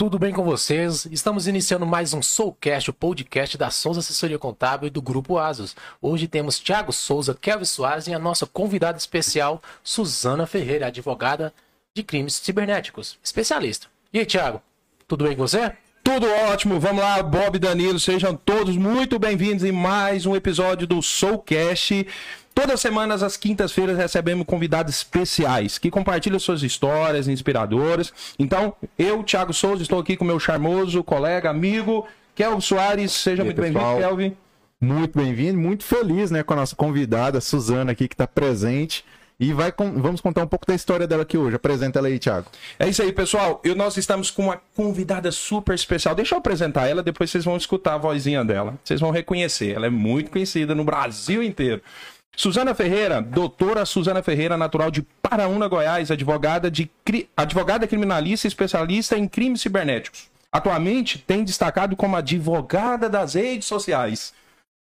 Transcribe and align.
tudo 0.00 0.18
bem 0.18 0.32
com 0.32 0.42
vocês? 0.42 1.04
Estamos 1.12 1.46
iniciando 1.46 1.84
mais 1.84 2.14
um 2.14 2.22
Soulcast, 2.22 2.88
o 2.88 2.94
podcast 2.94 3.58
da 3.58 3.68
Souza 3.68 4.00
Assessoria 4.00 4.38
Contábil 4.38 4.86
e 4.86 4.90
do 4.90 5.02
Grupo 5.02 5.36
Asos. 5.36 5.76
Hoje 6.00 6.26
temos 6.26 6.58
Thiago 6.58 6.90
Souza, 6.90 7.36
Kelvin 7.38 7.66
Soares 7.66 8.06
e 8.06 8.14
a 8.14 8.18
nossa 8.18 8.46
convidada 8.46 8.96
especial, 8.96 9.62
Suzana 9.84 10.46
Ferreira, 10.46 10.86
advogada 10.86 11.52
de 11.94 12.02
crimes 12.02 12.36
cibernéticos, 12.36 13.18
especialista. 13.22 13.88
E 14.10 14.18
aí, 14.18 14.24
Thiago, 14.24 14.62
tudo 15.06 15.24
bem 15.24 15.36
com 15.36 15.46
você? 15.46 15.70
Tudo 16.12 16.26
ótimo, 16.50 16.80
vamos 16.80 17.04
lá, 17.04 17.22
Bob 17.22 17.54
e 17.54 17.58
Danilo, 17.60 18.00
sejam 18.00 18.34
todos 18.34 18.76
muito 18.76 19.16
bem-vindos 19.16 19.62
em 19.62 19.70
mais 19.70 20.26
um 20.26 20.34
episódio 20.34 20.84
do 20.84 21.00
Soulcast. 21.00 22.04
Todas 22.52 22.74
as 22.74 22.80
semanas, 22.80 23.22
às 23.22 23.36
quintas-feiras, 23.36 23.96
recebemos 23.96 24.44
convidados 24.44 24.92
especiais 24.92 25.78
que 25.78 25.88
compartilham 25.88 26.40
suas 26.40 26.64
histórias 26.64 27.28
inspiradoras. 27.28 28.12
Então, 28.40 28.74
eu, 28.98 29.22
Thiago 29.22 29.54
Souza, 29.54 29.82
estou 29.82 30.00
aqui 30.00 30.16
com 30.16 30.24
meu 30.24 30.40
charmoso 30.40 31.04
colega, 31.04 31.48
amigo, 31.48 32.04
Kelvin 32.34 32.60
Soares. 32.60 33.12
Seja 33.12 33.42
aí, 33.42 33.46
muito 33.46 33.60
bem-vindo? 33.60 33.96
Kelvin. 33.98 34.36
Muito 34.80 35.16
bem-vindo, 35.16 35.60
muito 35.60 35.84
feliz, 35.84 36.32
né, 36.32 36.42
com 36.42 36.54
a 36.54 36.56
nossa 36.56 36.74
convidada, 36.74 37.40
Suzana, 37.40 37.92
aqui, 37.92 38.08
que 38.08 38.14
está 38.14 38.26
presente. 38.26 39.04
E 39.40 39.54
vai 39.54 39.72
com- 39.72 39.92
vamos 40.02 40.20
contar 40.20 40.42
um 40.44 40.46
pouco 40.46 40.66
da 40.66 40.74
história 40.74 41.06
dela 41.06 41.22
aqui 41.22 41.38
hoje. 41.38 41.56
Apresenta 41.56 41.98
ela 41.98 42.08
aí, 42.08 42.18
Thiago. 42.18 42.46
É 42.78 42.86
isso 42.86 43.00
aí, 43.02 43.10
pessoal. 43.10 43.58
E 43.64 43.74
nós 43.74 43.96
estamos 43.96 44.30
com 44.30 44.44
uma 44.44 44.60
convidada 44.76 45.32
super 45.32 45.74
especial. 45.74 46.14
Deixa 46.14 46.34
eu 46.34 46.38
apresentar 46.38 46.86
ela, 46.86 47.02
depois 47.02 47.30
vocês 47.30 47.44
vão 47.46 47.56
escutar 47.56 47.94
a 47.94 47.98
vozinha 47.98 48.44
dela. 48.44 48.74
Vocês 48.84 49.00
vão 49.00 49.10
reconhecer. 49.10 49.74
Ela 49.74 49.86
é 49.86 49.90
muito 49.90 50.30
conhecida 50.30 50.74
no 50.74 50.84
Brasil 50.84 51.42
inteiro. 51.42 51.80
Suzana 52.36 52.74
Ferreira, 52.74 53.20
doutora 53.22 53.84
Suzana 53.86 54.22
Ferreira, 54.22 54.56
natural 54.58 54.90
de 54.90 55.02
Paraúna, 55.22 55.68
Goiás, 55.68 56.10
advogada, 56.10 56.70
de, 56.70 56.90
advogada 57.36 57.86
criminalista 57.86 58.46
especialista 58.46 59.16
em 59.16 59.26
crimes 59.26 59.62
cibernéticos. 59.62 60.28
Atualmente 60.52 61.18
tem 61.18 61.44
destacado 61.44 61.96
como 61.96 62.16
advogada 62.16 63.08
das 63.08 63.34
redes 63.34 63.66
sociais. 63.66 64.32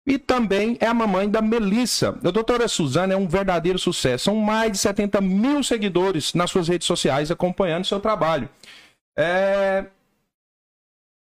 E 0.09 0.17
também 0.17 0.79
é 0.81 0.87
a 0.87 0.95
mamãe 0.95 1.29
da 1.29 1.43
Melissa. 1.43 2.19
A 2.25 2.31
doutora 2.31 2.67
Suzana 2.67 3.13
é 3.13 3.17
um 3.17 3.29
verdadeiro 3.29 3.79
sucesso. 3.79 4.25
São 4.25 4.37
mais 4.37 4.73
de 4.73 4.79
70 4.79 5.21
mil 5.21 5.63
seguidores 5.63 6.33
nas 6.33 6.51
suas 6.51 6.67
redes 6.67 6.87
sociais 6.87 7.31
acompanhando 7.31 7.85
seu 7.85 8.01
trabalho. 8.01 8.49
É... 9.15 9.85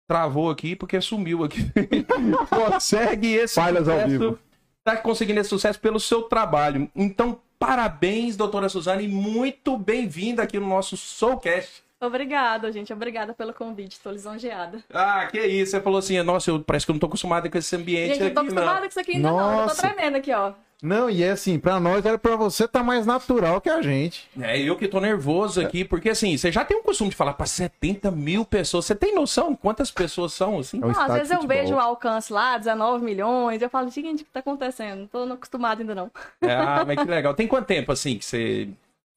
Travou 0.09 0.50
aqui 0.50 0.76
porque 0.76 1.00
sumiu 1.00 1.46
aqui. 1.46 1.72
Consegue 2.52 3.34
esse 3.36 3.56
Falhas 3.56 3.88
ao 3.88 4.06
vivo. 4.09 4.38
Está 4.86 5.02
conseguindo 5.02 5.40
esse 5.40 5.50
sucesso 5.50 5.80
pelo 5.80 6.00
seu 6.00 6.23
trabalho. 6.23 6.92
Então, 6.94 7.40
parabéns, 7.58 8.36
doutora 8.36 8.68
Suzana, 8.68 9.02
e 9.02 9.08
muito 9.08 9.78
bem-vinda 9.78 10.44
aqui 10.44 10.59
no 10.59 10.68
nosso 10.68 10.98
Soulcast. 10.98 11.84
Obrigada, 12.08 12.72
gente. 12.72 12.92
Obrigada 12.94 13.34
pelo 13.34 13.53
convite. 13.53 13.94
Estou 13.94 14.11
lisonjeada. 14.11 14.80
Ah, 14.94 15.28
que 15.31 15.39
isso. 15.39 15.72
Você 15.72 15.81
falou 15.81 16.00
assim, 16.00 16.22
nossa, 16.23 16.50
eu, 16.50 16.59
parece 16.59 16.86
que 16.86 16.92
eu 16.92 16.94
não 16.94 17.00
tô 17.00 17.08
acostumada 17.08 17.50
com 17.50 17.58
esse 17.58 17.75
ambiente 17.75 18.16
Gente, 18.16 18.22
eu 18.22 18.28
não 18.28 18.34
tô 18.34 18.39
aqui, 18.42 18.50
acostumada 18.50 18.73
não. 18.73 18.81
com 18.81 18.88
isso 18.88 19.00
aqui 19.00 19.12
ainda 19.12 19.31
não. 19.31 19.39
Eu 19.39 19.45
tô 19.45 19.62
Nossa. 19.64 19.88
tremendo 19.88 20.16
aqui, 20.17 20.31
ó. 20.34 20.53
Não, 20.84 21.09
e 21.09 21.23
é 21.23 21.31
assim, 21.31 21.58
pra 21.58 21.80
nós 21.80 22.06
era 22.06 22.17
pra 22.17 22.36
você 22.36 22.67
tá 22.67 22.84
mais 22.84 23.06
natural 23.06 23.62
que 23.62 23.70
a 23.70 23.81
gente. 23.81 24.30
É, 24.39 24.59
eu 24.59 24.75
que 24.75 24.88
tô 24.88 25.00
nervoso 25.00 25.62
aqui, 25.62 25.86
porque 25.86 26.09
assim, 26.09 26.38
você 26.38 26.52
já 26.52 26.66
tem 26.66 26.78
um 26.78 26.84
costume 26.84 27.09
de 27.09 27.16
falar 27.16 27.34
pra 27.34 27.45
70 27.45 28.12
mil 28.12 28.45
pessoas. 28.45 28.86
Você 28.86 28.94
tem 28.94 29.16
noção 29.16 29.52
de 29.52 29.58
quantas 29.58 29.90
pessoas 29.90 30.34
são, 30.34 30.59
assim? 30.59 30.78
É 30.78 30.81
Não, 30.81 30.90
às 30.90 31.14
vezes 31.14 31.31
eu 31.31 31.42
vejo 31.47 31.73
o 31.73 31.80
alcance 31.80 32.31
lá, 32.31 32.58
19 32.58 33.03
milhões. 33.03 33.62
Eu 33.62 33.69
falo, 33.69 33.90
gente, 33.90 34.22
o 34.22 34.25
que 34.25 34.31
tá 34.31 34.42
acontecendo? 34.42 35.00
Não 35.00 35.08
tô 35.08 35.34
acostumada 35.34 35.81
ainda 35.81 35.95
não. 35.95 36.12
Ah, 36.42 36.84
mas 36.86 37.00
que 37.00 37.09
legal. 37.09 37.34
Tem 37.34 37.47
quanto 37.47 37.66
tempo, 37.66 37.92
assim, 37.92 38.17
que 38.17 38.25
você 38.25 38.69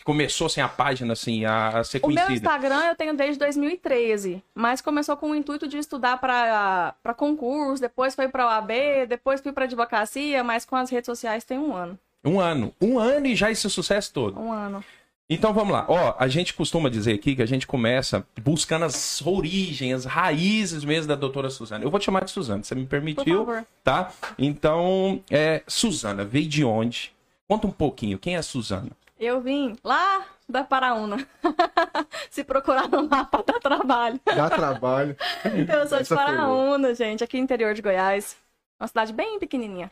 começou, 0.05 0.47
assim, 0.47 0.61
a 0.61 0.69
página, 0.69 1.13
assim, 1.13 1.45
a, 1.45 1.69
a 1.79 1.85
ser 1.85 1.99
O 2.03 2.09
meu 2.09 2.17
conhecida? 2.17 2.35
Instagram 2.35 2.81
eu 2.87 2.95
tenho 2.97 3.15
desde 3.17 3.39
2013, 3.39 4.43
mas 4.55 4.81
começou 4.81 5.17
com 5.17 5.31
o 5.31 5.35
intuito 5.35 5.67
de 5.69 5.79
estudar 5.79 6.19
para 6.19 6.95
para 7.03 7.14
concurso, 7.14 7.81
depois 7.81 8.14
foi 8.14 8.29
para 8.29 8.47
OAB, 8.47 8.70
depois 9.08 9.41
fui 9.41 9.53
para 9.53 9.64
advocacia, 9.64 10.42
mas 10.45 10.64
com 10.64 10.77
as 10.77 10.91
redes 10.91 11.07
sociais 11.07 11.45
tem 11.45 11.58
um 11.58 11.75
ano. 11.75 11.98
Um 12.25 12.41
ano. 12.41 12.75
Um 12.81 12.98
ano 12.98 13.27
e 13.27 13.37
já 13.37 13.51
esse 13.51 13.69
sucesso 13.70 14.13
todo. 14.13 14.39
Um 14.41 14.51
ano. 14.53 14.85
Então 15.31 15.53
vamos 15.53 15.75
lá. 15.75 15.85
Ó, 15.89 16.14
a 16.19 16.27
gente 16.27 16.55
costuma 16.55 16.89
dizer 16.89 17.13
aqui 17.13 17.37
que 17.37 17.42
a 17.42 17.47
gente 17.47 17.67
começa 17.67 18.27
buscando 18.41 18.87
as 18.87 19.20
origens, 19.25 20.07
as 20.07 20.13
raízes 20.13 20.83
mesmo 20.85 21.07
da 21.08 21.14
doutora 21.14 21.51
Suzana. 21.51 21.85
Eu 21.85 21.91
vou 21.91 22.01
te 22.01 22.07
chamar 22.07 22.25
de 22.25 22.31
Suzana, 22.31 22.63
você 22.64 22.75
me 22.75 22.85
Por 22.85 22.89
permitiu, 22.89 23.45
favor. 23.45 23.64
tá? 23.85 24.11
Então, 24.39 25.23
é, 25.31 25.63
Suzana, 25.67 26.25
veio 26.25 26.47
de 26.48 26.64
onde? 26.64 27.13
Conta 27.47 27.67
um 27.67 27.70
pouquinho, 27.70 28.19
quem 28.19 28.37
é 28.37 28.39
a 28.39 28.42
Suzana? 28.42 28.91
Eu 29.18 29.40
vim 29.40 29.77
lá 29.83 30.24
da 30.48 30.62
Paraúna. 30.62 31.27
Se 32.30 32.45
procurar 32.45 32.89
no 32.89 33.08
mapa 33.08 33.42
dá 33.45 33.58
trabalho. 33.58 34.20
Dá 34.24 34.48
trabalho. 34.48 35.17
Eu 35.45 35.89
sou 35.89 35.98
de 35.98 36.02
Essa 36.02 36.17
foi 36.17 36.17
Paraúna, 36.17 36.95
gente, 36.95 37.24
aqui 37.24 37.36
no 37.36 37.45
interior 37.45 37.74
de 37.74 37.83
Goiás. 37.83 38.36
Uma 38.78 38.86
cidade 38.86 39.12
bem 39.12 39.39
pequenininha. 39.39 39.90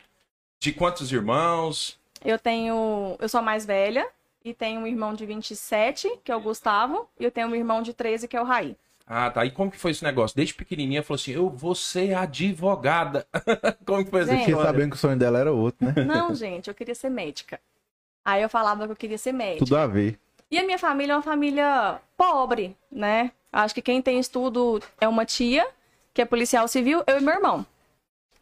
De 0.59 0.71
quantos 0.71 1.11
irmãos? 1.11 1.99
Eu 2.23 2.39
tenho. 2.39 3.17
Eu 3.19 3.27
sou 3.27 3.39
a 3.39 3.43
mais 3.43 3.65
velha 3.65 4.07
e 4.43 4.53
tenho 4.53 4.81
um 4.81 4.87
irmão 4.87 5.13
de 5.13 5.25
27, 5.25 6.19
que 6.23 6.31
é 6.31 6.35
o 6.35 6.39
Gustavo, 6.39 7.07
e 7.19 7.25
eu 7.25 7.31
tenho 7.31 7.49
um 7.49 7.55
irmão 7.55 7.81
de 7.81 7.93
13, 7.93 8.27
que 8.27 8.37
é 8.37 8.41
o 8.41 8.45
Raí. 8.45 8.77
Ah, 9.05 9.29
tá. 9.29 9.45
E 9.45 9.51
como 9.51 9.69
que 9.69 9.77
foi 9.77 9.91
esse 9.91 10.03
negócio? 10.03 10.35
Desde 10.35 10.53
pequenininha 10.53 11.03
falou 11.03 11.15
assim, 11.15 11.31
eu 11.31 11.49
vou 11.49 11.75
ser 11.75 12.13
advogada. 12.13 13.27
como 13.85 14.03
que 14.03 14.11
foi 14.11 14.21
essa 14.21 14.31
Gente. 14.31 14.39
Fiquei 14.39 14.53
história? 14.53 14.71
sabendo 14.71 14.89
que 14.91 14.95
o 14.95 14.99
sonho 14.99 15.17
dela 15.17 15.39
era 15.39 15.51
outro, 15.51 15.85
né? 15.85 16.03
Não, 16.03 16.33
gente, 16.33 16.69
eu 16.69 16.73
queria 16.73 16.95
ser 16.95 17.09
médica. 17.09 17.59
Aí 18.27 18.41
eu 18.41 18.49
falava 18.49 18.85
que 18.85 18.91
eu 18.91 18.95
queria 18.97 19.17
ser 19.17 19.31
médica. 19.31 19.63
Tudo 19.63 19.77
a 19.77 19.87
ver. 19.87 20.19
E 20.51 20.59
a 20.59 20.63
minha 20.65 20.77
família 20.77 21.13
é 21.13 21.15
uma 21.15 21.21
família 21.21 21.97
pobre, 22.17 22.75
né? 22.91 23.31
Acho 23.53 23.73
que 23.73 23.81
quem 23.81 24.01
tem 24.01 24.19
estudo 24.19 24.83
é 24.99 25.07
uma 25.07 25.25
tia, 25.25 25.65
que 26.13 26.21
é 26.21 26.25
policial 26.25 26.67
civil, 26.67 27.01
eu 27.07 27.19
e 27.19 27.23
meu 27.23 27.35
irmão, 27.35 27.65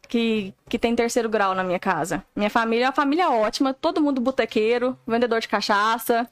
que, 0.08 0.52
que 0.68 0.76
tem 0.76 0.96
terceiro 0.96 1.28
grau 1.28 1.54
na 1.54 1.62
minha 1.62 1.78
casa. 1.78 2.24
Minha 2.34 2.50
família 2.50 2.86
é 2.86 2.88
uma 2.88 2.92
família 2.92 3.30
ótima, 3.30 3.72
todo 3.72 4.02
mundo 4.02 4.20
botequeiro, 4.20 4.98
vendedor 5.06 5.38
de 5.38 5.46
cachaça. 5.46 6.28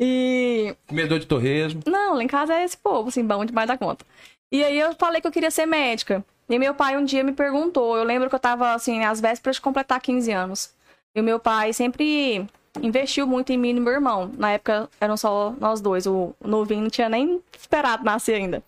E. 0.00 0.74
Comedor 0.86 1.18
de 1.18 1.26
torresmo. 1.26 1.82
Não, 1.86 2.14
lá 2.14 2.22
em 2.22 2.26
casa 2.26 2.54
é 2.54 2.64
esse 2.64 2.78
povo, 2.78 3.10
assim, 3.10 3.22
bom 3.22 3.44
demais 3.44 3.68
da 3.68 3.76
conta. 3.76 4.06
E 4.50 4.64
aí 4.64 4.78
eu 4.78 4.94
falei 4.94 5.20
que 5.20 5.26
eu 5.26 5.32
queria 5.32 5.50
ser 5.50 5.66
médica. 5.66 6.24
E 6.48 6.58
meu 6.58 6.74
pai 6.74 6.96
um 6.96 7.04
dia 7.04 7.22
me 7.22 7.32
perguntou, 7.32 7.98
eu 7.98 8.04
lembro 8.04 8.30
que 8.30 8.34
eu 8.34 8.40
tava, 8.40 8.72
assim, 8.72 9.04
às 9.04 9.20
vésperas 9.20 9.56
de 9.56 9.62
completar 9.62 10.00
15 10.00 10.32
anos. 10.32 10.74
E 11.14 11.20
o 11.20 11.24
meu 11.24 11.38
pai 11.38 11.74
sempre 11.74 12.48
investiu 12.82 13.26
muito 13.26 13.52
em 13.52 13.58
mim 13.58 13.70
e 13.70 13.74
no 13.74 13.80
meu 13.80 13.92
irmão. 13.92 14.30
Na 14.36 14.52
época 14.52 14.88
eram 15.00 15.16
só 15.16 15.54
nós 15.60 15.80
dois, 15.80 16.06
o 16.06 16.34
novinho 16.44 16.82
não 16.82 16.90
tinha 16.90 17.08
nem 17.08 17.42
esperado 17.56 18.04
nascer 18.04 18.34
ainda. 18.34 18.62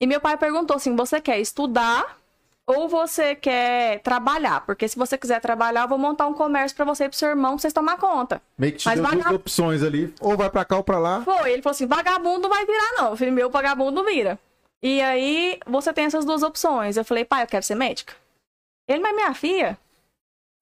E 0.00 0.06
meu 0.06 0.20
pai 0.20 0.36
perguntou 0.36 0.76
assim: 0.76 0.94
você 0.94 1.20
quer 1.20 1.38
estudar 1.40 2.18
ou 2.66 2.88
você 2.88 3.34
quer 3.34 4.00
trabalhar? 4.00 4.66
Porque 4.66 4.88
se 4.88 4.98
você 4.98 5.16
quiser 5.16 5.40
trabalhar, 5.40 5.82
eu 5.82 5.88
vou 5.88 5.98
montar 5.98 6.26
um 6.26 6.34
comércio 6.34 6.76
pra 6.76 6.84
você 6.84 7.04
e 7.04 7.08
pro 7.08 7.16
seu 7.16 7.28
irmão 7.28 7.52
pra 7.52 7.60
vocês 7.60 7.72
tomar 7.72 7.96
conta. 7.96 8.42
Meio 8.58 8.72
que 8.72 8.78
te 8.78 8.86
Mas 8.86 9.00
deu 9.00 9.10
duas 9.10 9.34
opções 9.34 9.82
ali. 9.82 10.12
Ou 10.20 10.36
vai 10.36 10.50
pra 10.50 10.64
cá 10.64 10.76
ou 10.76 10.84
pra 10.84 10.98
lá. 10.98 11.22
Foi, 11.22 11.52
ele 11.52 11.62
falou 11.62 11.74
assim: 11.74 11.86
vagabundo 11.86 12.40
não 12.40 12.50
vai 12.50 12.66
virar, 12.66 12.92
não. 12.98 13.16
Falei, 13.16 13.32
meu 13.32 13.50
vagabundo 13.50 14.04
vira. 14.04 14.38
E 14.82 15.00
aí 15.00 15.58
você 15.66 15.92
tem 15.92 16.04
essas 16.04 16.24
duas 16.24 16.42
opções. 16.42 16.96
Eu 16.96 17.04
falei, 17.04 17.24
pai, 17.24 17.42
eu 17.42 17.46
quero 17.46 17.64
ser 17.64 17.74
médica. 17.74 18.14
Ele, 18.88 19.00
mas 19.00 19.14
minha 19.14 19.34
filha, 19.34 19.78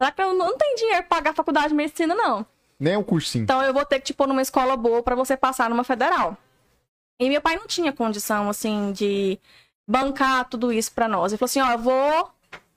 será 0.01 0.13
que 0.13 0.23
eu 0.23 0.35
não 0.35 0.47
não 0.47 0.59
tenho 0.59 0.77
dinheiro 0.77 1.03
pra 1.03 1.17
pagar 1.17 1.31
a 1.31 1.35
faculdade 1.35 1.69
de 1.69 1.75
medicina, 1.75 2.15
não? 2.15 2.47
Nem 2.79 2.97
um 2.97 3.03
cursinho. 3.03 3.45
Então 3.45 3.63
eu 3.63 3.73
vou 3.73 3.85
ter 3.85 3.99
que 3.99 4.07
te 4.07 4.15
pôr 4.15 4.27
numa 4.27 4.43
escola 4.43 4.77
boa 4.77 5.03
pra 5.03 5.15
você 5.15 5.37
passar 5.37 5.71
numa 5.71 5.85
federal. 5.85 6.37
E 7.21 7.29
meu 7.29 7.41
pai 7.41 7.57
não 7.57 7.67
tinha 7.67 7.93
condição, 7.93 8.49
assim, 8.49 8.93
de 8.93 9.39
bancar 9.87 10.49
tudo 10.49 10.73
isso 10.73 10.93
pra 10.93 11.09
nós. 11.09 11.33
Ele 11.33 11.39
falou 11.39 11.47
assim: 11.47 11.61
ó, 11.61 11.73
eu 11.73 11.79
vou, 11.79 12.31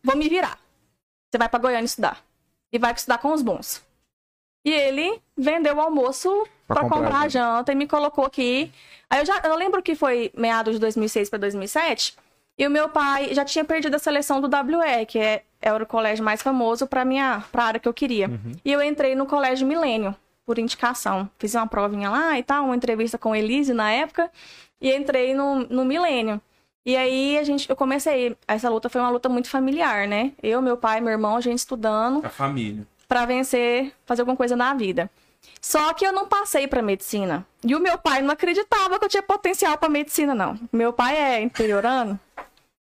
vou 0.03 0.15
me 0.15 0.29
virar. 0.29 0.59
Você 1.29 1.37
vai 1.37 1.49
pra 1.49 1.59
Goiânia 1.59 1.85
estudar. 1.85 2.23
E 2.71 2.77
vai 2.77 2.93
estudar 2.93 3.17
com 3.17 3.33
os 3.33 3.41
bons. 3.41 3.83
E 4.65 4.71
ele 4.71 5.21
vendeu 5.35 5.77
o 5.77 5.81
almoço 5.81 6.29
Pra 6.67 6.81
pra, 6.81 6.83
comprar 6.83 6.97
comprar, 6.99 7.19
a 7.19 7.23
a 7.23 7.29
janta 7.29 7.71
e 7.71 7.75
me 7.75 7.87
colocou 7.87 8.25
aqui. 8.25 8.71
Aí 9.09 9.21
eu 9.21 9.25
já 9.25 9.39
eu 9.45 9.55
lembro 9.55 9.81
que 9.81 9.95
foi 9.95 10.31
meados 10.35 10.73
de 10.73 10.79
2006 10.79 11.29
pra 11.29 11.39
2007. 11.39 12.15
E 12.57 12.67
o 12.67 12.69
meu 12.69 12.89
pai 12.89 13.33
já 13.33 13.45
tinha 13.45 13.63
perdido 13.63 13.95
a 13.95 13.99
seleção 13.99 14.41
do 14.41 14.47
WE, 14.47 15.05
que 15.05 15.19
é, 15.19 15.43
era 15.61 15.83
o 15.83 15.87
colégio 15.87 16.23
mais 16.23 16.41
famoso 16.41 16.87
pra 16.87 17.03
minha 17.05 17.43
pra 17.51 17.65
área 17.65 17.79
que 17.79 17.87
eu 17.87 17.93
queria. 17.93 18.29
E 18.63 18.71
eu 18.71 18.81
entrei 18.81 19.15
no 19.15 19.25
colégio 19.25 19.67
Milênio, 19.67 20.15
por 20.45 20.57
indicação. 20.59 21.29
Fiz 21.39 21.55
uma 21.55 21.67
provinha 21.67 22.09
lá 22.09 22.37
e 22.37 22.43
tal, 22.43 22.65
uma 22.65 22.75
entrevista 22.75 23.17
com 23.17 23.35
Elise 23.35 23.73
na 23.73 23.91
época. 23.91 24.31
E 24.79 24.93
entrei 24.95 25.33
no, 25.33 25.59
no 25.67 25.83
Milênio. 25.83 26.39
E 26.85 26.95
aí 26.95 27.37
a 27.37 27.43
gente, 27.43 27.69
eu 27.69 27.75
comecei. 27.75 28.37
Essa 28.47 28.69
luta 28.69 28.87
foi 28.89 29.01
uma 29.01 29.09
luta 29.09 29.27
muito 29.27 29.49
familiar, 29.49 30.07
né? 30.07 30.31
Eu, 30.41 30.61
meu 30.61 30.77
pai, 30.77 31.01
meu 31.01 31.11
irmão, 31.11 31.35
a 31.35 31.41
gente 31.41 31.57
estudando 31.59 32.25
A 32.25 32.29
família. 32.29 32.87
pra 33.07 33.25
vencer, 33.25 33.91
fazer 34.05 34.21
alguma 34.21 34.37
coisa 34.37 34.55
na 34.55 34.73
vida. 34.73 35.09
Só 35.61 35.93
que 35.93 36.05
eu 36.05 36.13
não 36.13 36.27
passei 36.27 36.67
pra 36.67 36.81
medicina. 36.81 37.45
E 37.63 37.75
o 37.75 37.79
meu 37.79 37.97
pai 37.97 38.21
não 38.21 38.31
acreditava 38.31 38.97
que 38.99 39.05
eu 39.05 39.09
tinha 39.09 39.23
potencial 39.23 39.77
pra 39.77 39.89
medicina, 39.89 40.33
não. 40.33 40.57
Meu 40.71 40.93
pai 40.93 41.17
é 41.17 41.41
interiorano. 41.41 42.17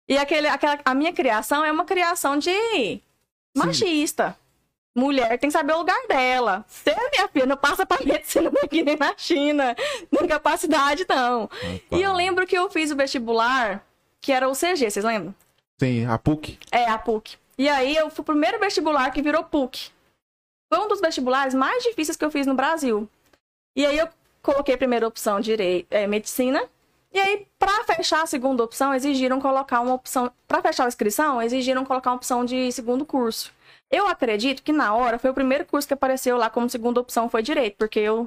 E 0.09 0.17
aquele, 0.17 0.47
aquela, 0.47 0.79
a 0.83 0.95
minha 0.95 1.13
criação 1.13 1.63
é 1.63 1.71
uma 1.71 1.85
criação 1.85 2.35
de 2.37 2.99
machista. 3.55 4.35
Mulher 4.97 5.37
tem 5.37 5.49
que 5.49 5.53
saber 5.53 5.73
o 5.73 5.77
lugar 5.77 6.07
dela. 6.07 6.65
Você, 6.67 6.95
minha 7.11 7.27
filha, 7.27 7.45
não 7.45 7.55
passa 7.55 7.85
pra 7.85 7.99
medicina 8.03 8.51
aqui 8.63 8.81
nem 8.81 8.97
na 8.97 9.15
China. 9.15 9.75
Não 10.11 10.19
tem 10.19 10.27
capacidade, 10.27 11.05
não. 11.07 11.47
E 11.91 12.01
eu 12.01 12.11
lembro 12.13 12.47
que 12.47 12.57
eu 12.57 12.69
fiz 12.71 12.89
o 12.89 12.95
vestibular, 12.95 13.85
que 14.19 14.31
era 14.31 14.49
o 14.49 14.53
CG, 14.53 14.89
vocês 14.89 15.05
lembram? 15.05 15.33
Sim, 15.79 16.05
a 16.05 16.17
PUC. 16.17 16.57
É, 16.71 16.85
a 16.85 16.97
PUC. 16.97 17.37
E 17.57 17.69
aí 17.69 17.95
eu 17.95 18.09
fui 18.09 18.23
o 18.23 18.25
primeiro 18.25 18.59
vestibular 18.59 19.11
que 19.11 19.21
virou 19.21 19.43
PUC. 19.43 19.91
Foi 20.73 20.83
um 20.83 20.87
dos 20.87 20.99
vestibulares 20.99 21.53
mais 21.53 21.83
difíceis 21.83 22.17
que 22.17 22.25
eu 22.25 22.31
fiz 22.31 22.47
no 22.47 22.55
Brasil. 22.55 23.07
E 23.75 23.85
aí 23.85 23.97
eu 23.97 24.09
coloquei 24.41 24.73
a 24.73 24.77
primeira 24.77 25.07
opção 25.07 25.39
direito, 25.39 25.87
é, 25.91 26.07
medicina. 26.07 26.67
E 27.11 27.19
aí, 27.19 27.47
para 27.57 27.83
fechar 27.83 28.23
a 28.23 28.27
segunda 28.27 28.63
opção, 28.63 28.93
exigiram 28.93 29.41
colocar 29.41 29.81
uma 29.81 29.95
opção. 29.95 30.31
Para 30.47 30.61
fechar 30.61 30.85
a 30.85 30.87
inscrição, 30.87 31.41
exigiram 31.41 31.83
colocar 31.83 32.11
uma 32.11 32.17
opção 32.17 32.45
de 32.45 32.71
segundo 32.71 33.05
curso. 33.05 33.51
Eu 33.89 34.07
acredito 34.07 34.61
que 34.61 34.71
na 34.71 34.93
hora 34.93 35.17
foi 35.17 35.31
o 35.31 35.33
primeiro 35.33 35.65
curso 35.65 35.87
que 35.87 35.93
apareceu 35.93 36.37
lá 36.37 36.49
como 36.49 36.69
segunda 36.69 36.99
opção 36.99 37.27
foi 37.27 37.41
direito, 37.41 37.75
porque 37.77 37.99
eu 37.99 38.25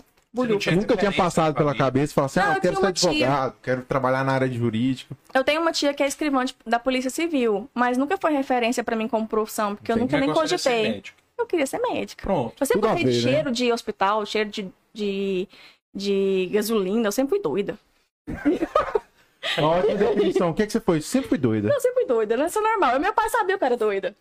tinha 0.59 0.75
Nunca 0.75 0.97
tinha 0.97 1.13
passado 1.13 1.55
pela 1.55 1.75
cabeça 1.75 2.11
e 2.13 2.15
falar 2.15 2.27
assim: 2.27 2.41
Não, 2.41 2.47
ah, 2.47 2.55
eu 2.55 2.61
quero 2.61 2.75
tinha 2.75 2.75
ser 2.75 2.87
uma 2.87 2.93
tia. 2.93 3.11
advogado, 3.11 3.55
quero 3.63 3.83
trabalhar 3.83 4.25
na 4.25 4.33
área 4.33 4.49
de 4.49 4.59
jurídica. 4.59 5.15
Eu 5.33 5.45
tenho 5.45 5.61
uma 5.61 5.71
tia 5.73 5.93
que 5.93 6.03
é 6.03 6.07
escrivã 6.07 6.45
da 6.67 6.79
Polícia 6.79 7.11
Civil, 7.11 7.69
mas 7.75 7.99
nunca 7.99 8.17
foi 8.17 8.33
referência 8.33 8.83
para 8.83 8.97
mim 8.97 9.07
como 9.07 9.29
profissão, 9.29 9.77
porque 9.77 9.93
eu 9.93 9.97
nunca 9.97 10.19
nem 10.19 10.33
cogitei. 10.33 11.03
Eu 11.39 11.47
queria 11.47 11.67
ser 11.67 11.79
médica. 11.81 12.23
Pronto. 12.23 12.55
Eu 12.59 12.67
sempre 12.67 12.89
gostei 12.89 13.05
de 13.05 13.11
né? 13.11 13.33
cheiro 13.33 13.53
de 13.53 13.73
hospital, 13.73 14.25
cheiro 14.25 14.49
de, 14.49 14.69
de, 14.95 15.49
de 15.95 16.51
gasolina, 16.53 17.09
eu 17.09 17.13
sempre 17.13 17.31
fui 17.31 17.43
doida. 17.43 17.79
Ótima 19.59 19.95
definição. 19.95 20.51
O 20.51 20.55
que, 20.55 20.67
que 20.67 20.73
você 20.73 20.81
foi? 20.81 21.01
Sempre 21.01 21.31
fui 21.31 21.39
doida. 21.39 21.69
Eu 21.69 21.81
sempre 21.81 22.01
fui 22.01 22.07
doida, 22.07 22.37
né? 22.37 22.47
Isso 22.47 22.59
é 22.59 22.63
normal. 22.63 23.01
Meu 23.01 23.13
pai 23.13 23.29
sabia 23.29 23.59
que 23.59 23.65
eu 23.65 23.67
era 23.67 23.77
doida. 23.77 24.17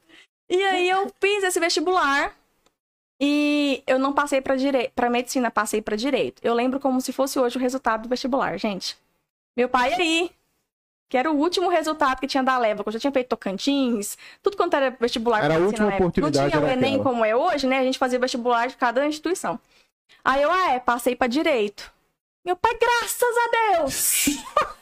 E 0.50 0.62
aí 0.64 0.90
eu 0.90 1.12
fiz 1.22 1.44
esse 1.44 1.60
vestibular 1.60 2.36
e 3.22 3.84
eu 3.86 4.00
não 4.00 4.14
passei 4.14 4.42
para 4.42 4.56
direito, 4.56 4.92
para 4.94 5.10
medicina, 5.10 5.52
passei 5.52 5.82
para 5.82 5.96
direito. 5.96 6.42
Eu 6.44 6.54
lembro 6.54 6.80
como 6.80 7.00
se 7.00 7.14
fosse 7.14 7.40
hoje 7.40 7.56
o 7.56 7.62
resultado 7.62 8.04
do 8.04 8.10
vestibular, 8.10 8.58
gente. 8.58 8.98
Meu 9.56 9.70
pai 9.70 9.94
aí, 9.94 10.32
que 11.08 11.18
era 11.18 11.32
o 11.32 11.36
último 11.36 11.70
resultado 11.70 12.20
que 12.20 12.28
tinha 12.28 12.42
da 12.42 12.58
leva, 12.58 12.84
que 12.84 12.90
eu 12.90 12.94
já 12.94 13.00
tinha 13.00 13.12
feito 13.12 13.28
Tocantins, 13.28 14.18
tudo 14.42 14.58
quanto 14.58 14.76
era 14.76 14.90
vestibular. 14.90 15.44
Era 15.44 15.56
a 15.56 15.60
última 15.60 15.90
oportunidade, 15.90 16.42
Não 16.42 16.50
tinha 16.50 16.62
o 16.64 16.68
Enem 16.68 16.96
aquela. 16.96 17.04
como 17.04 17.24
é 17.24 17.36
hoje, 17.36 17.68
né? 17.68 17.78
A 17.80 17.84
gente 17.84 18.00
fazia 18.00 18.18
vestibular 18.18 18.68
de 18.68 18.76
cada 18.76 19.06
instituição. 19.06 19.60
Aí 20.26 20.42
eu, 20.42 20.52
ah, 20.52 20.72
é, 20.72 20.80
passei 20.80 21.16
para 21.16 21.28
direito. 21.28 21.94
Meu 22.46 22.56
pai, 22.56 22.76
graças 22.76 23.38
a 23.38 23.78
Deus! 23.78 24.26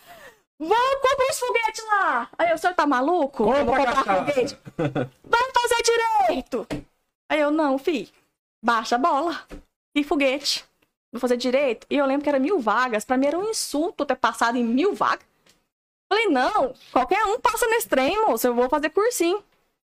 Vamos 0.60 1.02
comprar 1.02 1.30
os 1.32 1.40
foguetes 1.40 1.86
lá! 1.86 2.30
Aí 2.38 2.50
eu, 2.50 2.56
o 2.56 2.58
senhor 2.58 2.74
tá 2.74 2.86
maluco? 2.86 3.44
eu 3.44 3.66
vou 3.66 3.76
Compra 3.76 3.84
a 3.84 3.96
comprar 3.96 4.04
cachaça. 4.04 4.26
foguete. 4.34 4.58
Vamos 5.24 5.54
fazer 5.54 5.84
direito! 5.84 6.68
Aí 7.30 7.40
eu, 7.40 7.52
não, 7.52 7.78
fi, 7.78 8.12
baixa 8.64 8.96
a 8.96 9.00
bola. 9.00 9.46
E 9.96 10.04
foguete. 10.04 10.66
Vou 11.12 11.20
fazer 11.20 11.38
direito. 11.38 11.88
E 11.90 11.98
eu 11.98 12.06
lembro 12.06 12.24
que 12.24 12.30
era 12.30 12.40
mil 12.40 12.60
vagas. 12.60 13.04
Pra 13.06 13.18
mim 13.18 13.26
era 13.28 13.38
um 13.38 13.50
insulto 13.50 14.06
ter 14.06 14.16
passado 14.16 14.58
em 14.58 14.64
mil 14.64 14.94
vagas. 14.94 15.26
Falei, 16.12 16.28
não, 16.28 16.74
qualquer 16.92 17.24
um 17.26 17.40
passa 17.40 17.68
nesse 17.68 17.88
trem, 17.88 18.20
moço. 18.26 18.48
Eu 18.48 18.56
vou 18.56 18.70
fazer 18.70 18.90
cursinho. 18.90 19.44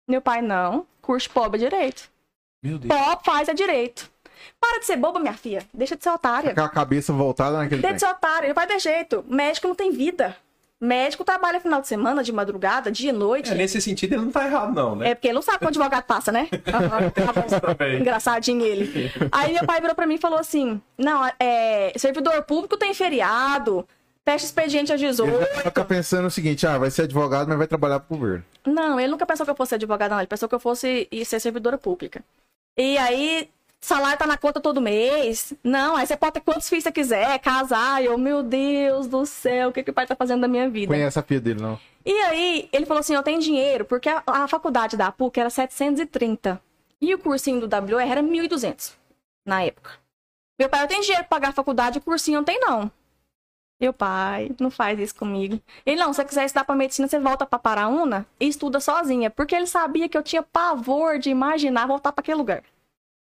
Meu 0.08 0.22
pai, 0.22 0.40
não, 0.40 0.86
curso 1.02 1.28
pobre 1.30 1.58
é 1.60 1.68
direito. 1.68 2.10
Meu 2.62 2.78
Deus. 2.78 2.88
Pobre 2.94 3.24
faz 3.24 3.48
é 3.48 3.54
direito. 3.54 4.10
Para 4.60 4.80
de 4.80 4.86
ser 4.86 4.96
boba, 4.96 5.18
minha 5.18 5.34
filha. 5.34 5.62
Deixa 5.72 5.96
de 5.96 6.02
ser 6.02 6.10
otária. 6.10 6.50
Aquela 6.50 6.68
cabeça 6.68 7.12
voltada 7.12 7.58
naquele 7.58 7.80
Deixa 7.80 7.94
de 7.94 8.00
ser 8.00 8.08
otária. 8.08 8.48
Não 8.48 8.54
vai 8.54 8.66
ter 8.66 8.78
jeito. 8.78 9.24
Médico 9.28 9.68
não 9.68 9.74
tem 9.74 9.90
vida. 9.90 10.36
Médico 10.78 11.24
trabalha 11.24 11.58
final 11.58 11.80
de 11.80 11.88
semana, 11.88 12.22
de 12.22 12.30
madrugada, 12.30 12.92
dia 12.92 13.08
e 13.08 13.12
noite. 13.12 13.50
É, 13.50 13.54
nesse 13.54 13.80
sentido, 13.80 14.12
ele 14.12 14.22
não 14.22 14.30
tá 14.30 14.44
errado, 14.44 14.74
não, 14.74 14.94
né? 14.94 15.10
É 15.10 15.14
porque 15.14 15.28
ele 15.28 15.34
não 15.34 15.42
sabe 15.42 15.58
quando 15.58 15.76
o 15.76 15.78
advogado 15.78 16.04
passa, 16.04 16.30
né? 16.30 16.48
Também. 17.62 18.00
Engraçadinho 18.00 18.62
ele. 18.62 19.10
Aí 19.32 19.54
meu 19.54 19.64
pai 19.64 19.80
virou 19.80 19.96
pra 19.96 20.06
mim 20.06 20.16
e 20.16 20.18
falou 20.18 20.38
assim: 20.38 20.80
Não, 20.98 21.30
é, 21.40 21.92
servidor 21.96 22.42
público 22.42 22.76
tem 22.76 22.92
feriado, 22.92 23.88
fecha 24.22 24.44
expediente 24.44 24.92
às 24.92 25.00
18. 25.00 25.32
Ele 25.32 25.54
vai 25.54 25.64
ficar 25.64 25.84
pensando 25.86 26.26
o 26.26 26.30
seguinte: 26.30 26.66
ah, 26.66 26.76
vai 26.76 26.90
ser 26.90 27.02
advogado, 27.02 27.48
mas 27.48 27.56
vai 27.56 27.66
trabalhar 27.66 28.00
pro 28.00 28.18
governo. 28.18 28.44
Não, 28.66 29.00
ele 29.00 29.10
nunca 29.10 29.24
pensou 29.24 29.46
que 29.46 29.52
eu 29.52 29.56
fosse 29.56 29.76
advogada, 29.76 30.14
não. 30.14 30.20
Ele 30.20 30.28
pensou 30.28 30.46
que 30.46 30.54
eu 30.54 30.60
fosse 30.60 31.08
ir 31.10 31.24
ser 31.24 31.40
servidora 31.40 31.78
pública. 31.78 32.22
E 32.76 32.98
aí, 32.98 33.48
salário 33.86 34.18
tá 34.18 34.26
na 34.26 34.36
conta 34.36 34.60
todo 34.60 34.80
mês. 34.80 35.54
Não, 35.62 35.96
aí 35.96 36.06
você 36.06 36.16
pode 36.16 36.32
ter 36.32 36.40
quantos 36.40 36.68
filhos 36.68 36.84
você 36.84 36.92
quiser, 36.92 37.38
casar. 37.38 38.02
E 38.02 38.06
eu, 38.06 38.18
meu 38.18 38.42
Deus 38.42 39.06
do 39.06 39.24
céu, 39.24 39.68
o 39.68 39.72
que, 39.72 39.82
que 39.82 39.90
o 39.90 39.94
pai 39.94 40.06
tá 40.06 40.16
fazendo 40.16 40.40
da 40.40 40.48
minha 40.48 40.68
vida? 40.68 40.92
Conhece 40.92 41.18
a 41.18 41.22
filha 41.22 41.40
dele, 41.40 41.62
não? 41.62 41.78
E 42.04 42.12
aí, 42.12 42.68
ele 42.72 42.86
falou 42.86 43.00
assim: 43.00 43.14
eu 43.14 43.22
tenho 43.22 43.40
dinheiro, 43.40 43.84
porque 43.84 44.08
a, 44.08 44.22
a 44.26 44.48
faculdade 44.48 44.96
da 44.96 45.10
PUC 45.12 45.38
era 45.38 45.50
730. 45.50 46.60
E 47.00 47.14
o 47.14 47.18
cursinho 47.18 47.60
do 47.60 47.66
WR 47.66 48.10
era 48.10 48.22
1.200 48.22 48.92
na 49.46 49.62
época. 49.62 49.90
Meu 50.58 50.68
pai, 50.68 50.82
eu 50.82 50.88
tenho 50.88 51.02
dinheiro 51.02 51.24
pra 51.24 51.36
pagar 51.36 51.48
a 51.50 51.52
faculdade, 51.52 51.98
o 51.98 52.02
cursinho 52.02 52.38
não 52.38 52.44
tem, 52.44 52.58
não. 52.58 52.90
Meu 53.78 53.92
pai, 53.92 54.50
não 54.58 54.70
faz 54.70 54.98
isso 54.98 55.14
comigo. 55.14 55.60
Ele, 55.84 56.00
não, 56.00 56.10
se 56.12 56.16
você 56.16 56.24
quiser 56.24 56.46
estudar 56.46 56.64
pra 56.64 56.74
medicina, 56.74 57.06
você 57.06 57.20
volta 57.20 57.44
pra 57.44 57.58
Paraúna 57.58 58.26
e 58.40 58.48
estuda 58.48 58.80
sozinha. 58.80 59.28
Porque 59.28 59.54
ele 59.54 59.66
sabia 59.66 60.08
que 60.08 60.16
eu 60.16 60.22
tinha 60.22 60.42
pavor 60.42 61.18
de 61.18 61.28
imaginar 61.28 61.86
voltar 61.86 62.10
pra 62.10 62.22
aquele 62.22 62.38
lugar. 62.38 62.64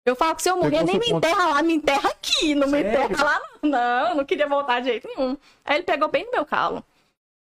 Eu 0.07 0.15
falo 0.15 0.37
que 0.37 0.43
se 0.43 0.49
eu 0.49 0.57
morrer, 0.57 0.85
nem 0.85 0.99
me 0.99 1.11
ponto. 1.11 1.17
enterra 1.17 1.47
lá, 1.49 1.63
me 1.63 1.75
enterra 1.75 2.09
aqui, 2.11 2.55
não 2.55 2.69
me 2.69 2.81
Sério? 2.81 3.05
enterra 3.07 3.25
lá, 3.25 3.41
não. 3.63 3.71
Não, 3.71 4.15
não 4.17 4.25
queria 4.25 4.47
voltar 4.49 4.79
de 4.81 4.87
jeito 4.87 5.09
nenhum. 5.09 5.37
Aí 5.65 5.77
ele 5.77 5.83
pegou 5.83 6.09
bem 6.09 6.25
no 6.25 6.31
meu 6.31 6.47
calo. 6.47 6.85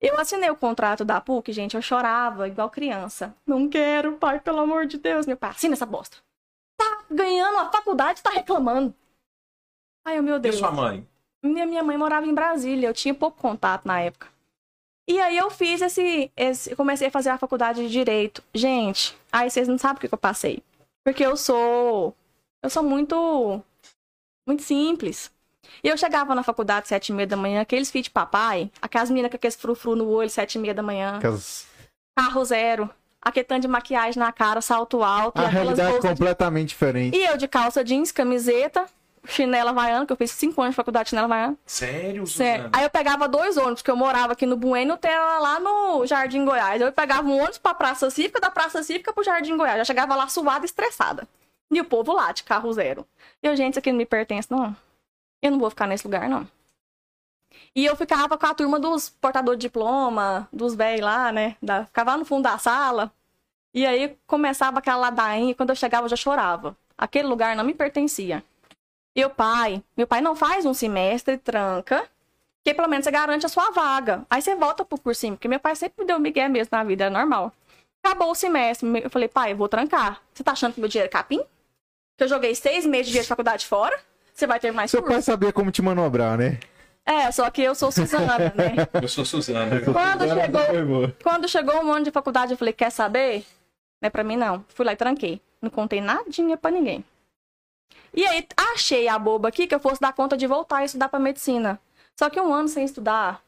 Eu 0.00 0.18
assinei 0.18 0.50
o 0.50 0.56
contrato 0.56 1.04
da 1.04 1.20
PUC, 1.20 1.52
gente, 1.52 1.76
eu 1.76 1.82
chorava 1.82 2.48
igual 2.48 2.68
criança. 2.68 3.34
Não 3.46 3.68
quero, 3.68 4.14
pai, 4.16 4.40
pelo 4.40 4.58
amor 4.60 4.86
de 4.86 4.98
Deus. 4.98 5.24
Meu 5.26 5.36
pai, 5.36 5.50
assina 5.50 5.74
essa 5.74 5.86
bosta. 5.86 6.16
Tá 6.76 7.04
ganhando 7.10 7.58
a 7.58 7.70
faculdade, 7.70 8.22
tá 8.22 8.30
reclamando. 8.30 8.92
Ai, 10.04 10.20
meu 10.20 10.36
E 10.36 10.40
Deus. 10.40 10.56
sua 10.56 10.70
mãe? 10.72 11.06
Minha, 11.44 11.64
minha 11.66 11.82
mãe 11.84 11.96
morava 11.96 12.26
em 12.26 12.34
Brasília, 12.34 12.88
eu 12.88 12.94
tinha 12.94 13.14
pouco 13.14 13.40
contato 13.40 13.86
na 13.86 14.00
época. 14.00 14.28
E 15.08 15.20
aí 15.20 15.36
eu 15.36 15.48
fiz 15.50 15.80
esse, 15.80 16.30
esse. 16.36 16.74
Comecei 16.76 17.06
a 17.08 17.10
fazer 17.10 17.30
a 17.30 17.38
faculdade 17.38 17.82
de 17.82 17.88
Direito. 17.88 18.42
Gente, 18.52 19.16
aí 19.32 19.48
vocês 19.48 19.66
não 19.68 19.78
sabem 19.78 19.96
o 19.96 20.00
que 20.00 20.08
que 20.08 20.14
eu 20.14 20.18
passei. 20.18 20.62
Porque 21.04 21.24
eu 21.24 21.36
sou. 21.36 22.14
Eu 22.62 22.70
sou 22.70 22.82
muito. 22.82 23.62
Muito 24.46 24.62
simples. 24.62 25.30
E 25.84 25.88
eu 25.88 25.96
chegava 25.98 26.34
na 26.34 26.42
faculdade 26.42 26.88
sete 26.88 27.10
e 27.10 27.12
meia 27.12 27.26
da 27.26 27.36
manhã, 27.36 27.60
aqueles 27.60 27.90
fit 27.90 28.10
papai, 28.10 28.70
aquelas 28.80 29.10
meninas 29.10 29.30
com 29.30 29.36
aqueles 29.36 29.54
frufru 29.56 29.94
no 29.94 30.08
olho, 30.08 30.30
sete 30.30 30.54
e 30.54 30.58
meia 30.58 30.72
da 30.74 30.82
manhã, 30.82 31.18
Aquelas... 31.18 31.66
carro 32.16 32.42
zero, 32.44 32.88
aquele 33.20 33.44
tanto 33.44 33.62
de 33.62 33.68
maquiagem 33.68 34.18
na 34.18 34.32
cara, 34.32 34.62
salto 34.62 35.02
alto, 35.04 35.40
e 35.40 35.44
A 35.44 35.48
realidade 35.48 35.80
é 35.80 35.84
bolsas 35.92 36.02
de 36.02 36.08
completamente 36.08 36.68
diferente. 36.70 37.16
e 37.16 37.22
eu 37.22 37.36
de 37.36 37.46
calça 37.46 37.84
jeans, 37.84 38.10
camiseta, 38.10 38.86
chinela 39.26 39.70
havaiana, 39.70 40.06
que 40.06 40.12
eu 40.12 40.16
fiz 40.16 40.30
cinco 40.30 40.62
anos 40.62 40.72
de 40.72 40.76
faculdade 40.76 41.04
de 41.04 41.10
chinela 41.10 41.26
havaiana. 41.26 41.56
Sério, 41.66 42.26
Sério. 42.26 42.70
Aí 42.72 42.82
eu 42.84 42.90
pegava 42.90 43.28
dois 43.28 43.58
ônibus, 43.58 43.82
que 43.82 43.90
eu 43.90 43.96
morava 43.96 44.32
aqui 44.32 44.46
no 44.46 44.56
Bueno, 44.56 44.96
tem 44.96 45.10
ela 45.12 45.38
lá 45.38 45.60
no 45.60 46.06
Jardim 46.06 46.46
Goiás. 46.46 46.80
Eu 46.80 46.90
pegava 46.92 47.28
um 47.28 47.36
ônibus 47.36 47.58
pra 47.58 47.74
Praça 47.74 48.08
Cívica, 48.08 48.40
da 48.40 48.50
Praça 48.50 48.82
Cívica 48.82 49.12
pro 49.12 49.22
Jardim 49.22 49.54
Goiás. 49.56 49.76
Já 49.78 49.84
chegava 49.84 50.16
lá 50.16 50.28
suada, 50.28 50.64
estressada. 50.64 51.28
E 51.70 51.80
o 51.80 51.84
povo 51.84 52.12
lá, 52.12 52.32
de 52.32 52.44
carro 52.44 52.72
zero. 52.72 53.06
Eu, 53.42 53.54
gente, 53.56 53.72
isso 53.72 53.78
aqui 53.78 53.90
não 53.90 53.98
me 53.98 54.06
pertence, 54.06 54.50
não. 54.50 54.74
Eu 55.42 55.52
não 55.52 55.58
vou 55.58 55.70
ficar 55.70 55.86
nesse 55.86 56.06
lugar, 56.06 56.28
não. 56.28 56.48
E 57.74 57.84
eu 57.84 57.96
ficava 57.96 58.36
com 58.36 58.46
a 58.46 58.54
turma 58.54 58.78
dos 58.78 59.08
portadores 59.08 59.58
de 59.58 59.66
diploma, 59.66 60.48
dos 60.52 60.74
velhos 60.74 61.04
lá, 61.04 61.32
né? 61.32 61.56
Da... 61.62 61.84
Ficava 61.86 62.12
lá 62.12 62.16
no 62.18 62.24
fundo 62.24 62.42
da 62.42 62.58
sala. 62.58 63.12
E 63.74 63.86
aí 63.86 64.18
começava 64.26 64.78
aquela 64.78 64.98
ladainha, 64.98 65.54
quando 65.54 65.70
eu 65.70 65.76
chegava 65.76 66.06
eu 66.06 66.10
já 66.10 66.16
chorava. 66.16 66.76
Aquele 66.96 67.28
lugar 67.28 67.54
não 67.54 67.64
me 67.64 67.74
pertencia. 67.74 68.42
E 69.14 69.24
o 69.24 69.30
pai, 69.30 69.82
meu 69.96 70.06
pai 70.06 70.20
não 70.20 70.34
faz 70.34 70.64
um 70.64 70.74
semestre, 70.74 71.36
tranca, 71.38 72.08
que 72.64 72.74
pelo 72.74 72.88
menos 72.88 73.04
você 73.04 73.10
garante 73.10 73.46
a 73.46 73.48
sua 73.48 73.70
vaga. 73.70 74.26
Aí 74.30 74.40
você 74.40 74.54
volta 74.54 74.84
pro 74.84 74.98
cursinho, 74.98 75.34
porque 75.36 75.48
meu 75.48 75.60
pai 75.60 75.76
sempre 75.76 76.02
me 76.02 76.06
deu 76.06 76.18
migué 76.18 76.48
mesmo 76.48 76.70
na 76.76 76.84
vida, 76.84 77.04
é 77.04 77.10
normal. 77.10 77.52
Acabou 78.02 78.30
o 78.30 78.34
semestre, 78.34 78.88
eu 79.02 79.10
falei, 79.10 79.28
pai, 79.28 79.52
eu 79.52 79.56
vou 79.56 79.68
trancar. 79.68 80.22
Você 80.32 80.42
tá 80.42 80.52
achando 80.52 80.74
que 80.74 80.80
meu 80.80 80.88
dinheiro 80.88 81.08
é 81.08 81.10
capim? 81.10 81.42
Que 82.18 82.24
eu 82.24 82.28
joguei 82.28 82.52
seis 82.52 82.84
meses 82.84 83.06
de 83.06 83.12
dinheiro 83.12 83.24
de 83.24 83.28
faculdade 83.28 83.64
fora? 83.64 83.96
Você 84.34 84.44
vai 84.44 84.58
ter 84.58 84.72
mais 84.72 84.90
Seu 84.90 85.00
curso? 85.00 85.14
pai 85.14 85.22
sabia 85.22 85.52
como 85.52 85.70
te 85.70 85.80
manobrar, 85.80 86.36
né? 86.36 86.58
É, 87.06 87.30
só 87.30 87.48
que 87.48 87.62
eu 87.62 87.76
sou 87.76 87.92
Suzana, 87.92 88.38
né? 88.54 88.86
Eu 89.00 89.08
sou 89.08 89.24
Suzana. 89.24 89.80
Quando 89.80 90.28
chegou, 90.28 91.14
quando 91.22 91.48
chegou 91.48 91.74
um 91.82 91.92
ano 91.92 92.04
de 92.04 92.10
faculdade, 92.10 92.52
eu 92.52 92.58
falei, 92.58 92.74
quer 92.74 92.90
saber? 92.90 93.46
Não 94.02 94.08
é 94.08 94.10
pra 94.10 94.22
mim, 94.22 94.36
não. 94.36 94.62
Fui 94.68 94.84
lá 94.84 94.92
e 94.92 94.96
tranquei. 94.96 95.40
Não 95.62 95.70
contei 95.70 96.02
nadinha 96.02 96.58
pra 96.58 96.70
ninguém. 96.70 97.02
E 98.12 98.26
aí, 98.26 98.46
achei 98.74 99.08
a 99.08 99.18
boba 99.18 99.48
aqui 99.48 99.66
que 99.66 99.74
eu 99.74 99.80
fosse 99.80 100.00
dar 100.00 100.12
conta 100.12 100.36
de 100.36 100.46
voltar 100.46 100.78
a 100.78 100.84
estudar 100.84 101.08
pra 101.08 101.18
medicina. 101.18 101.80
Só 102.18 102.28
que 102.28 102.38
um 102.38 102.52
ano 102.52 102.68
sem 102.68 102.84
estudar, 102.84 103.40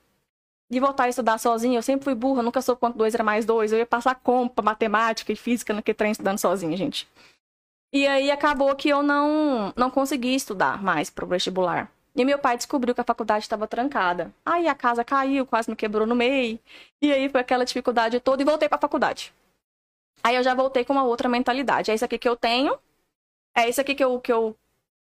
de 0.70 0.80
voltar 0.80 1.04
a 1.04 1.08
estudar 1.10 1.36
sozinha, 1.38 1.76
eu 1.76 1.82
sempre 1.82 2.04
fui 2.04 2.14
burra, 2.14 2.42
nunca 2.42 2.62
soube 2.62 2.80
quanto 2.80 2.96
dois 2.96 3.14
era 3.14 3.22
mais 3.24 3.44
dois. 3.44 3.72
Eu 3.72 3.78
ia 3.78 3.86
passar 3.86 4.14
compa, 4.14 4.62
matemática 4.62 5.32
e 5.32 5.36
física 5.36 5.74
naquele 5.74 5.96
trem 5.96 6.12
estudando 6.12 6.38
sozinha, 6.38 6.76
gente. 6.76 7.06
E 7.92 8.06
aí 8.06 8.30
acabou 8.30 8.74
que 8.76 8.88
eu 8.88 9.02
não, 9.02 9.72
não 9.76 9.90
consegui 9.90 10.34
estudar 10.34 10.82
mais 10.82 11.10
pro 11.10 11.26
vestibular. 11.26 11.90
E 12.14 12.24
meu 12.24 12.38
pai 12.38 12.56
descobriu 12.56 12.94
que 12.94 13.00
a 13.00 13.04
faculdade 13.04 13.44
estava 13.44 13.66
trancada. 13.66 14.32
Aí 14.44 14.68
a 14.68 14.74
casa 14.74 15.04
caiu, 15.04 15.46
quase 15.46 15.70
me 15.70 15.76
quebrou 15.76 16.06
no 16.06 16.14
meio. 16.14 16.58
E 17.00 17.12
aí 17.12 17.28
foi 17.28 17.40
aquela 17.40 17.64
dificuldade 17.64 18.20
toda 18.20 18.42
e 18.42 18.44
voltei 18.44 18.68
pra 18.68 18.78
faculdade. 18.78 19.32
Aí 20.22 20.36
eu 20.36 20.42
já 20.42 20.54
voltei 20.54 20.84
com 20.84 20.92
uma 20.92 21.04
outra 21.04 21.28
mentalidade. 21.28 21.90
É 21.90 21.94
isso 21.94 22.04
aqui 22.04 22.18
que 22.18 22.28
eu 22.28 22.36
tenho, 22.36 22.78
é 23.54 23.68
isso 23.68 23.80
aqui 23.80 23.94
que 23.94 24.04
eu, 24.04 24.20
que 24.20 24.32
eu, 24.32 24.56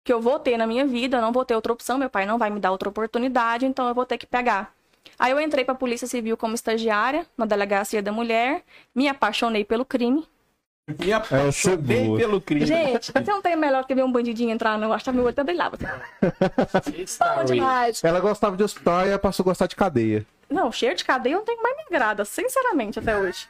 que 0.03 0.13
eu 0.13 0.21
vou 0.21 0.39
ter 0.39 0.57
na 0.57 0.67
minha 0.67 0.85
vida, 0.85 1.17
eu 1.17 1.21
não 1.21 1.31
vou 1.31 1.45
ter 1.45 1.55
outra 1.55 1.73
opção, 1.73 1.97
meu 1.97 2.09
pai 2.09 2.25
não 2.25 2.37
vai 2.37 2.49
me 2.49 2.59
dar 2.59 2.71
outra 2.71 2.89
oportunidade, 2.89 3.65
então 3.65 3.87
eu 3.87 3.95
vou 3.95 4.05
ter 4.05 4.17
que 4.17 4.25
pegar. 4.27 4.73
Aí 5.17 5.31
eu 5.31 5.39
entrei 5.39 5.63
pra 5.63 5.75
Polícia 5.75 6.07
Civil 6.07 6.35
como 6.35 6.55
estagiária, 6.55 7.25
na 7.37 7.45
Delegacia 7.45 8.01
da 8.01 8.11
Mulher, 8.11 8.63
me 8.93 9.07
apaixonei 9.07 9.63
pelo 9.63 9.85
crime. 9.85 10.27
Me 10.87 11.11
apaixonei 11.11 12.05
boa. 12.05 12.19
pelo 12.19 12.39
crime. 12.39 12.65
Gente, 12.65 13.11
você 13.11 13.31
não 13.31 13.41
tem 13.41 13.55
melhor 13.55 13.85
que 13.85 13.95
ver 13.95 14.03
um 14.03 14.11
bandidinho 14.11 14.51
entrar 14.51 14.77
no... 14.77 14.93
Acho 14.93 15.05
que 15.05 15.11
meu 15.11 15.23
olho 15.23 15.33
também 15.33 15.55
lá. 15.55 15.71
Está 16.95 17.37
Bom 17.37 17.43
demais. 17.43 18.03
Ela 18.03 18.19
gostava 18.19 18.55
de 18.55 18.61
hospital 18.63 19.05
e 19.05 19.09
ela 19.09 19.17
passou 19.17 19.43
a 19.43 19.45
gostar 19.45 19.65
de 19.65 19.75
cadeia. 19.75 20.23
Não, 20.47 20.71
cheiro 20.71 20.95
de 20.95 21.03
cadeia 21.03 21.35
não 21.35 21.43
tem 21.43 21.59
mais 21.59 21.75
me 21.75 21.83
agrada, 21.89 22.23
sinceramente, 22.23 22.99
até 22.99 23.17
hoje. 23.17 23.47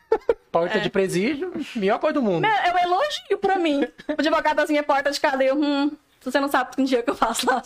Porta 0.50 0.80
de 0.80 0.90
presídio, 0.90 1.52
melhor 1.76 2.00
coisa 2.00 2.14
do 2.14 2.22
mundo. 2.22 2.46
É 2.46 2.74
um 2.74 2.78
elogio 2.78 3.38
pra 3.42 3.58
mim. 3.58 3.84
O 4.08 4.14
advogado 4.18 4.60
assim, 4.62 4.78
é 4.78 4.82
porta 4.82 5.12
de 5.12 5.20
cadeia. 5.20 5.54
Hum, 5.54 5.92
você 6.22 6.40
não 6.40 6.48
sabe 6.48 6.74
que 6.74 6.84
dia 6.84 7.04
que 7.04 7.10
eu 7.10 7.16
faço 7.16 7.46
lá. 7.48 7.62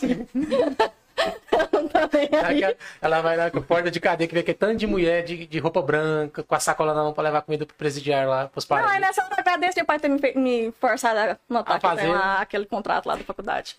Não. 1.20 2.40
Ela- 2.50 2.76
Ela 3.02 3.22
vai 3.22 3.38
lá 3.38 3.52
com 3.52 3.62
porta 3.62 3.90
de 3.92 4.00
cadeia 4.00 4.28
que 4.28 4.34
vê 4.34 4.44
que 4.44 4.52
é 4.52 4.54
tanto 4.54 4.78
de 4.78 4.88
mulher 4.88 5.24
de, 5.24 5.46
de 5.46 5.60
roupa 5.60 5.82
branca, 5.82 6.44
com 6.44 6.56
a 6.56 6.60
sacola 6.60 6.94
na 6.94 7.04
mão 7.04 7.14
pra 7.14 7.24
levar 7.24 7.42
comida 7.42 7.66
pro 7.66 7.76
presidiário 7.76 8.30
lá, 8.30 8.48
pros 8.48 8.68
Não, 8.68 8.78
aí 8.78 8.84
parentes. 8.84 9.02
nessa 9.08 9.24
hora 9.26 9.36
agradeço 9.40 9.78
meu 9.78 9.86
pai 9.86 10.00
ter 10.00 10.08
me, 10.10 10.20
me 10.36 10.72
forçado 10.80 11.20
a 11.20 11.38
notar 11.50 11.78
A 11.78 11.80
fazer. 11.80 12.08
lá 12.08 12.42
aquele 12.42 12.66
contrato 12.66 13.06
lá 13.08 13.16
da 13.16 13.24
faculdade. 13.24 13.78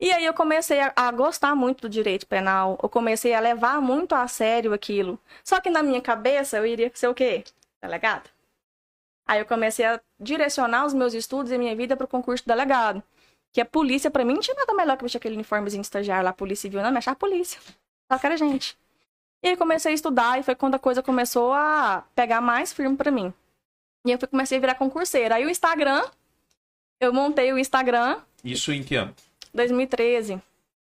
E 0.00 0.10
aí 0.12 0.24
eu 0.24 0.32
comecei 0.32 0.80
a, 0.80 0.92
a 0.96 1.10
gostar 1.12 1.54
muito 1.54 1.82
do 1.82 1.88
direito 1.88 2.26
penal. 2.26 2.78
Eu 2.82 2.88
comecei 2.88 3.34
a 3.34 3.40
levar 3.40 3.82
muito 3.82 4.14
a 4.14 4.26
sério 4.26 4.72
aquilo. 4.72 5.18
Só 5.44 5.60
que 5.60 5.68
na 5.68 5.82
minha 5.82 6.00
cabeça 6.00 6.56
eu 6.56 6.64
iria 6.64 6.90
ser 6.94 7.08
o 7.08 7.14
quê? 7.14 7.44
Delegado. 7.82 8.30
Aí 9.28 9.38
eu 9.40 9.44
comecei 9.44 9.84
a 9.84 10.00
direcionar 10.18 10.86
os 10.86 10.94
meus 10.94 11.12
estudos 11.12 11.52
e 11.52 11.54
a 11.54 11.58
minha 11.58 11.76
vida 11.76 11.96
para 11.96 12.04
o 12.06 12.08
concurso 12.08 12.42
de 12.42 12.48
delegado. 12.48 13.02
Que 13.52 13.60
a 13.60 13.64
polícia, 13.64 14.10
pra 14.10 14.24
mim, 14.24 14.34
não 14.34 14.40
tinha 14.40 14.54
nada 14.56 14.72
melhor 14.74 14.96
que 14.96 15.02
vestir 15.02 15.18
aquele 15.18 15.34
uniformezinho 15.34 15.80
de 15.82 15.86
estagiário 15.86 16.24
lá, 16.24 16.32
polícia 16.32 16.62
civil, 16.62 16.82
não, 16.82 16.90
me 16.90 16.98
achar 16.98 17.16
polícia. 17.16 17.60
Só 18.10 18.18
que 18.18 18.26
era 18.26 18.36
gente. 18.36 18.78
E 19.42 19.48
aí 19.48 19.56
comecei 19.56 19.92
a 19.92 19.94
estudar 19.94 20.38
e 20.38 20.42
foi 20.42 20.54
quando 20.54 20.74
a 20.74 20.78
coisa 20.78 21.02
começou 21.02 21.52
a 21.52 22.04
pegar 22.14 22.40
mais 22.40 22.72
firme 22.72 22.96
pra 22.96 23.10
mim. 23.10 23.32
E 24.06 24.10
eu 24.12 24.18
fui- 24.18 24.28
comecei 24.28 24.58
a 24.58 24.60
virar 24.60 24.74
concurseira. 24.76 25.34
Aí 25.36 25.44
o 25.46 25.50
Instagram, 25.50 26.04
eu 27.00 27.12
montei 27.12 27.52
o 27.52 27.58
Instagram 27.58 28.20
Isso 28.44 28.72
em 28.72 28.82
que 28.84 28.94
ano? 28.96 29.14
2013. 29.54 30.40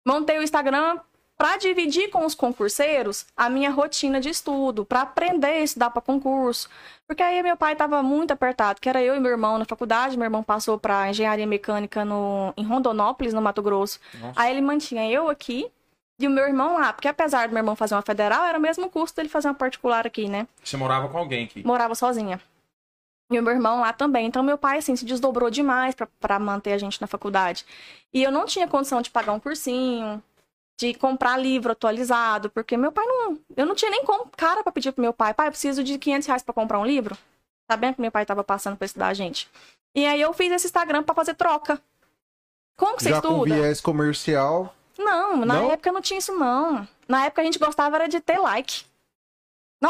Montei 0.06 0.38
o 0.38 0.42
Instagram 0.42 1.00
para 1.44 1.58
dividir 1.58 2.08
com 2.08 2.24
os 2.24 2.34
concurseiros 2.34 3.26
a 3.36 3.50
minha 3.50 3.70
rotina 3.70 4.18
de 4.18 4.30
estudo, 4.30 4.82
para 4.82 5.02
aprender 5.02 5.48
a 5.48 5.60
estudar 5.60 5.90
para 5.90 6.00
concurso. 6.00 6.70
Porque 7.06 7.22
aí 7.22 7.42
meu 7.42 7.54
pai 7.54 7.74
estava 7.74 8.02
muito 8.02 8.30
apertado, 8.30 8.80
que 8.80 8.88
era 8.88 9.02
eu 9.02 9.14
e 9.14 9.20
meu 9.20 9.32
irmão 9.32 9.58
na 9.58 9.66
faculdade, 9.66 10.16
meu 10.16 10.24
irmão 10.24 10.42
passou 10.42 10.78
para 10.78 11.10
engenharia 11.10 11.46
mecânica 11.46 12.02
no, 12.02 12.54
em 12.56 12.64
Rondonópolis, 12.64 13.34
no 13.34 13.42
Mato 13.42 13.60
Grosso. 13.60 14.00
Nossa. 14.18 14.40
Aí 14.40 14.52
ele 14.52 14.62
mantinha 14.62 15.06
eu 15.10 15.28
aqui 15.28 15.70
e 16.18 16.26
o 16.26 16.30
meu 16.30 16.46
irmão 16.46 16.78
lá, 16.78 16.94
porque 16.94 17.08
apesar 17.08 17.46
do 17.46 17.52
meu 17.52 17.60
irmão 17.60 17.76
fazer 17.76 17.94
uma 17.94 18.00
federal, 18.00 18.46
era 18.46 18.58
o 18.58 18.62
mesmo 18.62 18.88
curso 18.88 19.14
dele 19.14 19.28
fazer 19.28 19.48
uma 19.48 19.54
particular 19.54 20.06
aqui, 20.06 20.26
né? 20.30 20.48
Você 20.64 20.78
morava 20.78 21.10
com 21.10 21.18
alguém 21.18 21.44
aqui. 21.44 21.62
morava 21.62 21.94
sozinha. 21.94 22.40
E 23.30 23.38
o 23.38 23.42
meu 23.42 23.52
irmão 23.52 23.82
lá 23.82 23.92
também. 23.92 24.26
Então, 24.26 24.42
meu 24.42 24.56
pai, 24.56 24.78
assim, 24.78 24.96
se 24.96 25.04
desdobrou 25.04 25.50
demais 25.50 25.94
pra 26.18 26.38
manter 26.38 26.72
a 26.72 26.78
gente 26.78 27.02
na 27.02 27.06
faculdade. 27.06 27.66
E 28.14 28.22
eu 28.22 28.32
não 28.32 28.46
tinha 28.46 28.66
condição 28.66 29.02
de 29.02 29.10
pagar 29.10 29.32
um 29.32 29.40
cursinho, 29.40 30.22
de 30.78 30.94
comprar 30.94 31.36
livro 31.36 31.72
atualizado, 31.72 32.50
porque 32.50 32.76
meu 32.76 32.90
pai 32.90 33.04
não. 33.06 33.38
Eu 33.56 33.66
não 33.66 33.74
tinha 33.74 33.90
nem 33.90 34.04
como, 34.04 34.28
cara 34.36 34.62
pra 34.62 34.72
pedir 34.72 34.92
pro 34.92 35.02
meu 35.02 35.12
pai, 35.12 35.32
pai, 35.32 35.46
eu 35.48 35.52
preciso 35.52 35.84
de 35.84 35.98
500 35.98 36.26
reais 36.26 36.42
pra 36.42 36.54
comprar 36.54 36.78
um 36.78 36.86
livro. 36.86 37.16
Sabendo 37.70 37.94
que 37.94 38.00
meu 38.00 38.10
pai 38.10 38.26
tava 38.26 38.42
passando 38.44 38.76
pra 38.76 38.84
estudar 38.84 39.08
a 39.08 39.14
gente. 39.14 39.48
E 39.94 40.04
aí 40.06 40.20
eu 40.20 40.32
fiz 40.34 40.50
esse 40.52 40.66
Instagram 40.66 41.02
pra 41.02 41.14
fazer 41.14 41.34
troca. 41.34 41.80
Como 42.76 42.96
que 42.96 43.04
você 43.04 43.10
Já 43.10 43.22
com 43.22 43.28
estuda? 43.28 43.54
viés 43.54 43.80
comercial. 43.80 44.74
Não, 44.98 45.36
na 45.36 45.54
Não? 45.54 45.70
época 45.70 45.92
não 45.92 46.00
tinha 46.00 46.18
isso, 46.18 46.32
não. 46.36 46.86
Na 47.08 47.24
época 47.26 47.42
a 47.42 47.44
gente 47.44 47.58
gostava 47.58 47.96
era 47.96 48.08
de 48.08 48.20
ter 48.20 48.38
like. 48.38 48.84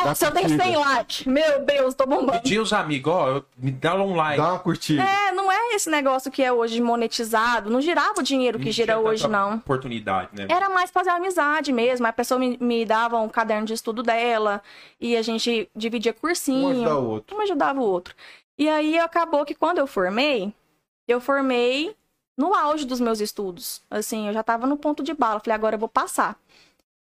Nossa, 0.05 0.27
eu 0.27 0.31
dei 0.31 0.43
curtida. 0.43 0.65
100 0.65 0.77
like. 0.77 1.29
Meu 1.29 1.65
Deus, 1.65 1.95
tô 1.95 2.07
bombando. 2.07 2.41
Pedir 2.43 2.59
os 2.59 2.73
amigos, 2.73 3.13
ó, 3.13 3.29
eu- 3.29 3.45
me 3.57 3.71
dá 3.71 3.95
um 3.95 4.15
like. 4.17 4.37
Dá 4.41 4.51
uma 4.53 4.59
curtida. 4.59 5.03
É, 5.03 5.33
não 5.33 5.51
é 5.51 5.75
esse 5.75 5.89
negócio 5.91 6.31
que 6.31 6.43
é 6.43 6.53
hoje 6.53 6.81
monetizado. 6.81 7.71
Não 7.71 7.81
girava 7.81 8.21
o 8.21 8.23
dinheiro 8.23 8.59
que 8.59 8.67
Não 8.67 8.73
gira 8.73 8.95
tinha 8.95 9.07
hoje, 9.07 9.29
não. 9.29 9.57
Oportunidade, 9.57 10.31
né? 10.33 10.47
Era 10.49 10.69
mais 10.71 10.91
fazer 10.91 11.11
amizade 11.11 11.73
mesmo. 11.73 12.07
A 12.07 12.13
pessoa 12.13 12.39
me, 12.39 12.57
me 12.61 12.85
dava 12.85 13.19
um 13.19 13.29
caderno 13.29 13.67
de 13.67 13.73
estudo 13.75 14.03
dela 14.03 14.63
e 15.01 15.17
a 15.17 15.23
gente 15.23 15.69
dividia 15.75 16.13
cursinho. 16.13 16.69
Um 16.69 16.71
ajudar 16.73 16.99
o 16.99 17.09
outro. 17.09 17.37
Um 17.37 17.41
ajudava 17.41 17.81
o 17.81 17.85
outro. 17.85 18.15
E 18.59 18.69
aí 18.69 18.99
acabou 18.99 19.45
que 19.45 19.55
quando 19.55 19.79
eu 19.79 19.87
formei, 19.87 20.53
eu 21.09 21.21
formei 21.21 21.95
no 22.37 22.55
auge 22.55 22.85
dos 22.85 23.01
meus 23.01 23.21
estudos. 23.21 23.81
Assim, 23.91 24.27
eu 24.29 24.33
já 24.33 24.43
tava 24.43 24.67
no 24.67 24.77
ponto 24.77 25.03
de 25.03 25.15
bala. 25.15 25.41
Falei, 25.41 25.55
agora 25.55 25.77
eu 25.77 25.81
vou 25.81 25.89
passar. 25.89 26.37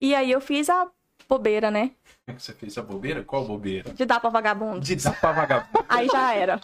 E 0.02 0.16
aí 0.16 0.32
eu 0.32 0.40
fiz 0.42 0.70
a 0.70 0.88
bobeira, 1.28 1.70
né? 1.70 1.92
Você 2.38 2.54
fez 2.54 2.78
a 2.78 2.82
bobeira? 2.82 3.24
Qual 3.24 3.46
bobeira? 3.46 3.92
De 3.94 4.06
dar 4.06 4.20
pra 4.20 4.30
vagabundo. 4.30 4.80
De 4.80 4.96
dar 4.96 5.20
pra 5.20 5.32
vagabundo. 5.32 5.86
Aí 5.88 6.08
já 6.08 6.34
era. 6.34 6.60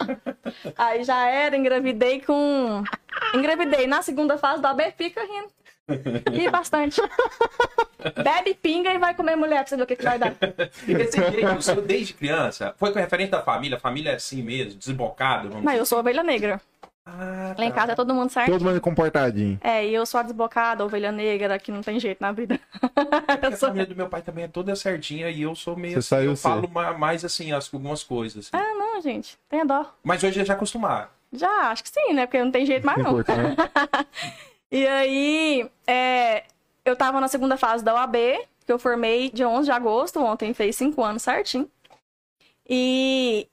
Aí 0.76 1.04
já 1.04 1.28
era, 1.28 1.56
engravidei 1.56 2.20
com. 2.20 2.82
Engravidei 3.34 3.86
na 3.86 4.02
segunda 4.02 4.38
fase 4.38 4.62
da 4.62 4.70
AB, 4.70 4.92
fica 4.96 5.22
rindo. 5.22 5.50
E 6.32 6.50
bastante. 6.50 7.00
Bebe 8.22 8.54
pinga 8.54 8.92
e 8.92 8.98
vai 8.98 9.14
comer 9.14 9.36
mulher 9.36 9.58
pra 9.58 9.66
você 9.66 9.76
ver 9.76 9.82
o 9.82 9.86
que, 9.86 9.96
que 9.96 10.04
vai 10.04 10.18
dar. 10.18 10.34
Esse 10.88 11.18
jeito 11.30 11.62
seu 11.62 11.80
desde 11.80 12.14
criança 12.14 12.74
foi 12.76 12.92
com 12.92 12.98
referente 12.98 13.30
da 13.30 13.42
família? 13.42 13.76
A 13.76 13.80
família 13.80 14.10
é 14.10 14.14
assim 14.16 14.42
mesmo, 14.42 14.78
desbocada? 14.78 15.48
Vamos 15.48 15.64
Mas 15.64 15.78
eu 15.78 15.86
sou 15.86 15.98
ovelha 15.98 16.22
negra. 16.22 16.60
Ah, 17.08 17.54
Lá 17.56 17.64
em 17.64 17.70
casa 17.70 17.92
é 17.92 17.94
todo 17.94 18.12
mundo 18.12 18.30
certo. 18.30 18.50
Todo 18.50 18.64
mundo 18.64 18.80
comportadinho. 18.80 19.60
É, 19.62 19.86
e 19.86 19.94
eu 19.94 20.04
sou 20.04 20.18
a 20.18 20.24
desbocada, 20.24 20.82
a 20.82 20.86
ovelha 20.86 21.12
negra, 21.12 21.56
que 21.56 21.70
não 21.70 21.80
tem 21.80 22.00
jeito 22.00 22.20
na 22.20 22.32
vida. 22.32 22.58
Porque 22.80 23.46
Eu 23.46 23.52
a 23.54 23.56
família 23.56 23.86
do 23.86 23.94
meu 23.94 24.08
pai 24.08 24.22
também 24.22 24.44
é 24.44 24.48
toda 24.48 24.74
certinha 24.74 25.30
e 25.30 25.42
eu 25.42 25.54
sou 25.54 25.76
meio. 25.76 25.94
Você 25.94 25.98
assim, 26.00 26.08
saiu 26.08 26.30
eu 26.32 26.36
falo 26.36 26.68
ma- 26.68 26.92
mais 26.98 27.24
assim, 27.24 27.52
as- 27.52 27.72
algumas 27.72 28.02
coisas. 28.02 28.50
assim. 28.52 28.56
Ah, 28.64 28.74
não, 28.74 29.00
gente. 29.00 29.38
Tenha 29.48 29.64
dó. 29.64 29.94
Mas 30.02 30.24
hoje 30.24 30.44
já 30.44 30.54
acostumaram. 30.54 31.08
Já, 31.32 31.70
acho 31.70 31.84
que 31.84 31.90
sim, 31.90 32.12
né? 32.12 32.26
Porque 32.26 32.42
não 32.42 32.50
tem 32.50 32.66
jeito 32.66 32.84
mais 32.84 32.98
não. 32.98 33.12
Importante. 33.12 33.56
E 34.68 34.84
aí, 34.84 35.70
é, 35.86 36.42
eu 36.84 36.96
tava 36.96 37.20
na 37.20 37.28
segunda 37.28 37.56
fase 37.56 37.84
da 37.84 37.94
UAB, 37.94 38.16
que 38.66 38.72
eu 38.72 38.80
formei 38.80 39.30
dia 39.30 39.48
11 39.48 39.66
de 39.66 39.70
agosto, 39.70 40.20
ontem 40.20 40.52
fez 40.52 40.74
cinco 40.74 41.04
anos 41.04 41.22
certinho. 41.22 41.70
E 42.68 43.48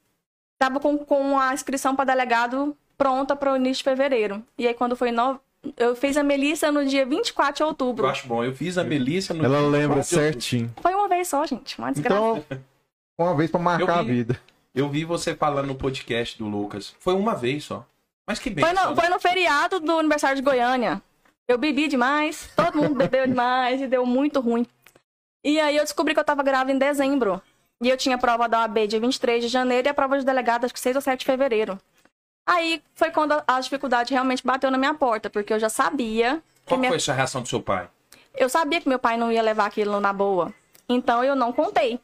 tava 0.57 0.79
com, 0.79 0.97
com 0.97 1.37
a 1.39 1.53
inscrição 1.53 1.95
para 1.95 2.05
delegado 2.05 2.75
pronta 3.03 3.35
para 3.35 3.51
o 3.51 3.55
início 3.57 3.79
de 3.79 3.83
fevereiro. 3.83 4.41
E 4.57 4.67
aí, 4.67 4.73
quando 4.73 4.95
foi 4.95 5.11
no... 5.11 5.39
Eu 5.77 5.95
fiz 5.95 6.15
a 6.17 6.23
Melissa 6.23 6.71
no 6.71 6.85
dia 6.85 7.05
24 7.05 7.55
de 7.55 7.61
Eu 7.61 7.67
outubro. 7.67 8.07
acho 8.07 8.27
bom. 8.27 8.43
Eu 8.43 8.53
fiz 8.53 8.77
a 8.77 8.83
Melissa 8.83 9.33
no. 9.33 9.43
Ela 9.45 9.59
dia 9.59 9.67
lembra 9.67 9.95
24 9.95 10.09
de 10.09 10.15
outubro. 10.15 10.31
certinho. 10.41 10.73
Foi 10.81 10.93
uma 10.93 11.07
vez 11.07 11.27
só, 11.29 11.45
gente. 11.45 11.77
Uma 11.79 11.91
desgraça. 11.91 12.15
Então, 12.17 12.43
uma 13.17 13.35
vez 13.35 13.49
pra 13.49 13.59
marcar 13.61 13.87
Eu 13.87 13.93
a 13.99 14.01
vi. 14.03 14.11
vida. 14.11 14.39
Eu 14.75 14.89
vi 14.89 15.05
você 15.05 15.33
falando 15.35 15.67
no 15.67 15.75
podcast 15.75 16.37
do 16.37 16.47
Lucas. 16.49 16.93
Foi 16.99 17.13
uma 17.13 17.33
vez 17.35 17.63
só. 17.63 17.85
Mas 18.27 18.39
que 18.39 18.49
bem. 18.49 18.63
Foi 18.65 18.73
no, 18.73 18.95
foi 18.95 19.07
no 19.09 19.19
feriado 19.19 19.79
do 19.79 19.99
aniversário 19.99 20.35
de 20.35 20.41
Goiânia. 20.41 21.01
Eu 21.47 21.57
bebi 21.57 21.87
demais, 21.87 22.49
todo 22.55 22.77
mundo 22.77 22.95
bebeu 22.95 23.25
demais 23.27 23.81
e 23.81 23.87
deu 23.87 24.05
muito 24.05 24.39
ruim. 24.41 24.65
E 25.45 25.59
aí 25.61 25.77
eu 25.77 25.83
descobri 25.83 26.13
que 26.13 26.19
eu 26.19 26.23
tava 26.25 26.41
grávida 26.43 26.73
em 26.73 26.77
dezembro. 26.77 27.41
E 27.81 27.89
eu 27.89 27.95
tinha 27.97 28.15
a 28.15 28.19
prova 28.19 28.47
da 28.49 28.61
OAB 28.61 28.87
dia 28.87 28.99
23 28.99 29.43
de 29.43 29.49
janeiro 29.49 29.87
e 29.87 29.89
a 29.89 29.93
prova 29.93 30.17
de 30.19 30.25
delegado 30.25 30.65
acho 30.65 30.73
que 30.73 30.79
6 30.79 30.95
ou 30.97 31.01
7 31.01 31.19
de 31.19 31.25
fevereiro. 31.25 31.77
Aí 32.45 32.83
foi 32.93 33.11
quando 33.11 33.41
a- 33.47 33.59
dificuldade 33.61 34.13
realmente 34.13 34.45
bateu 34.45 34.69
na 34.69 34.77
minha 34.77 34.93
porta, 34.93 35.29
porque 35.29 35.53
eu 35.53 35.59
já 35.59 35.69
sabia 35.69 36.35
que 36.65 36.69
Qual 36.69 36.79
minha... 36.79 36.89
foi 36.91 36.97
essa 36.97 37.13
reação 37.13 37.41
do 37.41 37.47
seu 37.47 37.61
pai? 37.61 37.89
eu 38.35 38.49
sabia 38.49 38.81
que 38.81 38.89
meu 38.89 38.99
pai 38.99 39.15
não 39.15 39.31
ia 39.31 39.41
levar 39.41 39.65
aquilo 39.65 39.99
na 39.99 40.11
boa. 40.11 40.53
Então 40.89 41.23
eu 41.23 41.35
não 41.35 41.53
contei. 41.53 41.99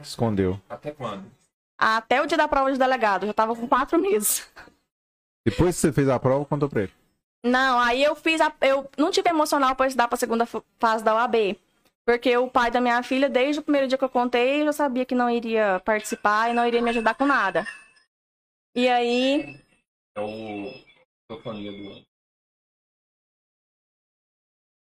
Escondeu. 0.00 0.60
Até 0.68 0.90
quando? 0.92 1.24
Até 1.78 2.20
o 2.22 2.26
dia 2.26 2.36
da 2.36 2.46
prova 2.46 2.70
de 2.72 2.78
delegado, 2.78 3.22
eu 3.24 3.28
já 3.28 3.32
tava 3.34 3.56
com 3.56 3.66
quatro 3.66 3.98
meses. 3.98 4.46
Depois 5.44 5.74
que 5.74 5.80
você 5.80 5.92
fez 5.92 6.08
a 6.08 6.18
prova, 6.20 6.44
contou 6.44 6.68
pra 6.68 6.82
ele. 6.82 6.92
Não, 7.44 7.80
aí 7.80 8.04
eu 8.04 8.14
fiz 8.14 8.40
a. 8.40 8.52
Eu 8.60 8.88
não 8.96 9.10
tive 9.10 9.28
emocional 9.30 9.74
pra 9.74 9.86
estudar 9.88 10.06
pra 10.06 10.16
segunda 10.16 10.46
fa- 10.46 10.62
fase 10.78 11.02
da 11.02 11.14
UAB. 11.16 11.58
Porque 12.06 12.36
o 12.36 12.48
pai 12.48 12.70
da 12.70 12.80
minha 12.80 13.02
filha, 13.02 13.28
desde 13.28 13.60
o 13.60 13.62
primeiro 13.62 13.88
dia 13.88 13.98
que 13.98 14.04
eu 14.04 14.08
contei, 14.08 14.60
eu 14.60 14.66
já 14.66 14.72
sabia 14.72 15.04
que 15.04 15.14
não 15.14 15.28
iria 15.30 15.80
participar 15.84 16.50
e 16.50 16.52
não 16.52 16.66
iria 16.66 16.82
me 16.82 16.90
ajudar 16.90 17.14
com 17.14 17.24
nada. 17.26 17.66
E 18.74 18.88
aí. 18.88 19.60
É 20.16 20.20
o. 20.20 20.72
Microfonia 21.30 21.72
do. 21.72 22.04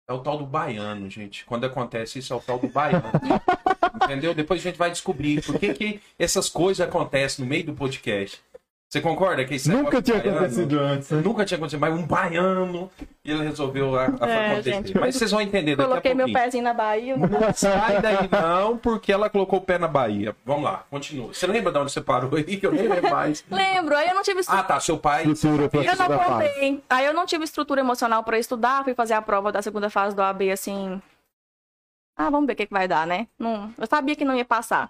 É 0.08 0.14
o 0.14 0.22
tal 0.22 0.38
do 0.38 0.46
baiano, 0.46 1.10
gente. 1.10 1.46
Quando 1.46 1.66
acontece 1.66 2.20
isso, 2.20 2.32
é 2.32 2.36
o 2.36 2.42
tal 2.42 2.60
do 2.60 2.68
baiano. 2.68 3.12
Entendeu? 4.04 4.36
Depois 4.36 4.62
a 4.62 4.64
gente 4.64 4.78
vai 4.78 4.92
descobrir 4.92 5.44
por 5.44 5.60
que, 5.60 5.74
que 5.74 6.02
essas 6.20 6.48
coisas 6.48 6.88
acontecem 6.88 7.44
no 7.44 7.50
meio 7.50 7.66
do 7.66 7.74
podcast. 7.74 8.42
Você 8.88 9.02
concorda 9.02 9.44
que 9.44 9.56
isso 9.56 9.70
é 9.70 9.76
Nunca 9.76 10.02
tinha 10.02 10.18
baiano? 10.20 10.38
acontecido 10.38 10.80
antes. 10.80 11.10
né? 11.12 11.22
Nunca 11.22 11.44
tinha 11.44 11.58
acontecido, 11.58 11.80
mas 11.82 11.94
um 11.94 12.06
baiano 12.06 12.90
e 13.26 13.32
ele 13.32 13.44
resolveu 13.44 13.94
a, 14.00 14.06
a 14.22 14.30
É, 14.30 14.52
acontecer. 14.52 14.72
gente. 14.74 14.98
Mas 14.98 15.16
vocês 15.16 15.32
vão 15.32 15.42
entender 15.42 15.76
daqui 15.76 15.90
Coloquei 15.90 16.12
a 16.12 16.16
meu 16.16 16.26
pouquinho. 16.28 16.44
pezinho 16.46 16.64
na 16.64 16.74
Bahia. 16.74 17.18
Não 17.18 17.28
sai 17.54 18.02
daí 18.02 18.30
não, 18.32 18.78
porque 18.78 19.12
ela 19.12 19.30
colocou 19.30 19.60
o 19.60 19.62
pé 19.62 19.78
na 19.78 19.88
Bahia. 19.88 20.36
Vamos 20.46 20.64
lá, 20.64 20.86
continua. 20.90 21.34
Você 21.34 21.46
lembra 21.48 21.74
de 21.74 21.80
onde 21.80 21.92
você 21.92 22.00
parou 22.00 22.36
aí? 22.36 22.44
Que 22.58 22.66
eu 22.66 22.72
nem 22.72 22.88
lembro 22.88 23.10
mais. 23.12 23.44
Lembro, 23.52 23.98
aí 23.98 24.08
eu 24.08 24.16
não 24.16 24.22
tive 24.24 24.42
Ah, 24.48 24.64
tá, 24.64 24.80
seu 24.80 24.98
pai... 24.98 25.26
Estrutura 25.26 25.68
pra 25.68 25.82
Eu 25.84 25.96
não 25.98 26.18
contei. 26.20 26.84
Aí 26.90 27.06
eu 27.06 27.14
não 27.14 27.26
tive 27.26 27.44
estrutura 27.44 27.82
emocional 27.82 28.24
pra 28.24 28.38
estudar, 28.40 28.84
fui 28.84 28.94
fazer 28.94 29.16
a 29.16 29.22
prova 29.22 29.52
da 29.52 29.62
segunda 29.62 29.90
fase 29.90 30.16
do 30.16 30.22
AB 30.22 30.52
assim. 30.52 31.02
Ah, 32.18 32.30
vamos 32.30 32.48
ver 32.48 32.54
o 32.54 32.56
que, 32.56 32.68
que 32.68 32.74
vai 32.74 32.88
dar, 32.88 33.06
né? 33.06 33.28
Não, 33.38 33.74
eu 33.78 33.86
sabia 33.88 34.16
que 34.16 34.24
não 34.24 34.36
ia 34.36 34.46
passar. 34.46 34.90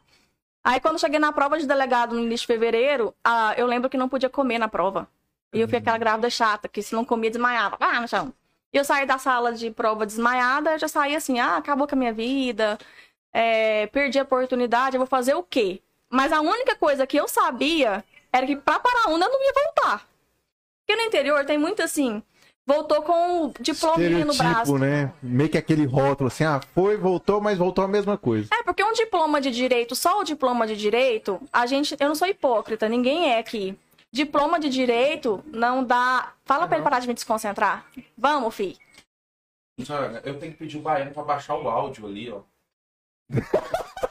Aí 0.65 0.79
quando 0.79 0.99
cheguei 0.99 1.19
na 1.19 1.31
prova 1.31 1.59
de 1.59 1.67
delegado 1.67 2.15
no 2.15 2.21
início 2.21 2.47
de 2.47 2.53
fevereiro, 2.53 3.13
eu 3.55 3.67
lembro 3.67 3.87
que 3.87 3.97
não 3.97 4.09
podia 4.09 4.27
comer 4.27 4.57
na 4.57 4.67
prova. 4.67 5.07
E 5.53 5.61
eu 5.61 5.69
fui 5.69 5.77
aquela 5.77 5.99
grávida 5.99 6.27
chata, 6.27 6.67
que 6.67 6.81
se 6.81 6.95
não 6.95 7.05
comia, 7.05 7.29
desmaiava. 7.29 7.77
Ah, 7.79 8.01
no 8.01 8.07
chão. 8.07 8.33
E 8.73 8.77
eu 8.77 8.83
saí 8.83 9.05
da 9.05 9.19
sala 9.19 9.53
de 9.53 9.69
prova 9.69 10.07
desmaiada, 10.07 10.71
eu 10.71 10.79
já 10.79 10.87
saí 10.87 11.15
assim, 11.15 11.39
ah, 11.39 11.57
acabou 11.57 11.87
com 11.87 11.93
a 11.93 11.97
minha 11.97 12.11
vida, 12.11 12.79
é, 13.31 13.85
perdi 13.87 14.17
a 14.17 14.23
oportunidade, 14.23 14.95
eu 14.95 14.99
vou 14.99 15.07
fazer 15.07 15.35
o 15.35 15.43
quê? 15.43 15.81
Mas 16.09 16.33
a 16.33 16.41
única 16.41 16.75
coisa 16.75 17.05
que 17.05 17.15
eu 17.15 17.27
sabia 17.27 18.03
era 18.33 18.45
que 18.47 18.55
pra 18.55 18.79
Paraúna 18.79 19.27
eu 19.27 19.31
não 19.31 19.43
ia 19.43 19.53
voltar. 19.53 20.07
Porque 20.79 20.99
no 20.99 21.07
interior 21.07 21.45
tem 21.45 21.59
muito 21.59 21.83
assim, 21.83 22.23
voltou 22.65 23.01
com 23.03 23.45
o 23.45 23.53
diplominha 23.59 24.25
no 24.25 24.35
braço. 24.35 24.77
Né? 24.77 25.13
Meio 25.21 25.49
que 25.49 25.57
aquele 25.57 25.85
rótulo 25.85 26.27
assim, 26.27 26.43
ah, 26.43 26.59
foi, 26.73 26.97
voltou, 26.97 27.39
mas 27.39 27.57
voltou 27.57 27.83
a 27.83 27.87
mesma 27.87 28.17
coisa. 28.17 28.49
É, 28.53 28.63
porque 28.63 28.83
um 28.83 28.93
diploma 28.93 29.39
de 29.39 29.51
direito, 29.51 29.95
só 29.95 30.19
o 30.19 30.23
diploma 30.23 30.65
de 30.65 30.75
direito, 30.75 31.39
a 31.53 31.65
gente. 31.65 31.95
Eu 31.99 32.07
não 32.07 32.15
sou 32.15 32.27
hipócrita, 32.27 32.89
ninguém 32.89 33.31
é 33.31 33.39
aqui. 33.39 33.77
Diploma 34.11 34.59
de 34.59 34.69
direito 34.69 35.43
não 35.47 35.83
dá. 35.83 36.33
Fala 36.45 36.67
pra 36.67 36.77
ele 36.77 36.83
parar 36.83 36.99
de 36.99 37.07
me 37.07 37.13
desconcentrar. 37.13 37.85
Vamos, 38.17 38.55
fi. 38.55 38.77
Sônia, 39.83 40.21
Eu 40.23 40.39
tenho 40.39 40.53
que 40.53 40.57
pedir 40.57 40.77
o 40.77 40.81
baiano 40.81 41.11
pra 41.11 41.23
baixar 41.23 41.55
o 41.55 41.67
áudio 41.67 42.07
ali, 42.07 42.31
ó. 42.31 42.39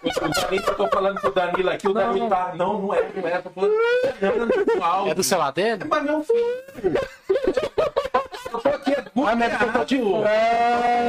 O 0.02 0.54
eu 0.54 0.76
tô 0.76 0.88
falando 0.88 1.20
pro 1.20 1.32
Danilo 1.32 1.70
aqui, 1.70 1.88
o 1.88 1.94
Danilo 1.94 2.28
tá. 2.28 2.54
Não, 2.54 2.82
não 2.82 2.94
é, 2.94 3.10
não 3.14 3.28
é. 3.28 3.40
Tô 3.40 3.48
falando 3.48 3.72
o. 3.72 5.08
É 5.08 5.14
do 5.14 5.22
celular 5.22 5.52
dele? 5.52 5.84
Mas 5.84 6.04
meu 6.04 6.22
filho. 6.22 7.00
Eu 9.16 9.26
aqui 9.28 10.00
Ah, 10.26 11.08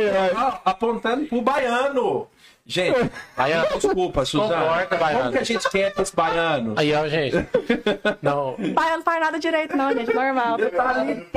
eu 0.00 0.30
de 0.30 0.36
ó, 0.36 0.58
apontando 0.64 1.26
pro 1.26 1.40
baiano. 1.40 2.26
Gente, 2.68 3.10
Baiano. 3.36 3.78
desculpa, 3.78 4.24
Suzana. 4.24 4.56
Concorda, 4.64 4.96
baiano. 4.96 5.20
Como 5.20 5.32
que 5.34 5.38
a 5.38 5.44
gente 5.44 5.70
quer 5.70 5.94
com 5.94 6.02
esse 6.02 6.16
baiano? 6.16 6.74
Aí, 6.76 6.92
ó, 6.92 7.06
gente. 7.06 7.36
Não. 8.20 8.56
Pai 8.74 8.90
não 8.96 9.02
faz 9.02 9.20
nada 9.20 9.38
direito, 9.38 9.76
não, 9.76 9.92
gente. 9.92 10.12
Normal. 10.12 10.58
Ele 10.58 10.70
tá 10.70 10.88
ali, 10.90 11.28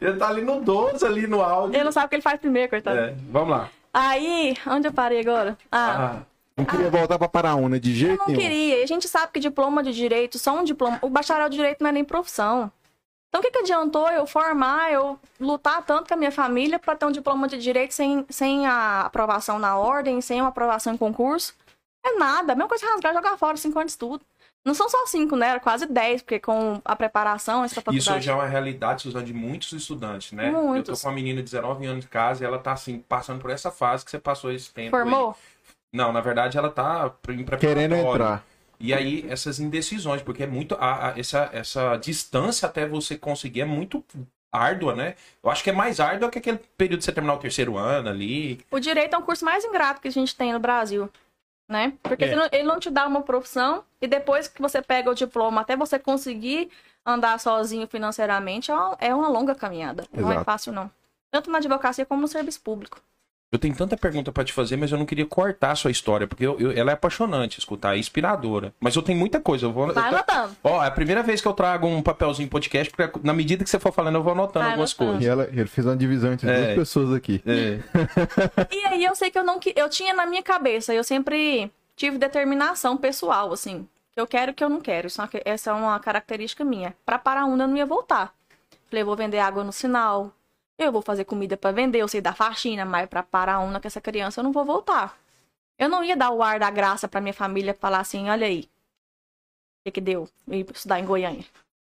ele 0.00 0.16
tá 0.16 0.28
ali 0.28 0.40
no 0.40 0.62
12, 0.62 1.04
ali 1.04 1.26
no 1.26 1.42
áudio. 1.42 1.76
Ele 1.76 1.84
não 1.84 1.92
sabe 1.92 2.06
o 2.06 2.08
que 2.08 2.14
ele 2.16 2.22
faz 2.22 2.40
primeiro, 2.40 2.70
coitado. 2.70 2.98
É, 2.98 3.14
vamos 3.30 3.50
lá. 3.50 3.68
Aí, 3.92 4.56
onde 4.66 4.88
eu 4.88 4.92
parei 4.92 5.20
agora? 5.20 5.58
Ah, 5.70 6.14
Ah, 6.16 6.22
Não 6.56 6.64
queria 6.64 6.88
voltar 6.88 7.18
pra 7.18 7.28
Paraúna 7.28 7.78
de 7.78 7.90
eu 7.90 7.96
jeito 7.96 8.18
não 8.20 8.26
nenhum. 8.28 8.40
queria. 8.40 8.78
E 8.80 8.82
a 8.82 8.86
gente 8.86 9.06
sabe 9.08 9.32
que 9.34 9.40
diploma 9.40 9.82
de 9.82 9.92
direito, 9.92 10.38
só 10.38 10.56
um 10.58 10.64
diploma. 10.64 10.98
O 11.02 11.10
bacharel 11.10 11.50
de 11.50 11.56
direito 11.56 11.82
não 11.82 11.90
é 11.90 11.92
nem 11.92 12.04
profissão. 12.04 12.72
Então, 13.36 13.40
o 13.40 13.42
que, 13.42 13.50
que 13.50 13.58
adiantou 13.58 14.08
eu 14.08 14.26
formar, 14.26 14.90
eu 14.90 15.18
lutar 15.38 15.84
tanto 15.84 16.08
com 16.08 16.14
a 16.14 16.16
minha 16.16 16.32
família 16.32 16.78
para 16.78 16.96
ter 16.96 17.04
um 17.04 17.12
diploma 17.12 17.46
de 17.46 17.58
direito 17.58 17.92
sem, 17.92 18.24
sem 18.30 18.66
a 18.66 19.02
aprovação 19.02 19.58
na 19.58 19.76
ordem, 19.76 20.22
sem 20.22 20.40
uma 20.40 20.48
aprovação 20.48 20.94
em 20.94 20.96
concurso? 20.96 21.54
É 22.04 22.14
nada. 22.14 22.54
A 22.54 22.56
mesma 22.56 22.68
coisa 22.68 22.86
rasgar 22.86 23.12
e 23.12 23.14
jogar 23.14 23.36
fora 23.36 23.58
cinco 23.58 23.78
anos 23.78 23.90
de 23.90 23.92
estudo. 23.92 24.24
Não 24.64 24.72
são 24.72 24.88
só 24.88 25.04
cinco, 25.06 25.36
né? 25.36 25.48
Era 25.48 25.60
quase 25.60 25.84
dez, 25.84 26.22
porque 26.22 26.40
com 26.40 26.80
a 26.82 26.96
preparação, 26.96 27.62
essa 27.62 27.74
faculdade. 27.74 27.98
Isso 27.98 28.20
já 28.20 28.32
é 28.32 28.34
uma 28.34 28.46
realidade, 28.46 29.02
Suzana, 29.02 29.24
de 29.24 29.34
muitos 29.34 29.70
estudantes, 29.72 30.32
né? 30.32 30.50
Muitos. 30.50 30.88
Eu 30.88 30.94
tô 30.94 31.02
com 31.02 31.08
uma 31.08 31.14
menina 31.14 31.42
de 31.42 31.50
19 31.50 31.86
anos 31.86 32.04
de 32.04 32.08
casa 32.08 32.42
e 32.42 32.46
ela 32.46 32.58
tá, 32.58 32.72
assim, 32.72 33.00
passando 33.06 33.40
por 33.40 33.50
essa 33.50 33.70
fase 33.70 34.02
que 34.02 34.10
você 34.10 34.18
passou 34.18 34.50
esse 34.50 34.72
tempo. 34.72 34.96
aí. 34.96 35.02
Formou? 35.02 35.36
Não, 35.92 36.10
na 36.10 36.22
verdade 36.22 36.56
ela 36.56 36.70
tá 36.70 37.12
em 37.28 37.44
preparatório. 37.44 37.58
Querendo 37.58 37.94
entrar. 37.94 38.42
E 38.78 38.92
aí, 38.94 39.24
essas 39.28 39.58
indecisões, 39.60 40.22
porque 40.22 40.42
é 40.42 40.46
muito. 40.46 40.74
A, 40.76 41.08
a- 41.10 41.18
essa, 41.18 41.48
essa 41.52 41.96
distância 41.96 42.66
até 42.68 42.86
você 42.86 43.16
conseguir 43.16 43.62
é 43.62 43.64
muito 43.64 44.04
árdua, 44.52 44.94
né? 44.94 45.14
Eu 45.42 45.50
acho 45.50 45.62
que 45.64 45.70
é 45.70 45.72
mais 45.72 46.00
árdua 46.00 46.30
que 46.30 46.38
aquele 46.38 46.58
período 46.76 46.98
de 47.00 47.04
você 47.04 47.12
terminar 47.12 47.34
o 47.34 47.38
terceiro 47.38 47.76
ano 47.76 48.08
ali. 48.08 48.60
O 48.70 48.78
direito 48.78 49.14
é 49.14 49.18
um 49.18 49.22
curso 49.22 49.44
mais 49.44 49.64
ingrato 49.64 50.00
que 50.00 50.08
a 50.08 50.12
gente 50.12 50.34
tem 50.34 50.52
no 50.52 50.58
Brasil, 50.58 51.10
né? 51.68 51.92
Porque 52.02 52.24
É. 52.24 52.28
ele 52.28 52.36
não- 52.36 52.48
ele 52.52 52.62
não 52.64 52.80
te 52.80 52.88
dá 52.90 53.06
uma 53.06 53.22
profissão 53.22 53.84
e 54.00 54.06
depois 54.06 54.48
que 54.48 54.62
você 54.62 54.80
pega 54.80 55.10
o 55.10 55.14
diploma, 55.14 55.60
até 55.60 55.76
você 55.76 55.98
conseguir 55.98 56.70
andar 57.04 57.38
sozinho 57.38 57.86
financeiramente, 57.86 58.70
é 58.70 58.74
uma, 58.74 58.96
é 59.00 59.14
uma 59.14 59.28
longa 59.28 59.54
caminhada. 59.54 60.04
Não 60.12 60.28
é 60.30 60.34
Exato. 60.34 60.44
fácil, 60.44 60.72
não. 60.72 60.90
Tanto 61.30 61.50
na 61.50 61.58
advocacia 61.58 62.06
como 62.06 62.20
no 62.22 62.28
serviço 62.28 62.60
público. 62.62 63.00
Eu 63.56 63.58
tenho 63.58 63.74
tanta 63.74 63.96
pergunta 63.96 64.30
pra 64.30 64.44
te 64.44 64.52
fazer, 64.52 64.76
mas 64.76 64.92
eu 64.92 64.98
não 64.98 65.06
queria 65.06 65.24
cortar 65.24 65.70
a 65.70 65.74
sua 65.74 65.90
história, 65.90 66.26
porque 66.26 66.44
eu- 66.46 66.60
eu- 66.60 66.72
ela 66.72 66.90
é 66.90 66.94
apaixonante 66.94 67.58
escutar, 67.58 67.96
é 67.96 67.98
inspiradora. 67.98 68.74
Mas 68.78 68.94
eu 68.94 69.00
tenho 69.02 69.18
muita 69.18 69.40
coisa. 69.40 69.64
Eu 69.64 69.72
vou, 69.72 69.90
Vai 69.94 70.10
eu 70.12 70.14
anotando. 70.14 70.54
Ó, 70.62 70.84
é 70.84 70.88
a 70.88 70.90
primeira 70.90 71.22
vez 71.22 71.40
que 71.40 71.48
eu 71.48 71.54
trago 71.54 71.86
um 71.86 72.02
papelzinho 72.02 72.46
podcast, 72.50 72.92
porque 72.94 73.18
na 73.24 73.32
medida 73.32 73.64
que 73.64 73.70
você 73.70 73.78
for 73.78 73.92
falando, 73.94 74.16
eu 74.16 74.22
vou 74.22 74.34
anotando 74.34 74.64
Vai 74.64 74.72
algumas 74.74 74.90
anotando. 74.92 75.10
coisas. 75.12 75.26
E 75.26 75.30
ela, 75.30 75.48
ele 75.50 75.66
fez 75.66 75.86
uma 75.86 75.96
divisão 75.96 76.34
entre 76.34 76.50
É. 76.50 76.54
duas 76.66 76.74
pessoas 76.74 77.14
aqui. 77.14 77.42
É. 77.46 77.78
E 78.70 78.84
aí 78.84 79.02
eu 79.04 79.14
sei 79.14 79.30
que 79.30 79.38
eu 79.38 79.44
não 79.44 79.58
que 79.58 79.72
eu 79.74 79.88
tinha 79.88 80.12
na 80.12 80.26
minha 80.26 80.42
cabeça, 80.42 80.92
eu 80.92 81.02
sempre 81.02 81.72
tive 81.96 82.18
determinação 82.18 82.94
pessoal, 82.98 83.50
assim, 83.54 83.88
eu 84.14 84.26
quero 84.26 84.52
que 84.52 84.62
eu 84.62 84.68
não 84.68 84.82
quero. 84.82 85.06
Isso 85.06 85.18
é 85.20 85.24
uma- 85.24 85.30
essa 85.46 85.70
é 85.70 85.72
uma 85.72 85.98
característica 85.98 86.62
minha. 86.62 86.94
Pra 87.06 87.18
Paraúna 87.18 87.64
eu 87.64 87.68
não 87.68 87.76
ia 87.78 87.86
voltar. 87.86 88.34
Falei, 88.90 89.02
vou 89.02 89.16
vender 89.16 89.38
água 89.38 89.64
no 89.64 89.72
sinal. 89.72 90.30
Eu 90.78 90.92
vou 90.92 91.00
fazer 91.00 91.24
comida 91.24 91.56
pra 91.56 91.72
vender, 91.72 91.98
eu 92.00 92.08
sei 92.08 92.20
dar 92.20 92.34
faxina, 92.36 92.84
mas 92.84 93.08
pra 93.08 93.22
Paraúna 93.22 93.80
com 93.80 93.86
essa 93.86 94.00
criança 94.00 94.40
eu 94.40 94.44
não 94.44 94.52
vou 94.52 94.64
voltar. 94.64 95.18
Eu 95.78 95.88
não 95.88 96.04
ia 96.04 96.16
dar 96.16 96.30
o 96.30 96.42
ar 96.42 96.58
da 96.58 96.70
graça 96.70 97.08
pra 97.08 97.20
minha 97.20 97.32
família 97.34 97.74
falar 97.74 98.00
assim, 98.00 98.28
olha 98.28 98.46
aí. 98.46 98.68
O 99.80 99.84
que 99.86 99.92
que 99.92 100.00
deu? 100.00 100.28
Ir 100.48 100.66
estudar 100.74 100.98
em 101.00 101.04
Goiânia, 101.06 101.44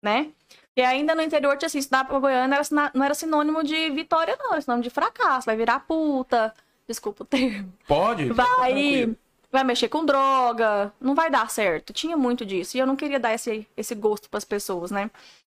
né? 0.02 0.32
E 0.76 0.82
ainda 0.82 1.14
no 1.14 1.22
interior 1.22 1.56
tinha 1.58 1.66
assim, 1.66 1.78
estudar 1.78 2.04
pra 2.04 2.18
Goiânia 2.18 2.48
não 2.48 2.56
era, 2.56 2.92
não 2.94 3.04
era 3.04 3.14
sinônimo 3.14 3.62
de 3.62 3.90
vitória, 3.90 4.36
não, 4.38 4.52
era 4.52 4.60
sinônimo 4.60 4.84
de 4.84 4.90
fracasso. 4.90 5.46
Vai 5.46 5.56
virar 5.56 5.80
puta, 5.80 6.54
desculpa 6.86 7.22
o 7.24 7.26
termo. 7.26 7.72
Pode? 7.86 8.30
Vai, 8.32 8.46
Tranquilo. 8.46 9.16
vai 9.52 9.64
mexer 9.64 9.88
com 9.88 10.04
droga, 10.06 10.92
não 11.00 11.14
vai 11.14 11.30
dar 11.30 11.50
certo. 11.50 11.92
Tinha 11.92 12.16
muito 12.16 12.46
disso. 12.46 12.76
E 12.76 12.80
eu 12.80 12.86
não 12.86 12.96
queria 12.96 13.20
dar 13.20 13.34
esse, 13.34 13.66
esse 13.76 13.94
gosto 13.94 14.30
pras 14.30 14.44
pessoas, 14.44 14.90
né? 14.90 15.10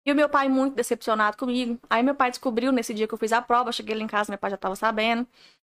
E 0.07 0.13
o 0.13 0.15
meu 0.15 0.29
pai 0.29 0.49
muito 0.49 0.75
decepcionado 0.75 1.37
comigo. 1.37 1.79
Aí 1.89 2.03
meu 2.03 2.15
pai 2.15 2.31
descobriu 2.31 2.71
nesse 2.73 2.93
dia 2.93 3.09
que 3.09 3.15
eu 3.15 3.19
fiz 3.19 3.33
a 3.33 3.41
prova, 3.41 3.73
cheguei 3.73 3.97
lá 3.97 4.03
em 4.03 4.07
casa, 4.07 4.31
meu 4.31 4.39
pai 4.39 4.51
já 4.51 4.57
tava 4.57 4.77
sabendo. 4.77 5.27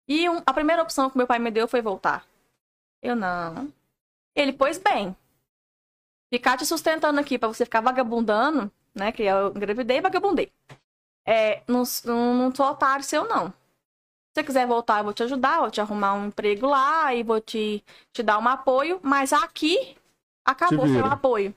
E 0.08 0.28
um- 0.28 0.42
a 0.46 0.52
primeira 0.52 0.82
opção 0.82 1.08
que 1.10 1.16
meu 1.16 1.26
pai 1.26 1.38
me 1.38 1.50
deu 1.50 1.66
foi 1.66 1.80
voltar. 1.82 2.24
Eu 3.02 3.16
não. 3.16 3.72
Ele, 4.34 4.52
pois 4.52 4.78
bem. 4.78 5.16
Ficar 6.32 6.56
te 6.56 6.66
sustentando 6.66 7.20
aqui 7.20 7.38
pra 7.38 7.48
você 7.48 7.64
ficar 7.64 7.80
vagabundando, 7.80 8.70
né? 8.94 9.12
Que 9.12 9.22
eu 9.22 9.48
engravidei 9.48 9.98
e 9.98 10.00
vagabundei. 10.00 10.52
É, 11.26 11.62
não, 11.66 11.82
não, 12.04 12.34
não 12.34 12.54
sou 12.54 12.66
otário 12.66 13.04
seu, 13.04 13.26
não. 13.26 13.48
Se 13.48 14.42
você 14.42 14.44
quiser 14.44 14.66
voltar, 14.66 14.98
eu 14.98 15.04
vou 15.04 15.14
te 15.14 15.22
ajudar, 15.22 15.60
vou 15.60 15.70
te 15.70 15.80
arrumar 15.80 16.14
um 16.14 16.26
emprego 16.26 16.66
lá 16.66 17.14
e 17.14 17.22
vou 17.22 17.40
te, 17.40 17.82
te 18.12 18.22
dar 18.22 18.38
um 18.38 18.46
apoio. 18.48 19.00
Mas 19.02 19.32
aqui, 19.32 19.96
acabou 20.44 20.86
seu 20.86 21.06
apoio. 21.06 21.54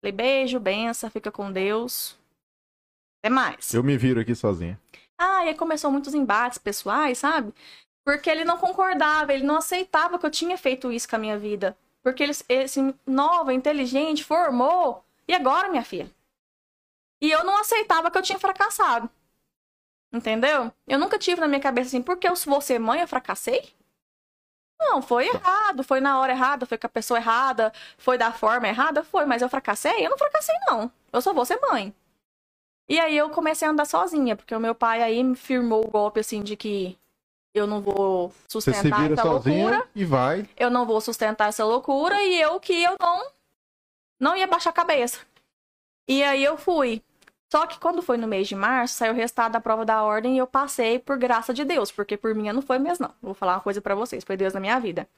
Falei, 0.00 0.12
beijo, 0.12 0.60
benção, 0.60 1.10
fica 1.10 1.30
com 1.30 1.50
Deus. 1.52 2.16
Até 3.20 3.30
mais. 3.30 3.74
Eu 3.74 3.82
me 3.82 3.96
viro 3.96 4.20
aqui 4.20 4.34
sozinha. 4.34 4.80
Ah, 5.18 5.44
e 5.44 5.48
aí 5.48 5.54
começou 5.54 5.90
muitos 5.90 6.14
embates 6.14 6.58
pessoais, 6.58 7.18
sabe? 7.18 7.52
Porque 8.04 8.30
ele 8.30 8.44
não 8.44 8.56
concordava, 8.56 9.34
ele 9.34 9.44
não 9.44 9.56
aceitava 9.56 10.18
que 10.18 10.24
eu 10.24 10.30
tinha 10.30 10.56
feito 10.56 10.92
isso 10.92 11.08
com 11.08 11.16
a 11.16 11.18
minha 11.18 11.38
vida. 11.38 11.76
Porque 12.02 12.22
ele, 12.22 12.32
esse 12.48 12.94
nova, 13.04 13.52
inteligente, 13.52 14.24
formou. 14.24 15.04
E 15.26 15.34
agora, 15.34 15.68
minha 15.68 15.84
filha? 15.84 16.10
E 17.20 17.30
eu 17.30 17.44
não 17.44 17.58
aceitava 17.60 18.10
que 18.10 18.16
eu 18.16 18.22
tinha 18.22 18.38
fracassado. 18.38 19.10
Entendeu? 20.12 20.72
Eu 20.86 20.98
nunca 20.98 21.18
tive 21.18 21.40
na 21.40 21.48
minha 21.48 21.60
cabeça 21.60 21.88
assim, 21.88 22.00
porque 22.00 22.26
eu 22.26 22.34
vou 22.34 22.60
ser 22.60 22.78
mãe, 22.78 23.00
eu 23.00 23.08
fracassei? 23.08 23.74
Não, 24.80 25.02
foi 25.02 25.28
errado, 25.28 25.82
foi 25.82 26.00
na 26.00 26.18
hora 26.20 26.32
errada, 26.32 26.64
foi 26.64 26.78
com 26.78 26.86
a 26.86 26.90
pessoa 26.90 27.18
errada, 27.18 27.72
foi 27.96 28.16
da 28.16 28.32
forma 28.32 28.68
errada, 28.68 29.02
foi, 29.02 29.26
mas 29.26 29.42
eu 29.42 29.48
fracassei? 29.48 30.06
Eu 30.06 30.10
não 30.10 30.18
fracassei, 30.18 30.54
não. 30.66 30.90
Eu 31.12 31.20
só 31.20 31.32
vou 31.32 31.44
ser 31.44 31.58
mãe. 31.60 31.92
E 32.88 32.98
aí 32.98 33.16
eu 33.16 33.28
comecei 33.30 33.66
a 33.66 33.70
andar 33.70 33.84
sozinha, 33.84 34.36
porque 34.36 34.54
o 34.54 34.60
meu 34.60 34.74
pai 34.74 35.02
aí 35.02 35.22
me 35.22 35.36
firmou 35.36 35.84
o 35.84 35.90
golpe 35.90 36.20
assim 36.20 36.42
de 36.42 36.56
que 36.56 36.96
eu 37.52 37.66
não 37.66 37.82
vou 37.82 38.32
sustentar 38.48 39.10
essa 39.10 39.24
loucura, 39.24 39.86
e 39.94 40.04
vai. 40.04 40.48
eu 40.56 40.70
não 40.70 40.86
vou 40.86 41.00
sustentar 41.00 41.48
essa 41.48 41.64
loucura 41.64 42.22
e 42.22 42.40
eu 42.40 42.58
que 42.60 42.82
eu 42.82 42.96
não 43.00 43.26
não 44.20 44.36
ia 44.36 44.46
baixar 44.46 44.70
a 44.70 44.72
cabeça. 44.72 45.18
E 46.08 46.22
aí 46.22 46.42
eu 46.42 46.56
fui. 46.56 47.02
Só 47.50 47.66
que 47.66 47.78
quando 47.80 48.02
foi 48.02 48.16
no 48.18 48.26
mês 48.28 48.46
de 48.46 48.54
março, 48.54 48.94
saiu 48.94 49.12
o 49.12 49.16
resultado 49.16 49.52
da 49.52 49.60
prova 49.60 49.84
da 49.84 50.02
ordem 50.02 50.34
e 50.34 50.38
eu 50.38 50.46
passei 50.46 50.98
por 50.98 51.16
graça 51.18 51.54
de 51.54 51.64
Deus, 51.64 51.90
porque 51.90 52.16
por 52.16 52.34
minha 52.34 52.52
não 52.52 52.60
foi 52.60 52.78
mesmo, 52.78 53.06
não. 53.08 53.14
Vou 53.22 53.34
falar 53.34 53.54
uma 53.54 53.60
coisa 53.60 53.80
pra 53.80 53.94
vocês, 53.94 54.22
foi 54.24 54.36
Deus 54.36 54.52
na 54.52 54.60
minha 54.60 54.78
vida. 54.78 55.08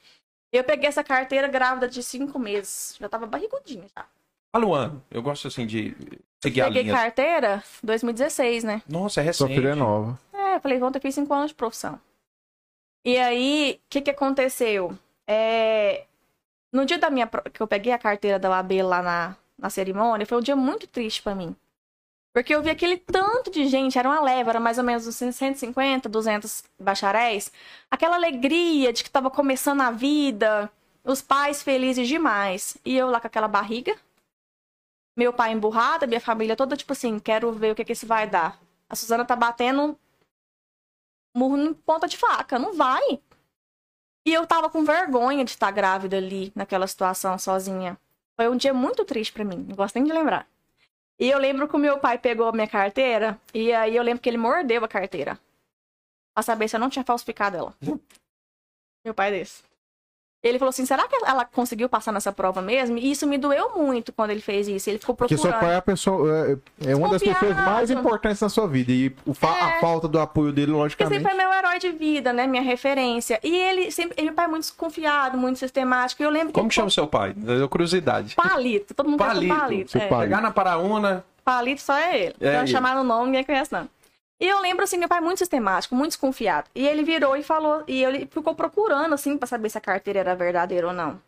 Eu 0.52 0.62
peguei 0.64 0.88
essa 0.88 1.02
carteira 1.02 1.48
grávida 1.48 1.88
de 1.88 2.02
cinco 2.02 2.38
meses, 2.38 2.96
já 3.00 3.08
tava 3.08 3.26
barrigudinha 3.26 3.86
já. 3.96 4.04
Fala 4.52 4.66
o 4.66 4.74
ano. 4.74 5.02
Eu 5.10 5.22
gosto 5.22 5.48
assim 5.48 5.66
de 5.66 5.96
seguir 6.42 6.60
a 6.62 6.66
Peguei 6.66 6.82
linha. 6.84 6.94
carteira 6.94 7.62
2016, 7.82 8.64
né? 8.64 8.82
Nossa, 8.88 9.20
é 9.20 9.32
Sua 9.32 9.46
recente. 9.46 9.60
filha 9.60 9.72
é 9.72 9.74
nova. 9.76 10.18
É, 10.32 10.56
eu 10.56 10.60
falei, 10.60 10.78
vão 10.78 10.90
ter 10.90 11.00
fiz 11.00 11.14
cinco 11.14 11.32
anos 11.34 11.50
de 11.50 11.54
profissão. 11.54 12.00
E 13.04 13.16
aí, 13.16 13.80
o 13.86 13.88
que 13.88 14.00
que 14.02 14.10
aconteceu? 14.10 14.96
É, 15.26 16.04
No 16.72 16.84
dia 16.84 16.98
da 16.98 17.10
minha 17.10 17.26
que 17.28 17.60
eu 17.60 17.66
peguei 17.66 17.92
a 17.92 17.98
carteira 17.98 18.38
da 18.38 18.50
OAB 18.50 18.72
lá 18.82 19.02
na, 19.02 19.36
na 19.58 19.70
cerimônia, 19.70 20.26
foi 20.26 20.38
um 20.38 20.42
dia 20.42 20.54
muito 20.56 20.86
triste 20.86 21.22
pra 21.22 21.34
mim. 21.34 21.54
Porque 22.32 22.54
eu 22.54 22.62
vi 22.62 22.70
aquele 22.70 22.96
tanto 22.96 23.50
de 23.50 23.66
gente, 23.66 23.98
era 23.98 24.08
uma 24.08 24.20
leva, 24.20 24.50
era 24.50 24.60
mais 24.60 24.78
ou 24.78 24.84
menos 24.84 25.06
uns 25.06 25.16
150, 25.16 26.08
200 26.08 26.62
bacharéis. 26.78 27.50
Aquela 27.90 28.16
alegria 28.16 28.92
de 28.92 29.02
que 29.02 29.10
tava 29.10 29.30
começando 29.30 29.80
a 29.80 29.90
vida, 29.90 30.70
os 31.04 31.20
pais 31.20 31.62
felizes 31.62 32.06
demais. 32.06 32.76
E 32.84 32.96
eu 32.96 33.10
lá 33.10 33.20
com 33.20 33.26
aquela 33.26 33.48
barriga, 33.48 33.96
meu 35.16 35.32
pai 35.32 35.52
emburrado, 35.52 36.06
minha 36.06 36.20
família 36.20 36.56
toda 36.56 36.76
tipo 36.76 36.92
assim, 36.92 37.18
quero 37.18 37.52
ver 37.52 37.72
o 37.72 37.74
que 37.74 37.84
que 37.84 37.92
isso 37.92 38.06
vai 38.06 38.28
dar. 38.28 38.60
A 38.88 38.94
Suzana 38.94 39.24
tá 39.24 39.34
batendo 39.34 39.98
murro 41.36 41.58
em 41.58 41.74
ponta 41.74 42.06
de 42.06 42.16
faca, 42.16 42.58
não 42.58 42.74
vai. 42.74 43.20
E 44.26 44.32
eu 44.32 44.46
tava 44.46 44.70
com 44.70 44.84
vergonha 44.84 45.44
de 45.44 45.50
estar 45.50 45.70
grávida 45.70 46.16
ali, 46.16 46.52
naquela 46.54 46.86
situação, 46.86 47.38
sozinha. 47.38 47.98
Foi 48.36 48.48
um 48.48 48.56
dia 48.56 48.72
muito 48.72 49.04
triste 49.04 49.32
pra 49.32 49.44
mim, 49.44 49.66
não 49.68 49.74
gosto 49.74 49.96
nem 49.96 50.04
de 50.04 50.12
lembrar. 50.12 50.46
E 51.20 51.28
eu 51.28 51.38
lembro 51.38 51.68
que 51.68 51.76
o 51.76 51.78
meu 51.78 51.98
pai 52.00 52.18
pegou 52.18 52.48
a 52.48 52.52
minha 52.52 52.66
carteira, 52.66 53.38
e 53.52 53.74
aí 53.74 53.94
eu 53.94 54.02
lembro 54.02 54.22
que 54.22 54.28
ele 54.30 54.38
mordeu 54.38 54.82
a 54.82 54.88
carteira. 54.88 55.38
Pra 56.34 56.42
saber 56.42 56.66
se 56.66 56.76
eu 56.76 56.80
não 56.80 56.88
tinha 56.88 57.04
falsificado 57.04 57.58
ela. 57.58 57.74
meu 59.04 59.12
pai 59.12 59.28
é 59.28 59.38
desse. 59.38 59.62
Ele 60.42 60.58
falou 60.58 60.70
assim: 60.70 60.86
será 60.86 61.06
que 61.06 61.14
ela 61.22 61.44
conseguiu 61.44 61.86
passar 61.86 62.12
nessa 62.12 62.32
prova 62.32 62.62
mesmo? 62.62 62.96
E 62.96 63.10
isso 63.10 63.26
me 63.26 63.36
doeu 63.36 63.72
muito 63.76 64.10
quando 64.10 64.30
ele 64.30 64.40
fez 64.40 64.66
isso. 64.68 64.88
Ele 64.88 64.98
ficou 64.98 65.14
Porque 65.14 65.34
procurando. 65.34 65.52
seu 65.58 65.60
pai 65.60 65.74
é, 65.74 65.76
a 65.76 65.82
pessoa, 65.82 66.58
é, 66.82 66.90
é 66.92 66.96
uma 66.96 67.10
das 67.10 67.22
pessoas 67.22 67.54
mais 67.56 67.90
importantes 67.90 68.40
na 68.40 68.48
sua 68.48 68.66
vida. 68.66 68.90
E 68.90 69.14
o 69.26 69.34
fa- 69.34 69.54
É. 69.54 69.62
a 69.76 69.80
falta 69.80 70.08
do 70.08 70.18
apoio 70.18 70.50
dele, 70.50 70.68
Porque 70.72 70.82
logicamente. 70.82 71.14
sempre 71.18 71.30
foi 71.30 71.38
meu 71.44 71.52
herói 71.52 71.78
de 71.78 71.90
vida, 71.90 72.32
né? 72.32 72.46
Minha 72.46 72.62
referência. 72.62 73.38
E 73.44 73.54
ele 73.54 73.90
sempre. 73.90 74.14
Ele 74.16 74.30
é 74.30 74.32
um 74.32 74.34
pai 74.34 74.46
muito 74.48 74.62
desconfiado, 74.62 75.36
muito 75.36 75.58
sistemático. 75.58 76.22
E 76.22 76.24
eu 76.24 76.30
lembro 76.30 76.48
que. 76.48 76.54
Como 76.54 76.70
que 76.70 76.74
chama 76.74 76.88
seu 76.88 77.06
pai? 77.06 77.34
Deu 77.36 77.68
curiosidade. 77.68 78.34
Palito. 78.34 78.94
Todo 78.94 79.10
mundo 79.10 79.18
Palito. 79.18 79.54
o 79.54 79.58
palito. 79.58 79.98
É. 79.98 80.06
palito. 80.06 80.20
Pegar 80.30 80.40
na 80.40 80.50
Paraúna. 80.50 81.22
Palito 81.44 81.82
só 81.82 81.94
é 81.98 82.18
ele. 82.18 82.34
É 82.40 82.52
Não 82.54 82.60
ele. 82.60 82.66
chamar 82.68 82.94
no 82.94 83.04
nome, 83.04 83.26
ninguém 83.26 83.44
conhece, 83.44 83.70
não. 83.72 83.86
E 84.40 84.48
eu 84.48 84.58
lembro, 84.60 84.82
assim, 84.82 84.96
meu 84.96 85.08
pai 85.08 85.20
muito 85.20 85.38
sistemático, 85.38 85.94
muito 85.94 86.12
desconfiado. 86.12 86.70
E 86.74 86.86
ele 86.86 87.02
virou 87.02 87.36
e 87.36 87.42
falou, 87.42 87.84
e 87.86 88.02
ele 88.02 88.26
ficou 88.26 88.54
procurando, 88.54 89.12
assim, 89.12 89.36
pra 89.36 89.46
saber 89.46 89.68
se 89.68 89.76
a 89.76 89.80
carteira 89.82 90.20
era 90.20 90.34
verdadeira 90.34 90.86
ou 90.86 90.92
não. 90.94 91.20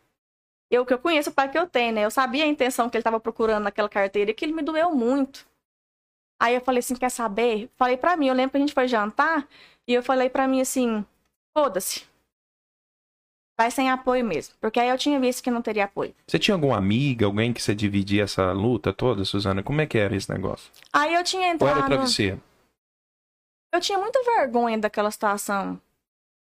Eu 0.71 0.87
que 0.87 0.95
eu 0.95 0.99
conheço 0.99 1.29
o 1.29 1.33
pai 1.35 1.51
que 1.51 1.59
eu 1.59 1.67
tenho, 1.67 1.93
né? 1.93 2.07
Eu 2.07 2.11
sabia 2.11 2.45
a 2.45 2.47
intenção 2.47 2.89
que 2.89 2.97
ele 2.97 3.05
tava 3.05 3.21
procurando 3.21 3.65
naquela 3.65 3.91
carteira 3.91 4.31
e 4.31 4.35
que 4.35 4.43
ele 4.43 4.55
me 4.55 4.63
doeu 4.63 4.91
muito. 4.93 5.47
Aí 6.41 6.55
eu 6.55 6.63
falei 6.63 6.79
assim, 6.79 6.95
quer 6.95 7.11
saber? 7.11 7.69
Falei 7.77 7.99
pra 7.99 8.17
mim, 8.17 8.29
eu 8.29 8.35
lembro 8.35 8.53
que 8.53 8.57
a 8.57 8.61
gente 8.61 8.73
foi 8.73 8.89
jantar 8.89 9.47
e 9.87 9.93
eu 9.93 10.03
falei 10.03 10.31
pra 10.31 10.49
mim 10.49 10.63
assim, 10.63 11.05
foda-se. 11.57 12.05
Vai 13.61 13.71
sem 13.71 13.91
apoio 13.91 14.25
mesmo. 14.25 14.55
Porque 14.59 14.81
aí 14.81 14.89
eu 14.89 14.97
tinha 14.97 15.21
visto 15.21 15.43
que 15.43 15.51
não 15.51 15.61
teria 15.61 15.85
apoio. 15.85 16.15
Você 16.27 16.39
tinha 16.39 16.55
alguma 16.55 16.79
amiga, 16.79 17.27
alguém 17.27 17.53
que 17.53 17.63
você 17.63 17.75
dividia 17.75 18.25
essa 18.25 18.51
luta 18.53 18.95
toda, 18.95 19.27
Suzana? 19.27 19.63
Como 19.63 19.83
é 19.83 19.87
que 19.87 19.99
era 19.99 20.17
esse 20.17 20.33
negócio? 20.33 20.71
Aí 20.91 21.15
eu 21.15 21.23
tinha 21.23 21.49
Ou 21.49 21.55
entrado... 21.55 21.79
era 21.79 21.87
travesseiro? 21.87 22.43
Eu 23.73 23.81
tinha 23.81 23.99
muita 23.99 24.23
vergonha 24.23 24.79
daquela 24.79 25.11
situação. 25.11 25.81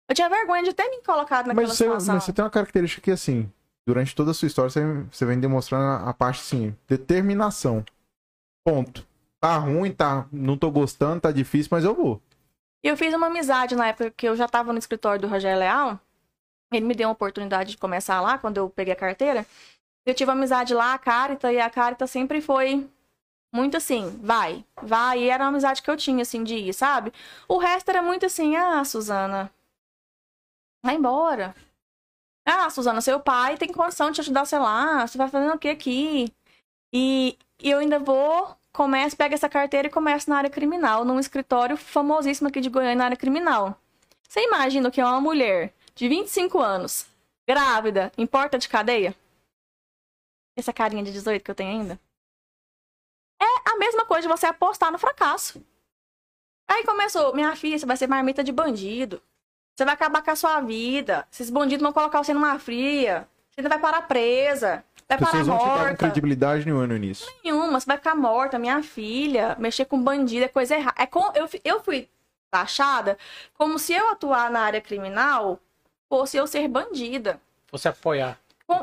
Eu 0.09 0.15
tinha 0.15 0.29
vergonha 0.29 0.63
de 0.63 0.73
ter 0.73 0.89
me 0.91 1.03
colocado 1.03 1.47
naquela 1.47 1.67
Mas 1.67 1.77
você, 1.77 1.85
situação. 1.85 2.15
mas 2.15 2.25
você 2.25 2.33
tem 2.33 2.45
uma 2.45 2.51
característica 2.51 3.01
que, 3.01 3.11
assim, 3.11 3.51
durante 3.87 4.15
toda 4.15 4.33
a 4.33 4.35
sua 4.35 4.47
história, 4.47 4.71
você, 4.71 4.85
você 5.11 5.25
vem 5.25 5.41
demonstrando 5.41 6.07
a, 6.07 6.13
parte, 6.13 6.41
assim, 6.41 6.77
determinação. 6.87 7.85
Ponto. 8.65 9.07
Tá 9.41 9.57
ruim, 9.57 9.91
tá, 9.91 10.27
não 10.31 10.57
tô 10.57 10.71
gostando, 10.71 11.21
tá 11.21 11.33
difícil, 11.33 11.69
mas 11.73 11.85
eu 11.85 11.95
vou. 11.95 12.21
E 12.85 12.89
eu 12.89 12.97
fiz 12.97 13.13
uma 13.15 13.27
amizade 13.29 13.75
na 13.75 13.89
época 13.89 14.11
que 14.11 14.29
eu 14.29 14.37
já 14.37 14.45
estava 14.45 14.73
no 14.73 14.79
escritório 14.79 15.21
do 15.21 15.27
Rogério 15.27 15.59
Leal. 15.59 15.99
Ele 16.73 16.87
me 16.87 16.95
deu 16.95 17.09
uma 17.09 17.13
oportunidade 17.13 17.73
de 17.73 17.79
começar 17.79 18.21
lá, 18.21 18.39
quando 18.39 18.59
eu 18.59 18.69
peguei 18.69 18.93
a 18.93 18.97
carteira. 18.97 19.47
Eu 20.05 20.15
tive 20.15 20.31
amizade 20.31 20.75
lá, 20.75 20.95
a 20.95 20.99
Carita, 20.99 21.53
e 21.53 21.61
a 21.61 21.71
Carita 21.71 22.07
sempre 22.07 22.41
foi 22.41 22.89
muito 23.53 23.77
assim, 23.77 24.19
vai, 24.23 24.65
vai. 24.83 25.21
E 25.21 25.29
era 25.29 25.45
uma 25.45 25.51
amizade 25.51 25.83
que 25.83 25.91
eu 25.91 25.97
tinha, 25.97 26.23
assim, 26.23 26.43
de 26.43 26.55
ir, 26.57 26.73
sabe? 26.73 27.13
O 27.47 27.59
resto 27.59 27.91
era 27.91 28.03
muito 28.03 28.27
assim, 28.27 28.57
ah, 28.57 28.85
Suzana, 28.85 29.53
vai 30.85 30.97
embora. 30.97 31.55
Ah, 32.47 32.69
Suzana, 32.71 33.01
seu 33.01 33.21
pai 33.21 33.57
tem 33.57 33.73
condição 33.73 34.11
de 34.11 34.17
te 34.17 34.21
ajudar, 34.23 34.47
sei 34.47 34.59
lá, 34.59 35.07
você 35.07 35.19
vai 35.19 35.29
fazendo 35.29 35.55
o 35.55 35.59
que 35.59 35.69
aqui? 35.69 36.33
E, 36.93 37.39
e 37.61 37.71
eu 37.71 37.79
ainda 37.79 37.99
vou, 37.99 38.57
começo, 38.73 39.17
pego 39.17 39.35
essa 39.35 39.49
carteira 39.49 39.89
e 39.89 39.91
começo 39.91 40.29
na 40.31 40.39
área 40.39 40.51
criminal, 40.51 41.05
num 41.05 41.21
escritório 41.21 41.77
famosíssimo 41.77 42.49
aqui 42.49 42.61
de 42.61 42.71
Goiânia 42.71 42.97
na 42.97 43.05
área 43.07 43.17
criminal. 43.17 43.79
Você 44.29 44.41
imagina 44.45 44.91
que 44.91 45.01
é 45.01 45.05
uma 45.05 45.21
mulher 45.21 45.75
de 45.95 46.09
25 46.09 46.59
anos, 46.59 47.07
grávida, 47.47 48.11
em 48.19 48.27
porta 48.27 48.59
de 48.59 48.69
cadeia? 48.69 49.15
Essa 50.57 50.73
carinha 50.73 51.03
de 51.05 51.13
18 51.13 51.43
que 51.45 51.51
eu 51.51 51.55
tenho 51.55 51.71
ainda? 51.71 52.01
É 53.43 53.71
a 53.71 53.77
mesma 53.77 54.05
coisa 54.05 54.29
de 54.29 54.33
você 54.33 54.47
apostar 54.47 54.93
no 54.93 54.99
fracasso. 54.99 55.61
Aí 56.69 56.85
começou, 56.85 57.35
minha 57.35 57.55
filha, 57.57 57.79
você 57.79 57.85
vai 57.85 57.97
ser 57.97 58.07
marmita 58.07 58.45
de 58.45 58.53
bandido. 58.53 59.21
Você 59.75 59.85
vai 59.85 59.95
acabar 59.95 60.23
com 60.23 60.31
a 60.31 60.37
sua 60.37 60.61
vida. 60.61 61.27
Esses 61.33 61.51
bandidos 61.51 61.83
vão 61.83 61.93
colocar 61.93 62.23
você 62.23 62.33
numa 62.33 62.59
fria. 62.59 63.27
Você 63.51 63.61
ainda 63.61 63.69
vai 63.69 63.79
parar 63.79 64.03
presa. 64.03 64.85
Vai 65.09 65.19
As 65.19 65.25
parar 65.25 65.45
não 65.45 65.59
davam 65.59 65.77
morta 65.77 65.97
credibilidade 65.97 66.65
nenhuma 66.65 66.87
no 66.87 66.97
início. 66.97 67.27
nenhuma, 67.45 67.81
você 67.81 67.87
vai 67.87 67.97
ficar 67.97 68.15
morta, 68.15 68.59
minha 68.59 68.83
filha. 68.83 69.57
Mexer 69.59 69.85
com 69.85 70.01
bandido 70.01 70.45
é 70.45 70.49
coisa 70.49 70.77
errada. 70.77 71.03
É 71.03 71.07
com, 71.07 71.33
eu, 71.35 71.49
eu 71.65 71.83
fui 71.83 72.09
taxada 72.51 73.19
como 73.55 73.79
se 73.79 73.93
eu 73.95 74.11
atuar 74.11 74.51
na 74.51 74.61
área 74.61 74.81
criminal 74.81 75.59
fosse 76.09 76.37
eu 76.37 76.47
ser 76.47 76.69
bandida. 76.69 77.41
Você 77.71 77.89
apoiar. 77.89 78.39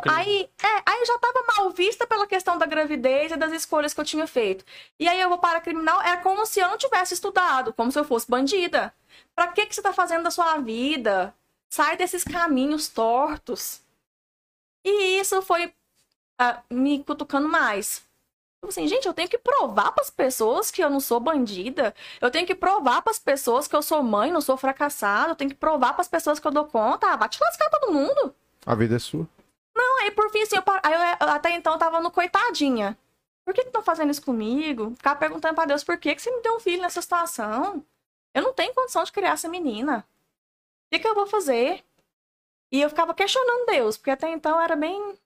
Aí, 0.08 0.50
é, 0.62 0.84
aí 0.86 1.00
eu 1.00 1.06
já 1.06 1.18
tava 1.20 1.44
mal 1.56 1.70
vista 1.72 2.06
pela 2.06 2.28
questão 2.28 2.58
da 2.58 2.66
gravidez 2.66 3.32
e 3.32 3.38
das 3.38 3.52
escolhas 3.52 3.94
que 3.94 4.00
eu 4.00 4.06
tinha 4.06 4.28
feito. 4.28 4.66
E 5.00 5.08
aí 5.08 5.20
eu 5.20 5.30
vou 5.30 5.38
para 5.38 5.60
a 5.60 5.62
criminal, 5.62 6.02
é 6.02 6.18
como 6.18 6.46
se 6.46 6.60
eu 6.60 6.68
não 6.68 6.78
tivesse 6.78 7.14
estudado, 7.14 7.74
como 7.74 7.92
se 7.92 8.00
eu 8.00 8.04
fosse 8.04 8.30
bandida. 8.30 8.94
Pra 9.36 9.48
que, 9.48 9.66
que 9.66 9.76
você 9.76 9.82
tá 9.82 9.94
fazendo 9.94 10.24
da 10.24 10.32
sua 10.32 10.58
vida? 10.58 11.34
Sai 11.70 11.98
desses 11.98 12.24
caminhos 12.24 12.88
tortos. 12.88 13.82
E 14.84 15.20
isso 15.20 15.42
foi 15.42 15.74
ah, 16.38 16.62
me 16.70 17.04
cutucando 17.04 17.48
mais. 17.48 18.04
Tipo 18.60 18.70
assim, 18.70 18.88
gente, 18.88 19.08
eu 19.08 19.14
tenho 19.14 19.30
que 19.30 19.38
provar 19.38 19.92
para 19.94 20.04
as 20.04 20.10
pessoas 20.10 20.70
que 20.70 20.84
eu 20.84 20.90
não 20.90 21.00
sou 21.00 21.20
bandida. 21.20 21.96
Eu 22.20 22.30
tenho 22.30 22.46
que 22.46 22.54
provar 22.54 23.02
para 23.02 23.12
as 23.12 23.20
pessoas 23.20 23.68
que 23.68 23.76
eu 23.76 23.82
sou 23.82 24.04
mãe, 24.04 24.32
não 24.32 24.42
sou 24.42 24.58
fracassado. 24.58 25.32
Eu 25.32 25.36
tenho 25.36 25.50
que 25.50 25.56
provar 25.56 25.94
para 25.94 26.02
as 26.02 26.10
pessoas 26.10 26.40
que 26.40 26.48
eu 26.48 26.52
dou 26.52 26.66
conta. 26.66 27.08
Ah, 27.08 27.16
vai 27.16 27.30
te 27.30 27.40
lascar 27.42 27.70
todo 27.70 27.94
mundo. 27.94 28.36
A 28.66 28.76
vida 28.76 28.98
é 28.98 29.00
sua. 29.00 29.28
Aí, 30.02 30.12
por 30.12 30.30
fim, 30.32 30.42
assim, 30.42 30.56
eu, 30.56 30.62
par- 30.64 30.82
eu, 30.86 30.92
eu 31.28 31.34
até 31.34 31.52
então 31.52 31.74
eu 31.74 31.80
tava 31.80 32.00
no 32.02 32.12
coitadinha. 32.12 32.98
Por 33.46 33.54
que 33.54 33.62
que 33.62 33.68
estão 33.68 33.82
fazendo 33.82 34.12
isso 34.12 34.22
comigo? 34.24 34.96
Ficar 34.96 35.16
perguntando 35.16 35.56
pra 35.56 35.66
Deus 35.66 35.84
por 35.84 35.98
que 35.98 36.14
que 36.16 36.22
você 36.22 36.32
me 36.32 36.42
deu 36.42 36.56
um 36.56 36.60
filho 36.60 36.82
nessa 36.82 37.02
situação. 37.02 37.84
Eu 38.34 38.44
não 38.44 38.54
tenho 38.54 38.74
condição 38.74 39.04
de 39.04 39.12
criar 39.12 39.32
essa 39.32 39.50
menina. 39.50 40.06
O 40.86 40.96
que 40.96 41.00
que 41.00 41.08
eu 41.08 41.16
vou 41.16 41.26
fazer? 41.28 41.84
E 42.72 42.82
eu 42.82 42.90
ficava 42.90 43.14
questionando 43.14 43.66
Deus, 43.66 43.98
porque 43.98 44.12
até 44.12 44.30
então 44.30 44.52
eu 44.58 44.62
era 44.62 44.76
bem, 44.76 45.18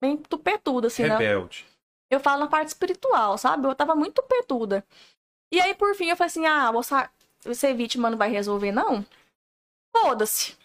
bem 0.00 0.16
tupetuda, 0.16 0.86
assim, 0.86 1.02
né? 1.02 1.08
Rebelde. 1.16 1.66
Eu 2.08 2.20
falo 2.20 2.40
na 2.40 2.48
parte 2.48 2.68
espiritual, 2.68 3.36
sabe? 3.36 3.66
Eu 3.66 3.74
tava 3.74 3.94
muito 3.94 4.14
tupetuda. 4.22 4.84
E 5.52 5.60
aí, 5.60 5.74
por 5.74 5.94
fim, 5.96 6.08
eu 6.08 6.16
falei 6.16 6.28
assim, 6.28 6.46
ah, 6.46 6.70
sa- 6.82 7.10
ser 7.52 7.74
vítima 7.74 8.08
não 8.10 8.16
vai 8.18 8.30
resolver, 8.30 8.70
não? 8.72 9.04
Foda-se. 9.96 10.56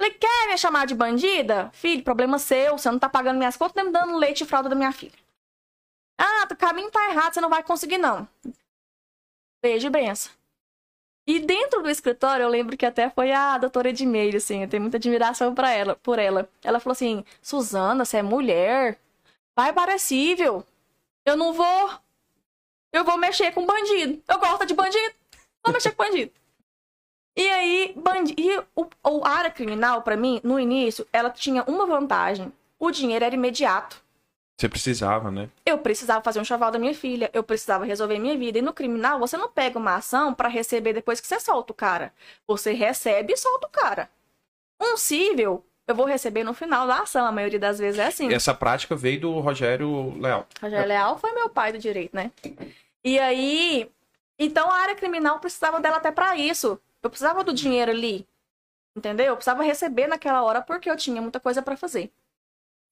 Falei, 0.00 0.14
quer 0.14 0.48
me 0.48 0.56
chamar 0.56 0.86
de 0.86 0.94
bandida? 0.94 1.68
Filho, 1.74 2.02
problema 2.02 2.38
seu, 2.38 2.78
você 2.78 2.90
não 2.90 2.98
tá 2.98 3.06
pagando 3.06 3.36
minhas 3.36 3.54
contas, 3.54 3.74
nem 3.76 3.84
me 3.84 3.92
dando 3.92 4.16
leite 4.16 4.42
e 4.42 4.46
fralda 4.46 4.70
da 4.70 4.74
minha 4.74 4.92
filha. 4.92 5.12
Ah, 6.18 6.48
o 6.50 6.56
caminho 6.56 6.90
tá 6.90 7.10
errado, 7.10 7.34
você 7.34 7.40
não 7.42 7.50
vai 7.50 7.62
conseguir, 7.62 7.98
não. 7.98 8.26
Beijo 9.62 9.88
e 9.88 9.90
benção. 9.90 10.32
E 11.26 11.38
dentro 11.38 11.82
do 11.82 11.90
escritório, 11.90 12.44
eu 12.44 12.48
lembro 12.48 12.78
que 12.78 12.86
até 12.86 13.10
foi 13.10 13.30
a 13.30 13.58
doutora 13.58 13.90
Edmeire, 13.90 14.38
assim, 14.38 14.62
eu 14.62 14.68
tenho 14.70 14.80
muita 14.80 14.96
admiração 14.96 15.54
pra 15.54 15.70
ela, 15.70 15.94
por 15.96 16.18
ela. 16.18 16.48
Ela 16.64 16.80
falou 16.80 16.92
assim, 16.92 17.22
Suzana, 17.42 18.06
você 18.06 18.16
é 18.16 18.22
mulher, 18.22 18.98
vai 19.54 19.70
para 19.70 19.98
cível. 19.98 20.66
Eu 21.26 21.36
não 21.36 21.52
vou... 21.52 21.90
Eu 22.90 23.04
vou 23.04 23.18
mexer 23.18 23.52
com 23.52 23.66
bandido. 23.66 24.22
Eu 24.26 24.38
gosto 24.38 24.64
de 24.64 24.72
bandido. 24.72 25.14
Vou 25.62 25.74
mexer 25.74 25.90
com 25.90 26.02
bandido. 26.02 26.32
E 27.36 27.48
aí, 27.48 27.94
bandi... 27.96 28.34
e 28.36 28.58
o, 28.74 28.86
o 29.04 29.24
a 29.24 29.30
área 29.30 29.50
criminal, 29.50 30.02
pra 30.02 30.16
mim, 30.16 30.40
no 30.42 30.58
início, 30.58 31.06
ela 31.12 31.30
tinha 31.30 31.62
uma 31.64 31.86
vantagem. 31.86 32.52
O 32.78 32.90
dinheiro 32.90 33.24
era 33.24 33.34
imediato. 33.34 34.02
Você 34.60 34.68
precisava, 34.68 35.30
né? 35.30 35.48
Eu 35.64 35.78
precisava 35.78 36.22
fazer 36.22 36.38
um 36.38 36.44
chaval 36.44 36.70
da 36.70 36.78
minha 36.78 36.94
filha, 36.94 37.30
eu 37.32 37.42
precisava 37.42 37.84
resolver 37.86 38.18
minha 38.18 38.36
vida. 38.36 38.58
E 38.58 38.62
no 38.62 38.74
criminal, 38.74 39.18
você 39.18 39.36
não 39.36 39.48
pega 39.48 39.78
uma 39.78 39.94
ação 39.94 40.34
pra 40.34 40.48
receber 40.48 40.92
depois 40.92 41.18
que 41.18 41.26
você 41.26 41.40
solta 41.40 41.72
o 41.72 41.74
cara. 41.74 42.12
Você 42.46 42.72
recebe 42.72 43.32
e 43.32 43.36
solta 43.38 43.66
o 43.66 43.70
cara. 43.70 44.10
Um 44.78 44.98
cível, 44.98 45.64
eu 45.86 45.94
vou 45.94 46.04
receber 46.04 46.44
no 46.44 46.52
final 46.52 46.86
da 46.86 47.00
ação. 47.00 47.24
A 47.24 47.32
maioria 47.32 47.58
das 47.58 47.78
vezes 47.78 47.98
é 47.98 48.06
assim. 48.06 48.30
Essa 48.32 48.52
prática 48.52 48.94
veio 48.94 49.20
do 49.20 49.40
Rogério 49.40 50.14
Leal. 50.20 50.46
Rogério 50.60 50.88
Leal 50.88 51.18
foi 51.18 51.32
meu 51.32 51.48
pai 51.48 51.72
do 51.72 51.78
direito, 51.78 52.14
né? 52.14 52.30
E 53.02 53.18
aí, 53.18 53.90
então 54.38 54.70
a 54.70 54.76
área 54.76 54.94
criminal 54.94 55.38
precisava 55.38 55.80
dela 55.80 55.96
até 55.96 56.10
pra 56.10 56.36
isso. 56.36 56.78
Eu 57.02 57.10
precisava 57.10 57.42
do 57.42 57.52
dinheiro 57.52 57.90
ali, 57.90 58.26
entendeu? 58.96 59.26
Eu 59.26 59.36
precisava 59.36 59.62
receber 59.62 60.06
naquela 60.06 60.42
hora 60.42 60.60
porque 60.60 60.90
eu 60.90 60.96
tinha 60.96 61.20
muita 61.22 61.40
coisa 61.40 61.62
pra 61.62 61.76
fazer. 61.76 62.10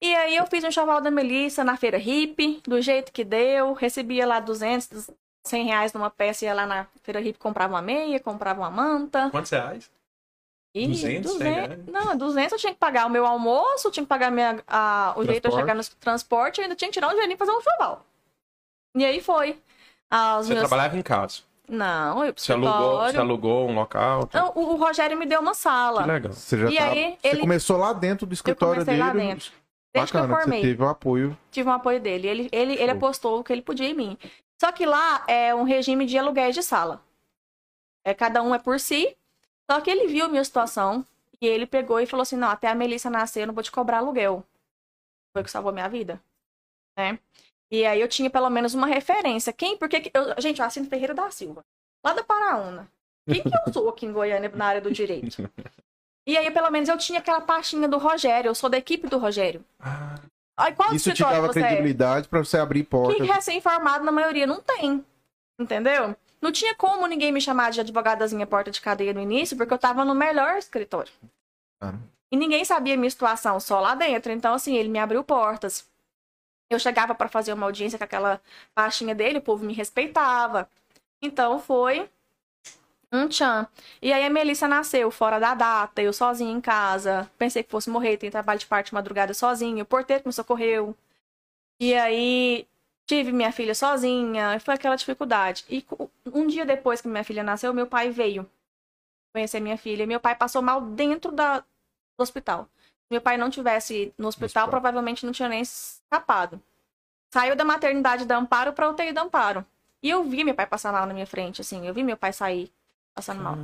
E 0.01 0.14
aí 0.14 0.37
eu 0.37 0.47
fiz 0.47 0.62
um 0.64 0.71
chaval 0.71 1.01
da 1.01 1.11
Melissa 1.11 1.64
na 1.64 1.77
feira 1.77 1.99
hippie, 1.99 2.61
do 2.66 2.81
jeito 2.81 3.12
que 3.12 3.25
deu, 3.25 3.73
recebia 3.73 4.27
lá 4.27 4.38
200, 4.40 5.11
100 5.44 5.64
reais 5.64 5.92
numa 5.92 6.09
peça, 6.09 6.44
ia 6.44 6.55
lá 6.55 6.66
na 6.66 6.87
feira 7.03 7.21
hippie, 7.21 7.38
comprava 7.38 7.75
uma 7.75 7.83
meia, 7.83 8.21
comprava 8.21 8.61
uma 8.61 8.71
manta. 8.71 9.29
Quantos 9.31 9.51
reais? 9.51 9.90
E 10.75 10.87
200, 10.87 11.33
100 11.33 11.53
reais? 11.53 11.87
Não, 11.87 12.16
200 12.16 12.53
eu 12.53 12.59
tinha 12.59 12.73
que 12.73 12.79
pagar 12.79 13.07
o 13.07 13.11
meu 13.11 13.27
almoço, 13.27 13.90
tinha 13.90 14.05
que 14.05 14.09
pagar 14.09 14.31
minha, 14.31 14.62
a- 14.68 15.14
o 15.16 15.25
jeito 15.25 15.31
de 15.42 15.49
eu 15.49 15.51
Transporte. 15.51 15.61
chegar 15.61 15.75
no 15.75 15.85
transporte, 16.01 16.59
eu 16.59 16.62
ainda 16.64 16.77
tinha 16.77 16.88
que 16.88 16.94
tirar 16.94 17.09
um 17.09 17.11
dinheirinho 17.12 17.37
pra 17.37 17.47
fazer 17.47 17.59
um 17.59 17.62
chaval. 17.62 18.07
E 18.94 19.05
aí 19.05 19.21
foi. 19.21 19.61
Ah, 20.09 20.37
Você 20.37 20.51
meus- 20.55 20.61
trabalhava 20.61 20.97
em 20.97 21.03
casa. 21.03 21.42
Não, 21.68 22.24
eu 22.24 22.33
Você 22.35 22.52
alugou, 22.52 22.98
você 23.00 23.16
alugou 23.18 23.68
um 23.68 23.74
local. 23.74 24.26
tá? 24.26 24.40
Não, 24.40 24.52
o, 24.54 24.76
Rogério 24.76 25.18
me 25.18 25.26
deu 25.26 25.40
uma 25.40 25.52
sala. 25.54 26.02
Que 26.02 26.09
legal. 26.09 26.33
Você 26.33 26.59
já 26.59 26.70
E 26.70 26.76
tá- 26.76 26.85
aí, 26.90 27.18
Você 27.20 27.28
ele- 27.28 27.40
começou 27.40 27.76
lá 27.76 27.92
dentro 27.92 28.26
do 28.26 28.33
Eu 28.33 28.35
escritório 28.35 28.85
comecei 28.85 28.94
dele. 28.94 29.07
lá 29.07 29.12
dentro. 29.12 29.52
Desde 29.94 30.12
Bacana, 30.12 30.26
que 30.28 30.33
eu 30.35 30.40
formei. 30.42 30.61
você 30.62 30.66
teve 30.68 30.83
o 30.83 30.88
apoio. 30.88 31.38
tive 31.50 31.68
um 31.68 31.72
apoio 31.72 32.00
dele. 32.00 32.26
Ele, 32.28 32.48
ele, 32.52 32.72
ele 32.74 32.87
Show. 32.87 32.90
apostou 32.96 33.40
o 33.40 33.44
que 33.44 33.52
ele 33.52 33.62
podia 33.62 33.88
em 33.88 33.94
mim. 33.94 34.18
Só 34.61 34.72
que 34.72 34.85
lá 34.87 35.24
é 35.28 35.54
um 35.54 35.62
regime 35.62 36.04
de 36.07 36.16
aluguéis 36.18 36.54
de 36.54 36.62
sala. 36.62 37.02
É, 38.04 38.14
cada 38.14 38.42
um 38.42 38.54
é 38.54 38.59
por 38.59 38.81
si. 38.81 39.16
Só 39.70 39.81
que 39.81 39.90
ele 39.90 40.07
viu 40.07 40.24
a 40.24 40.28
minha 40.28 40.44
situação 40.44 41.04
e 41.40 41.46
ele 41.46 41.66
pegou 41.66 42.00
e 42.00 42.07
falou 42.07 42.22
assim: 42.22 42.37
não, 42.37 42.48
até 42.48 42.68
a 42.68 42.74
Melissa 42.74 43.11
nascer, 43.11 43.42
eu 43.42 43.46
não 43.48 43.54
vou 43.54 43.62
te 43.62 43.70
cobrar 43.70 43.98
aluguel. 43.98 44.42
Foi 45.33 45.42
o 45.42 45.44
que 45.44 45.50
salvou 45.50 45.72
minha 45.72 45.88
vida. 45.88 46.20
Né? 46.96 47.18
E 47.70 47.85
aí 47.85 48.00
eu 48.00 48.09
tinha 48.09 48.31
pelo 48.31 48.48
menos 48.50 48.74
uma 48.74 48.87
referência. 48.87 49.52
Quem? 49.52 49.76
Porque 49.76 50.00
que- 50.00 50.11
eu, 50.14 50.35
gente, 50.40 50.61
eu 50.61 50.64
assino 50.66 50.87
Ferreira 50.88 51.14
da 51.14 51.31
Silva, 51.31 51.64
lá 52.04 52.12
da 52.12 52.22
Paraúna. 52.24 52.88
Quem 53.31 53.42
que 53.42 53.48
eu 53.48 53.72
sou 53.72 53.88
aqui 53.90 54.07
em 54.07 54.12
Goiânia 54.12 54.50
na 54.54 54.66
área 54.66 54.81
do 54.81 54.90
direito? 54.90 55.50
E 56.26 56.37
aí, 56.37 56.50
pelo 56.50 56.70
menos, 56.70 56.88
eu 56.88 56.96
tinha 56.96 57.18
aquela 57.18 57.40
pastinha 57.40 57.87
do 57.88 57.98
Rogério. 57.98 58.48
Eu 58.48 58.54
sou 58.54 58.68
da 58.70 58.78
equipe 58.78 59.07
do 59.07 59.18
Rogério. 59.18 59.64
Ah, 59.81 60.14
Aí, 60.59 60.74
qual 60.74 60.92
Isso 60.92 61.12
te 61.12 61.22
dava 61.22 61.46
é? 61.46 61.50
credibilidade 61.50 62.26
pra 62.26 62.40
você 62.40 62.59
abrir 62.59 62.81
Que 62.83 62.90
portas. 62.90 63.26
recém-formado, 63.28 64.04
na 64.04 64.11
maioria, 64.11 64.44
não 64.46 64.61
tem. 64.61 65.04
Entendeu? 65.59 66.16
Não 66.40 66.50
tinha 66.50 66.74
como 66.74 67.07
ninguém 67.07 67.31
me 67.31 67.40
chamar 67.40 67.70
de 67.70 67.81
advogadazinha 67.81 68.46
porta 68.46 68.70
de 68.70 68.81
cadeia 68.81 69.12
no 69.12 69.20
início, 69.20 69.57
porque 69.57 69.72
eu 69.72 69.78
tava 69.78 70.04
no 70.04 70.14
melhor 70.14 70.57
escritório. 70.57 71.12
Cara. 71.81 71.98
E 72.33 72.37
ninguém 72.37 72.64
sabia 72.64 72.94
a 72.94 72.96
minha 72.96 73.11
situação, 73.11 73.59
só 73.61 73.78
lá 73.81 73.94
dentro. 73.94 74.33
Então, 74.33 74.52
assim, 74.54 74.76
ele 74.76 74.88
me 74.88 74.98
abriu 74.98 75.22
portas. 75.22 75.87
Eu 76.70 76.78
chegava 76.78 77.14
pra 77.14 77.28
fazer 77.28 77.52
uma 77.52 77.66
audiência 77.66 77.98
com 77.98 78.04
aquela 78.04 78.40
pastinha 78.74 79.14
dele, 79.14 79.38
o 79.38 79.42
povo 79.42 79.64
me 79.64 79.72
respeitava. 79.72 80.68
Então, 81.22 81.59
foi 81.59 82.09
um 83.12 83.28
tchan. 83.28 83.66
E 84.02 84.12
aí 84.12 84.24
a 84.24 84.31
Melissa 84.31 84.68
nasceu 84.68 85.11
fora 85.11 85.38
da 85.38 85.54
data, 85.54 86.02
eu 86.02 86.12
sozinha 86.12 86.52
em 86.52 86.61
casa. 86.61 87.31
Pensei 87.38 87.62
que 87.62 87.70
fosse 87.70 87.90
morrer, 87.90 88.16
tem 88.18 88.31
trabalho 88.31 88.59
de 88.61 88.66
parte 88.66 88.88
de 88.88 88.94
madrugada 88.94 89.33
sozinha. 89.35 89.83
O 89.83 89.87
porteiro 89.87 90.24
me 90.26 90.33
socorreu. 90.33 90.94
E 91.81 91.94
aí 91.94 92.66
tive 93.07 93.33
minha 93.33 93.52
filha 93.52 93.74
sozinha, 93.74 94.61
foi 94.61 94.74
aquela 94.74 94.96
dificuldade. 94.96 95.64
E 95.70 95.85
um 96.33 96.46
dia 96.46 96.66
depois 96.66 97.00
que 97.00 97.09
minha 97.09 97.24
filha 97.24 97.42
nasceu, 97.42 97.72
meu 97.72 97.87
pai 97.87 98.11
veio 98.11 98.48
conhecer 99.33 99.61
minha 99.61 99.78
filha. 99.78 100.07
Meu 100.07 100.20
pai 100.20 100.35
passou 100.37 100.62
mal 100.62 100.81
dentro 100.83 101.33
da, 101.33 101.61
do 101.61 101.64
hospital. 102.18 102.68
Se 103.09 103.14
meu 103.14 103.21
pai 103.23 103.38
não 103.38 103.49
tivesse 103.49 104.12
no 104.18 104.29
hospital, 104.29 104.47
hospital. 104.47 104.68
provavelmente 104.68 105.25
não 105.25 105.33
tinha 105.33 105.49
nem 105.49 105.62
escapado. 105.62 106.61
Saiu 107.33 107.57
da 107.57 107.64
maternidade 107.64 108.27
da 108.27 108.37
Amparo 108.37 108.73
pra 108.75 108.88
UTI 108.90 109.12
da 109.12 109.23
Amparo. 109.23 109.64
E 110.03 110.11
eu 110.11 110.23
vi 110.25 110.44
meu 110.44 110.55
pai 110.55 110.66
passar 110.66 110.92
mal 110.92 111.07
na 111.07 111.14
minha 111.14 111.27
frente, 111.27 111.61
assim. 111.62 111.87
Eu 111.87 111.94
vi 111.94 112.03
meu 112.03 112.16
pai 112.18 112.33
sair 112.35 112.71
passando 113.14 113.42
mal. 113.42 113.57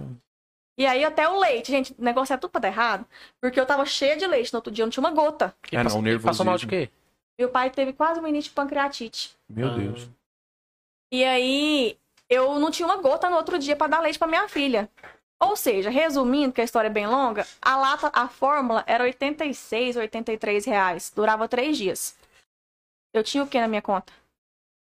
E 0.78 0.86
aí 0.86 1.04
até 1.04 1.28
o 1.28 1.38
leite, 1.38 1.70
gente, 1.70 1.92
o 1.98 2.02
negócio 2.02 2.32
é 2.32 2.36
tudo 2.38 2.50
pra 2.50 2.60
dar 2.62 2.68
errado. 2.68 3.06
Porque 3.40 3.60
eu 3.60 3.66
tava 3.66 3.84
cheia 3.84 4.16
de 4.16 4.26
leite 4.26 4.52
no 4.52 4.56
outro 4.58 4.72
dia, 4.72 4.82
eu 4.82 4.86
não 4.86 4.90
tinha 4.90 5.02
uma 5.04 5.10
gota. 5.12 5.54
E 5.70 5.76
É, 5.76 5.78
não, 5.78 5.84
passou- 5.84 6.02
o 6.02 6.08
e 6.08 6.18
Passou 6.18 6.46
mal 6.46 6.56
de 6.56 6.66
quê? 6.66 6.90
Meu 7.38 7.48
pai 7.50 7.70
teve 7.70 7.92
quase 7.92 8.20
um 8.20 8.26
início 8.26 8.48
de 8.50 8.54
pancreatite. 8.54 9.36
Meu 9.48 9.68
Ah. 9.68 9.76
Deus. 9.76 10.08
E 11.12 11.22
aí, 11.22 11.98
eu 12.28 12.58
não 12.58 12.70
tinha 12.70 12.86
uma 12.86 12.96
gota 12.96 13.28
no 13.30 13.36
outro 13.36 13.58
dia 13.58 13.76
pra 13.76 13.86
dar 13.88 14.00
leite 14.00 14.18
pra 14.18 14.26
minha 14.26 14.48
filha. 14.48 14.90
Ou 15.44 15.56
seja, 15.56 15.90
resumindo, 15.90 16.52
que 16.52 16.60
a 16.60 16.64
história 16.64 16.88
é 16.88 16.92
bem 16.92 17.06
longa, 17.06 17.46
a 17.60 17.76
lata, 17.76 18.10
a 18.14 18.28
fórmula 18.28 18.82
era 18.86 19.04
86, 19.04 19.96
83 19.96 20.64
reais. 20.64 21.12
Durava 21.14 21.46
três 21.46 21.76
dias. 21.76 22.16
Eu 23.12 23.22
tinha 23.22 23.44
o 23.44 23.46
que 23.46 23.60
na 23.60 23.68
minha 23.68 23.82
conta? 23.82 24.12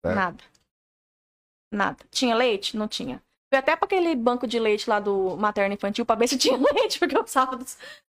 Certo. 0.05 0.17
Nada. 0.17 0.45
Nada. 1.73 2.05
Tinha 2.11 2.35
leite? 2.35 2.77
Não 2.77 2.89
tinha. 2.89 3.23
Fui 3.49 3.59
até 3.59 3.77
pra 3.77 3.87
aquele 3.87 4.15
banco 4.15 4.47
de 4.47 4.59
leite 4.59 4.91
lá 4.91 4.99
do 4.99 5.37
materno 5.37 5.75
infantil 5.75 6.05
pra 6.05 6.17
ver 6.17 6.29
se 6.29 6.37
tinha 6.39 6.57
leite, 6.57 6.99
porque 6.99 7.17
eu 7.17 7.23
precisava 7.23 7.59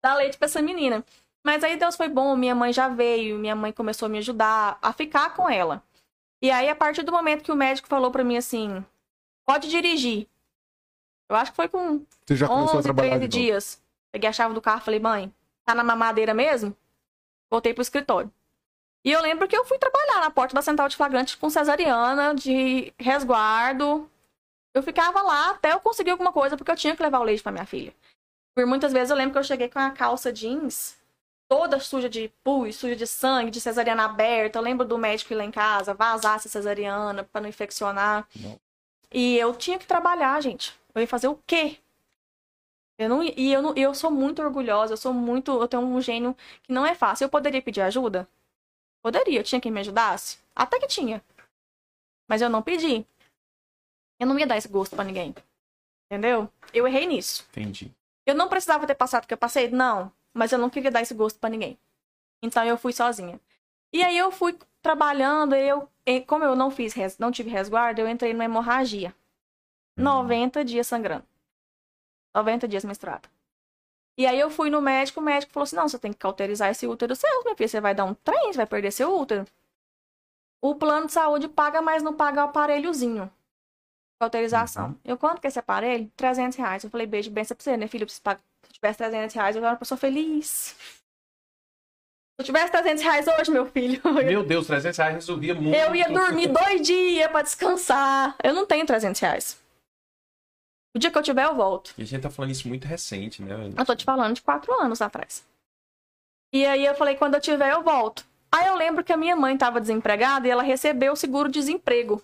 dar 0.02 0.14
leite 0.16 0.36
pra 0.36 0.46
essa 0.46 0.60
menina. 0.60 1.04
Mas 1.46 1.62
aí 1.62 1.76
Deus 1.76 1.96
foi 1.96 2.08
bom, 2.08 2.36
minha 2.36 2.54
mãe 2.54 2.72
já 2.72 2.88
veio, 2.88 3.38
minha 3.38 3.54
mãe 3.54 3.72
começou 3.72 4.06
a 4.06 4.08
me 4.08 4.18
ajudar 4.18 4.78
a 4.80 4.92
ficar 4.92 5.34
com 5.34 5.48
ela. 5.48 5.82
E 6.42 6.50
aí, 6.50 6.68
a 6.68 6.74
partir 6.74 7.02
do 7.02 7.12
momento 7.12 7.44
que 7.44 7.52
o 7.52 7.56
médico 7.56 7.88
falou 7.88 8.10
pra 8.10 8.24
mim 8.24 8.36
assim, 8.36 8.84
pode 9.46 9.68
dirigir. 9.68 10.26
Eu 11.28 11.36
acho 11.36 11.52
que 11.52 11.56
foi 11.56 11.68
com 11.68 12.04
Você 12.26 12.36
já 12.36 12.46
começou 12.46 12.74
a 12.74 12.78
11, 12.78 12.82
trabalhar 12.84 13.10
13 13.16 13.28
de 13.28 13.36
novo. 13.38 13.46
dias. 13.46 13.82
Peguei 14.12 14.28
a 14.28 14.32
chave 14.32 14.54
do 14.54 14.60
carro 14.60 14.78
e 14.80 14.84
falei, 14.84 15.00
mãe, 15.00 15.34
tá 15.64 15.74
na 15.74 15.82
mamadeira 15.82 16.32
mesmo? 16.34 16.76
Voltei 17.50 17.72
pro 17.74 17.82
escritório. 17.82 18.30
E 19.04 19.10
eu 19.12 19.20
lembro 19.20 19.46
que 19.46 19.56
eu 19.56 19.64
fui 19.64 19.78
trabalhar 19.78 20.20
na 20.20 20.30
porta 20.30 20.54
da 20.54 20.62
central 20.62 20.88
de 20.88 20.96
flagrante 20.96 21.36
com 21.36 21.50
cesariana, 21.50 22.34
de 22.34 22.92
resguardo. 22.98 24.08
Eu 24.74 24.82
ficava 24.82 25.22
lá 25.22 25.50
até 25.50 25.72
eu 25.72 25.80
conseguir 25.80 26.10
alguma 26.10 26.32
coisa, 26.32 26.56
porque 26.56 26.70
eu 26.70 26.76
tinha 26.76 26.96
que 26.96 27.02
levar 27.02 27.20
o 27.20 27.24
leite 27.24 27.42
pra 27.42 27.52
minha 27.52 27.66
filha. 27.66 27.94
Por 28.56 28.66
muitas 28.66 28.92
vezes 28.92 29.10
eu 29.10 29.16
lembro 29.16 29.32
que 29.32 29.38
eu 29.38 29.44
cheguei 29.44 29.68
com 29.68 29.78
a 29.78 29.90
calça 29.90 30.32
jeans 30.32 30.96
toda 31.48 31.78
suja 31.78 32.08
de 32.08 32.32
pus, 32.42 32.76
suja 32.76 32.96
de 32.96 33.06
sangue, 33.06 33.50
de 33.50 33.60
cesariana 33.60 34.04
aberta. 34.06 34.58
Eu 34.58 34.62
lembro 34.62 34.86
do 34.86 34.98
médico 34.98 35.32
ir 35.32 35.36
lá 35.36 35.44
em 35.44 35.50
casa, 35.50 35.94
vazar 35.94 36.36
essa 36.36 36.48
cesariana 36.48 37.24
pra 37.24 37.40
não 37.40 37.48
infeccionar. 37.48 38.26
Não. 38.36 38.58
E 39.14 39.36
eu 39.38 39.54
tinha 39.54 39.78
que 39.78 39.86
trabalhar, 39.86 40.40
gente. 40.42 40.76
Eu 40.92 41.00
ia 41.00 41.06
fazer 41.06 41.28
o 41.28 41.40
quê? 41.46 41.78
Eu 42.98 43.08
não, 43.08 43.22
e 43.22 43.52
eu, 43.52 43.62
não, 43.62 43.72
eu 43.76 43.94
sou 43.94 44.10
muito 44.10 44.42
orgulhosa, 44.42 44.92
eu 44.92 44.96
sou 44.96 45.14
muito. 45.14 45.52
Eu 45.52 45.68
tenho 45.68 45.84
um 45.84 46.00
gênio 46.00 46.36
que 46.64 46.72
não 46.72 46.84
é 46.84 46.96
fácil. 46.96 47.24
Eu 47.24 47.28
poderia 47.28 47.62
pedir 47.62 47.80
ajuda? 47.80 48.28
Poderia, 49.00 49.38
eu 49.38 49.44
tinha 49.44 49.60
quem 49.60 49.70
me 49.70 49.80
ajudasse? 49.80 50.38
Até 50.54 50.80
que 50.80 50.88
tinha. 50.88 51.22
Mas 52.28 52.42
eu 52.42 52.50
não 52.50 52.60
pedi. 52.60 53.06
Eu 54.18 54.26
não 54.26 54.36
ia 54.38 54.46
dar 54.46 54.56
esse 54.56 54.68
gosto 54.68 54.96
pra 54.96 55.04
ninguém. 55.04 55.32
Entendeu? 56.10 56.50
Eu 56.72 56.86
errei 56.88 57.06
nisso. 57.06 57.46
Entendi. 57.50 57.92
Eu 58.26 58.34
não 58.34 58.48
precisava 58.48 58.86
ter 58.86 58.94
passado 58.96 59.24
o 59.24 59.26
que 59.28 59.34
eu 59.34 59.38
passei? 59.38 59.68
Não. 59.68 60.12
Mas 60.32 60.50
eu 60.50 60.58
não 60.58 60.70
queria 60.70 60.90
dar 60.90 61.02
esse 61.02 61.14
gosto 61.14 61.38
pra 61.38 61.50
ninguém. 61.50 61.78
Então 62.42 62.64
eu 62.64 62.76
fui 62.76 62.92
sozinha. 62.92 63.40
E 63.92 64.02
aí 64.02 64.18
eu 64.18 64.32
fui 64.32 64.58
trabalhando, 64.84 65.54
eu, 65.54 65.88
e 66.04 66.20
como 66.20 66.44
eu 66.44 66.54
não 66.54 66.70
fiz, 66.70 66.94
não 67.18 67.32
tive 67.32 67.48
resguardo, 67.48 68.02
eu 68.02 68.08
entrei 68.08 68.34
numa 68.34 68.44
hemorragia. 68.44 69.14
90 69.96 70.62
dias 70.62 70.86
sangrando. 70.86 71.24
90 72.34 72.68
dias 72.68 72.84
menstruada. 72.84 73.26
E 74.18 74.26
aí 74.26 74.38
eu 74.38 74.50
fui 74.50 74.68
no 74.68 74.82
médico, 74.82 75.20
o 75.20 75.22
médico 75.22 75.52
falou 75.52 75.64
assim: 75.64 75.76
não, 75.76 75.88
você 75.88 75.98
tem 75.98 76.12
que 76.12 76.18
cauterizar 76.18 76.70
esse 76.70 76.86
útero 76.86 77.16
seu, 77.16 77.42
minha 77.44 77.56
filha. 77.56 77.68
Você 77.68 77.80
vai 77.80 77.94
dar 77.94 78.04
um 78.04 78.12
trem, 78.14 78.52
você 78.52 78.58
vai 78.58 78.66
perder 78.66 78.90
seu 78.90 79.16
útero. 79.16 79.46
O 80.60 80.74
plano 80.74 81.06
de 81.06 81.12
saúde 81.12 81.48
paga, 81.48 81.80
mas 81.80 82.02
não 82.02 82.14
paga 82.14 82.42
o 82.42 82.48
aparelhozinho. 82.48 83.32
Cauterização. 84.20 84.98
Eu, 85.04 85.16
quanto 85.16 85.40
que 85.40 85.46
é 85.46 85.48
esse 85.48 85.58
aparelho? 85.58 86.10
300 86.16 86.58
reais. 86.58 86.84
Eu 86.84 86.90
falei, 86.90 87.06
beijo, 87.06 87.30
benção 87.30 87.56
pra 87.56 87.64
você, 87.64 87.76
né, 87.76 87.88
filho? 87.88 88.08
Se 88.08 88.20
eu 88.24 88.38
tivesse 88.70 88.98
300 88.98 89.34
reais, 89.34 89.56
eu 89.56 89.62
era 89.62 89.72
uma 89.72 89.78
pessoa 89.78 89.98
feliz. 89.98 90.76
Se 92.36 92.42
eu 92.42 92.44
tivesse 92.46 92.72
300 92.72 93.02
reais 93.02 93.26
hoje, 93.28 93.50
meu 93.50 93.64
filho, 93.66 94.00
Meu 94.24 94.44
Deus, 94.44 94.66
300 94.66 94.98
reais 94.98 95.14
resolvia 95.14 95.54
muito. 95.54 95.76
eu 95.76 95.94
ia 95.94 96.08
dormir 96.08 96.48
dois 96.48 96.82
dias 96.82 97.30
pra 97.30 97.42
descansar. 97.42 98.36
Eu 98.42 98.52
não 98.52 98.66
tenho 98.66 98.84
300 98.84 99.20
reais. 99.20 99.62
O 100.96 100.98
dia 100.98 101.12
que 101.12 101.18
eu 101.18 101.22
tiver, 101.22 101.44
eu 101.44 101.54
volto. 101.54 101.94
E 101.96 102.02
a 102.02 102.04
gente 102.04 102.22
tá 102.22 102.30
falando 102.30 102.50
isso 102.50 102.66
muito 102.66 102.86
recente, 102.86 103.40
né? 103.40 103.54
Eu 103.76 103.84
tô 103.84 103.94
te 103.94 104.04
falando 104.04 104.34
de 104.34 104.42
quatro 104.42 104.72
anos 104.74 105.00
atrás. 105.00 105.44
E 106.52 106.66
aí 106.66 106.84
eu 106.84 106.94
falei, 106.96 107.16
quando 107.16 107.34
eu 107.34 107.40
tiver, 107.40 107.72
eu 107.72 107.82
volto. 107.82 108.24
Aí 108.50 108.66
eu 108.66 108.76
lembro 108.76 109.02
que 109.04 109.12
a 109.12 109.16
minha 109.16 109.36
mãe 109.36 109.56
tava 109.56 109.80
desempregada 109.80 110.46
e 110.46 110.50
ela 110.50 110.62
recebeu 110.62 111.12
o 111.12 111.16
seguro-desemprego. 111.16 112.22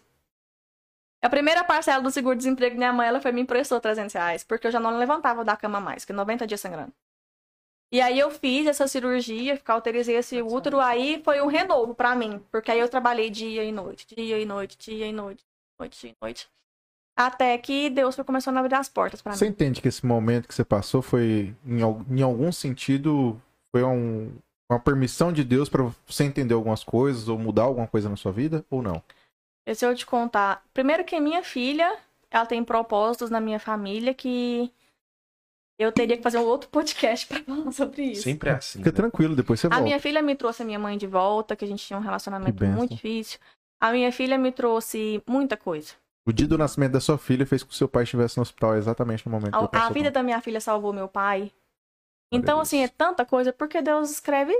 A 1.23 1.29
primeira 1.29 1.63
parcela 1.63 2.03
do 2.03 2.11
seguro-desemprego 2.11 2.75
da 2.75 2.79
minha 2.79 2.93
mãe, 2.93 3.09
ela 3.09 3.21
foi 3.21 3.31
me 3.31 3.41
emprestou 3.43 3.81
300 3.81 4.13
reais, 4.15 4.43
porque 4.43 4.67
eu 4.67 4.71
já 4.71 4.81
não 4.81 4.97
levantava 4.97 5.45
da 5.45 5.57
cama 5.57 5.81
mais, 5.81 6.05
que 6.05 6.13
90 6.13 6.47
dias 6.47 6.61
sangrando. 6.61 6.93
E 7.93 8.01
aí 8.01 8.19
eu 8.19 8.31
fiz 8.31 8.67
essa 8.67 8.87
cirurgia, 8.87 9.59
cauterizei 9.59 10.17
esse 10.17 10.41
útero, 10.41 10.79
aí 10.79 11.21
foi 11.25 11.41
um 11.41 11.49
renovo 11.49 11.95
pra 11.95 12.15
mim, 12.15 12.41
porque 12.51 12.71
aí 12.71 12.79
eu 12.79 12.89
trabalhei 12.89 13.31
dia 13.31 13.65
e 13.65 13.73
noite, 13.73 14.07
dia 14.15 14.39
e 14.39 14.45
noite, 14.45 14.79
dia 14.79 15.07
e 15.07 15.13
noite, 15.13 15.45
noite 15.79 16.07
e 16.07 16.15
noite. 16.23 16.49
Até 17.17 17.59
que 17.59 17.91
Deus 17.91 18.15
foi 18.15 18.25
começando 18.25 18.57
a 18.57 18.61
abrir 18.61 18.77
as 18.77 18.89
portas 18.89 19.21
pra 19.21 19.35
Você 19.35 19.45
mim. 19.45 19.51
entende 19.51 19.81
que 19.83 19.89
esse 19.89 20.07
momento 20.07 20.47
que 20.47 20.55
você 20.55 20.65
passou 20.65 21.03
foi, 21.03 21.55
em, 21.67 21.81
em 21.81 22.23
algum 22.23 22.53
sentido, 22.53 23.41
Foi 23.73 23.85
um, 23.85 24.33
uma 24.71 24.81
permissão 24.81 25.33
de 25.33 25.45
Deus 25.45 25.69
pra 25.69 25.91
você 26.07 26.25
entender 26.25 26.55
algumas 26.55 26.83
coisas 26.83 27.29
ou 27.29 27.39
mudar 27.39 27.63
alguma 27.65 27.87
coisa 27.87 28.09
na 28.09 28.17
sua 28.17 28.33
vida 28.33 28.65
ou 28.71 28.83
não? 28.83 29.03
E 29.67 29.75
se 29.75 29.85
eu 29.85 29.95
te 29.95 30.07
contar, 30.07 30.65
primeiro 30.73 31.05
que 31.05 31.21
minha 31.21 31.43
filha, 31.43 31.97
ela 32.31 32.47
tem 32.47 32.65
propósitos 32.65 33.31
na 33.31 33.41
minha 33.41 33.61
família 33.61 34.15
que 34.15 34.73
eu 35.81 35.91
teria 35.91 36.17
que 36.17 36.23
fazer 36.23 36.39
um 36.39 36.45
outro 36.45 36.69
podcast 36.69 37.27
pra 37.29 37.43
falar 37.43 37.73
sobre 37.73 38.03
isso. 38.03 38.23
Sempre 38.23 38.51
é 38.51 38.53
assim. 38.53 38.79
Fica 38.81 38.91
né? 38.91 38.97
tranquilo, 38.97 39.35
depois 39.35 39.59
você 39.59 39.67
A 39.67 39.71
volta. 39.71 39.83
minha 39.85 39.99
filha 39.99 40.21
me 40.21 40.37
trouxe 40.37 40.63
a 40.63 40.67
minha 40.67 40.79
mãe 40.79 40.99
de 40.99 41.07
volta, 41.07 41.57
que 41.57 41.65
a 41.65 41.69
gente 41.69 41.85
tinha 41.85 41.97
um 41.99 42.03
Que 42.03 42.07
relacionamento 42.07 42.65
muito 42.65 42.95
difícil. 42.95 43.39
A 43.81 43.91
minha 43.91 44.13
filha 44.13 44.37
me 44.37 44.53
trouxe 44.53 45.23
muita 45.27 45.57
coisa. 45.57 45.95
O 46.29 46.33
dia 46.33 46.47
do 46.47 46.59
nascimento 46.59 46.93
da 46.93 47.01
sua 47.01 47.17
filha 47.17 47.47
fez 47.47 47.63
com 47.63 47.71
que 47.71 47.77
seu 47.77 47.89
pai 47.89 48.03
estivesse 48.03 48.37
no 48.37 48.43
hospital 48.43 48.77
exatamente 48.77 49.25
no 49.25 49.33
momento 49.33 49.53
que 49.53 49.57
A, 49.57 49.61
ele 49.61 49.67
a 49.67 49.71
passou 49.71 49.95
vida 49.95 50.11
da 50.11 50.23
minha 50.23 50.41
filha 50.43 50.61
salvou 50.61 50.93
meu 50.93 51.09
pai. 51.09 51.51
Então, 52.31 52.59
a 52.59 52.63
assim, 52.63 52.83
é 52.83 52.89
tanta 52.89 53.25
coisa, 53.25 53.53
porque 53.53 53.81
Deus 53.81 54.11
escreve 54.11 54.53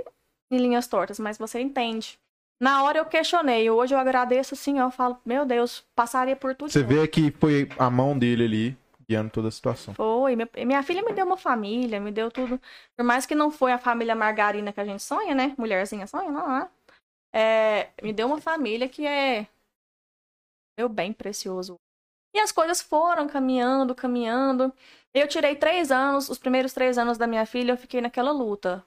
em 0.51 0.57
linhas 0.57 0.87
tortas, 0.87 1.19
mas 1.19 1.37
você 1.37 1.61
entende. 1.61 2.19
Na 2.61 2.83
hora 2.83 2.97
eu 2.97 3.05
questionei, 3.05 3.69
hoje 3.69 3.93
eu 3.93 3.99
agradeço 3.99 4.53
assim, 4.53 4.79
ó, 4.79 4.87
eu 4.87 4.91
falo, 4.91 5.17
meu 5.25 5.45
Deus, 5.45 5.83
passaria 5.95 6.35
por 6.35 6.53
tudo. 6.55 6.71
Você 6.71 6.83
vê 6.83 7.07
que 7.07 7.31
foi 7.31 7.69
a 7.77 7.89
mão 7.89 8.17
dele 8.17 8.43
ali 8.43 8.77
guiando 9.11 9.29
toda 9.29 9.49
a 9.49 9.51
situação. 9.51 9.93
Foi, 9.93 10.35
minha, 10.35 10.49
minha 10.65 10.83
filha 10.83 11.03
me 11.03 11.11
deu 11.11 11.25
uma 11.25 11.35
família, 11.37 11.99
me 11.99 12.11
deu 12.11 12.31
tudo. 12.31 12.59
Por 12.95 13.03
mais 13.03 13.25
que 13.25 13.35
não 13.35 13.51
foi 13.51 13.73
a 13.73 13.77
família 13.77 14.15
margarina 14.15 14.71
que 14.71 14.79
a 14.79 14.85
gente 14.85 15.03
sonha, 15.03 15.35
né? 15.35 15.53
Mulherzinha 15.57 16.07
sonha, 16.07 16.31
não, 16.31 16.57
é? 16.57 16.69
É, 17.33 17.89
me 18.01 18.13
deu 18.13 18.27
uma 18.27 18.39
família 18.39 18.87
que 18.87 19.05
é 19.05 19.47
meu 20.77 20.87
bem 20.87 21.11
precioso. 21.11 21.75
E 22.33 22.39
as 22.39 22.51
coisas 22.51 22.81
foram 22.81 23.27
caminhando, 23.27 23.93
caminhando. 23.93 24.73
Eu 25.13 25.27
tirei 25.27 25.55
três 25.57 25.91
anos, 25.91 26.29
os 26.29 26.37
primeiros 26.37 26.73
três 26.73 26.97
anos 26.97 27.17
da 27.17 27.27
minha 27.27 27.45
filha, 27.45 27.73
eu 27.73 27.77
fiquei 27.77 27.99
naquela 27.99 28.31
luta. 28.31 28.83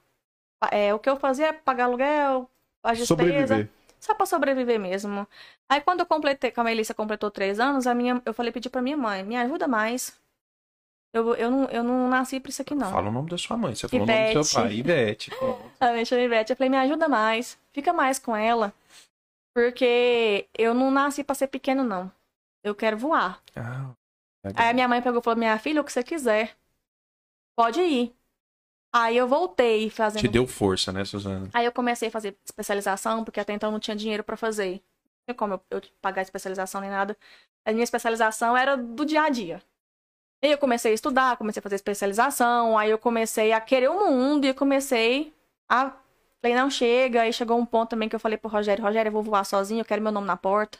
É, 0.71 0.91
o 0.93 0.99
que 0.99 1.09
eu 1.09 1.17
fazia 1.17 1.47
é 1.47 1.53
pagar 1.53 1.85
aluguel, 1.85 2.49
as 2.83 2.97
despesas, 2.97 3.07
Sobreviver. 3.07 3.69
Só 4.05 4.13
pra 4.13 4.25
sobreviver 4.25 4.79
mesmo. 4.79 5.27
Aí 5.67 5.81
quando 5.81 6.01
eu 6.01 6.05
completei, 6.05 6.51
que 6.51 6.59
a 6.59 6.63
Melissa 6.63 6.93
completou 6.93 7.31
três 7.31 7.59
anos, 7.59 7.87
a 7.87 7.93
minha, 7.95 8.21
eu 8.25 8.33
falei, 8.33 8.51
pedi 8.51 8.69
pra 8.69 8.81
minha 8.81 8.95
mãe, 8.95 9.23
me 9.23 9.35
ajuda 9.35 9.67
mais. 9.67 10.19
Eu, 11.13 11.33
eu, 11.35 11.49
não, 11.49 11.63
eu 11.65 11.83
não 11.83 12.09
nasci 12.09 12.39
pra 12.39 12.49
isso 12.49 12.61
aqui, 12.61 12.75
não. 12.75 12.91
Fala 12.91 13.09
o 13.09 13.11
nome 13.11 13.29
da 13.29 13.37
sua 13.37 13.57
mãe. 13.57 13.73
Você 13.73 13.87
falou 13.87 14.03
o 14.03 14.07
nome 14.07 14.33
do 14.33 14.43
seu 14.43 14.61
pai. 14.61 14.73
Ivete. 14.73 15.31
A 15.79 15.91
minha 15.91 16.05
chama 16.05 16.21
Ivete, 16.21 16.51
eu 16.51 16.57
falei, 16.57 16.69
me 16.69 16.77
ajuda 16.77 17.07
mais, 17.07 17.57
fica 17.71 17.93
mais 17.93 18.19
com 18.19 18.35
ela. 18.35 18.73
Porque 19.55 20.47
eu 20.57 20.73
não 20.73 20.91
nasci 20.91 21.23
pra 21.23 21.33
ser 21.33 21.47
pequeno, 21.47 21.83
não. 21.83 22.11
Eu 22.63 22.75
quero 22.75 22.97
voar. 22.97 23.41
Ah, 23.55 23.91
Aí 24.55 24.69
a 24.69 24.73
minha 24.73 24.87
mãe 24.87 25.01
pegou 25.01 25.21
e 25.21 25.23
falou, 25.23 25.39
minha 25.39 25.57
filha, 25.57 25.81
o 25.81 25.83
que 25.83 25.91
você 25.91 26.03
quiser. 26.03 26.55
Pode 27.57 27.79
ir. 27.79 28.13
Aí 28.97 29.17
eu 29.17 29.27
voltei 29.27 29.89
fazendo 29.89 30.21
Te 30.21 30.27
deu 30.29 30.47
força, 30.47 30.89
né, 30.89 31.03
Suzana? 31.03 31.49
Aí 31.53 31.65
eu 31.65 31.71
comecei 31.73 32.07
a 32.07 32.11
fazer 32.11 32.33
especialização, 32.45 33.25
porque 33.25 33.41
até 33.41 33.51
então 33.51 33.67
eu 33.67 33.71
não 33.73 33.79
tinha 33.79 33.93
dinheiro 33.93 34.23
pra 34.23 34.37
fazer. 34.37 34.71
Não 34.71 35.25
tinha 35.27 35.35
como 35.35 35.55
eu, 35.55 35.61
eu 35.69 35.81
pagar 36.01 36.21
especialização 36.21 36.79
nem 36.79 36.89
nada. 36.89 37.17
A 37.65 37.73
minha 37.73 37.83
especialização 37.83 38.55
era 38.55 38.77
do 38.77 39.03
dia 39.03 39.23
a 39.23 39.29
dia. 39.29 39.61
E 40.41 40.49
eu 40.49 40.57
comecei 40.57 40.91
a 40.91 40.93
estudar, 40.93 41.35
comecei 41.35 41.59
a 41.59 41.63
fazer 41.63 41.75
especialização, 41.75 42.77
aí 42.77 42.89
eu 42.89 42.97
comecei 42.97 43.51
a 43.51 43.59
querer 43.59 43.89
o 43.89 44.09
mundo 44.09 44.45
e 44.45 44.53
comecei 44.53 45.33
a. 45.67 45.91
Falei, 46.41 46.55
não 46.55 46.69
chega. 46.69 47.23
Aí 47.23 47.33
chegou 47.33 47.57
um 47.57 47.65
ponto 47.65 47.89
também 47.89 48.07
que 48.07 48.15
eu 48.15 48.19
falei 48.19 48.37
pro 48.37 48.49
Rogério: 48.49 48.81
Rogério, 48.81 49.09
eu 49.09 49.13
vou 49.13 49.23
voar 49.23 49.43
sozinho, 49.43 49.81
eu 49.81 49.85
quero 49.85 50.01
meu 50.01 50.11
nome 50.13 50.27
na 50.27 50.37
porta. 50.37 50.77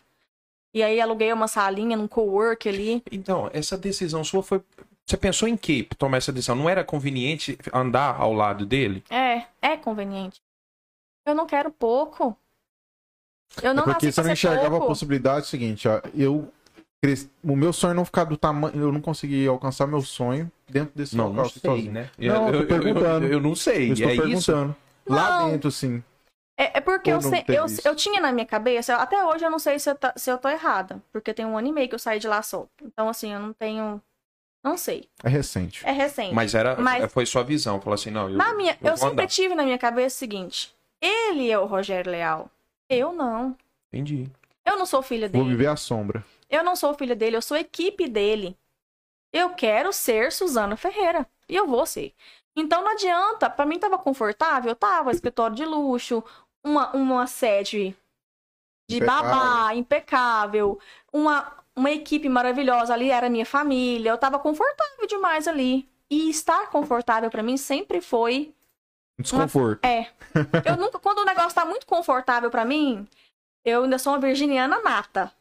E 0.73 0.81
aí 0.81 1.01
aluguei 1.01 1.33
uma 1.33 1.49
salinha 1.49 1.97
num 1.97 2.07
cowork 2.07 2.69
ali. 2.69 3.03
Então, 3.11 3.49
essa 3.51 3.77
decisão 3.77 4.23
sua 4.23 4.41
foi. 4.41 4.61
Você 5.05 5.17
pensou 5.17 5.47
em 5.47 5.55
quê 5.55 5.85
pra 5.87 5.97
tomar 5.97 6.17
essa 6.17 6.31
decisão? 6.31 6.55
Não 6.55 6.69
era 6.69 6.83
conveniente 6.83 7.57
andar 7.71 8.19
ao 8.19 8.33
lado 8.33 8.65
dele? 8.65 9.03
É, 9.09 9.45
é 9.61 9.77
conveniente. 9.77 10.41
Eu 11.27 11.35
não 11.35 11.45
quero 11.45 11.71
pouco. 11.71 12.35
Eu 13.61 13.71
É 13.71 13.73
não 13.73 13.83
porque 13.83 14.07
nasci 14.07 14.11
você 14.11 14.23
não 14.23 14.31
enxergava 14.33 14.67
a 14.67 14.69
pouco. 14.71 14.87
possibilidade 14.87 15.47
seguinte, 15.47 15.87
ó. 15.87 16.01
Eu. 16.15 16.51
cres- 17.03 17.29
O 17.43 17.55
meu 17.55 17.71
sonho 17.71 17.93
não 17.93 18.03
ficar 18.03 18.23
do 18.23 18.35
tamanho. 18.35 18.75
Eu 18.75 18.91
não 18.91 18.99
consegui 18.99 19.47
alcançar 19.47 19.85
meu 19.85 20.01
sonho 20.01 20.51
dentro 20.67 20.95
desse 20.95 21.15
Não, 21.15 21.27
local 21.27 21.43
não 21.43 21.49
sei, 21.49 21.61
sozinho. 21.61 21.91
né? 21.91 22.09
Não, 22.17 22.49
eu 22.49 22.61
tô 22.61 22.67
perguntando. 22.67 23.25
Eu, 23.27 23.33
eu 23.33 23.39
não 23.41 23.55
sei. 23.55 23.89
Eu 23.89 23.93
estou 23.93 24.09
é 24.09 24.13
isso? 24.15 24.23
perguntando. 24.23 24.75
Lá 25.07 25.39
Não. 25.39 25.51
dentro, 25.51 25.71
sim. 25.71 26.03
É, 26.57 26.77
é 26.79 26.81
porque 26.81 27.11
eu, 27.11 27.15
não 27.15 27.21
sei- 27.21 27.45
eu, 27.49 27.65
isso? 27.65 27.87
eu 27.87 27.95
tinha 27.95 28.19
na 28.19 28.31
minha 28.31 28.45
cabeça, 28.45 28.95
até 28.95 29.23
hoje 29.23 29.45
eu 29.45 29.51
não 29.51 29.59
sei 29.59 29.77
se 29.77 29.89
eu, 29.89 29.95
tá- 29.95 30.13
se 30.15 30.31
eu 30.31 30.37
tô 30.37 30.47
errada, 30.49 31.01
porque 31.11 31.33
tem 31.33 31.45
um 31.45 31.57
ano 31.57 31.67
e 31.67 31.71
meio 31.71 31.87
que 31.89 31.93
eu 31.95 31.99
saí 31.99 32.17
de 32.17 32.27
lá 32.27 32.41
solto. 32.41 32.71
Então, 32.81 33.07
assim, 33.09 33.31
eu 33.33 33.39
não 33.39 33.53
tenho. 33.53 34.01
Não 34.65 34.77
sei. 34.79 35.07
É 35.23 35.29
recente. 35.29 35.85
É 35.85 35.91
recente. 35.91 36.33
Mas 36.33 36.55
era, 36.55 36.75
Mas- 36.75 37.11
foi 37.13 37.23
sua 37.23 37.43
visão. 37.43 37.79
Falou 37.79 37.93
assim, 37.93 38.09
não, 38.09 38.27
eu, 38.27 38.35
na 38.35 38.51
minha, 38.55 38.75
eu, 38.81 38.87
vou 38.87 38.97
sempre 38.97 39.11
andar. 39.23 39.27
tive 39.27 39.53
na 39.53 39.61
minha 39.61 39.77
cabeça 39.77 40.15
o 40.15 40.17
seguinte: 40.19 40.75
ele 40.99 41.51
é 41.51 41.59
o 41.59 41.65
Rogério 41.67 42.11
Leal. 42.11 42.49
Eu 42.89 43.13
não. 43.13 43.55
Entendi. 43.93 44.27
Eu 44.65 44.75
não 44.79 44.87
sou 44.87 45.03
filha 45.03 45.29
Vou 45.29 45.43
dele. 45.43 45.55
viver 45.55 45.67
a 45.67 45.75
sombra. 45.75 46.25
Eu 46.49 46.63
não 46.63 46.75
sou 46.75 46.95
filha 46.95 47.15
dele, 47.15 47.35
eu 47.37 47.41
sou 47.43 47.55
equipe 47.55 48.07
dele. 48.07 48.57
Eu 49.31 49.51
quero 49.51 49.93
ser 49.93 50.31
Suzana 50.31 50.75
Ferreira. 50.75 51.27
E 51.47 51.55
eu 51.55 51.67
vou 51.67 51.85
ser. 51.85 52.11
Então 52.55 52.81
não 52.81 52.91
adianta, 52.93 53.47
pra 53.49 53.65
mim 53.67 53.77
tava 53.77 53.99
confortável, 53.99 54.75
tava 54.75 55.11
escritório 55.11 55.55
de 55.55 55.63
luxo, 55.65 56.23
uma, 56.63 56.89
uma 56.95 57.27
sede 57.27 57.95
de 58.89 58.97
Impecável. 58.97 59.29
babá, 59.29 59.75
impecável, 59.75 60.79
uma, 61.13 61.51
uma 61.75 61.91
equipe 61.91 62.29
maravilhosa 62.29 62.93
ali, 62.93 63.09
era 63.11 63.29
minha 63.29 63.45
família, 63.45 64.09
eu 64.11 64.17
tava 64.17 64.39
confortável 64.39 65.07
demais 65.07 65.47
ali. 65.47 65.87
E 66.09 66.29
estar 66.29 66.69
confortável 66.69 67.29
pra 67.31 67.41
mim 67.43 67.57
sempre 67.57 67.99
foi 67.99 68.53
Desconforto. 69.19 69.83
é. 69.83 70.07
Eu 70.65 70.77
nunca, 70.77 70.99
quando 70.99 71.19
o 71.19 71.25
negócio 71.25 71.53
tá 71.55 71.65
muito 71.65 71.85
confortável 71.85 72.51
pra 72.51 72.65
mim, 72.65 73.07
eu 73.63 73.83
ainda 73.83 73.97
sou 73.97 74.13
uma 74.13 74.19
virginiana 74.19 74.81
nata. 74.81 75.31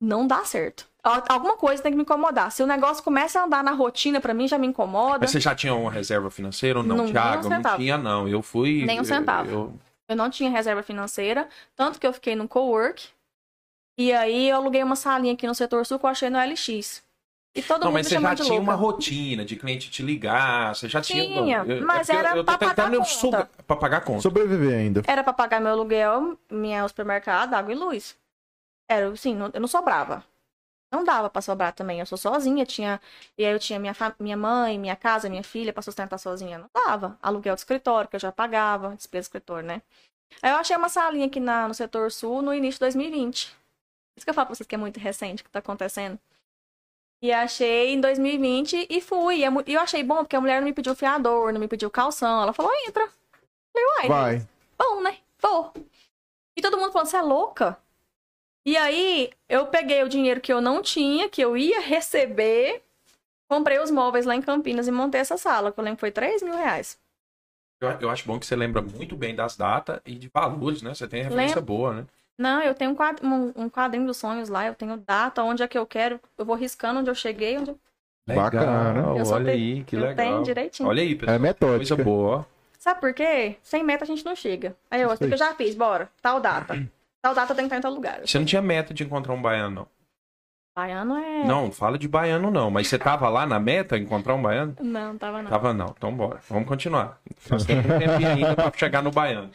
Não 0.00 0.26
dá 0.26 0.44
certo. 0.44 0.88
Al- 1.04 1.22
Alguma 1.28 1.56
coisa 1.56 1.82
tem 1.82 1.92
que 1.92 1.96
me 1.96 2.02
incomodar. 2.02 2.50
Se 2.50 2.62
o 2.62 2.66
negócio 2.66 3.04
começa 3.04 3.38
a 3.40 3.44
andar 3.44 3.62
na 3.62 3.70
rotina, 3.72 4.20
pra 4.20 4.32
mim 4.34 4.48
já 4.48 4.58
me 4.58 4.66
incomoda. 4.66 5.18
Mas 5.20 5.30
você 5.30 5.38
já 5.40 5.54
tinha 5.54 5.74
uma 5.74 5.90
reserva 5.90 6.30
financeira 6.30 6.78
ou 6.80 6.84
não, 6.84 6.96
Não, 6.96 7.04
nem 7.04 7.10
um 7.10 7.14
Thiago? 7.14 7.48
Não 7.48 7.76
tinha, 7.76 7.96
não. 7.98 8.26
Eu 8.26 8.42
fui. 8.42 8.84
Nem 8.84 9.00
um 9.00 9.04
centavo. 9.04 9.50
eu- 9.50 9.74
Eu 10.08 10.16
não 10.16 10.28
tinha 10.30 10.50
reserva 10.50 10.82
financeira, 10.82 11.48
tanto 11.76 12.00
que 12.00 12.06
eu 12.06 12.12
fiquei 12.12 12.34
no 12.34 12.48
cowork. 12.48 13.08
E 13.98 14.12
aí 14.12 14.48
eu 14.48 14.56
aluguei 14.56 14.82
uma 14.82 14.96
salinha 14.96 15.34
aqui 15.34 15.46
no 15.46 15.54
setor 15.54 15.84
sul 15.86 15.98
que 15.98 16.06
eu 16.06 16.10
achei 16.10 16.30
no 16.30 16.38
LX. 16.38 17.02
E 17.54 17.62
todo 17.62 17.80
Não, 17.80 17.88
mundo 17.88 17.94
mas 17.98 18.06
você 18.08 18.18
já 18.18 18.34
tinha 18.34 18.48
louca. 18.48 18.62
uma 18.62 18.74
rotina 18.74 19.44
de 19.44 19.56
cliente 19.56 19.90
te 19.90 20.02
ligar, 20.02 20.74
você 20.74 20.88
já 20.88 21.02
tinha. 21.02 21.22
Tinha, 21.22 21.58
eu- 21.66 21.86
mas 21.86 22.08
é 22.08 22.14
era 22.14 22.30
eu, 22.30 22.36
eu 22.36 22.44
pra 22.44 22.56
pagar 22.56 22.90
conta. 22.90 23.04
sugar- 23.04 23.48
pra 23.66 23.76
pagar 23.76 24.00
conta. 24.00 24.22
Sobreviver 24.22 24.78
ainda. 24.78 25.02
Era 25.06 25.22
pra 25.22 25.34
pagar 25.34 25.60
meu 25.60 25.72
aluguel, 25.72 26.38
minha 26.50 26.88
supermercado, 26.88 27.52
água 27.52 27.70
e 27.70 27.74
luz. 27.76 28.16
Era 28.90 29.08
assim, 29.10 29.34
não- 29.34 29.50
eu 29.52 29.60
não 29.60 29.68
sobrava. 29.68 30.24
Não 30.90 31.04
dava 31.04 31.28
pra 31.28 31.42
sobrar 31.42 31.72
também. 31.74 32.00
Eu 32.00 32.06
sou 32.06 32.16
sozinha, 32.18 32.64
tinha. 32.64 32.98
E 33.36 33.44
aí 33.44 33.52
eu 33.52 33.58
tinha 33.58 33.78
minha, 33.78 33.92
fa- 33.94 34.14
minha 34.18 34.36
mãe, 34.36 34.78
minha 34.78 34.96
casa, 34.96 35.28
minha 35.28 35.42
filha 35.42 35.72
pra 35.74 35.82
sustentar 35.82 36.16
sozinha. 36.18 36.58
Não 36.58 36.68
dava. 36.86 37.18
Aluguel 37.22 37.54
de 37.54 37.60
escritório, 37.60 38.08
que 38.08 38.16
eu 38.16 38.20
já 38.20 38.32
pagava, 38.32 38.94
despesa 38.96 39.20
de 39.22 39.26
escritório, 39.26 39.66
né? 39.66 39.82
Aí 40.42 40.50
eu 40.50 40.56
achei 40.56 40.74
uma 40.76 40.88
salinha 40.88 41.26
aqui 41.26 41.38
na, 41.40 41.68
no 41.68 41.74
setor 41.74 42.10
sul 42.10 42.40
no 42.40 42.52
início 42.54 42.74
de 42.78 42.80
2020. 42.80 43.54
Isso 44.16 44.26
que 44.26 44.30
eu 44.30 44.34
falo 44.34 44.46
pra 44.46 44.54
vocês 44.54 44.66
que 44.66 44.74
é 44.74 44.78
muito 44.78 45.00
recente 45.00 45.42
que 45.42 45.50
tá 45.50 45.58
acontecendo. 45.58 46.18
E 47.22 47.32
achei 47.32 47.94
em 47.94 48.00
2020 48.00 48.88
e 48.90 49.00
fui. 49.00 49.36
E 49.38 49.44
é 49.44 49.48
E 49.66 49.74
eu 49.74 49.80
achei 49.80 50.02
bom 50.02 50.18
porque 50.18 50.36
a 50.36 50.40
mulher 50.40 50.60
não 50.60 50.66
me 50.66 50.72
pediu 50.72 50.94
fiador, 50.94 51.52
não 51.52 51.60
me 51.60 51.68
pediu 51.68 51.88
calção. 51.90 52.42
Ela 52.42 52.52
falou, 52.52 52.72
entra. 52.86 53.04
Eu 53.04 53.10
Falei, 53.72 53.86
uai, 53.86 54.08
Vai. 54.08 54.48
bom, 54.76 55.00
né? 55.00 55.18
Vou. 55.40 55.72
E 56.56 56.60
todo 56.60 56.76
mundo 56.76 56.92
falando, 56.92 57.06
você 57.06 57.16
é 57.16 57.22
louca? 57.22 57.78
E 58.66 58.76
aí, 58.76 59.30
eu 59.48 59.66
peguei 59.66 60.02
o 60.02 60.08
dinheiro 60.08 60.40
que 60.40 60.52
eu 60.52 60.60
não 60.60 60.82
tinha, 60.82 61.28
que 61.28 61.40
eu 61.40 61.56
ia 61.56 61.80
receber, 61.80 62.82
comprei 63.48 63.78
os 63.78 63.90
móveis 63.90 64.26
lá 64.26 64.36
em 64.36 64.42
Campinas 64.42 64.86
e 64.86 64.92
montei 64.92 65.20
essa 65.20 65.36
sala, 65.36 65.72
que 65.72 65.80
eu 65.80 65.84
lembro 65.84 65.96
que 65.96 66.00
foi 66.00 66.12
3 66.12 66.42
mil 66.42 66.54
reais. 66.54 67.00
Eu, 67.80 67.90
eu 68.00 68.10
acho 68.10 68.24
bom 68.24 68.38
que 68.38 68.46
você 68.46 68.54
lembra 68.54 68.80
muito 68.80 69.16
bem 69.16 69.34
das 69.34 69.56
datas 69.56 70.00
e 70.06 70.14
de 70.14 70.28
valores, 70.28 70.82
né? 70.82 70.94
Você 70.94 71.08
tem 71.08 71.22
referência 71.22 71.56
Lembro. 71.56 71.74
boa, 71.74 71.94
né? 71.94 72.06
Não, 72.38 72.62
eu 72.62 72.74
tenho 72.74 72.90
um 72.90 72.94
quadro- 72.94 73.26
um, 73.26 73.52
um 73.56 73.68
quadrinho 73.68 74.06
dos 74.06 74.16
sonhos 74.16 74.48
lá, 74.48 74.66
eu 74.66 74.74
tenho 74.74 74.96
data, 74.96 75.42
onde 75.42 75.62
é 75.62 75.68
que 75.68 75.76
eu 75.78 75.86
quero, 75.86 76.18
eu 76.36 76.44
vou 76.44 76.56
riscando 76.56 77.00
onde 77.00 77.10
eu 77.10 77.14
cheguei, 77.14 77.58
onde 77.58 77.70
eu... 77.70 77.78
Bacana. 78.26 79.12
Olha 79.14 79.24
tenho- 79.24 79.48
aí, 79.48 79.84
que 79.84 79.96
eu 79.96 80.00
legal. 80.00 80.14
tenho 80.16 80.42
direitinho. 80.42 80.88
Olha 80.88 81.02
aí, 81.02 81.14
pessoal. 81.14 81.34
É 81.36 81.38
metódica. 81.38 81.76
Coisa 81.96 81.96
boa. 82.04 82.46
Sabe 82.78 83.00
por 83.00 83.12
quê? 83.12 83.56
Sem 83.62 83.82
meta 83.84 84.04
a 84.04 84.06
gente 84.06 84.24
não 84.24 84.34
chega. 84.34 84.76
Aí 84.90 85.00
eu, 85.02 85.12
Isso 85.12 85.24
o 85.24 85.28
que 85.28 85.34
eu 85.34 85.38
já 85.38 85.54
fiz, 85.54 85.74
bora, 85.74 86.08
tal 86.20 86.40
data. 86.40 86.74
Tal 87.20 87.34
data 87.34 87.54
tem 87.54 87.64
que 87.64 87.66
estar 87.66 87.78
em 87.78 87.80
tal 87.80 87.92
lugar. 87.92 88.20
Você 88.26 88.38
não 88.38 88.44
tinha 88.44 88.62
meta 88.62 88.92
de 88.94 89.04
encontrar 89.04 89.32
um 89.34 89.42
baiano, 89.42 89.74
não. 89.74 89.86
Baiano 90.74 91.16
é... 91.18 91.44
Não, 91.44 91.70
fala 91.70 91.98
de 91.98 92.08
baiano, 92.08 92.50
não. 92.50 92.70
Mas 92.70 92.88
você 92.88 92.98
tava 92.98 93.28
lá 93.28 93.44
na 93.44 93.60
meta, 93.60 93.98
encontrar 93.98 94.34
um 94.34 94.42
baiano? 94.42 94.74
Não, 94.80 95.18
tava 95.18 95.42
não. 95.42 95.50
Tava 95.50 95.72
não. 95.74 95.94
Então 95.96 96.14
bora. 96.14 96.40
Vamos 96.48 96.66
continuar. 96.66 97.20
Nós 97.50 97.64
temos 97.64 97.84
um 97.84 97.98
tempinho 97.98 98.28
ainda 98.30 98.54
pra 98.56 98.72
chegar 98.74 99.02
no 99.02 99.10
baiano. 99.10 99.50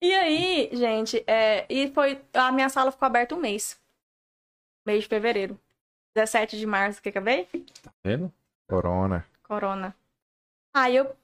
E 0.00 0.14
aí, 0.14 0.70
gente, 0.72 1.22
é, 1.26 1.66
e 1.68 1.90
foi. 1.92 2.20
A 2.32 2.52
minha 2.52 2.68
sala 2.68 2.92
ficou 2.92 3.06
aberta 3.06 3.34
um 3.34 3.40
mês. 3.40 3.80
Mês 4.86 5.02
de 5.02 5.08
fevereiro. 5.08 5.58
17 6.14 6.56
de 6.58 6.66
março 6.66 7.02
que 7.02 7.08
acabei? 7.08 7.44
Tá 7.82 7.90
vendo? 8.04 8.32
Corona. 8.68 9.26
Corona. 9.42 9.94
Aí 10.74 10.96
eu 10.96 11.16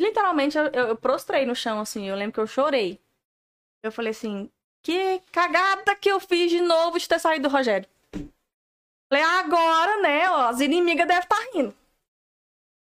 Literalmente, 0.00 0.56
eu, 0.56 0.66
eu, 0.66 0.86
eu 0.88 0.96
prostrei 0.96 1.44
no 1.44 1.56
chão, 1.56 1.80
assim. 1.80 2.06
Eu 2.08 2.14
lembro 2.14 2.34
que 2.34 2.38
eu 2.40 2.46
chorei. 2.46 3.00
Eu 3.82 3.90
falei 3.90 4.12
assim, 4.12 4.48
que 4.80 5.18
cagada 5.32 5.96
que 5.96 6.08
eu 6.08 6.20
fiz 6.20 6.50
de 6.50 6.60
novo 6.60 6.98
de 7.00 7.08
ter 7.08 7.18
saído 7.18 7.48
do 7.48 7.52
Rogério. 7.52 7.88
Falei, 9.12 9.24
agora, 9.24 10.00
né, 10.00 10.30
ó, 10.30 10.48
as 10.50 10.60
inimigas 10.60 11.06
devem 11.08 11.22
estar 11.22 11.40
rindo. 11.52 11.74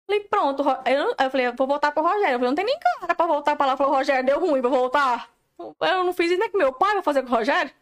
Falei, 0.09 0.25
pronto. 0.25 0.63
Ro- 0.65 0.83
Eu, 0.87 1.15
eu 1.19 1.31
falei, 1.31 1.47
eu 1.47 1.55
vou 1.55 1.67
voltar 1.69 1.93
pro 1.93 2.03
Rogério. 2.03 2.33
Eu 2.35 2.39
falei, 2.39 2.49
não 2.49 2.55
tem 2.57 2.65
nem 2.65 2.79
cara 2.81 3.15
pra 3.15 3.27
voltar 3.27 3.55
pra 3.55 3.67
lá. 3.67 3.77
Falei, 3.77 3.93
Rogério, 3.93 4.27
deu 4.27 4.41
ruim, 4.41 4.61
vou 4.61 4.71
voltar. 4.73 5.31
Eu 5.59 6.05
não 6.05 6.13
fiz 6.13 6.37
nem 6.39 6.51
com 6.51 6.59
meu 6.59 6.73
pai, 6.73 6.95
vou 6.95 7.03
fazer 7.03 7.23
com 7.23 7.29
o 7.29 7.37
Rogério. 7.37 7.73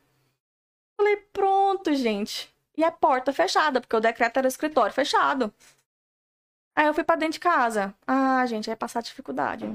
Falei, 0.96 1.16
pronto, 1.32 1.92
gente. 1.94 2.52
E 2.76 2.84
a 2.84 2.90
porta 2.92 3.32
fechada, 3.32 3.80
porque 3.80 3.96
o 3.96 4.00
decreto 4.00 4.38
era 4.38 4.48
escritório 4.48 4.94
fechado. 4.94 5.52
Aí 6.76 6.86
eu 6.86 6.94
fui 6.94 7.04
pra 7.04 7.16
dentro 7.16 7.34
de 7.34 7.40
casa. 7.40 7.94
Ah, 8.06 8.44
gente, 8.46 8.70
aí 8.70 8.76
passar 8.76 9.02
dificuldade. 9.02 9.66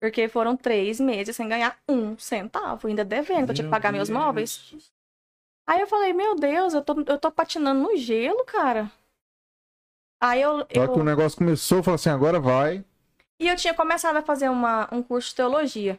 Porque 0.00 0.28
foram 0.28 0.56
três 0.56 1.00
meses 1.00 1.34
sem 1.34 1.48
ganhar 1.48 1.78
um 1.88 2.18
centavo, 2.18 2.86
ainda 2.86 3.04
devendo, 3.04 3.46
que 3.46 3.50
eu 3.52 3.54
tinha 3.54 3.66
que 3.66 3.70
pagar 3.70 3.92
meus 3.92 4.10
móveis. 4.10 4.74
Aí 5.66 5.80
eu 5.80 5.86
falei, 5.86 6.12
meu 6.12 6.34
Deus, 6.36 6.74
eu 6.74 6.82
tô, 6.82 6.94
eu 7.06 7.18
tô 7.18 7.30
patinando 7.32 7.80
no 7.82 7.96
gelo, 7.96 8.44
cara. 8.44 8.90
Aí 10.22 10.40
eu, 10.42 10.58
Na 10.58 10.62
hora 10.62 10.68
que 10.68 10.98
o 10.98 11.00
eu, 11.00 11.04
negócio 11.04 11.38
começou, 11.38 11.78
eu 11.78 11.82
falei 11.82 11.94
assim, 11.96 12.10
agora 12.10 12.38
vai. 12.38 12.84
e 13.40 13.48
eu 13.48 13.56
tinha 13.56 13.74
começado 13.74 14.16
a 14.16 14.22
fazer 14.22 14.48
uma, 14.50 14.88
um 14.92 15.02
curso 15.02 15.30
de 15.30 15.34
teologia. 15.36 15.98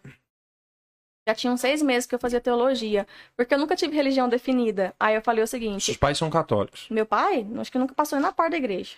Já 1.28 1.36
tinham 1.36 1.58
seis 1.58 1.82
meses 1.82 2.08
que 2.08 2.16
eu 2.16 2.20
fazia 2.20 2.40
teologia, 2.40 3.06
porque 3.36 3.54
eu 3.54 3.58
nunca 3.60 3.76
tive 3.76 3.94
religião 3.94 4.30
definida. 4.30 4.94
Aí 4.98 5.14
eu 5.14 5.22
falei 5.22 5.44
o 5.44 5.48
seguinte: 5.48 5.84
Seus 5.84 5.98
pais 5.98 6.18
são 6.18 6.30
católicos. 6.30 6.88
meu 6.90 7.06
pai, 7.06 7.46
acho 7.60 7.70
que 7.70 7.78
nunca 7.78 7.94
passou 7.94 8.18
nem 8.18 8.26
na 8.26 8.32
porta 8.32 8.52
da 8.52 8.58
igreja. 8.58 8.96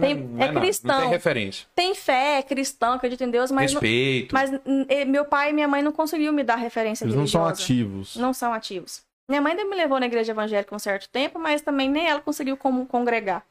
Tem- 0.00 0.16
Não 0.16 0.44
é 0.44 0.52
cristão. 0.52 0.92
Não 0.96 1.00
tem 1.02 1.10
referência. 1.10 1.68
Tem 1.72 1.94
fé, 1.94 2.38
é 2.38 2.42
cristão, 2.42 2.94
acredita 2.94 3.22
em 3.22 3.30
Deus, 3.30 3.52
mas, 3.52 3.72
não- 3.72 3.80
Respeito. 3.80 4.34
mas 4.34 4.50
hum, 4.66 4.84
eh, 4.88 5.04
meu 5.04 5.24
pai 5.24 5.50
e 5.50 5.52
minha 5.52 5.68
mãe 5.68 5.80
não 5.80 5.92
conseguiu 5.92 6.32
me 6.32 6.42
dar 6.42 6.56
referência 6.56 7.04
Eles 7.04 7.14
não 7.14 7.24
são 7.28 7.42
religiosa. 7.44 7.62
ativos. 7.62 8.16
Não 8.16 8.34
são 8.34 8.52
ativos. 8.52 9.02
Minha 9.30 9.40
mãe 9.40 9.52
ainda 9.52 9.64
me 9.64 9.76
levou 9.76 10.00
na 10.00 10.06
igreja 10.06 10.32
evangélica 10.32 10.74
um 10.74 10.78
certo 10.80 11.08
tempo, 11.08 11.38
mas 11.38 11.62
também 11.62 11.88
nem 11.88 12.08
ela 12.08 12.20
conseguiu 12.20 12.56
como 12.56 12.84
congregar. 12.86 13.46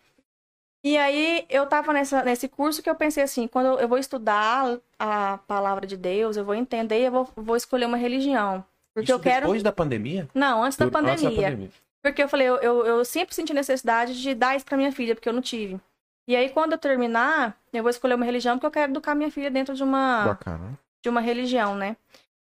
E 0.84 0.98
aí 0.98 1.46
eu 1.50 1.66
tava 1.66 1.94
nessa, 1.94 2.24
nesse 2.24 2.48
curso 2.50 2.84
que 2.84 2.90
eu 2.90 2.96
pensei 2.96 3.24
assim, 3.24 3.48
quando 3.48 3.80
eu, 3.80 3.88
vou 3.88 3.98
estudar 3.98 4.78
a 5.00 5.38
palavra 5.48 5.88
de 5.88 5.96
Deus, 5.96 6.36
eu 6.36 6.44
vou 6.44 6.54
entender, 6.54 7.08
eu 7.08 7.12
vou, 7.12 7.30
vou 7.38 7.56
escolher 7.56 7.86
uma 7.86 7.96
religião. 7.96 8.66
Porque 8.94 9.06
Isso 9.06 9.14
eu 9.14 9.20
quero. 9.20 9.46
Depois 9.46 9.64
da 9.64 9.72
pandemia? 9.72 10.28
Não, 10.34 10.64
antes 10.64 10.78
da, 10.78 10.86
Antes 10.86 10.94
da 10.94 11.00
pandemia. 11.00 11.42
pandemia. 11.44 11.70
Porque 12.02 12.22
eu 12.22 12.28
falei, 12.28 12.48
eu, 12.50 12.58
eu, 12.58 12.86
eu 12.86 13.06
sempre 13.06 13.34
senti 13.34 13.54
necessidade 13.54 14.22
de 14.22 14.36
dar 14.36 14.58
isso 14.58 14.66
pra 14.66 14.78
minha 14.78 14.92
filha, 14.92 15.16
porque 15.16 15.30
eu 15.30 15.34
não 15.34 15.42
tive. 15.42 15.80
E 16.28 16.36
aí, 16.36 16.50
quando 16.50 16.74
eu 16.74 16.78
terminar, 16.78 17.58
eu 17.72 17.82
vou 17.82 17.90
escolher 17.90 18.16
uma 18.16 18.26
religião, 18.26 18.58
porque 18.58 18.66
eu 18.68 18.72
quero 18.72 18.92
educar 18.92 19.16
minha 19.16 19.32
filha 19.32 19.50
dentro 19.50 19.74
de 19.74 19.84
uma 19.84 20.26
Bacana. 20.26 20.78
de 21.02 21.10
uma 21.10 21.22
religião, 21.22 21.76
né? 21.76 21.96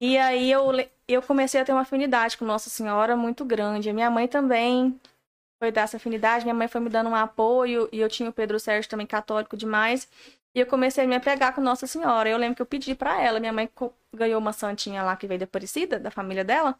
E 0.02 0.18
aí 0.18 0.52
eu, 0.52 0.72
eu 1.08 1.22
comecei 1.22 1.62
a 1.62 1.66
ter 1.66 1.72
uma 1.72 1.82
afinidade 1.82 2.38
com 2.38 2.46
Nossa 2.46 2.70
Senhora 2.70 3.16
muito 3.16 3.46
grande. 3.46 3.90
A 3.90 3.94
minha 3.94 4.10
mãe 4.10 4.28
também 4.28 5.00
foi 5.60 5.72
dessa 5.72 5.98
afinidade, 5.98 6.44
minha 6.46 6.54
mãe 6.54 6.68
foi 6.68 6.82
me 6.82 6.90
dando 6.90 7.10
um 7.10 7.16
apoio, 7.16 7.88
e 7.92 8.00
eu 8.00 8.10
tinha 8.10 8.30
o 8.30 8.34
Pedro 8.34 8.60
Sérgio 8.60 8.90
também 8.90 9.08
católico 9.08 9.56
demais. 9.56 10.08
E 10.54 10.60
eu 10.60 10.66
comecei 10.66 11.04
a 11.04 11.08
me 11.08 11.16
apegar 11.16 11.54
com 11.54 11.62
Nossa 11.62 11.86
Senhora. 11.86 12.30
Eu 12.30 12.38
lembro 12.38 12.56
que 12.56 12.62
eu 12.62 12.66
pedi 12.66 12.96
pra 12.96 13.22
ela, 13.22 13.40
minha 13.40 13.52
mãe 13.52 13.70
ganhou 14.14 14.40
uma 14.40 14.54
santinha 14.54 15.04
lá 15.04 15.16
que 15.16 15.28
veio 15.28 15.40
da 15.40 15.44
Aparecida, 15.44 16.00
da 16.00 16.10
família 16.12 16.44
dela. 16.46 16.76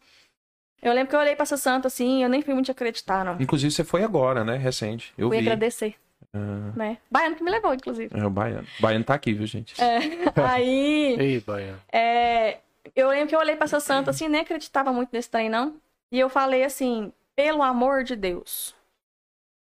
Eu 0.82 0.92
lembro 0.92 1.08
que 1.10 1.16
eu 1.16 1.20
olhei 1.20 1.34
pra 1.34 1.42
essa 1.42 1.56
santa 1.56 1.88
assim, 1.88 2.22
eu 2.22 2.28
nem 2.28 2.42
fui 2.42 2.54
muito 2.54 2.70
acreditar, 2.70 3.24
não. 3.24 3.36
Inclusive, 3.40 3.70
você 3.72 3.84
foi 3.84 4.02
agora, 4.02 4.44
né? 4.44 4.56
Recente. 4.56 5.12
Eu 5.16 5.28
fui 5.28 5.38
vi. 5.38 5.42
agradecer, 5.46 5.94
Ah, 6.34 6.72
né? 6.76 6.98
Baiano 7.10 7.36
que 7.36 7.42
me 7.42 7.50
levou, 7.50 7.72
inclusive. 7.74 8.10
é 8.18 8.24
o 8.24 8.30
Baiano. 8.30 8.66
Baiano 8.80 9.04
tá 9.04 9.14
aqui, 9.14 9.32
viu, 9.32 9.46
gente? 9.46 9.74
aí. 10.36 11.16
Ei, 11.18 11.40
Baiano. 11.40 11.80
É, 11.92 12.58
eu 12.94 13.08
lembro 13.08 13.28
que 13.28 13.34
eu 13.34 13.40
olhei 13.40 13.56
pra 13.56 13.64
essa 13.64 13.80
santa 13.80 14.10
assim, 14.10 14.28
nem 14.28 14.40
acreditava 14.42 14.92
muito 14.92 15.10
nesse 15.12 15.30
trem, 15.30 15.48
não. 15.50 15.74
E 16.12 16.18
eu 16.20 16.28
falei 16.28 16.62
assim, 16.62 17.12
pelo 17.36 17.62
amor 17.62 18.02
de 18.02 18.16
Deus, 18.16 18.74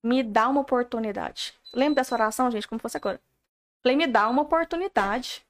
me 0.03 0.23
dá 0.23 0.49
uma 0.49 0.61
oportunidade. 0.61 1.53
Lembra 1.73 2.01
dessa 2.01 2.15
oração, 2.15 2.49
gente, 2.49 2.67
como 2.67 2.81
fosse 2.81 2.97
agora? 2.97 3.21
Falei, 3.83 3.95
me 3.95 4.07
dá 4.07 4.27
uma 4.27 4.41
oportunidade. 4.41 5.45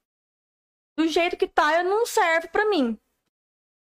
Do 0.98 1.08
jeito 1.08 1.38
que 1.38 1.48
tá, 1.48 1.82
não 1.82 2.06
serve 2.06 2.50
pra 2.50 2.66
mim. 2.66 3.00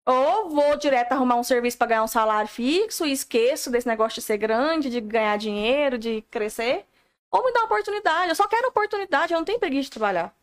Ou 0.07 0.49
vou 0.49 0.77
direto 0.77 1.13
arrumar 1.13 1.37
um 1.37 1.43
serviço 1.43 1.77
pra 1.77 1.89
ganhar 1.89 2.03
um 2.03 2.09
salário 2.09 2.49
fixo 2.49 3.05
e 3.05 3.13
esqueço 3.13 3.71
desse 3.71 3.87
negócio 3.87 4.15
de 4.15 4.23
ser 4.23 4.39
grande, 4.39 4.89
de 4.89 5.01
ganhar 5.01 5.37
dinheiro, 5.37 5.99
de 5.99 6.23
crescer. 6.31 6.87
Ou 7.31 7.45
me 7.45 7.53
dá 7.53 7.61
uma 7.61 7.67
oportunidade. 7.67 8.31
Eu 8.31 8.37
só 8.37 8.49
quero 8.49 8.69
oportunidade, 8.69 9.35
eu 9.35 9.39
não 9.39 9.45
tenho 9.45 9.59
preguiça 9.59 9.85
de 9.85 9.91
trabalhar. 9.91 10.35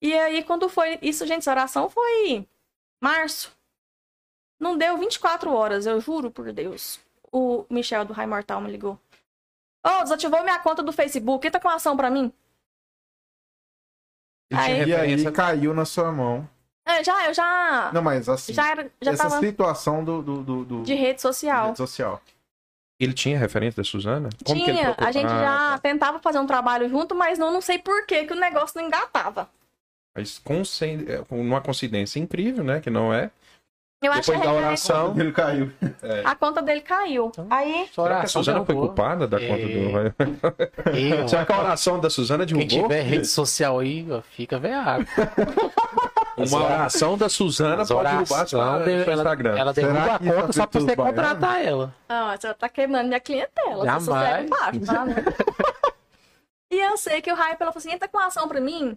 E 0.00 0.12
aí, 0.14 0.44
quando 0.44 0.68
foi. 0.68 0.98
Isso, 1.02 1.26
gente, 1.26 1.40
essa 1.40 1.50
oração 1.50 1.88
foi 1.88 2.46
março. 3.00 3.56
Não 4.62 4.78
deu 4.78 4.96
24 4.96 5.52
horas, 5.52 5.86
eu 5.86 6.00
juro 6.00 6.30
por 6.30 6.52
Deus. 6.52 7.00
O 7.32 7.66
Michel 7.68 8.04
do 8.04 8.12
Raio 8.12 8.28
Mortal 8.28 8.60
me 8.60 8.70
ligou. 8.70 8.96
Ô, 9.84 10.02
desativou 10.04 10.42
minha 10.44 10.58
conta 10.60 10.82
do 10.84 10.92
Facebook. 10.92 11.44
Entra 11.44 11.60
com 11.60 11.68
ação 11.68 11.96
pra 11.96 12.08
mim. 12.08 12.32
Aí- 14.54 14.78
E 14.78 14.82
aí 14.82 14.84
referência. 14.84 15.32
caiu 15.32 15.74
na 15.74 15.84
sua 15.84 16.12
mão. 16.12 16.48
É, 16.84 17.02
já, 17.02 17.26
eu 17.26 17.34
já. 17.34 17.90
Não, 17.92 18.02
mas 18.02 18.28
assim, 18.28 18.52
já 18.52 18.70
era, 18.70 18.90
já 19.00 19.12
essa 19.12 19.22
tava 19.28 19.40
situação 19.40 20.04
do, 20.04 20.20
do, 20.22 20.42
do, 20.42 20.64
do- 20.64 20.82
de 20.82 20.94
rede 20.94 21.20
social. 21.20 21.66
rede 21.66 21.78
social. 21.78 22.20
Ele 23.00 23.12
tinha 23.12 23.38
referência 23.38 23.82
da 23.82 23.88
Suzana? 23.88 24.28
Como 24.44 24.62
que 24.64 24.70
ele 24.70 24.78
Tinha, 24.78 24.94
a 24.98 25.10
gente 25.10 25.26
Ah, 25.26 25.40
já 25.40 25.70
tá. 25.72 25.78
tentava 25.78 26.18
fazer 26.20 26.38
um 26.38 26.46
trabalho 26.46 26.88
junto, 26.88 27.14
mas 27.16 27.38
não, 27.38 27.50
não 27.52 27.60
sei 27.60 27.78
por 27.78 28.06
que 28.06 28.24
que 28.26 28.32
o 28.32 28.36
negócio 28.38 28.78
não 28.80 28.86
engatava. 28.86 29.48
Mas 30.14 30.38
com, 30.38 30.64
sem, 30.64 31.04
é, 31.08 31.24
com 31.24 31.40
uma 31.40 31.60
coincidência 31.60 32.20
incrível, 32.20 32.62
né? 32.62 32.80
Que 32.80 32.90
não 32.90 33.12
é. 33.12 33.30
Eu 34.02 34.10
acho 34.12 34.32
Depois 34.32 34.38
que 34.40 34.44
da 34.44 34.50
a, 34.50 34.54
oração. 34.54 35.14
Ele 35.16 35.30
caiu. 35.32 35.70
a 36.24 36.34
conta 36.34 36.60
dele 36.60 36.80
caiu. 36.80 37.30
Aí, 37.48 37.88
Sua 37.92 38.04
Será 38.04 38.18
que 38.20 38.24
a 38.26 38.28
Suzana 38.28 38.64
foi 38.64 38.74
culpada 38.74 39.28
da 39.28 39.38
conta 39.38 39.52
É. 39.62 39.66
do. 40.90 40.98
Eu- 40.98 41.28
Será 41.28 41.46
que 41.46 41.52
a 41.52 41.58
oração 41.60 42.00
da 42.00 42.10
Suzana 42.10 42.44
Quem 42.44 42.66
derrubou? 42.66 42.88
tiver 42.88 43.02
rede 43.02 43.28
social 43.28 43.78
aí, 43.78 44.04
fica 44.32 44.58
veado. 44.58 45.06
Uma 46.36 46.64
oração 46.64 47.16
da 47.16 47.28
Suzana 47.28 47.86
pode 47.86 48.08
derrubar 48.10 48.48
sua 48.48 48.60
ela, 48.82 48.90
Instagram. 49.14 49.56
ela 49.58 49.74
Será 49.74 49.92
derruba 49.92 50.14
a 50.14 50.18
que 50.18 50.24
isso 50.24 50.34
conta 50.34 50.52
só 50.52 50.66
pra 50.66 50.80
você 50.80 50.90
os 50.90 50.96
baianos? 50.96 51.20
contratar 51.20 51.64
ela. 51.64 51.94
Ah, 52.08 52.36
você 52.36 52.54
tá 52.54 52.68
queimando 52.68 53.06
minha 53.08 53.20
clientela. 53.20 53.84
Jamais. 53.84 54.46
Embaixo, 54.46 54.80
tá? 54.80 55.04
e 56.72 56.76
eu 56.80 56.96
sei 56.96 57.20
que 57.20 57.30
o 57.30 57.34
Hype 57.36 57.58
falou 57.58 57.72
assim: 57.76 57.92
entra 57.92 58.08
com 58.08 58.18
ação 58.18 58.48
pra 58.48 58.60
mim. 58.60 58.96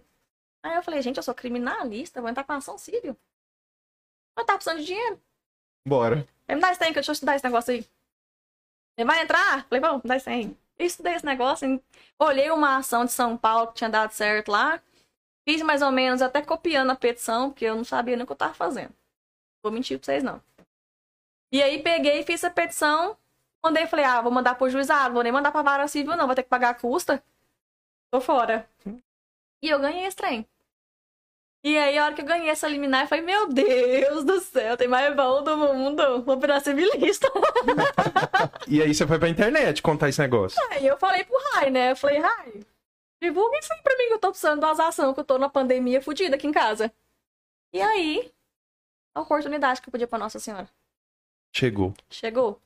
Aí 0.64 0.74
eu 0.74 0.82
falei, 0.82 1.00
gente, 1.02 1.18
eu 1.18 1.22
sou 1.22 1.34
criminalista, 1.34 2.20
vou 2.20 2.28
entrar 2.30 2.42
com 2.42 2.52
ação 2.54 2.76
civil. 2.78 3.16
Eu 4.36 4.44
tava 4.44 4.58
precisando 4.58 4.80
de 4.80 4.86
dinheiro. 4.86 5.20
Bora. 5.86 6.26
Ele 6.48 6.56
me 6.56 6.60
dá 6.60 6.70
esse 6.70 6.78
trem, 6.78 6.90
que 6.90 6.96
deixa 6.96 7.10
eu 7.10 7.14
estudar 7.14 7.36
esse 7.36 7.44
negócio 7.44 7.72
aí. 7.72 7.86
Ele 8.96 9.06
vai 9.06 9.22
entrar? 9.22 9.66
Falei, 9.66 9.80
vamos, 9.80 10.02
dá 10.04 10.16
esse 10.16 10.24
trem. 10.24 10.56
Eu 10.78 10.86
estudei 10.86 11.14
esse 11.14 11.24
negócio, 11.24 11.82
olhei 12.18 12.50
uma 12.50 12.76
ação 12.76 13.04
de 13.04 13.12
São 13.12 13.36
Paulo 13.36 13.68
que 13.68 13.74
tinha 13.74 13.88
dado 13.88 14.10
certo 14.12 14.50
lá. 14.50 14.80
Fiz 15.48 15.62
mais 15.62 15.80
ou 15.80 15.90
menos, 15.90 16.20
até 16.20 16.42
copiando 16.42 16.90
a 16.90 16.96
petição, 16.96 17.50
porque 17.50 17.64
eu 17.64 17.76
não 17.76 17.84
sabia 17.84 18.16
nem 18.16 18.24
o 18.24 18.26
que 18.26 18.32
eu 18.32 18.36
tava 18.36 18.52
fazendo. 18.52 18.92
Vou 19.62 19.72
mentir 19.72 19.98
pra 19.98 20.04
vocês, 20.04 20.22
não. 20.22 20.42
E 21.52 21.62
aí 21.62 21.82
peguei 21.82 22.20
e 22.20 22.24
fiz 22.24 22.44
a 22.44 22.50
petição. 22.50 23.16
Mandei 23.64 23.84
e 23.84 23.86
falei, 23.86 24.04
ah, 24.04 24.20
vou 24.20 24.30
mandar 24.30 24.54
pro 24.56 24.68
juizado, 24.68 25.14
vou 25.14 25.22
nem 25.22 25.32
mandar 25.32 25.50
pra 25.50 25.62
vara 25.62 25.88
civil, 25.88 26.16
não, 26.16 26.26
vou 26.26 26.34
ter 26.34 26.42
que 26.42 26.48
pagar 26.48 26.70
a 26.70 26.74
custa. 26.74 27.22
Tô 28.10 28.20
fora. 28.20 28.68
E 29.62 29.68
eu 29.68 29.78
ganhei 29.80 30.04
esse 30.04 30.16
trem. 30.16 30.46
E 31.66 31.76
aí, 31.76 31.98
a 31.98 32.04
hora 32.04 32.14
que 32.14 32.20
eu 32.20 32.26
ganhei 32.26 32.48
essa 32.48 32.68
liminar, 32.68 33.02
eu 33.02 33.08
falei, 33.08 33.24
meu 33.24 33.48
Deus 33.48 34.24
do 34.24 34.40
céu, 34.40 34.76
tem 34.76 34.86
mais 34.86 35.12
bom 35.16 35.42
do 35.42 35.56
mundo. 35.56 36.22
Vou 36.22 36.38
virar 36.38 36.60
civilista. 36.60 37.26
E 38.68 38.82
aí 38.82 38.92
você 38.94 39.06
foi 39.06 39.18
pra 39.18 39.28
internet 39.28 39.80
contar 39.82 40.08
esse 40.08 40.20
negócio. 40.20 40.58
Aí 40.70 40.84
eu 40.86 40.96
falei 40.96 41.22
pro 41.24 41.36
Rai, 41.52 41.70
né? 41.70 41.92
Eu 41.92 41.96
falei, 41.96 42.18
Rai, 42.18 42.64
divulga 43.22 43.58
isso 43.58 43.72
aí 43.72 43.80
pra 43.82 43.96
mim 43.96 44.08
que 44.08 44.12
eu 44.14 44.18
tô 44.18 44.30
precisando 44.30 44.60
das 44.60 44.78
ações, 44.80 45.14
que 45.14 45.20
eu 45.20 45.24
tô 45.24 45.38
na 45.38 45.48
pandemia 45.48 46.00
fodida 46.02 46.34
aqui 46.36 46.46
em 46.48 46.52
casa. 46.52 46.92
E 47.72 47.80
aí, 47.80 48.32
a 49.14 49.20
oportunidade 49.20 49.80
que 49.80 49.88
eu 49.88 49.92
podia 49.92 50.06
pra 50.08 50.18
Nossa 50.18 50.38
Senhora. 50.40 50.68
Chegou. 51.54 51.94
Chegou. 52.10 52.60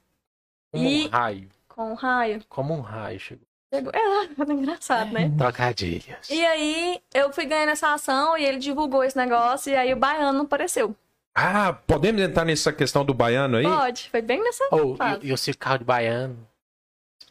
Como 0.72 0.84
E- 0.88 1.06
um 1.06 1.10
raio. 1.10 1.48
Com 1.68 1.92
o 1.92 1.94
raio. 1.94 2.44
Como 2.48 2.74
um 2.74 2.80
raio 2.80 3.20
chegou. 3.20 3.46
É, 3.72 3.76
é 4.50 4.52
engraçado, 4.52 5.12
né? 5.12 5.30
Trocadilhos. 5.38 6.28
E 6.28 6.44
aí, 6.44 7.00
eu 7.14 7.32
fui 7.32 7.44
ganhando 7.46 7.70
essa 7.70 7.92
ação 7.94 8.36
e 8.36 8.44
ele 8.44 8.58
divulgou 8.58 9.04
esse 9.04 9.16
negócio 9.16 9.72
e 9.72 9.76
aí 9.76 9.92
o 9.92 9.96
baiano 9.96 10.38
não 10.38 10.44
apareceu. 10.44 10.94
Ah, 11.34 11.72
podemos 11.86 12.20
entrar 12.20 12.44
nessa 12.44 12.72
questão 12.72 13.04
do 13.04 13.14
baiano 13.14 13.56
aí? 13.58 13.64
Pode, 13.64 14.10
foi 14.10 14.20
bem 14.20 14.42
nessa 14.42 14.64
Ou, 14.72 14.96
fase. 14.96 15.20
e 15.22 15.30
eu 15.30 15.36
sigo 15.36 15.56
carro 15.58 15.78
de 15.78 15.84
baiano. 15.84 16.36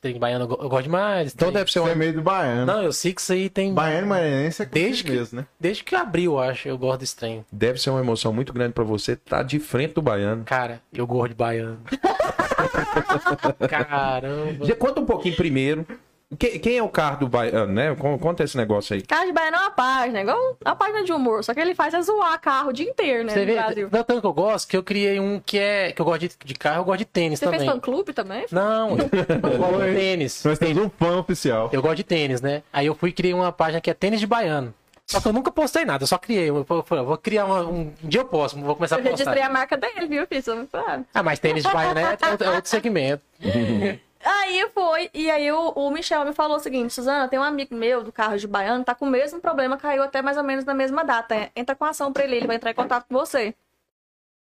De 0.02 0.14
baiano 0.18 0.46
eu, 0.46 0.48
go- 0.48 0.64
eu 0.64 0.70
gosto 0.70 0.84
demais. 0.84 1.34
Então 1.34 1.50
Tem- 1.50 1.58
deve 1.58 1.70
ser 1.70 1.82
Você 1.82 1.90
é 1.92 1.96
meio 1.96 2.14
do 2.14 2.22
baiano. 2.22 2.66
Não, 2.66 2.82
eu 2.82 2.94
sei 2.94 3.14
que 3.14 3.20
isso 3.20 3.34
aí 3.34 3.50
tem. 3.50 3.74
Baiano 3.74 4.06
e 4.06 4.10
maranhense 4.10 4.62
é 4.62 4.66
Desde 4.66 4.80
desde 4.90 5.04
que- 5.04 5.12
mesmo, 5.12 5.40
né? 5.42 5.46
Desde 5.60 5.84
que 5.84 5.94
abriu, 5.94 6.32
eu 6.36 6.40
acho, 6.40 6.70
eu 6.70 6.78
gosto 6.78 7.02
desse 7.02 7.18
trem. 7.18 7.46
Deve 7.52 7.82
ser 7.82 7.90
uma 7.90 8.00
emoção 8.00 8.32
muito 8.32 8.54
grande 8.54 8.72
pra 8.72 8.86
você 8.86 9.12
estar 9.12 9.44
de 9.44 9.60
frente 9.60 9.96
do 9.96 10.02
baiano. 10.02 10.46
Cara, 10.46 10.82
eu 10.94 11.06
gosto 11.06 11.30
de 11.32 11.36
baiano. 11.36 11.82
Caramba. 13.68 14.66
Já 14.66 14.76
conta 14.78 15.02
um 15.02 15.06
pouquinho 15.06 15.36
primeiro 15.36 15.86
Que- 16.38 16.60
Quem 16.60 16.78
é 16.78 16.84
o 16.84 16.90
carro 16.90 17.22
do 17.22 17.28
baiano, 17.28 17.74
né? 17.74 17.96
Con- 17.96 18.20
Conta 18.20 18.44
esse 18.44 18.56
negócio 18.56 18.94
aí. 18.96 19.02
Carro 19.02 19.26
de 19.26 19.32
Baiano 19.34 19.58
é 19.58 19.60
uma 19.62 19.72
página, 19.72 20.22
igual 20.22 20.58
a 20.64 20.76
página 20.76 21.04
de 21.04 21.12
humor. 21.12 21.44
Só 21.44 21.56
que 21.56 21.60
ele 21.60 21.74
faz 21.74 21.92
é 21.94 22.02
zoar 22.04 22.40
carro 22.40 22.70
o 22.70 22.74
dia 22.74 22.88
inteiro, 22.88 23.24
né? 23.24 23.34
Você 23.34 23.40
no 23.40 23.46
vê, 23.48 23.54
Brasil. 23.56 23.90
não 23.92 24.04
tanto 24.04 24.22
que 24.22 24.28
eu 24.28 24.34
gosto, 24.34 24.68
que 24.70 24.78
eu 24.78 24.84
criei 24.84 25.20
um 25.20 25.40
que 25.44 25.58
é. 25.58 25.92
Que 25.92 26.00
eu 26.00 26.06
gosto 26.06 26.20
de, 26.22 26.32
de 26.46 26.54
carro, 26.54 26.82
eu 26.82 26.84
gosto 26.86 27.00
de 27.00 27.06
tênis 27.06 27.40
Você 27.40 27.46
também. 27.46 27.62
fez 27.62 27.72
fã 27.72 27.80
clube 27.80 28.14
também? 28.14 28.46
Não, 28.52 28.92
eu 29.00 29.58
gosto 29.58 29.86
de 29.88 29.96
tênis. 29.96 30.44
Nós 30.46 30.60
temos 30.60 30.84
um 30.86 30.90
fã 30.90 31.18
oficial. 31.18 31.70
Eu 31.74 31.82
gosto 31.82 31.96
de 31.98 32.04
tênis, 32.04 32.42
né? 32.42 32.62
Aí 32.72 32.86
eu 32.86 32.94
fui 32.94 33.10
e 33.10 33.14
criei 33.14 33.34
uma 33.34 33.52
página 33.52 33.82
que 33.82 33.90
é 33.90 33.94
tênis 33.96 34.20
de 34.20 34.28
baiano. 34.28 34.72
Só 35.08 35.20
que 35.20 35.28
eu 35.28 35.34
nunca 35.34 35.50
postei 35.50 35.84
nada, 35.86 36.04
eu 36.04 36.08
só 36.08 36.20
criei. 36.20 36.52
Eu 36.52 36.64
falei, 36.86 37.04
vou 37.04 37.18
criar 37.18 37.46
uma- 37.46 37.62
um, 37.66 37.80
um 38.04 38.08
dia 38.08 38.22
eu 38.22 38.26
posto, 38.26 38.60
vou 38.60 38.76
começar 38.76 38.98
a 38.98 39.00
Eu 39.00 39.04
registrei 39.06 39.34
postar. 39.34 39.50
a 39.50 39.52
marca 39.52 39.76
dele, 39.76 40.06
viu? 40.06 40.28
Você 40.30 40.42
sabe. 40.72 41.06
Ah, 41.12 41.24
mas 41.24 41.40
tênis 41.40 41.64
de 41.64 41.74
baiano 41.74 42.00
é 42.00 42.12
outro, 42.30 42.46
é 42.46 42.50
outro 42.52 42.70
segmento. 42.70 43.24
Aí 44.22 44.70
foi, 44.72 45.10
e 45.14 45.32
aí 45.32 45.50
o, 45.52 45.70
o 45.70 45.92
Michel 45.92 46.26
me 46.26 46.34
falou 46.34 46.58
o 46.58 46.60
seguinte, 46.60 46.94
Suzana, 46.94 47.30
tem 47.30 47.40
um 47.40 47.44
amigo 47.44 47.74
meu 47.74 48.04
do 48.04 48.12
carro 48.12 48.38
de 48.38 48.48
baiano, 48.48 48.84
tá 48.84 48.94
com 48.94 49.06
o 49.06 49.10
mesmo 49.10 49.40
problema, 49.40 49.78
caiu 49.78 50.04
até 50.04 50.22
mais 50.22 50.38
ou 50.38 50.44
menos 50.44 50.66
na 50.66 50.74
mesma 50.74 51.04
data. 51.06 51.50
Entra 51.56 51.76
com 51.76 51.86
ação 51.86 52.12
pra 52.12 52.24
ele, 52.26 52.36
ele 52.36 52.48
vai 52.48 52.58
entrar 52.58 52.72
em 52.72 52.76
contato 52.76 53.08
com 53.08 53.14
você. 53.16 53.56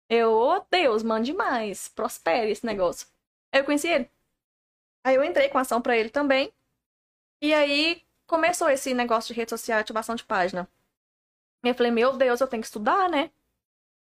Eu, 0.09 0.33
ô 0.33 0.61
Deus, 0.71 1.03
mande 1.03 1.33
mais, 1.33 1.89
prospere 1.89 2.51
esse 2.51 2.65
negócio. 2.65 3.09
Aí 3.53 3.61
eu 3.61 3.65
conheci 3.65 3.89
ele. 3.89 4.09
Aí 5.05 5.17
eu 5.17 5.25
entrei 5.25 5.49
com 5.49 5.59
ação 5.59 5.81
pra 5.83 5.97
ele 5.97 6.11
também. 6.11 6.53
E 7.41 7.53
aí 7.55 8.03
começou 8.27 8.69
esse 8.71 8.95
negócio 8.95 9.35
de 9.35 9.41
rede 9.41 9.51
social, 9.51 9.79
ativação 9.81 10.15
de 10.15 10.25
página. 10.25 10.69
Eu 11.63 11.75
falei, 11.75 11.91
meu 11.93 12.17
Deus, 12.17 12.41
eu 12.41 12.47
tenho 12.49 12.63
que 12.63 12.67
estudar, 12.69 13.09
né? 13.11 13.31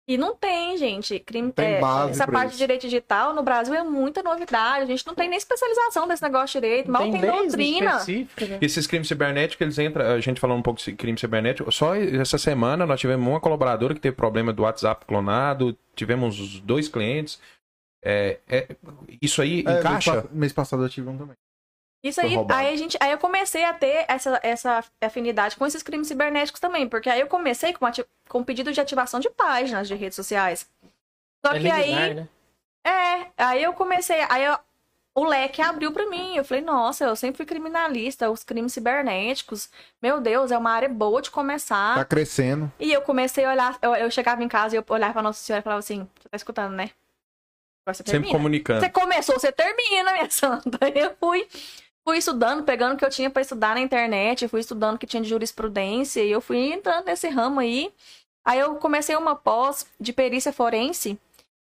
E 0.09 0.19
não 0.19 0.35
tem, 0.35 0.77
gente. 0.77 1.21
Crime, 1.21 1.53
Tem 1.53 1.75
é, 1.75 1.81
essa 2.11 2.27
parte 2.27 2.49
isso. 2.49 2.53
de 2.55 2.59
direito 2.59 2.83
digital 2.83 3.33
no 3.33 3.43
Brasil 3.43 3.73
é 3.73 3.85
muita 3.85 4.21
novidade. 4.21 4.83
A 4.83 4.87
gente 4.87 5.07
não 5.07 5.15
tem 5.15 5.29
nem 5.29 5.39
especialização 5.39 6.09
desse 6.09 6.21
negócio 6.23 6.61
de 6.61 6.67
direito, 6.67 6.91
mal 6.91 7.03
tem, 7.03 7.21
leis 7.21 7.53
doutrina. 7.55 8.05
né? 8.05 8.59
Esses 8.61 8.87
crimes 8.89 9.07
cibernéticos, 9.07 9.61
eles 9.61 9.79
entram. 9.79 10.05
A 10.07 10.19
gente 10.21 10.41
falando 10.41 10.59
um 10.59 10.63
pouco 10.63 10.81
de 10.83 10.93
crime 10.93 11.17
cibernético. 11.19 11.71
Só 11.71 11.95
essa 11.95 12.37
semana 12.37 12.85
nós 12.85 12.99
tivemos 12.99 13.27
uma 13.27 13.41
colaboradora 13.41 13.95
que 13.95 14.01
teve 14.01 14.17
problema 14.17 14.53
do 14.53 14.65
WhatsApp 14.65 15.07
clonado. 15.07 15.79
Tivemos 15.95 16.59
dois 16.61 16.89
clientes. 16.89 17.39
É, 18.05 18.41
é- 18.49 18.67
isso 19.21 19.41
aí 19.41 19.61
É, 19.61 19.65
mês, 19.65 19.79
encaixa? 19.79 20.23
pa- 20.23 20.29
mês 20.33 20.53
passado 20.53 20.83
eu 20.83 20.89
tive 20.89 21.09
um 21.09 21.17
também. 21.17 21.37
Isso 22.03 22.21
aí, 22.21 22.35
aí 22.49 22.75
a 22.75 22.77
gente, 22.77 22.97
aí 23.01 23.13
eu 23.13 23.19
comecei 23.19 23.65
a 23.65 23.73
ter 23.73 24.05
essa, 24.09 24.41
essa 24.43 24.85
afinidade 25.01 25.55
com 25.57 25.65
esses 25.65 25.83
crimes 25.85 26.09
cibernéticos 26.09 26.61
também, 26.61 26.89
porque 26.89 27.09
aí 27.09 27.21
eu 27.21 27.29
comecei 27.29 27.73
com, 27.73 27.87
ati- 27.87 28.05
com 28.29 28.43
pedido 28.43 28.73
de 28.73 28.81
ativação 28.81 29.21
de 29.21 29.31
páginas 29.31 29.87
de 29.87 29.95
redes 29.95 30.17
sociais. 30.17 30.69
Só 31.47 31.53
É 31.53 31.61
que 31.61 31.71
aí, 31.71 32.15
né? 32.15 32.29
é, 32.85 33.27
aí 33.37 33.63
eu 33.63 33.73
comecei, 33.73 34.21
aí 34.29 34.45
eu- 34.45 34.59
o 35.15 35.25
leque 35.25 35.61
abriu 35.63 35.93
pra 35.93 36.07
mim. 36.07 36.37
Eu 36.37 36.45
falei, 36.45 36.65
nossa, 36.65 37.05
eu 37.05 37.15
sempre 37.15 37.37
fui 37.37 37.47
criminalista, 37.47 38.31
os 38.31 38.43
crimes 38.43 38.73
cibernéticos, 38.73 39.71
meu 40.01 40.21
Deus, 40.21 40.51
é 40.51 40.59
uma 40.59 40.73
área 40.73 40.89
boa 40.89 41.21
de 41.23 41.31
começar. 41.31 41.95
Tá 41.97 42.05
crescendo. 42.05 42.73
E 42.81 42.91
eu 42.93 43.03
comecei 43.03 43.45
a 43.45 43.51
olhar, 43.51 43.79
eu, 43.83 43.95
eu 43.95 44.11
chegava 44.11 44.43
em 44.43 44.49
casa 44.49 44.75
e 44.75 44.79
eu 44.79 44.85
olhava 44.89 45.13
pra 45.13 45.23
Nossa 45.23 45.39
Senhora 45.41 45.61
e 45.61 45.63
falava 45.63 45.79
assim, 45.81 46.09
você 46.19 46.29
tá 46.29 46.37
escutando, 46.37 46.73
né? 46.75 46.91
Você 47.87 48.03
Sempre 48.07 48.31
comunicando. 48.31 48.81
Você 48.81 48.89
começou, 48.91 49.39
você 49.39 49.51
termina, 49.53 50.13
minha 50.13 50.31
santa. 50.31 50.79
Eu 50.95 51.17
fui, 51.21 51.49
fui 52.05 52.19
estudando, 52.19 52.65
pegando 52.65 52.95
o 52.95 52.97
que 52.97 53.05
eu 53.05 53.11
tinha 53.11 53.31
pra 53.31 53.43
estudar 53.43 53.75
na 53.75 53.81
internet, 53.81 54.49
fui 54.49 54.61
estudando 54.61 54.97
o 54.97 54.99
que 54.99 55.07
tinha 55.07 55.23
de 55.23 55.29
jurisprudência, 55.29 56.23
e 56.23 56.31
eu 56.31 56.41
fui 56.41 56.73
entrando 56.73 57.07
nesse 57.07 57.29
ramo 57.29 57.61
aí. 57.61 57.93
Aí 58.45 58.59
eu 58.59 58.75
comecei 58.77 59.15
uma 59.17 59.37
pós 59.37 59.87
de 60.01 60.13
perícia 60.13 60.53
forense 60.53 61.19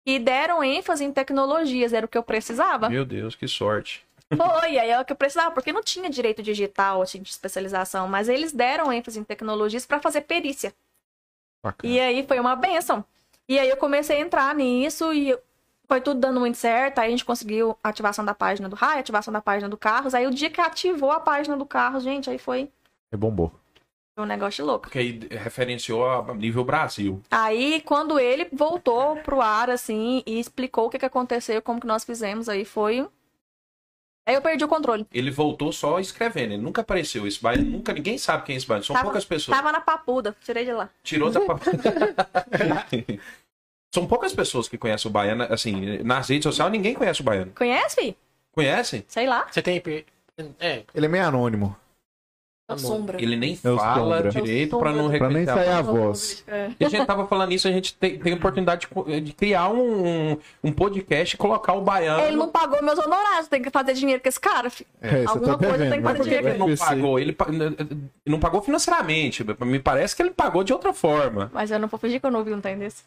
e 0.06 0.18
deram 0.18 0.62
ênfase 0.62 1.04
em 1.04 1.12
tecnologias, 1.12 1.92
era 1.92 2.04
o 2.04 2.08
que 2.08 2.18
eu 2.18 2.22
precisava. 2.22 2.88
Meu 2.88 3.04
Deus, 3.04 3.34
que 3.34 3.46
sorte. 3.46 4.04
Foi, 4.36 4.78
aí 4.78 4.90
é 4.90 5.00
o 5.00 5.04
que 5.04 5.12
eu 5.12 5.16
precisava, 5.16 5.50
porque 5.52 5.72
não 5.72 5.82
tinha 5.82 6.10
direito 6.10 6.42
digital, 6.42 7.04
tinha 7.06 7.22
de 7.22 7.30
especialização, 7.30 8.08
mas 8.08 8.28
eles 8.28 8.52
deram 8.52 8.92
ênfase 8.92 9.20
em 9.20 9.24
tecnologias 9.24 9.86
pra 9.86 10.00
fazer 10.00 10.22
perícia. 10.22 10.74
Bacana. 11.62 11.92
E 11.92 12.00
aí 12.00 12.26
foi 12.26 12.40
uma 12.40 12.56
benção. 12.56 13.04
E 13.48 13.58
aí 13.58 13.68
eu 13.68 13.76
comecei 13.76 14.16
a 14.16 14.20
entrar 14.20 14.54
nisso 14.54 15.12
e 15.12 15.38
foi 15.86 16.00
tudo 16.00 16.20
dando 16.20 16.40
muito 16.40 16.56
certo. 16.58 16.98
Aí 16.98 17.08
a 17.08 17.10
gente 17.10 17.24
conseguiu 17.24 17.76
a 17.82 17.88
ativação 17.88 18.24
da 18.24 18.34
página 18.34 18.68
do 18.68 18.76
Rai, 18.76 18.98
ativação 18.98 19.32
da 19.32 19.40
página 19.40 19.68
do 19.68 19.76
Carros. 19.76 20.14
Aí 20.14 20.26
o 20.26 20.30
dia 20.30 20.50
que 20.50 20.60
ativou 20.60 21.10
a 21.10 21.20
página 21.20 21.56
do 21.56 21.66
Carros, 21.66 22.02
gente, 22.02 22.28
aí 22.30 22.38
foi 22.38 22.70
É 23.12 23.16
bombou. 23.16 23.52
um 24.18 24.24
negócio 24.24 24.62
de 24.62 24.68
louco. 24.68 24.82
Porque 24.82 24.98
aí 24.98 25.20
referenciou 25.30 26.08
a 26.08 26.34
nível 26.34 26.64
Brasil. 26.64 27.20
Aí 27.30 27.80
quando 27.82 28.18
ele 28.18 28.48
voltou 28.52 29.16
pro 29.18 29.40
ar, 29.40 29.68
assim, 29.70 30.22
e 30.26 30.38
explicou 30.40 30.86
o 30.86 30.90
que, 30.90 30.98
que 30.98 31.06
aconteceu, 31.06 31.60
como 31.62 31.80
que 31.80 31.86
nós 31.86 32.04
fizemos, 32.04 32.48
aí 32.48 32.64
foi. 32.64 33.06
Aí 34.26 34.34
eu 34.34 34.40
perdi 34.40 34.64
o 34.64 34.68
controle. 34.68 35.06
Ele 35.12 35.30
voltou 35.30 35.70
só 35.70 36.00
escrevendo. 36.00 36.52
Ele 36.54 36.62
nunca 36.62 36.80
apareceu. 36.80 37.26
Esse 37.26 37.42
baile, 37.42 37.62
nunca 37.62 37.92
ninguém 37.92 38.16
sabe 38.16 38.44
quem 38.44 38.54
é 38.54 38.56
esse 38.56 38.66
baile. 38.66 38.82
São 38.82 38.94
Tava- 38.94 39.04
poucas 39.04 39.22
pessoas. 39.26 39.54
Tava 39.54 39.70
na 39.70 39.82
papuda, 39.82 40.34
tirei 40.42 40.64
de 40.64 40.72
lá. 40.72 40.88
Tirou 41.02 41.30
da. 41.30 41.40
pa- 41.42 41.60
São 43.94 44.08
poucas 44.08 44.34
pessoas 44.34 44.66
que 44.66 44.76
conhecem 44.76 45.08
o 45.08 45.12
baiano. 45.12 45.44
Assim, 45.44 45.98
nas 46.02 46.28
redes 46.28 46.42
sociais 46.42 46.72
ninguém 46.72 46.94
conhece 46.94 47.20
o 47.20 47.24
baiano. 47.24 47.52
Conhece? 47.54 48.16
Conhece? 48.50 49.04
Sei 49.06 49.24
lá. 49.24 49.46
Você 49.48 49.62
tem. 49.62 49.80
É, 50.58 50.82
Ele 50.92 51.06
é 51.06 51.08
meio 51.08 51.24
anônimo. 51.24 51.76
É 52.66 52.72
o 52.72 52.78
sombra. 52.78 53.22
Ele 53.22 53.36
nem 53.36 53.58
É 53.62 53.70
o 53.70 53.76
fala 53.76 54.16
sombra. 54.16 54.30
direito 54.30 54.74
É 54.74 54.76
o 54.76 54.80
pra 54.80 54.92
não. 54.92 55.10
Pra 55.10 55.28
nem 55.28 55.44
reconhecer. 55.44 55.50
a 55.50 55.54
sair 55.54 55.68
a 55.68 55.82
voz. 55.82 55.96
voz. 55.98 56.44
É. 56.48 56.70
E 56.80 56.84
a 56.84 56.88
gente 56.88 57.06
tava 57.06 57.26
falando 57.26 57.52
isso, 57.52 57.68
a 57.68 57.70
gente 57.72 57.94
tem, 57.94 58.18
tem 58.18 58.32
a 58.32 58.36
oportunidade 58.36 58.88
de 58.88 59.20
de, 59.20 59.32
criar 59.34 59.68
um, 59.68 60.30
um, 60.32 60.38
um 60.64 60.72
podcast 60.72 61.34
e 61.34 61.38
colocar 61.38 61.74
o 61.74 61.82
baiano. 61.82 62.22
Ele 62.22 62.36
não 62.36 62.48
pagou 62.48 62.82
meus 62.82 62.98
honorários, 62.98 63.48
tem 63.48 63.60
que 63.60 63.68
fazer 63.70 63.92
dinheiro 63.92 64.22
com 64.22 64.28
esse 64.28 64.40
cara. 64.40 64.68
É, 65.00 65.22
você 65.22 65.28
Alguma 65.28 65.58
tá 65.58 65.58
coisa 65.58 65.72
devendo. 65.78 65.90
tem 65.90 66.00
que 66.00 66.06
fazer 66.08 66.22
dinheiro. 66.22 66.48
Ele 66.48 66.58
não 66.58 66.76
pagou, 66.76 67.18
ele 67.18 67.36
não 68.26 68.40
pagou 68.40 68.62
financeiramente. 68.62 69.44
Me 69.60 69.78
parece 69.78 70.16
que 70.16 70.22
ele 70.22 70.30
pagou 70.30 70.64
de 70.64 70.72
outra 70.72 70.94
forma. 70.94 71.50
Mas 71.52 71.70
eu 71.70 71.78
não 71.78 71.88
vou 71.88 72.00
fingir 72.00 72.18
que 72.18 72.26
eu 72.26 72.30
não 72.30 72.42
vi 72.42 72.54
um 72.54 72.60
trem 72.62 72.78
desse. 72.78 73.02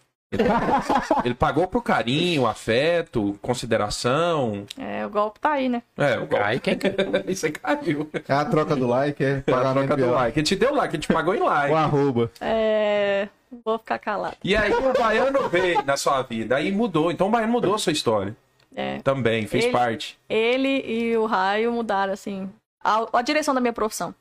Ele 1.24 1.34
pagou 1.34 1.68
por 1.68 1.82
carinho, 1.82 2.45
afeto, 2.45 3.39
consideração. 3.41 4.66
É, 4.78 5.05
o 5.05 5.10
golpe 5.10 5.39
tá 5.39 5.51
aí, 5.53 5.70
né? 5.70 5.82
É, 5.97 6.20
o 6.20 6.28
Aí 6.43 6.60
quem 6.60 6.78
Isso 7.28 7.45
aí 7.45 7.51
caiu. 7.53 8.10
É 8.28 8.34
a 8.34 8.43
troca 8.43 8.76
do 8.76 8.88
like, 8.88 9.24
é 9.24 9.41
É 9.47 9.47
pagamento 9.56 9.88
troca 9.88 10.02
do 10.02 10.08
de- 10.08 10.12
like. 10.14 10.39
Ele 10.39 10.45
te 10.45 10.56
deu 10.56 10.74
like, 10.76 10.95
ele 10.95 11.02
te 11.04 11.14
pagou 11.14 11.34
em 11.36 11.39
like. 11.39 11.72
O 11.74 11.76
arroba. 11.76 12.32
É. 12.41 13.30
Vou 13.64 13.78
ficar 13.80 13.98
calado. 14.00 14.36
E 14.43 14.56
aí 14.56 14.74
o 14.74 14.93
baiano 14.93 15.48
veio 15.50 15.82
na 15.84 15.95
sua 15.95 16.22
vida, 16.22 16.56
aí 16.58 16.72
mudou. 16.72 17.12
Então 17.12 17.28
o 17.28 17.32
baiano 17.32 17.52
mudou 17.52 17.74
a 17.74 17.78
sua 17.78 17.93
história. 17.93 18.36
É. 18.76 19.00
Também, 19.00 19.48
fez 19.48 19.64
Ele- 19.66 19.74
parte. 19.74 20.20
Ele 20.30 20.84
e 20.86 21.18
o 21.18 21.26
Raio 21.26 21.72
mudaram, 21.72 22.14
assim, 22.14 22.50
a, 22.84 23.08
a 23.14 23.22
direção 23.22 23.54
da 23.56 23.62
minha 23.62 23.74
profissão. 23.74 24.14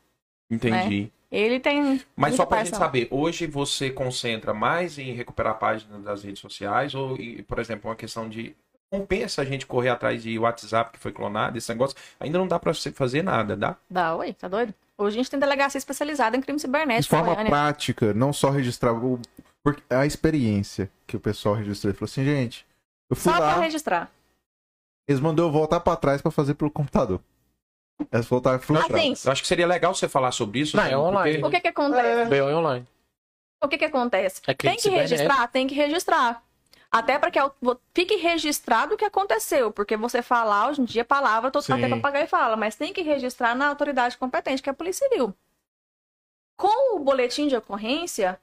Entendi. 0.50 1.10
Ele 1.30 1.58
tem. 1.58 2.00
Mas 2.14 2.36
só 2.36 2.46
pra 2.46 2.64
gente 2.64 2.76
saber, 2.76 3.08
hoje 3.10 3.46
você 3.46 3.90
concentra 3.90 4.54
mais 4.54 4.96
em 4.98 5.12
recuperar 5.12 5.52
a 5.52 5.56
página 5.56 5.98
das 5.98 6.22
redes 6.22 6.40
sociais 6.40 6.94
ou, 6.94 7.18
por 7.48 7.58
exemplo, 7.58 7.90
uma 7.90 7.96
questão 7.96 8.28
de 8.28 8.54
compensa 8.88 9.42
a 9.42 9.44
gente 9.44 9.66
correr 9.66 9.88
atrás 9.88 10.22
de 10.22 10.38
WhatsApp 10.38 10.92
que 10.92 10.98
foi 11.00 11.10
clonado, 11.10 11.58
esse 11.58 11.68
negócio, 11.68 11.96
ainda 12.20 12.38
não 12.38 12.46
dá 12.46 12.58
pra 12.60 12.72
você 12.72 12.92
fazer 12.92 13.22
nada, 13.22 13.56
dá? 13.56 13.76
Dá, 13.90 14.14
oi, 14.14 14.32
tá 14.32 14.46
doido? 14.46 14.72
Hoje 14.98 15.16
a 15.16 15.18
gente 15.22 15.30
tem 15.30 15.38
delegacia 15.38 15.78
especializada 15.78 16.36
em 16.36 16.40
crime 16.40 16.56
De 16.56 16.62
cibernético. 16.62 17.14
forma 17.14 17.34
Goiânia. 17.34 17.50
prática, 17.50 18.14
não 18.14 18.32
só 18.32 18.50
registrar. 18.50 18.92
O... 18.94 19.20
Porque 19.62 19.82
a 19.90 20.06
experiência 20.06 20.90
que 21.06 21.16
o 21.16 21.20
pessoal 21.20 21.54
registrou. 21.54 21.90
Ele 21.90 21.98
falou 21.98 22.06
assim, 22.10 22.24
gente, 22.24 22.66
eu 23.10 23.16
fui 23.16 23.30
Só 23.30 23.36
pra 23.36 23.46
lá, 23.56 23.60
registrar. 23.60 24.10
eles 25.06 25.20
mandou 25.20 25.46
eu 25.46 25.52
voltar 25.52 25.80
pra 25.80 25.96
trás 25.96 26.22
pra 26.22 26.30
fazer 26.30 26.54
pelo 26.54 26.70
computador. 26.70 27.20
Eles 28.12 28.26
voltaram 28.26 28.58
frustrados. 28.58 28.94
Assim, 28.96 29.28
Eu 29.28 29.32
acho 29.32 29.42
que 29.42 29.48
seria 29.48 29.66
legal 29.66 29.94
você 29.94 30.08
falar 30.08 30.30
sobre 30.30 30.60
isso. 30.60 30.76
Não, 30.76 30.84
né? 30.84 30.92
é 30.92 30.98
online. 30.98 31.42
o 31.42 31.50
que 31.50 31.60
que 31.60 31.68
acontece? 31.68 32.30
Bem 32.30 32.42
online. 32.42 32.86
O 33.62 33.68
que 33.68 33.78
que 33.78 33.84
acontece? 33.86 34.40
É 34.46 34.54
tem 34.54 34.76
que 34.76 34.88
registrar? 34.90 35.48
Tem 35.48 35.66
que 35.66 35.74
registrar. 35.74 36.42
Até 36.90 37.18
para 37.18 37.30
que 37.30 37.38
fique 37.92 38.16
registrado 38.16 38.94
o 38.94 38.96
que 38.96 39.04
aconteceu. 39.04 39.70
Porque 39.70 39.96
você 39.96 40.22
falar, 40.22 40.68
hoje 40.68 40.80
em 40.80 40.84
dia, 40.84 41.04
palavra, 41.04 41.50
todo 41.50 41.64
até 41.70 41.88
papagaio 41.88 42.28
fala. 42.28 42.56
Mas 42.56 42.74
tem 42.76 42.92
que 42.92 43.02
registrar 43.02 43.54
na 43.54 43.68
autoridade 43.68 44.16
competente, 44.16 44.62
que 44.62 44.68
é 44.68 44.72
a 44.72 44.74
Polícia 44.74 45.08
Civil. 45.08 45.34
Com 46.56 46.96
o 46.96 46.98
boletim 47.00 47.48
de 47.48 47.56
ocorrência, 47.56 48.40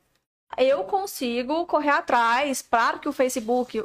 eu 0.58 0.84
consigo 0.84 1.66
correr 1.66 1.90
atrás 1.90 2.62
para 2.62 3.00
que 3.00 3.10
o 3.10 3.14
Facebook 3.14 3.84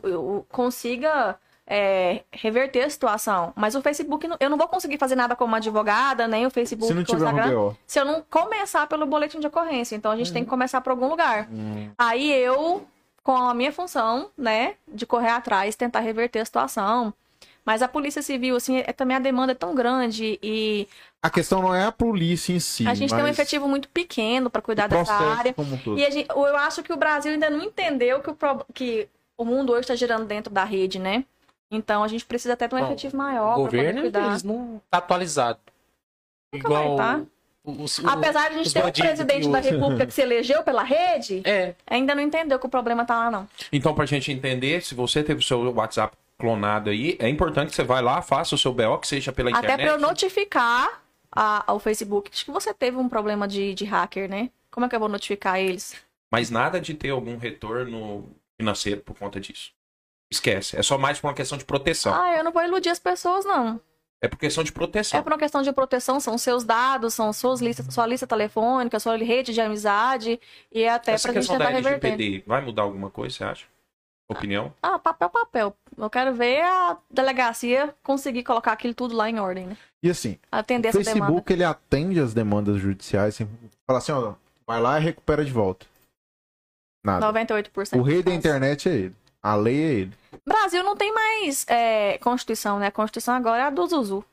consiga 0.51 1.39
é, 1.67 2.23
reverter 2.33 2.85
a 2.85 2.91
situação. 2.91 3.53
Mas 3.55 3.75
o 3.75 3.83
Facebook, 3.83 4.27
eu 4.41 4.51
não 4.51 4.57
vou 4.57 4.67
conseguir 4.69 4.97
fazer 4.97 5.15
nada 5.15 5.37
como 5.37 5.55
advogada, 5.55 6.27
nem 6.27 6.47
o 6.47 6.51
Facebook 6.51 6.89
Se 6.89 6.95
não 6.95 7.05
tiver 7.05 7.25
um 7.25 7.29
Instagram 7.29 7.55
BO. 7.55 7.77
se 7.87 8.01
eu 8.01 8.05
não 8.05 8.23
começar 8.29 8.87
pelo 8.87 9.07
boletim 9.07 9.39
de 9.39 9.47
ocorrência. 9.47 9.95
Então 9.95 10.11
a 10.11 10.17
gente 10.17 10.33
tem 10.33 10.45
que 10.45 10.51
começar 10.51 10.81
por 10.81 10.91
algum 10.91 11.09
lugar. 11.09 11.49
Aí 11.97 12.33
eu, 12.33 12.87
com 13.23 13.37
a 13.37 13.53
minha 13.55 13.73
função, 13.73 14.31
né, 14.37 14.75
de 14.87 15.05
correr 15.07 15.31
atrás, 15.31 15.77
tentar 15.77 16.01
reverter 16.01 16.41
a 16.41 16.45
situação. 16.45 17.13
Mas 17.65 17.83
a 17.83 17.89
Polícia 17.89 18.23
Civil, 18.23 18.57
assim, 18.57 18.79
é, 18.79 18.93
também 18.95 19.15
a 19.17 19.21
demanda 19.21 19.53
é 19.53 19.55
tão 19.55 19.75
grande 19.75 20.39
e 20.43 20.89
A 21.23 21.29
questão 21.29 21.61
não 21.61 21.75
é 21.75 21.85
a 21.85 21.93
polícia 21.93 22.53
em 22.55 22.61
si. 22.61 22.87
a 22.87 22.95
gente 22.95 23.15
tem 23.15 23.23
um 23.23 23.29
efetivo 23.29 23.69
muito 23.69 23.89
pequeno 23.91 24.49
para 24.49 24.63
cuidar 24.63 24.87
o 24.87 24.89
dessa 24.89 25.13
área. 25.13 25.53
como 25.53 25.75
um 25.75 25.79
todo. 25.79 25.99
E 25.99 26.07
a 26.07 26.09
gente- 26.11 26.31
eu 26.31 26.57
acho 26.57 26.83
que 26.83 26.93
o 26.93 26.97
Brasil 26.97 27.33
ainda 27.33 27.51
não 27.51 27.63
entendeu 27.63 28.23
que 28.23 28.31
o, 28.31 28.37
que 28.73 29.07
o 29.37 29.45
mundo 29.45 29.73
hoje 29.73 29.81
está 29.83 29.95
girando 29.95 30.25
dentro 30.25 30.51
da 30.53 30.65
rede, 30.65 30.99
né? 30.99 31.25
Então 31.71 32.03
a 32.03 32.09
gente 32.09 32.25
precisa 32.25 32.55
até 32.55 32.67
de 32.67 32.75
um 32.75 32.79
Bom, 32.79 32.87
efetivo 32.87 33.15
O 33.15 33.19
maior 33.19 33.55
para 33.57 33.65
poder 33.65 33.77
governo, 33.77 34.01
cuidar. 34.01 34.31
eles 34.31 34.43
não 34.43 34.81
tá 34.91 34.97
atualizado. 34.97 35.61
Nunca 36.55 36.69
vai, 36.71 36.97
tá? 36.97 37.21
Os- 37.79 38.01
Apesar 38.05 38.49
de 38.51 38.55
a 38.55 38.63
gente 38.63 38.73
ter 38.73 38.85
um 38.85 38.91
presidente 38.93 39.49
da 39.49 39.59
república 39.61 40.07
que 40.07 40.13
se 40.15 40.23
elegeu 40.23 40.63
pela 40.63 40.83
rede, 40.83 41.43
É, 41.45 41.75
ainda 41.87 42.15
não 42.15 42.23
entendeu 42.23 42.59
que 42.59 42.67
o 42.67 42.69
problema 42.69 43.05
tá 43.05 43.19
lá, 43.19 43.31
não. 43.31 43.49
Então, 43.73 43.95
pra 43.95 44.07
gente 44.07 44.31
entender, 44.33 44.83
se 44.83 44.95
você 44.95 45.23
teve 45.23 45.41
o 45.41 45.43
seu 45.43 45.61
WhatsApp 45.75 46.17
clonado 46.39 46.91
aí, 46.91 47.17
é 47.19 47.29
importante 47.29 47.71
que 47.71 47.75
você 47.77 47.83
vai 47.85 48.01
lá, 48.01 48.23
faça 48.23 48.55
o 48.55 48.59
seu 48.59 48.73
BO, 48.73 48.99
que 48.99 49.07
seja 49.09 49.33
pela 49.33 49.51
Até 49.51 49.59
internet. 49.59 49.87
pra 49.87 49.95
eu 49.97 49.99
notificar 50.01 51.03
a- 51.33 51.65
ao 51.67 51.79
Facebook 51.81 52.31
Acho 52.33 52.45
que 52.45 52.51
você 52.51 52.73
teve 52.73 52.97
um 52.97 53.09
problema 53.09 53.47
de, 53.49 53.75
de 53.75 53.85
hacker, 53.85 54.29
né? 54.31 54.51
Como 54.71 54.87
é 54.87 54.89
que 54.89 54.95
eu 54.95 55.01
vou 55.01 55.09
notificar 55.09 55.59
eles? 55.59 55.97
Mas 56.31 56.51
nada 56.51 56.81
de 56.81 56.95
ter 56.95 57.11
algum 57.11 57.37
retorno 57.39 58.29
financeiro 58.57 59.01
por 59.01 59.17
conta 59.19 59.41
disso. 59.41 59.73
Esquece. 60.31 60.77
É 60.77 60.83
só 60.83 60.99
mais 60.99 61.19
por 61.19 61.29
uma 61.29 61.35
questão 61.35 61.57
de 61.57 61.65
proteção. 61.65 62.13
Ah, 62.15 62.37
eu 62.37 62.45
não 62.45 62.53
vou 62.53 62.63
iludir 62.63 62.91
as 62.91 62.99
pessoas, 62.99 63.45
não. 63.47 63.81
É 64.21 64.27
por 64.27 64.39
questão 64.39 64.65
de 64.65 64.73
proteção. 64.73 65.19
É 65.19 65.23
por 65.23 65.33
uma 65.33 65.39
questão 65.39 65.63
de 65.63 65.73
proteção, 65.73 66.19
são 66.19 66.37
seus 66.37 66.65
dados, 66.65 67.15
são 67.15 67.33
suas 67.33 67.61
listas, 67.61 67.87
sua 67.95 68.07
lista 68.07 68.27
telefônica, 68.27 68.99
sua 68.99 69.17
rede 69.17 69.53
de 69.53 69.61
amizade 69.61 70.41
e 70.73 70.87
até 70.89 71.13
Essa 71.13 71.29
pra 71.29 71.35
gente 71.35 71.41
questão 71.41 71.59
da 71.59 71.67
tentar 71.67 71.77
reverter. 71.79 72.09
LGPD 72.09 72.45
vai 72.47 72.61
mudar 72.61 72.83
alguma 72.83 73.11
coisa, 73.11 73.37
você 73.37 73.45
acha? 73.45 73.67
Opinião? 74.31 74.75
Ah, 74.83 74.99
papel, 74.99 75.31
papel. 75.31 75.77
Eu 75.97 76.11
quero 76.11 76.35
ver 76.35 76.63
a 76.63 76.99
delegacia 77.11 77.95
conseguir 78.03 78.43
colocar 78.43 78.73
aquilo 78.73 78.93
tudo 78.93 79.17
lá 79.17 79.31
em 79.31 79.39
ordem, 79.39 79.69
né? 79.69 79.77
E 80.03 80.11
assim, 80.11 80.39
Atender 80.53 80.89
o 80.89 80.91
essa 80.91 80.99
demanda. 80.99 81.21
Facebook 81.27 81.53
ele 81.53 81.65
atende 81.65 82.21
as 82.21 82.35
demandas 82.35 82.79
judiciais. 82.79 83.35
Assim, 83.35 83.49
fala 83.87 84.01
assim, 84.01 84.13
ó, 84.13 84.35
vai 84.67 84.81
lá 84.81 85.01
e 85.01 85.03
recupera 85.03 85.45
de 85.45 85.51
volta. 85.51 85.87
Nada. 87.05 87.33
98%. 87.33 87.99
O 87.99 88.03
rei 88.03 88.23
da 88.23 88.35
internet 88.35 88.89
é 88.89 88.93
ele. 88.93 89.17
A 89.43 89.55
lei 89.55 89.77
é 89.83 89.93
ele. 90.01 90.13
Brasil 90.47 90.83
não 90.83 90.97
tem 90.97 91.13
mais 91.13 91.65
é, 91.69 92.19
Constituição, 92.19 92.79
né? 92.79 92.87
A 92.89 92.91
Constituição 92.93 93.35
agora 93.35 93.63
é 93.63 93.67
a 93.67 93.71
do 93.71 93.87
Zuzu. 93.87 94.25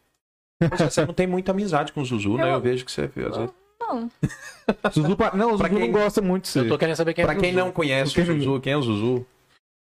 Você 0.62 0.89
você 0.89 1.06
não 1.06 1.14
tem 1.14 1.28
muita 1.28 1.51
amizade 1.51 1.91
com 1.93 2.01
o 2.01 2.06
Zuzu, 2.06 2.38
né? 2.38 2.43
Eu- 2.43 2.53
Eu 2.53 2.62
vejo 2.62 2.86
que 2.86 2.91
você... 2.91 3.03
Às 3.03 3.14
vezes... 3.38 3.53
Não. 3.80 4.10
Zuzu, 4.91 5.16
pa- 5.16 5.32
não, 5.36 5.53
o 5.53 5.58
Pra 5.58 5.68
Zuzu 5.68 5.80
quem- 5.80 5.91
não 5.91 5.99
gosta 6.01 6.22
muito 6.22 6.51
de 6.51 6.58
eu 6.60 6.68
tô 6.70 6.78
querendo 6.78 6.95
saber 6.95 7.14
quem 7.14 7.24
é 7.24 7.26
Pra 7.28 7.36
quem 7.36 7.51
Zuzu. 7.53 7.64
não 7.66 7.72
conhece 7.72 8.12
o 8.12 8.16
Quem- 8.16 8.26
Zuzu, 8.39 8.60
quem 8.62 8.74
é 8.74 8.78
o 8.78 8.82
Zuzu? 8.82 9.26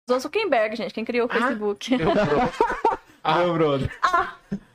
Zuzu 0.09 0.19
Zuckerberg, 0.21 0.75
gente, 0.75 0.93
quem 0.93 1.05
criou 1.05 1.27
o 1.27 1.29
Facebook. 1.29 1.97
Meu 1.97 2.11
bro. 2.13 2.23
Ah, 3.25 3.37
meu 3.39 3.53
brother. 3.53 3.89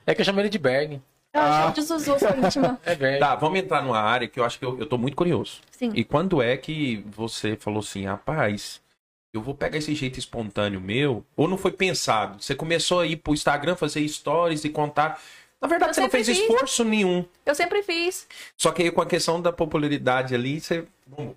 É 0.06 0.14
que 0.14 0.22
eu 0.22 0.24
chamo 0.24 0.40
ele 0.40 0.48
de 0.48 0.58
Berg. 0.58 0.94
Eu 1.34 1.40
Ah. 1.42 1.60
chamo 1.64 1.74
de 1.74 1.82
Zuzu, 1.82 2.16
íntima. 2.42 2.80
É 2.82 2.94
Berg. 2.94 3.18
Tá, 3.18 3.34
vamos 3.34 3.58
entrar 3.58 3.82
numa 3.82 4.00
área 4.00 4.26
que 4.26 4.40
eu 4.40 4.44
acho 4.44 4.58
que 4.58 4.64
eu, 4.64 4.78
eu 4.78 4.86
tô 4.86 4.96
muito 4.96 5.14
curioso. 5.14 5.60
Sim. 5.70 5.90
E 5.94 6.02
quando 6.02 6.40
é 6.40 6.56
que 6.56 7.04
você 7.14 7.56
falou 7.56 7.80
assim, 7.80 8.06
rapaz, 8.06 8.80
eu 9.32 9.42
vou 9.42 9.54
pegar 9.54 9.78
esse 9.78 9.94
jeito 9.94 10.18
espontâneo 10.18 10.80
meu? 10.80 11.24
Ou 11.36 11.46
não 11.48 11.58
foi 11.58 11.72
pensado? 11.72 12.42
Você 12.42 12.54
começou 12.54 13.00
a 13.00 13.06
ir 13.06 13.16
pro 13.16 13.34
Instagram 13.34 13.76
fazer 13.76 14.06
stories 14.08 14.64
e 14.64 14.70
contar. 14.70 15.20
Na 15.60 15.68
verdade, 15.68 15.90
Eu 15.90 15.94
você 15.94 16.00
não 16.02 16.10
fez 16.10 16.26
fiz. 16.26 16.38
esforço 16.38 16.84
nenhum. 16.84 17.24
Eu 17.44 17.54
sempre 17.54 17.82
fiz. 17.82 18.26
Só 18.56 18.70
que 18.70 18.82
aí 18.82 18.90
com 18.90 19.00
a 19.02 19.06
questão 19.06 19.40
da 19.40 19.52
popularidade 19.52 20.34
ali, 20.34 20.60
você. 20.60 20.84
Bom, 21.06 21.34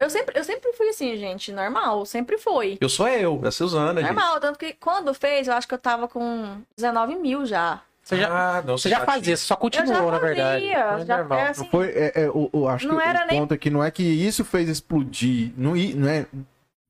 Eu 0.00 0.08
sempre, 0.08 0.38
eu 0.38 0.42
sempre 0.44 0.72
fui 0.72 0.88
assim, 0.88 1.14
gente, 1.16 1.52
normal. 1.52 2.06
Sempre 2.06 2.38
foi. 2.38 2.78
Eu 2.80 2.88
sou 2.88 3.06
eu, 3.06 3.40
a 3.44 3.50
Suzana, 3.50 4.00
gente. 4.00 4.12
Normal, 4.12 4.40
tanto 4.40 4.58
que 4.58 4.72
quando 4.72 5.12
fez, 5.12 5.46
eu 5.46 5.52
acho 5.54 5.68
que 5.68 5.74
eu 5.74 5.78
tava 5.78 6.08
com 6.08 6.62
19 6.76 7.16
mil 7.16 7.44
já. 7.44 7.82
Você 8.02 8.16
já, 8.16 8.28
Ah, 8.58 8.62
não, 8.62 8.78
você 8.78 8.88
já 8.88 9.04
fazia, 9.04 9.36
você 9.36 9.44
só 9.44 9.54
continuou, 9.54 9.94
eu 9.94 10.04
já 10.06 10.10
na 10.10 10.18
verdade. 10.18 10.64
fazia, 10.64 10.78
É 10.78 11.04
já 11.04 11.16
normal. 11.18 11.38
é 11.38 11.48
assim, 11.48 11.62
Não 11.62 11.70
foi, 11.70 11.88
é, 11.90 12.12
é, 12.22 12.30
o, 12.30 12.48
o- 12.50 12.66
acho 12.66 12.88
Não 12.88 12.96
que 12.96 13.02
era 13.04 13.24
o 13.24 13.26
nem- 13.26 13.40
ponto 13.40 13.52
é 13.54 13.58
que 13.58 13.68
não 13.70 13.84
é 13.84 13.90
que 13.90 14.02
isso 14.02 14.42
fez 14.42 14.68
explodir. 14.70 15.52
Não, 15.54 15.74
não 15.76 16.08
é. 16.08 16.26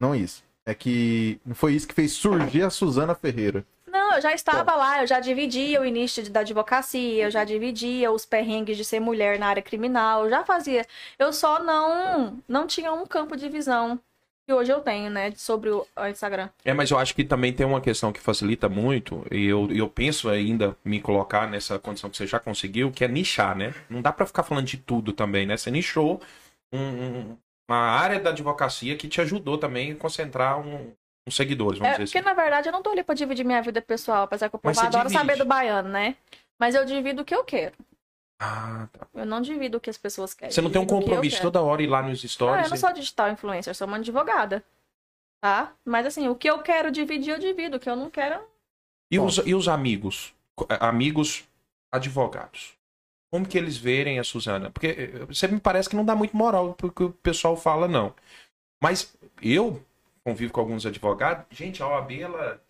Não 0.01 0.15
isso. 0.15 0.43
É 0.65 0.75
que 0.75 1.39
não 1.45 1.55
foi 1.55 1.75
isso 1.75 1.87
que 1.87 1.95
fez 1.95 2.13
surgir 2.13 2.63
a 2.63 2.71
Suzana 2.71 3.15
Ferreira. 3.15 3.65
Não, 3.87 4.15
eu 4.15 4.23
já 4.23 4.33
estava 4.33 4.75
lá, 4.77 5.03
eu 5.03 5.07
já 5.07 5.19
dividia 5.19 5.81
o 5.81 5.85
início 5.85 6.29
da 6.31 6.41
advocacia, 6.41 7.25
eu 7.25 7.31
já 7.31 7.43
dividia 7.45 8.11
os 8.13 8.25
perrengues 8.25 8.77
de 8.77 8.85
ser 8.85 9.01
mulher 9.01 9.39
na 9.39 9.49
área 9.49 9.63
criminal, 9.63 10.25
eu 10.25 10.31
já 10.31 10.45
fazia. 10.45 10.87
Eu 11.19 11.33
só 11.33 11.63
não 11.63 12.39
não 12.49 12.67
tinha 12.67 12.93
um 12.93 13.05
campo 13.05 13.37
de 13.37 13.49
visão 13.49 13.99
que 14.47 14.55
hoje 14.55 14.73
eu 14.73 14.81
tenho, 14.81 15.11
né, 15.11 15.33
sobre 15.37 15.71
o 15.71 15.87
Instagram. 16.09 16.49
É, 16.65 16.73
mas 16.73 16.91
eu 16.91 16.99
acho 16.99 17.15
que 17.15 17.25
também 17.25 17.53
tem 17.53 17.67
uma 17.67 17.81
questão 17.81 18.13
que 18.13 18.21
facilita 18.21 18.69
muito, 18.69 19.25
e 19.31 19.45
eu, 19.47 19.69
eu 19.73 19.89
penso 19.89 20.29
ainda 20.29 20.77
me 20.85 21.01
colocar 21.01 21.49
nessa 21.49 21.79
condição 21.79 22.11
que 22.11 22.17
você 22.17 22.27
já 22.27 22.39
conseguiu, 22.41 22.91
que 22.93 23.05
é 23.05 23.09
nichar, 23.09 23.57
né? 23.57 23.75
Não 23.89 24.01
dá 24.03 24.13
pra 24.13 24.27
ficar 24.27 24.43
falando 24.45 24.67
de 24.67 24.77
tudo 24.77 25.13
também, 25.13 25.47
né? 25.47 25.57
Você 25.57 25.71
nichou 25.71 26.21
um- 26.73 26.79
um- 26.79 27.37
uma 27.71 27.91
área 27.91 28.18
da 28.18 28.31
advocacia 28.31 28.97
que 28.97 29.09
te 29.09 29.21
ajudou 29.21 29.57
também 29.57 29.93
a 29.93 29.97
concentrar 29.97 30.59
um, 30.59 30.93
uns 31.27 31.37
seguidores, 31.37 31.79
vamos 31.79 31.95
É, 31.95 31.99
dizer 31.99 32.05
porque 32.07 32.18
assim. 32.18 32.37
na 32.37 32.43
verdade 32.43 32.68
eu 32.68 32.73
não 32.73 32.83
tô 32.83 32.91
ali 32.91 33.03
pra 33.05 33.14
dividir 33.14 33.45
minha 33.45 33.62
vida 33.62 33.81
pessoal, 33.81 34.25
apesar 34.25 34.49
que 34.49 34.57
o 34.57 34.59
povo 34.59 34.79
adora 34.81 35.05
divide. 35.09 35.18
saber 35.18 35.37
do 35.37 35.45
baiano, 35.45 35.89
né? 35.89 36.16
Mas 36.59 36.75
eu 36.75 36.85
divido 36.85 37.23
o 37.23 37.25
que 37.25 37.35
eu 37.35 37.45
quero. 37.45 37.75
Ah, 38.43 38.89
tá. 38.93 39.07
Eu 39.14 39.25
não 39.27 39.41
divido 39.41 39.77
o 39.79 39.81
que 39.81 39.91
as 39.91 39.99
pessoas 39.99 40.35
querem. 40.35 40.53
Você 40.53 40.61
não 40.61 40.71
tem 40.71 40.81
um 40.81 40.87
compromisso 40.87 41.41
toda 41.43 41.61
hora 41.62 41.83
ir 41.83 41.87
lá 41.87 42.03
nos 42.03 42.23
Não, 42.23 42.29
stories. 42.29 42.64
eu 42.64 42.71
não 42.71 42.77
sou 42.77 42.93
digital 42.93 43.31
influencer, 43.31 43.71
eu 43.71 43.75
sou 43.75 43.87
uma 43.87 43.99
advogada. 43.99 44.64
Tá? 45.43 45.73
Mas 45.85 46.07
assim, 46.07 46.29
o 46.29 46.35
que 46.35 46.49
eu 46.51 46.59
quero 46.62 46.91
dividir, 46.91 47.33
eu 47.35 47.39
divido. 47.39 47.77
O 47.77 47.81
que 47.81 47.89
eu 47.89 47.97
não 47.97 48.11
quero, 48.11 48.41
E 49.11 49.18
os, 49.18 49.39
e 49.39 49.55
os 49.55 49.68
amigos? 49.68 50.35
Eh, 50.68 50.79
Amigos 50.81 51.45
advogados. 51.93 52.75
Como 53.31 53.47
que 53.47 53.57
eles 53.57 53.76
verem 53.76 54.18
a 54.18 54.24
Suzana? 54.24 54.70
Porque 54.70 54.87
eh, 54.89 55.24
você 55.26 55.47
me 55.47 55.61
parece 55.61 55.89
que 55.89 55.97
não 55.97 56.05
dá 56.05 56.16
muito 56.16 56.37
moral 56.37 56.74
pro 56.74 56.91
que 56.91 57.05
o 57.05 57.11
pessoal 57.11 57.57
fala, 57.57 57.87
não. 57.87 58.12
Mas 58.83 59.14
eu 59.43 59.81
convivo 60.24 60.53
com 60.53 60.61
alguns 60.61 60.85
advogados. 60.85 61.45
Gente, 61.51 61.83
a 61.83 61.87
OAB, 61.89 62.11
ela. 62.20 62.61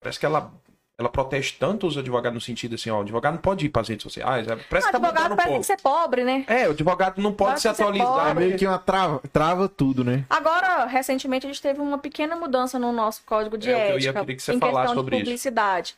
Parece 0.00 0.18
que 0.18 0.26
ela. 0.26 0.52
Ela 1.00 1.08
protege 1.08 1.54
tanto 1.60 1.86
os 1.86 1.96
advogados 1.96 2.34
no 2.34 2.40
sentido 2.40 2.74
assim, 2.74 2.90
ó, 2.90 2.98
o 2.98 3.02
advogado 3.02 3.34
não 3.34 3.40
pode 3.40 3.64
ir 3.64 3.68
para 3.68 3.82
as 3.82 3.88
redes 3.88 4.02
sociais. 4.02 4.48
é- 4.48 4.56
Parece 4.56 4.88
Ah, 4.88 4.90
que 4.90 4.98
tá 4.98 5.06
advogado 5.08 5.36
parece 5.36 5.48
pouco. 5.48 5.62
ser 5.64 5.76
pobre, 5.80 6.24
né? 6.24 6.44
É, 6.48 6.66
o 6.66 6.72
advogado 6.72 7.22
não 7.22 7.32
pode 7.32 7.50
Parece 7.50 7.68
se 7.68 7.74
ser 7.76 7.82
atualizar. 7.84 8.30
É 8.30 8.34
meio 8.34 8.58
que 8.58 8.66
uma 8.66 8.80
trava, 8.80 9.20
trava 9.32 9.68
tudo, 9.68 10.02
né? 10.02 10.24
Agora, 10.28 10.86
recentemente, 10.86 11.46
a 11.46 11.50
gente 11.50 11.62
teve 11.62 11.80
uma 11.80 11.98
pequena 11.98 12.34
mudança 12.34 12.80
no 12.80 12.90
nosso 12.90 13.22
código 13.24 13.56
de 13.56 13.70
É, 13.70 13.74
que 13.86 13.92
eu 13.92 13.98
ia 14.00 14.08
ética 14.08 14.20
querer 14.22 14.34
que 14.34 14.42
você 14.42 14.54
em 14.54 14.58
falasse 14.58 14.92
sobre 14.92 15.10
de 15.14 15.16
isso. 15.18 15.24
publicidade. 15.26 15.94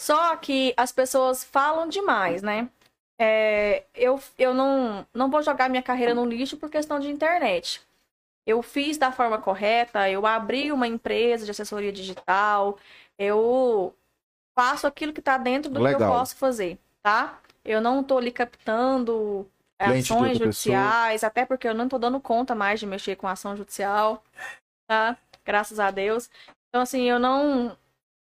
Só 0.00 0.36
que 0.36 0.72
as 0.76 0.92
pessoas 0.92 1.42
falam 1.42 1.88
demais, 1.88 2.40
né? 2.40 2.68
É, 3.18 3.84
eu 3.94 4.20
eu 4.36 4.52
não, 4.52 5.06
não 5.14 5.30
vou 5.30 5.42
jogar 5.42 5.70
minha 5.70 5.82
carreira 5.82 6.14
no 6.14 6.24
lixo 6.24 6.56
por 6.56 6.70
questão 6.70 7.00
de 7.00 7.08
internet. 7.08 7.80
Eu 8.46 8.62
fiz 8.62 8.96
da 8.96 9.10
forma 9.10 9.38
correta, 9.38 10.08
eu 10.08 10.24
abri 10.26 10.70
uma 10.70 10.86
empresa 10.86 11.44
de 11.44 11.50
assessoria 11.50 11.92
digital, 11.92 12.78
eu 13.18 13.94
faço 14.56 14.86
aquilo 14.86 15.12
que 15.12 15.20
está 15.20 15.36
dentro 15.36 15.70
do 15.70 15.78
que 15.78 15.84
Legal. 15.84 16.12
eu 16.12 16.18
posso 16.18 16.36
fazer, 16.36 16.78
tá? 17.02 17.40
Eu 17.64 17.80
não 17.80 18.04
tô 18.04 18.18
ali 18.18 18.30
captando 18.30 19.50
é, 19.78 19.86
ações 19.86 20.38
judiciais, 20.38 21.24
até 21.24 21.44
porque 21.44 21.68
eu 21.68 21.74
não 21.74 21.88
tô 21.88 21.98
dando 21.98 22.20
conta 22.20 22.54
mais 22.54 22.80
de 22.80 22.86
mexer 22.86 23.16
com 23.16 23.26
ação 23.26 23.56
judicial, 23.56 24.22
tá? 24.86 25.16
Graças 25.44 25.78
a 25.78 25.90
Deus. 25.90 26.30
Então, 26.68 26.82
assim, 26.82 27.02
eu 27.02 27.18
não. 27.18 27.76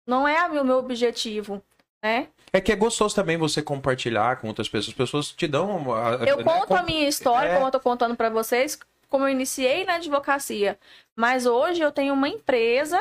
Não 0.08 0.28
é 0.28 0.44
o 0.48 0.66
meu 0.66 0.78
objetivo, 0.78 1.62
né? 2.04 2.30
É 2.52 2.60
que 2.62 2.72
é 2.72 2.76
gostoso 2.76 3.16
também 3.16 3.38
você 3.38 3.62
compartilhar 3.62 4.38
com 4.38 4.48
outras 4.48 4.68
pessoas. 4.68 4.90
As 4.90 4.94
pessoas 4.94 5.32
te 5.32 5.48
dão. 5.48 5.78
uma- 5.78 6.20
Eu 6.28 6.38
né, 6.38 6.44
conto 6.44 6.74
a 6.76 6.84
minha 6.84 7.08
história, 7.08 7.50
é. 7.50 7.54
como 7.56 7.68
eu 7.68 7.72
tô 7.72 7.80
contando 7.80 8.16
pra 8.16 8.30
vocês, 8.30 8.78
como 9.10 9.26
eu 9.26 9.30
iniciei 9.30 9.86
na 9.86 9.96
advocacia. 9.96 10.78
Mas 11.16 11.46
hoje 11.46 11.82
eu 11.82 11.92
tenho 11.92 12.14
uma 12.14 12.28
empresa 12.30 13.00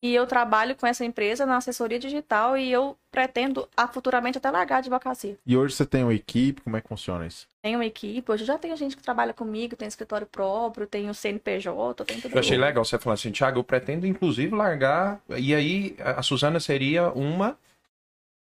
e 0.00 0.14
eu 0.14 0.26
trabalho 0.26 0.76
com 0.76 0.86
essa 0.86 1.04
empresa 1.04 1.44
na 1.44 1.56
assessoria 1.56 1.98
digital 1.98 2.56
e 2.56 2.70
eu 2.70 2.96
pretendo 3.10 3.68
a, 3.76 3.88
futuramente 3.88 4.38
até 4.38 4.48
largar 4.50 4.76
a 4.76 4.78
advocacia. 4.78 5.36
E 5.44 5.56
hoje 5.56 5.74
você 5.74 5.84
tem 5.84 6.04
uma 6.04 6.14
equipe, 6.14 6.60
como 6.60 6.76
é 6.76 6.80
que 6.80 6.86
funciona 6.88 7.26
isso? 7.26 7.48
Tenho 7.62 7.78
uma 7.78 7.84
equipe, 7.86 8.30
hoje 8.30 8.44
já 8.44 8.56
tenho 8.56 8.76
gente 8.76 8.96
que 8.96 9.02
trabalha 9.02 9.32
comigo, 9.32 9.74
tem 9.74 9.88
escritório 9.88 10.26
próprio, 10.26 10.86
tenho 10.86 11.12
CNPJ, 11.12 12.04
tenho 12.04 12.20
tudo. 12.22 12.32
Eu 12.32 12.38
achei 12.38 12.56
legal 12.56 12.84
você 12.84 12.96
falar 12.98 13.14
assim, 13.14 13.32
Thiago, 13.32 13.58
eu 13.58 13.64
pretendo 13.64 14.06
inclusive 14.06 14.54
largar. 14.54 15.20
E 15.36 15.52
aí, 15.54 15.96
a 15.98 16.20
a 16.20 16.22
Suzana 16.22 16.60
seria 16.60 17.10
uma 17.10 17.58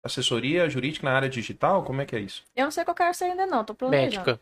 assessoria 0.05 0.69
jurídica 0.69 1.09
na 1.09 1.17
área 1.17 1.29
digital? 1.29 1.83
Como 1.83 2.01
é 2.01 2.07
que 2.07 2.15
é 2.15 2.21
isso? 2.21 2.45
Eu 2.55 2.65
não 2.65 2.71
sei 2.71 2.83
o 2.83 2.85
que 2.85 2.91
eu 2.91 2.95
quero 2.95 3.15
ser 3.15 3.25
ainda 3.25 3.47
não, 3.47 3.65
tô 3.65 3.75
planejando. 3.75 4.27
Médica. 4.27 4.41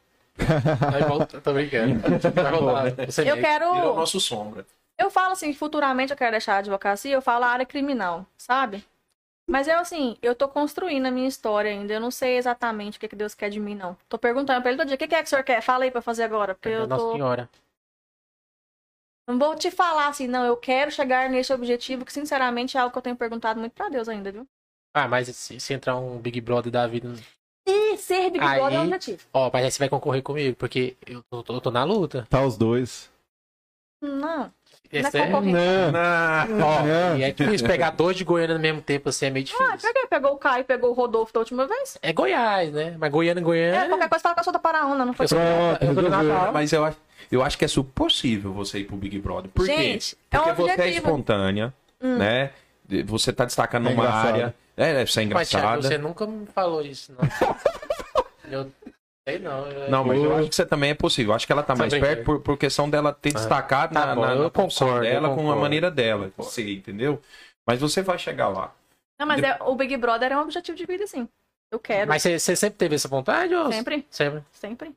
Vai 0.91 1.03
voltar, 1.03 1.41
tô 1.41 1.53
brincando. 1.53 2.01
Vai 2.01 2.53
voltar. 2.53 3.07
Você 3.07 3.23
é 3.23 3.31
Eu 3.31 3.37
quero. 3.37 3.71
O 3.71 3.97
nosso 3.97 4.19
sombra. 4.21 4.67
Eu 4.99 5.11
falo 5.11 5.33
assim, 5.33 5.53
futuramente 5.53 6.13
eu 6.13 6.17
quero 6.17 6.33
deixar 6.33 6.55
a 6.55 6.59
advocacia, 6.59 7.13
eu 7.15 7.23
falo 7.23 7.45
a 7.45 7.49
área 7.49 7.67
criminal, 7.67 8.27
sabe? 8.37 8.85
Mas 9.49 9.67
eu, 9.67 9.79
assim, 9.79 10.17
eu 10.23 10.35
tô 10.35 10.49
construindo 10.49 11.07
a 11.07 11.11
minha 11.11 11.27
história 11.27 11.71
ainda. 11.71 11.93
Eu 11.93 12.01
não 12.01 12.11
sei 12.11 12.37
exatamente 12.37 12.97
o 12.97 13.01
que, 13.01 13.09
que 13.09 13.17
Deus 13.17 13.35
quer 13.35 13.51
de 13.51 13.59
mim, 13.59 13.75
não. 13.75 13.97
Tô 14.09 14.17
perguntando 14.17 14.63
pra 14.63 14.71
ele 14.71 14.79
todo 14.79 14.87
dia, 14.87 14.95
o 14.95 14.99
que, 14.99 15.09
que 15.09 15.15
é 15.15 15.19
que 15.19 15.27
o 15.27 15.29
senhor 15.29 15.43
quer? 15.43 15.61
Fala 15.61 15.85
aí 15.85 15.91
pra 15.91 15.99
eu 15.99 16.03
fazer 16.03 16.23
agora. 16.23 16.55
Porque 16.55 16.69
É 16.69 16.77
eu 16.77 16.87
Nossa 16.87 17.03
tô. 17.05 17.13
Senhora. 17.13 17.51
Não 19.29 19.39
vou 19.39 19.55
te 19.57 19.71
falar 19.71 20.09
assim, 20.09 20.27
não, 20.27 20.45
eu 20.45 20.57
quero 20.57 20.91
chegar 20.91 21.29
nesse 21.29 21.53
objetivo, 21.53 22.05
que 22.05 22.13
sinceramente 22.13 22.77
é 22.77 22.81
algo 22.81 22.93
que 22.93 22.99
eu 22.99 23.03
tenho 23.03 23.17
perguntado 23.17 23.59
muito 23.59 23.73
pra 23.73 23.89
Deus 23.89 24.09
ainda, 24.09 24.33
viu? 24.33 24.47
Ah, 24.95 25.09
mas 25.09 25.29
se, 25.29 25.59
se 25.59 25.75
entrar 25.75 25.97
um 25.97 26.19
Big 26.19 26.41
Brother 26.41 26.71
da 26.71 26.87
vida. 26.87 27.13
E 27.67 27.97
ser 27.97 28.31
Big 28.31 28.45
Aí- 28.45 28.59
Brother 28.59 28.79
é 28.79 28.81
o 28.81 28.85
objetivo. 28.85 29.19
Ó, 29.33 29.51
mas 29.53 29.65
aí 29.65 29.71
você 29.71 29.79
vai 29.79 29.89
concorrer 29.89 30.23
comigo, 30.23 30.57
porque 30.57 30.97
eu 31.07 31.23
tô, 31.31 31.43
tô- 31.43 31.55
eu 31.55 31.61
tô 31.61 31.71
na 31.71 31.85
luta. 31.85 32.27
Tá 32.29 32.43
os 32.45 32.57
dois. 32.57 33.11
Não. 34.03 34.51
Esse 34.93 35.17
não 35.17 35.25
é 35.25 35.29
é- 35.29 35.31
concorrente. 35.31 35.57
Não, 35.57 36.67
Ó, 36.67 36.83
não. 36.83 37.17
e 37.17 37.23
é 37.23 37.31
difícil 37.31 37.67
pegar 37.67 37.91
dois 37.91 38.17
de 38.17 38.25
Goiânia 38.25 38.57
no 38.57 38.61
mesmo 38.61 38.83
tempo, 38.83 39.09
assim, 39.09 39.27
é 39.27 39.31
meio 39.31 39.45
difícil. 39.47 39.65
Ah, 39.67 39.79
peguei. 39.81 40.07
Pegou 40.07 40.33
o 40.33 40.37
Caio, 40.37 40.65
pegou 40.65 40.91
o 40.91 40.93
Rodolfo 40.93 41.33
da 41.33 41.41
última 41.41 41.67
vez. 41.67 41.97
É 42.03 42.13
Goiás, 42.13 42.73
né? 42.73 42.95
Mas 42.99 43.11
Goiânia, 43.11 43.41
É, 43.41 43.45
Goiânia. 43.45 43.89
qualquer 43.89 44.09
coisa 44.09 44.23
fala 44.23 44.35
que 44.35 44.41
eu 44.41 44.45
sou 44.45 44.53
da 44.53 44.59
Paraúna, 44.59 45.07
não 45.07 45.15
foi? 45.15 45.25
Eu 45.25 45.29
sou, 45.29 45.39
Pronto, 45.39 45.83
eu 45.83 45.95
sou 45.95 46.03
de 46.03 46.09
resolveu. 46.11 46.35
Natal. 46.35 46.53
Mas 46.53 46.73
eu 46.73 46.85
acho, 46.85 46.99
eu 47.31 47.43
acho 47.43 47.57
que 47.57 47.65
é 47.65 47.69
possível 47.95 48.53
você 48.53 48.81
ir 48.81 48.85
pro 48.85 48.97
Big 48.97 49.19
Brother. 49.21 49.51
Por 49.55 49.65
Gente, 49.65 50.15
quê? 50.17 50.23
é 50.33 50.39
um 50.39 50.43
Porque 50.43 50.63
você 50.63 50.71
é 50.71 50.75
objetivo. 50.75 51.07
Hum. 51.07 51.09
espontânea, 51.11 51.75
né? 52.03 52.51
Você 53.07 53.33
tá 53.33 53.45
destacando 53.47 53.89
É 53.89 53.91
numa 53.95 54.09
área. 54.11 54.55
É, 54.77 54.95
deve 54.95 55.13
ser 55.13 55.27
Mas, 55.27 55.49
Thiago, 55.51 55.67
engraçada. 55.67 55.83
você 55.89 55.99
nunca 55.99 56.27
me 56.27 56.47
falou 56.47 56.83
isso, 56.83 57.13
não. 57.13 57.21
eu 58.51 58.73
sei 59.29 59.39
não. 59.39 59.67
eu- 59.69 59.91
Não, 59.91 60.05
mas 60.05 60.23
eu 60.23 60.37
acho 60.37 60.49
que 60.49 60.55
você 60.55 60.67
também 60.67 60.91
é 60.91 60.95
possível. 60.95 61.33
Eu 61.33 61.37
acho 61.37 61.47
que 61.47 61.53
ela 61.53 61.63
tá 61.63 61.75
Tá 61.75 61.79
mais 61.79 61.93
perto 61.93 62.25
por, 62.25 62.41
por 62.41 62.57
questão 62.59 62.89
dela 62.89 63.13
ter 63.13 63.33
destacado 63.33 63.93
Tá 63.95 64.07
na, 64.07 64.15
bom, 64.15 64.21
na, 64.23 64.35
na 64.35 64.51
concordo, 64.51 65.01
dela 65.01 65.35
com 65.35 65.51
a 65.53 65.57
maneira 65.57 65.91
dela. 65.91 66.31
Você, 66.37 66.73
entendeu? 66.73 67.21
Mas 67.67 67.81
você 67.81 68.03
vai 68.03 68.19
chegar 68.19 68.49
lá. 68.49 68.73
Não, 69.19 69.27
mas 69.27 69.43
é, 69.43 69.57
o 69.61 69.75
Big 69.77 69.97
Brother 69.97 70.33
é 70.33 70.37
um 70.37 70.41
objetivo 70.43 70.77
de 70.77 70.85
vida, 70.87 71.07
sim. 71.07 71.29
Eu 71.71 71.79
quero. 71.79 72.09
Mas 72.09 72.23
você, 72.23 72.39
sempre 72.57 72.77
teve 72.79 72.95
essa 72.97 73.09
vontade? 73.09 73.55
Ou... 73.55 73.71
Sempre. 73.73 74.07
Sempre. 74.11 74.43
Sempre. 74.53 74.93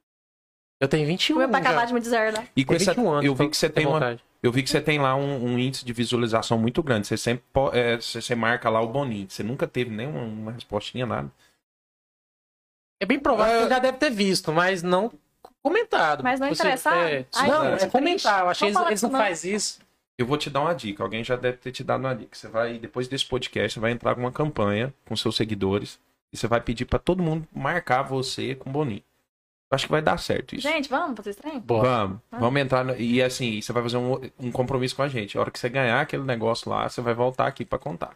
Eu 0.81 0.87
tenho 0.87 1.05
21 1.07 1.35
O 1.35 1.39
meu 1.39 1.49
pai 1.49 1.61
já. 1.63 1.69
acabar 1.69 1.85
de 1.85 1.93
me 1.93 1.99
deserdar. 2.01 2.47
E 2.55 2.65
com 2.65 2.73
Tem 2.73 2.81
essa, 2.81 2.93
21 2.93 3.09
anos, 3.11 3.25
eu 3.25 3.33
vi 3.33 3.37
pra 3.37 3.49
que 3.49 3.55
você 3.57 3.69
ter 3.69 3.75
tem 3.75 3.85
uma, 3.85 3.93
vontade. 3.93 4.23
Eu 4.45 4.51
vi 4.51 4.61
que 4.63 4.69
você 4.69 4.79
tem 4.81 4.99
lá 4.99 5.15
um, 5.15 5.45
um 5.45 5.59
índice 5.59 5.83
de 5.83 5.91
visualização 5.93 6.57
muito 6.57 6.83
grande. 6.83 7.07
Você 7.07 7.17
sempre 7.17 7.43
é, 7.73 7.95
você, 7.95 8.21
você 8.21 8.35
marca 8.35 8.69
lá 8.69 8.81
o 8.81 8.87
boninho. 8.87 9.27
Você 9.29 9.41
nunca 9.43 9.67
teve 9.67 9.89
nenhuma 9.89 10.21
uma 10.21 10.51
respostinha 10.51 11.05
nada. 11.05 11.31
É 13.01 13.05
bem 13.05 13.19
provável 13.19 13.59
que 13.59 13.63
eu 13.65 13.69
já 13.69 13.79
deve 13.79 13.97
ter 13.97 14.09
visto, 14.09 14.51
mas 14.51 14.81
não 14.83 15.11
comentado. 15.61 16.23
Mas 16.23 16.39
não 16.39 16.47
Você- 16.49 16.53
interessado? 16.61 16.95
É, 16.95 17.25
Ai, 17.33 17.49
não, 17.49 17.71
gente, 17.71 17.83
é 17.85 17.89
comentar. 17.89 18.41
Eu 18.41 18.49
achei 18.49 18.71
que 18.71 18.77
eles, 18.77 19.01
não 19.01 19.09
não. 19.09 19.19
fazem 19.19 19.55
isso. 19.55 19.79
Eu 20.17 20.25
vou 20.25 20.37
te 20.37 20.49
dar 20.49 20.61
uma 20.61 20.73
dica. 20.73 21.03
Alguém 21.03 21.23
já 21.23 21.35
deve 21.35 21.57
ter 21.57 21.71
te 21.71 21.83
dado 21.83 22.01
uma 22.01 22.15
dica. 22.15 22.35
Você 22.35 22.47
vai 22.47 22.77
depois 22.77 23.07
desse 23.07 23.25
podcast, 23.25 23.73
você 23.73 23.79
vai 23.79 23.91
entrar 23.91 24.15
com 24.15 24.21
uma 24.21 24.31
campanha 24.31 24.93
com 25.05 25.15
seus 25.15 25.35
seguidores 25.35 25.99
e 26.31 26.37
você 26.37 26.47
vai 26.47 26.61
pedir 26.61 26.85
pra 26.85 26.99
todo 26.99 27.21
mundo 27.21 27.47
marcar 27.51 28.03
você 28.03 28.55
com 28.55 28.71
boninho. 28.71 29.03
Eu 29.71 29.75
acho 29.75 29.85
que 29.87 29.91
vai 29.91 30.01
dar 30.01 30.17
certo 30.19 30.53
isso. 30.55 30.67
Gente, 30.67 30.87
vamos 30.89 31.17
fazer 31.17 31.31
estranho? 31.31 31.59
Boa. 31.59 31.81
Vamos, 31.83 32.19
Ah. 32.31 32.37
vamos 32.37 32.61
entrar 32.61 32.83
no- 32.85 32.95
e 32.95 33.21
assim, 33.21 33.59
você 33.61 33.73
vai 33.73 33.81
fazer 33.83 33.97
um, 33.97 34.21
um 34.39 34.51
compromisso 34.51 34.95
com 34.95 35.01
a 35.01 35.07
gente. 35.07 35.37
A 35.37 35.41
hora 35.41 35.51
que 35.51 35.57
você 35.59 35.67
ganhar 35.69 35.99
aquele 35.99 36.23
negócio 36.23 36.69
lá, 36.69 36.87
você 36.87 37.01
vai 37.01 37.13
voltar 37.13 37.47
aqui 37.47 37.65
pra 37.65 37.79
contar. 37.79 38.11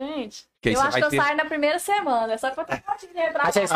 Gente, 0.00 0.44
Que 0.60 0.70
eu 0.70 0.80
acho 0.80 0.96
que 0.98 1.04
eu 1.04 1.08
ter- 1.10 1.16
saio 1.20 1.36
na 1.36 1.44
primeira 1.44 1.78
semana. 1.78 2.32
É 2.32 2.36
só 2.38 2.50
que 2.50 2.58
eu 2.58 2.64
tenho 2.64 2.82
que 2.98 3.06
lembrar. 3.14 3.44
Mas 3.44 3.56
é 3.56 3.64
isso. 3.64 3.74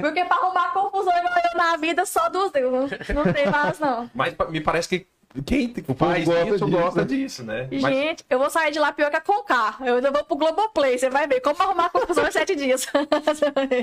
Porque 0.00 0.24
pra 0.24 0.36
arrumar 0.36 0.72
confusão 0.72 1.12
igual 1.18 1.34
eu 1.52 1.56
na 1.58 1.76
vida, 1.76 2.06
só 2.06 2.28
dos 2.30 2.50
Deus. 2.50 2.90
Não 3.14 3.32
tem 3.32 3.46
mais, 3.50 3.78
não. 3.78 4.10
Mas 4.14 4.34
me 4.50 4.60
parece 4.62 4.88
que 4.88 5.06
quem 5.44 5.68
povo 5.68 5.94
faz 5.94 6.24
gosta 6.24 6.44
isso 6.44 6.64
disso, 6.64 6.68
gosta 6.68 7.00
né? 7.00 7.06
disso, 7.06 7.44
né? 7.44 7.68
Mas 7.70 7.94
Gente, 7.94 8.24
eu 8.30 8.38
vou 8.38 8.48
sair 8.48 8.72
de 8.72 8.78
lá 8.78 8.92
pior 8.92 9.10
que 9.10 9.16
a 9.16 9.20
Concar. 9.20 9.78
Eu 9.84 9.96
ainda 9.96 10.10
vou 10.10 10.24
pro 10.24 10.36
Globoplay. 10.36 10.98
Você 10.98 11.10
vai 11.10 11.26
ver 11.26 11.40
como 11.40 11.62
arrumar 11.62 11.90
confusão 11.90 12.26
em 12.26 12.32
sete 12.32 12.56
dias. 12.56 12.86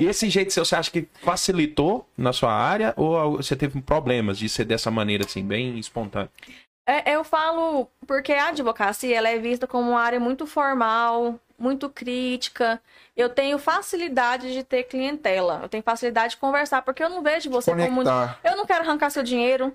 E 0.00 0.06
esse 0.06 0.28
jeito 0.28 0.52
seu, 0.52 0.64
você 0.64 0.76
acha 0.76 0.90
que 0.90 1.08
facilitou 1.22 2.06
na 2.16 2.32
sua 2.32 2.52
área 2.52 2.92
ou 2.96 3.36
você 3.36 3.54
teve 3.54 3.80
problemas 3.80 4.38
de 4.38 4.48
ser 4.48 4.64
dessa 4.64 4.90
maneira 4.90 5.24
assim, 5.24 5.44
bem 5.44 5.78
espontâneo? 5.78 6.30
É, 6.86 7.14
eu 7.14 7.24
falo 7.24 7.88
porque 8.06 8.32
a 8.32 8.48
advocacia 8.48 9.16
ela 9.16 9.28
é 9.28 9.38
vista 9.38 9.66
como 9.66 9.90
uma 9.90 10.00
área 10.00 10.20
muito 10.20 10.46
formal, 10.46 11.38
muito 11.58 11.88
crítica. 11.88 12.80
Eu 13.16 13.28
tenho 13.28 13.58
facilidade 13.58 14.52
de 14.52 14.62
ter 14.62 14.84
clientela. 14.84 15.60
Eu 15.62 15.68
tenho 15.68 15.82
facilidade 15.82 16.34
de 16.34 16.36
conversar, 16.36 16.82
porque 16.82 17.02
eu 17.02 17.08
não 17.08 17.22
vejo 17.22 17.50
você 17.50 17.70
como. 17.70 18.04
Conectar. 18.04 18.38
Eu 18.44 18.56
não 18.56 18.66
quero 18.66 18.84
arrancar 18.84 19.10
seu 19.10 19.22
dinheiro. 19.22 19.74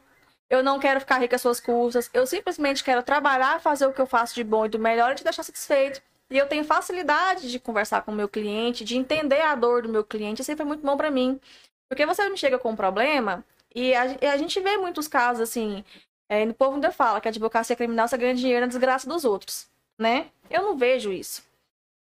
Eu 0.52 0.62
não 0.62 0.80
quero 0.80 1.00
ficar 1.00 1.18
rica 1.18 1.38
às 1.38 1.42
suas 1.42 1.62
custas. 1.62 2.10
Eu 2.14 2.28
simplesmente 2.28 2.84
quero 2.84 3.02
trabalhar, 3.02 3.62
fazer 3.62 3.86
o 3.86 3.94
que 3.94 4.02
eu 4.02 4.06
faço 4.06 4.36
de 4.36 4.44
bom 4.44 4.66
e 4.66 4.70
do 4.70 4.78
melhor 4.78 5.14
e 5.14 5.16
te 5.16 5.24
deixar 5.24 5.44
satisfeito. 5.44 6.02
E 6.30 6.38
eu 6.38 6.46
tenho 6.46 6.66
facilidade 6.66 7.50
de 7.50 7.58
conversar 7.58 8.02
com 8.02 8.12
o 8.12 8.16
meu 8.16 8.28
cliente, 8.28 8.84
de 8.84 8.98
entender 8.98 9.40
a 9.40 9.56
dor 9.56 9.84
do 9.84 9.88
meu 9.88 10.04
cliente. 10.04 10.42
Isso 10.42 10.48
sempre 10.48 10.64
é 10.64 10.66
muito 10.66 10.86
bom 10.86 10.98
pra 10.98 11.10
mim. 11.10 11.40
Porque 11.88 12.06
você 12.06 12.28
me 12.28 12.38
chega 12.38 12.60
com 12.60 12.72
um 12.72 12.76
problema 12.76 13.46
e 13.74 13.96
a, 13.96 14.18
e 14.22 14.26
a 14.26 14.36
gente 14.36 14.60
vê 14.60 14.76
muitos 14.76 15.08
casos 15.08 15.42
assim. 15.42 15.86
É, 16.28 16.44
o 16.44 16.54
povo 16.54 16.76
ainda 16.76 16.92
fala 16.92 17.22
que 17.22 17.30
a 17.30 17.32
advocacia 17.32 17.76
criminal 17.76 18.10
você 18.10 18.18
ganha 18.18 18.36
dinheiro 18.36 18.60
na 18.60 18.68
desgraça 18.68 19.08
dos 19.08 19.24
outros, 19.24 19.70
né? 19.98 20.28
Eu 20.50 20.64
não 20.64 20.78
vejo 20.78 21.14
isso. 21.14 21.44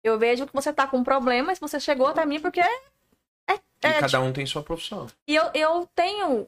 Eu 0.02 0.18
vejo 0.18 0.46
que 0.46 0.54
você 0.54 0.72
tá 0.72 0.86
com 0.86 0.96
um 0.96 1.04
problema, 1.04 1.48
mas 1.48 1.58
você 1.58 1.78
chegou 1.78 2.06
até 2.06 2.24
mim 2.24 2.40
porque 2.40 2.60
é. 2.60 2.80
é, 3.50 3.54
E 3.54 3.86
é 3.86 4.00
cada 4.00 4.20
um 4.22 4.32
tem 4.32 4.46
sua 4.46 4.62
profissão. 4.62 5.06
e 5.26 5.36
eu, 5.36 5.50
eu 5.52 5.88
tenho 5.94 6.46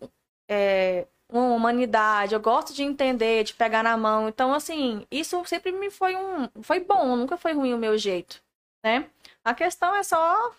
é, 0.49 1.07
uma 1.33 1.55
humanidade, 1.55 2.35
eu 2.35 2.41
gosto 2.41 2.73
de 2.75 2.83
entender, 2.83 3.45
de 3.45 3.55
pegar 3.55 3.83
na 3.83 3.97
mão. 3.97 4.29
Então, 4.29 4.53
assim, 4.53 5.07
isso 5.11 5.43
sempre 5.47 5.73
me 5.73 5.91
foi 5.91 6.17
um. 6.17 6.49
Foi 6.63 6.81
bom, 6.81 7.17
nunca 7.17 7.37
foi 7.37 7.53
ruim 7.53 7.75
o 7.75 7.79
meu 7.79 7.97
jeito, 7.97 8.41
né? 8.85 9.07
A 9.45 9.55
questão 9.55 9.95
é 9.95 10.03
só 10.03 10.53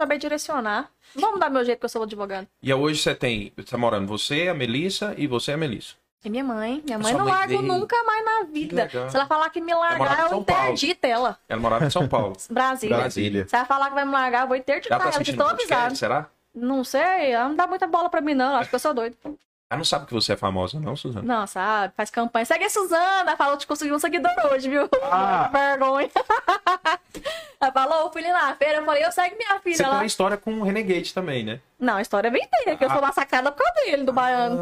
saber 0.00 0.18
direcionar. 0.18 0.90
Vamos 1.14 1.40
dar 1.40 1.50
meu 1.50 1.64
jeito 1.64 1.78
que 1.78 1.84
eu 1.84 1.88
sou 1.90 2.02
advogado. 2.02 2.46
E 2.62 2.72
hoje 2.72 3.00
você 3.00 3.14
tem, 3.14 3.52
você 3.56 3.70
tá 3.70 3.78
morando 3.78 4.06
você, 4.06 4.48
a 4.48 4.54
Melissa 4.54 5.14
e 5.16 5.26
você, 5.26 5.52
a 5.52 5.56
Melissa. 5.56 5.94
E 6.24 6.30
minha 6.30 6.42
mãe, 6.42 6.82
minha 6.82 6.98
mãe 6.98 7.12
Sua 7.12 7.18
não 7.18 7.26
mãe 7.26 7.34
largo 7.34 7.58
veio. 7.58 7.62
nunca 7.62 8.02
mais 8.04 8.24
na 8.24 8.42
vida. 8.44 8.88
Se 9.10 9.14
ela 9.14 9.26
falar 9.26 9.50
que 9.50 9.60
me 9.60 9.74
largar, 9.74 10.30
eu 10.32 10.38
interdito 10.38 11.06
ela. 11.06 11.38
Ela 11.46 11.60
morava 11.60 11.84
em 11.84 11.90
São 11.90 12.08
Paulo. 12.08 12.34
Brasília. 12.48 12.96
Brasília. 12.96 13.46
Se 13.46 13.54
ela 13.54 13.66
falar 13.66 13.90
que 13.90 13.94
vai 13.94 14.06
me 14.06 14.12
largar, 14.12 14.42
eu 14.42 14.48
vou 14.48 14.56
interditar 14.56 14.98
tá 14.98 15.04
ela, 15.04 15.12
tô 15.12 15.18
podcast, 15.18 15.74
avisado. 15.74 15.96
será? 15.96 16.30
Não 16.54 16.82
sei, 16.82 17.32
ela 17.32 17.48
não 17.48 17.56
dá 17.56 17.66
muita 17.66 17.86
bola 17.86 18.08
pra 18.08 18.22
mim, 18.22 18.32
não. 18.32 18.56
Acha 18.56 18.70
que 18.70 18.74
eu 18.74 18.78
sou 18.78 18.94
doido. 18.94 19.16
Ela 19.70 19.78
não 19.78 19.84
sabe 19.84 20.06
que 20.06 20.12
você 20.12 20.34
é 20.34 20.36
famosa, 20.36 20.78
não, 20.78 20.94
Suzana? 20.94 21.24
Não, 21.40 21.46
sabe? 21.46 21.94
Faz 21.96 22.10
campanha. 22.10 22.44
Segue 22.44 22.64
a 22.64 22.70
Suzana. 22.70 23.36
Falou 23.36 23.56
que 23.56 23.66
conseguiu 23.66 23.94
um 23.94 23.98
seguidor 23.98 24.30
hoje, 24.52 24.68
viu? 24.68 24.88
Ah. 25.02 25.48
Vergonha. 25.52 26.10
Ela 27.60 27.72
falou, 27.72 28.12
fui 28.12 28.22
ali 28.22 28.30
na 28.32 28.54
feira. 28.54 28.78
Eu 28.78 28.84
falei, 28.84 29.04
eu 29.04 29.10
segue 29.10 29.36
minha 29.36 29.58
filha 29.60 29.76
Você 29.76 29.82
tem 29.82 29.90
lá. 29.92 29.98
uma 29.98 30.06
história 30.06 30.36
com 30.36 30.52
o 30.60 30.62
Renegade 30.62 31.14
também, 31.14 31.42
né? 31.42 31.60
Não, 31.84 31.96
a 31.96 32.02
história 32.02 32.28
é 32.28 32.30
bem 32.30 32.48
dele, 32.50 32.76
que 32.76 32.84
eu 32.84 32.90
sou 32.90 33.00
massacrada 33.02 33.52
por 33.52 33.62
causa 33.62 33.84
dele, 33.84 34.04
do 34.04 34.12
baiano. 34.12 34.58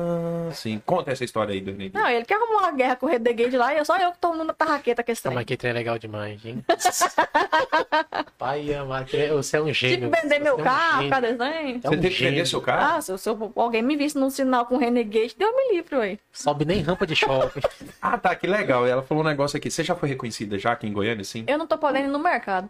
Ah, 0.51 0.53
sim. 0.53 0.83
Conta 0.85 1.13
essa 1.13 1.25
história 1.25 1.53
aí 1.55 1.61
do 1.61 1.71
Renegade. 1.71 1.95
Não, 2.05 2.11
ele 2.11 2.25
que 2.25 2.35
arrumou 2.35 2.59
uma 2.59 2.73
guerra 2.73 2.97
com 2.97 3.07
o 3.07 3.09
Renegade 3.09 3.57
lá 3.57 3.73
e 3.75 3.79
eu 3.79 3.85
só 3.85 3.97
eu 3.97 4.11
que 4.13 4.19
tô 4.19 4.35
na 4.35 4.53
tarraqueta 4.53 5.03
com 5.05 5.13
esse 5.13 5.23
trem. 5.23 5.39
aqui, 5.39 5.57
trem 5.57 5.71
é 5.71 5.75
legal 5.75 5.99
demais, 5.99 6.45
hein? 6.45 6.65
Pai 8.39 8.75
amado, 8.75 9.07
você 9.37 9.57
é 9.57 9.61
um 9.61 9.67
Tive 9.67 9.75
gênio. 9.91 10.11
que 10.11 10.21
vender 10.21 10.39
meu 10.41 10.57
Você 10.57 10.61
é 10.61 10.63
um 10.63 10.67
carro, 10.67 10.97
gênio. 11.03 11.11
cadê? 11.11 11.27
É 11.29 11.33
Você 11.81 11.89
um 11.89 11.91
teve 12.01 12.11
que 12.11 12.25
vender 12.25 12.47
seu 12.47 12.61
carro? 12.61 12.97
Ah, 12.97 13.01
se, 13.01 13.17
se 13.19 13.29
eu- 13.29 13.53
alguém 13.57 13.83
me 13.83 13.97
visse 13.97 14.19
num 14.19 14.31
sinal 14.31 14.67
com 14.67 14.77
Renegade, 14.77 15.35
deu 15.39 15.55
me 15.55 15.75
livre, 15.77 15.97
ué. 15.97 16.19
Sobe 16.33 16.65
nem 16.65 16.81
rampa 16.83 17.07
de 17.07 17.15
shopping. 17.17 17.61
Ah, 18.03 18.19
tá, 18.19 18.35
que 18.35 18.47
legal. 18.49 18.85
Ela 18.87 19.03
falou 19.03 19.23
um 19.23 19.27
negócio 19.27 19.57
aqui. 19.57 19.71
Você 19.71 19.85
já 19.85 19.95
foi 19.95 20.09
reconhecida 20.09 20.59
já 20.59 20.73
aqui 20.73 20.89
em 20.89 20.93
Goiânia, 20.93 21.23
sim? 21.25 21.45
Eu 21.47 21.57
não 21.57 21.67
tô 21.69 21.79
podendo 21.79 22.07
ir 22.07 22.11
no 22.11 22.19
mercado. 22.19 22.69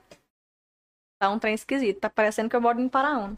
Tá 1.18 1.30
um 1.30 1.38
trem 1.38 1.54
esquisito. 1.54 2.00
Tá 2.00 2.10
parecendo 2.10 2.50
que 2.50 2.56
eu 2.56 2.60
moro 2.60 2.78
em 2.80 2.88
Paraúna. 2.88 3.34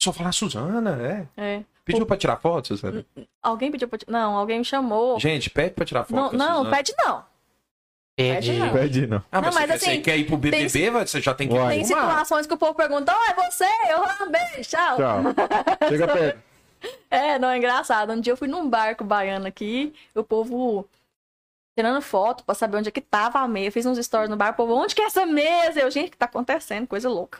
Só 0.00 0.12
falar 0.12 0.32
Suzana, 0.32 1.26
é. 1.36 1.42
É. 1.56 1.62
Pediu 1.84 2.06
pra 2.06 2.16
tirar 2.16 2.36
foto, 2.36 2.68
Suzana? 2.68 3.04
Alguém 3.42 3.70
pediu 3.72 3.88
pra. 3.88 3.98
ti- 3.98 4.06
Não, 4.08 4.36
alguém 4.36 4.58
me 4.58 4.64
chamou. 4.64 5.18
Gente, 5.18 5.48
pede 5.50 5.74
pra 5.74 5.84
tirar 5.84 6.04
foto. 6.04 6.36
Não, 6.36 6.62
não, 6.64 6.70
pede 6.70 6.94
não. 6.98 7.24
Pede. 8.16 8.52
não. 8.52 8.72
Pede 8.72 9.06
não. 9.06 9.22
Ah, 9.30 9.40
Não, 9.40 9.52
mas, 9.52 9.54
mas 9.54 9.66
você, 9.66 9.72
assim, 9.74 9.96
você 9.96 9.98
quer 10.02 10.16
ir 10.18 10.24
pro 10.26 10.36
BBB, 10.36 10.90
vai- 10.90 11.06
você 11.06 11.20
já 11.20 11.34
tem 11.34 11.48
que 11.48 11.54
Uai. 11.54 11.76
Tem 11.76 11.84
situações 11.84 12.46
que 12.46 12.54
o 12.54 12.58
povo 12.58 12.74
pergunta, 12.74 13.14
oh, 13.16 13.30
é 13.30 13.34
você? 13.50 13.64
Eu 13.88 14.02
ah, 14.04 14.26
beijo, 14.28 14.68
tchau. 14.68 14.96
Tchau. 14.96 15.22
Chega 15.88 16.06
perto. 16.12 16.42
É, 17.10 17.38
não, 17.38 17.48
é 17.48 17.56
engraçado. 17.58 18.12
Um 18.12 18.20
dia 18.20 18.32
eu 18.32 18.36
fui 18.36 18.48
num 18.48 18.68
barco 18.68 19.02
baiano 19.04 19.46
aqui, 19.46 19.92
o 20.14 20.22
povo 20.22 20.88
tirando 21.76 22.00
foto 22.02 22.42
pra 22.44 22.54
saber 22.56 22.76
onde 22.78 22.88
é 22.88 22.92
que 22.92 23.00
tava 23.00 23.38
a 23.38 23.48
mesa. 23.48 23.66
Eu 23.68 23.72
fiz 23.72 23.86
uns 23.86 23.98
stories 24.04 24.28
no 24.30 24.36
bar, 24.36 24.50
o 24.50 24.54
povo, 24.54 24.74
onde 24.74 24.94
que 24.96 25.02
é 25.02 25.06
essa 25.06 25.24
mesa? 25.24 25.80
Eu, 25.80 25.90
gente, 25.90 26.08
o 26.08 26.10
que 26.10 26.16
tá 26.18 26.26
acontecendo? 26.26 26.86
Coisa 26.88 27.08
louca. 27.08 27.38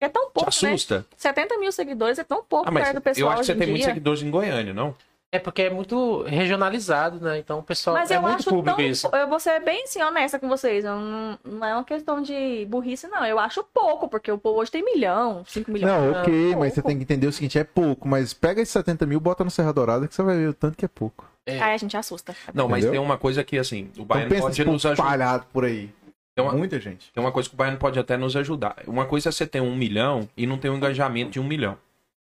É 0.00 0.08
tão 0.08 0.28
Te 0.28 0.32
pouco, 0.32 0.50
né? 0.62 0.68
assusta? 0.70 1.04
70 1.16 1.58
mil 1.58 1.70
seguidores 1.72 2.18
é 2.18 2.24
tão 2.24 2.42
pouco 2.42 2.68
Ah, 2.68 2.70
mas 2.72 2.84
perto 2.84 2.94
do 2.94 2.98
eu 2.98 3.02
pessoal 3.02 3.30
acho 3.32 3.40
que 3.40 3.46
você 3.46 3.54
tem 3.54 3.68
muitos 3.68 3.84
seguidores 3.86 4.22
em 4.22 4.30
Goiânia, 4.30 4.72
não? 4.72 4.94
É 5.32 5.38
porque 5.38 5.62
é 5.62 5.70
muito 5.70 6.22
regionalizado, 6.22 7.20
né? 7.20 7.38
Então 7.38 7.60
o 7.60 7.62
pessoal. 7.62 7.94
Mas 7.94 8.10
é 8.10 8.16
eu 8.16 8.22
muito 8.22 8.36
acho 8.40 8.50
público 8.50 8.78
tão. 8.78 8.84
isso. 8.84 9.08
Eu 9.12 9.28
vou 9.28 9.38
ser 9.38 9.60
bem 9.60 9.84
assim, 9.84 10.02
honesta 10.02 10.40
com 10.40 10.48
vocês. 10.48 10.84
Eu 10.84 10.96
não, 10.96 11.38
não 11.44 11.66
é 11.66 11.72
uma 11.74 11.84
questão 11.84 12.20
de 12.20 12.66
burrice, 12.68 13.06
não. 13.06 13.24
Eu 13.24 13.38
acho 13.38 13.62
pouco, 13.72 14.08
porque 14.08 14.32
o 14.32 14.36
povo 14.38 14.58
hoje 14.60 14.72
tem 14.72 14.84
milhão, 14.84 15.44
5 15.46 15.70
milhões. 15.70 15.92
Não, 15.92 16.20
ok, 16.20 16.44
pouco. 16.46 16.58
mas 16.60 16.72
você 16.74 16.82
tem 16.82 16.96
que 16.96 17.04
entender 17.04 17.28
o 17.28 17.32
seguinte, 17.32 17.56
é 17.58 17.62
pouco, 17.62 18.08
mas 18.08 18.34
pega 18.34 18.60
esses 18.60 18.72
70 18.72 19.06
mil, 19.06 19.20
bota 19.20 19.44
no 19.44 19.50
Serra 19.52 19.72
Dourada 19.72 20.08
que 20.08 20.14
você 20.14 20.22
vai 20.22 20.36
ver 20.36 20.48
o 20.48 20.54
tanto 20.54 20.76
que 20.76 20.84
é 20.84 20.88
pouco. 20.88 21.24
É. 21.46 21.60
Aí 21.60 21.74
a 21.74 21.76
gente 21.76 21.96
assusta. 21.96 22.34
Não, 22.52 22.68
mas 22.68 22.78
Entendeu? 22.84 23.00
tem 23.00 23.06
uma 23.08 23.16
coisa 23.16 23.44
que, 23.44 23.56
assim, 23.56 23.88
o 23.96 24.00
Não 24.00 24.04
Baiano 24.06 24.28
pensa 24.30 24.42
pode 24.42 24.56
tipo, 24.56 24.72
nos 24.72 24.84
ajudar. 24.84 25.44
por 25.52 25.64
aí. 25.64 25.90
Tem 26.34 26.44
uma, 26.44 26.52
Muita 26.52 26.78
gente. 26.78 27.12
tem 27.12 27.22
uma 27.22 27.32
coisa 27.32 27.48
que 27.48 27.54
o 27.54 27.58
Baiano 27.58 27.76
pode 27.78 27.98
até 27.98 28.16
nos 28.16 28.36
ajudar. 28.36 28.76
Uma 28.86 29.04
coisa 29.06 29.28
é 29.28 29.32
você 29.32 29.46
ter 29.46 29.60
um 29.60 29.74
milhão 29.76 30.28
e 30.36 30.46
não 30.46 30.58
ter 30.58 30.70
um 30.70 30.76
engajamento 30.76 31.30
de 31.32 31.40
um 31.40 31.44
milhão. 31.44 31.76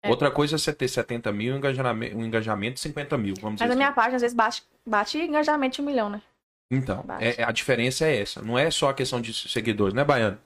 É. 0.03 0.09
Outra 0.09 0.31
coisa 0.31 0.55
é 0.55 0.59
você 0.59 0.73
ter 0.73 0.87
70 0.89 1.33
mil 1.33 1.49
e 1.51 1.55
um 1.55 1.59
engajamento, 1.59 2.17
um 2.17 2.25
engajamento 2.25 2.75
de 2.75 2.81
50 2.81 3.19
mil, 3.19 3.35
vamos 3.41 3.57
dizer 3.57 3.65
Mas 3.65 3.71
a 3.71 3.73
assim. 3.73 3.77
minha 3.79 3.93
página 3.93 4.17
às 4.17 4.23
vezes 4.23 4.37
bate, 4.37 4.63
bate 4.87 5.19
engajamento 5.19 5.77
de 5.77 5.83
um 5.83 5.85
milhão, 5.85 6.09
né? 6.09 6.23
Então, 6.71 7.03
Bate. 7.03 7.25
é- 7.41 7.43
a 7.45 7.51
diferença 7.51 8.05
é 8.07 8.21
essa. 8.21 8.41
Não 8.43 8.57
é 8.59 8.71
só 8.71 8.91
a 8.91 8.95
questão 8.95 9.21
de 9.21 9.33
seguidores, 9.35 9.95
né, 9.95 10.05
Baiano? 10.05 10.39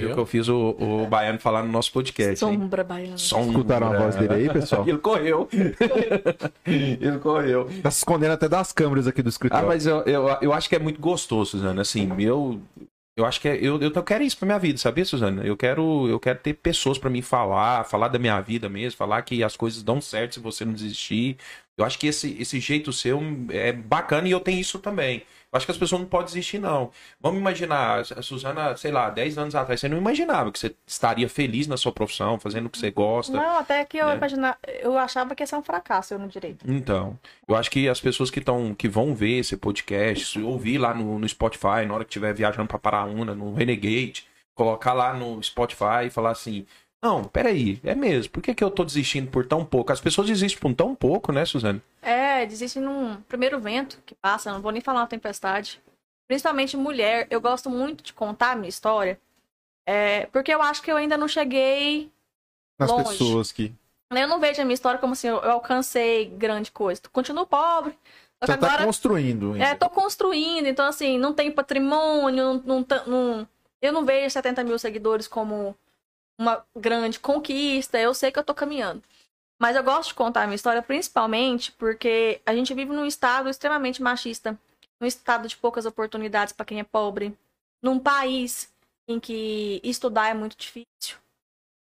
Viu 0.00 0.12
que 0.14 0.18
eu 0.20 0.26
fiz 0.26 0.48
o, 0.48 0.76
o 0.78 1.06
Baiano 1.06 1.38
falar 1.38 1.62
no 1.62 1.70
nosso 1.72 1.92
podcast. 1.92 2.44
hein? 2.44 2.58
Sombra 2.58 2.84
baiana. 2.84 3.16
Sombra. 3.18 3.48
Escutaram 3.50 3.92
a 3.92 3.98
voz 3.98 4.16
dele 4.16 4.34
aí, 4.34 4.48
pessoal? 4.52 4.84
Ele 4.88 4.98
correu. 4.98 5.48
Ele 6.66 7.18
correu. 7.18 7.68
Tá 7.82 7.90
se 7.90 7.98
escondendo 7.98 8.32
até 8.32 8.48
das 8.48 8.72
câmeras 8.72 9.06
aqui 9.06 9.22
do 9.22 9.28
Ah, 9.28 9.30
escritório. 9.30 9.66
mas 9.68 9.86
eu, 9.86 10.00
eu, 10.02 10.28
eu 10.40 10.52
acho 10.52 10.68
que 10.68 10.76
é 10.76 10.78
muito 10.78 11.00
gostoso, 11.00 11.52
Suzana. 11.52 11.82
Assim, 11.82 12.10
eu, 12.18 12.60
eu 13.16 13.24
acho 13.24 13.40
que 13.40 13.48
é, 13.48 13.56
eu, 13.56 13.80
eu 13.80 14.02
quero 14.02 14.24
isso 14.24 14.36
pra 14.36 14.46
minha 14.46 14.58
vida, 14.58 14.78
sabia, 14.78 15.04
Suzana? 15.04 15.42
Eu 15.44 15.56
quero, 15.56 16.08
eu 16.08 16.18
quero 16.18 16.38
ter 16.38 16.54
pessoas 16.54 16.98
pra 16.98 17.10
me 17.10 17.22
falar, 17.22 17.84
falar 17.84 18.08
da 18.08 18.18
minha 18.18 18.40
vida 18.40 18.68
mesmo, 18.68 18.96
falar 18.96 19.22
que 19.22 19.42
as 19.42 19.56
coisas 19.56 19.82
dão 19.82 20.00
certo 20.00 20.34
se 20.34 20.40
você 20.40 20.64
não 20.64 20.72
desistir. 20.72 21.36
Eu 21.76 21.84
acho 21.84 21.98
que 21.98 22.06
esse, 22.06 22.36
esse 22.40 22.60
jeito 22.60 22.92
seu 22.92 23.20
é 23.50 23.72
bacana 23.72 24.28
e 24.28 24.30
eu 24.30 24.40
tenho 24.40 24.60
isso 24.60 24.78
também. 24.78 25.22
Eu 25.54 25.58
acho 25.58 25.66
que 25.66 25.72
as 25.72 25.78
pessoas 25.78 26.00
não 26.00 26.08
podem 26.08 26.26
desistir, 26.26 26.58
não. 26.58 26.90
Vamos 27.20 27.38
imaginar, 27.38 28.00
a 28.00 28.22
Suzana, 28.22 28.76
sei 28.76 28.90
lá, 28.90 29.08
10 29.08 29.38
anos 29.38 29.54
atrás, 29.54 29.78
você 29.78 29.88
não 29.88 29.96
imaginava 29.96 30.50
que 30.50 30.58
você 30.58 30.74
estaria 30.84 31.28
feliz 31.28 31.68
na 31.68 31.76
sua 31.76 31.92
profissão, 31.92 32.40
fazendo 32.40 32.66
o 32.66 32.68
que 32.68 32.76
você 32.76 32.90
gosta. 32.90 33.36
Não, 33.36 33.58
até 33.58 33.84
que 33.84 33.96
eu 33.96 34.08
né? 34.08 34.16
imaginava, 34.16 34.58
eu 34.64 34.98
achava 34.98 35.32
que 35.32 35.44
ia 35.44 35.46
ser 35.46 35.54
um 35.54 35.62
fracasso 35.62 36.12
eu 36.12 36.18
no 36.18 36.26
direito. 36.26 36.68
Então, 36.68 37.16
eu 37.46 37.54
acho 37.54 37.70
que 37.70 37.88
as 37.88 38.00
pessoas 38.00 38.32
que, 38.32 38.40
tão, 38.40 38.74
que 38.74 38.88
vão 38.88 39.14
ver 39.14 39.38
esse 39.38 39.56
podcast, 39.56 40.40
ouvir 40.40 40.78
lá 40.78 40.92
no, 40.92 41.20
no 41.20 41.28
Spotify, 41.28 41.86
na 41.86 41.94
hora 41.94 42.04
que 42.04 42.10
estiver 42.10 42.34
viajando 42.34 42.66
pra 42.66 42.76
Paraúna, 42.76 43.32
no 43.32 43.54
Renegade, 43.54 44.26
colocar 44.56 44.92
lá 44.92 45.14
no 45.14 45.40
Spotify 45.40 46.06
e 46.06 46.10
falar 46.10 46.30
assim: 46.30 46.66
Não, 47.04 47.22
peraí, 47.24 47.78
é 47.84 47.94
mesmo, 47.94 48.32
por 48.32 48.42
que, 48.42 48.54
que 48.54 48.64
eu 48.64 48.70
tô 48.70 48.82
desistindo 48.82 49.30
por 49.30 49.44
tão 49.46 49.62
pouco? 49.62 49.92
As 49.92 50.00
pessoas 50.00 50.26
desistem 50.26 50.58
por 50.58 50.72
tão 50.74 50.94
pouco, 50.94 51.32
né, 51.32 51.44
Suzane? 51.44 51.82
É, 52.00 52.46
desiste 52.46 52.80
num 52.80 53.16
primeiro 53.28 53.60
vento 53.60 53.98
que 54.06 54.14
passa, 54.14 54.50
não 54.50 54.62
vou 54.62 54.72
nem 54.72 54.80
falar 54.80 55.00
uma 55.00 55.06
tempestade. 55.06 55.82
Principalmente 56.26 56.78
mulher, 56.78 57.26
eu 57.30 57.42
gosto 57.42 57.68
muito 57.68 58.02
de 58.02 58.14
contar 58.14 58.52
a 58.52 58.56
minha 58.56 58.70
história, 58.70 59.20
é, 59.86 60.24
porque 60.32 60.50
eu 60.54 60.62
acho 60.62 60.80
que 60.82 60.90
eu 60.90 60.96
ainda 60.96 61.18
não 61.18 61.28
cheguei. 61.28 62.10
Nas 62.78 62.90
longe. 62.90 63.04
pessoas 63.10 63.52
que. 63.52 63.70
Eu 64.10 64.26
não 64.28 64.40
vejo 64.40 64.62
a 64.62 64.64
minha 64.64 64.74
história 64.74 64.98
como 64.98 65.12
assim, 65.12 65.28
eu 65.28 65.38
alcancei 65.50 66.24
grande 66.24 66.72
coisa. 66.72 67.02
Continuo 67.12 67.46
pobre. 67.46 67.92
Só 68.42 68.52
Você 68.52 68.56
tá 68.58 68.66
agora. 68.66 68.86
construindo 68.86 69.52
ainda. 69.52 69.64
É, 69.64 69.74
tô 69.74 69.90
construindo, 69.90 70.66
então 70.66 70.86
assim, 70.86 71.18
não 71.18 71.34
tem 71.34 71.50
patrimônio, 71.52 72.62
não, 72.64 72.64
não, 72.80 72.86
não- 73.06 73.48
eu 73.82 73.92
não 73.92 74.06
vejo 74.06 74.30
70 74.30 74.64
mil 74.64 74.78
seguidores 74.78 75.28
como 75.28 75.76
uma 76.38 76.64
grande 76.76 77.20
conquista, 77.20 77.98
eu 77.98 78.14
sei 78.14 78.30
que 78.32 78.38
eu 78.38 78.44
tô 78.44 78.54
caminhando. 78.54 79.02
Mas 79.60 79.76
eu 79.76 79.84
gosto 79.84 80.08
de 80.08 80.14
contar 80.14 80.42
a 80.42 80.46
minha 80.46 80.56
história 80.56 80.82
principalmente 80.82 81.72
porque 81.72 82.40
a 82.44 82.54
gente 82.54 82.74
vive 82.74 82.92
num 82.92 83.06
estado 83.06 83.48
extremamente 83.48 84.02
machista, 84.02 84.58
num 85.00 85.06
estado 85.06 85.48
de 85.48 85.56
poucas 85.56 85.86
oportunidades 85.86 86.52
para 86.52 86.66
quem 86.66 86.80
é 86.80 86.84
pobre, 86.84 87.36
num 87.82 87.98
país 87.98 88.72
em 89.08 89.20
que 89.20 89.80
estudar 89.84 90.28
é 90.28 90.34
muito 90.34 90.56
difícil. 90.56 91.18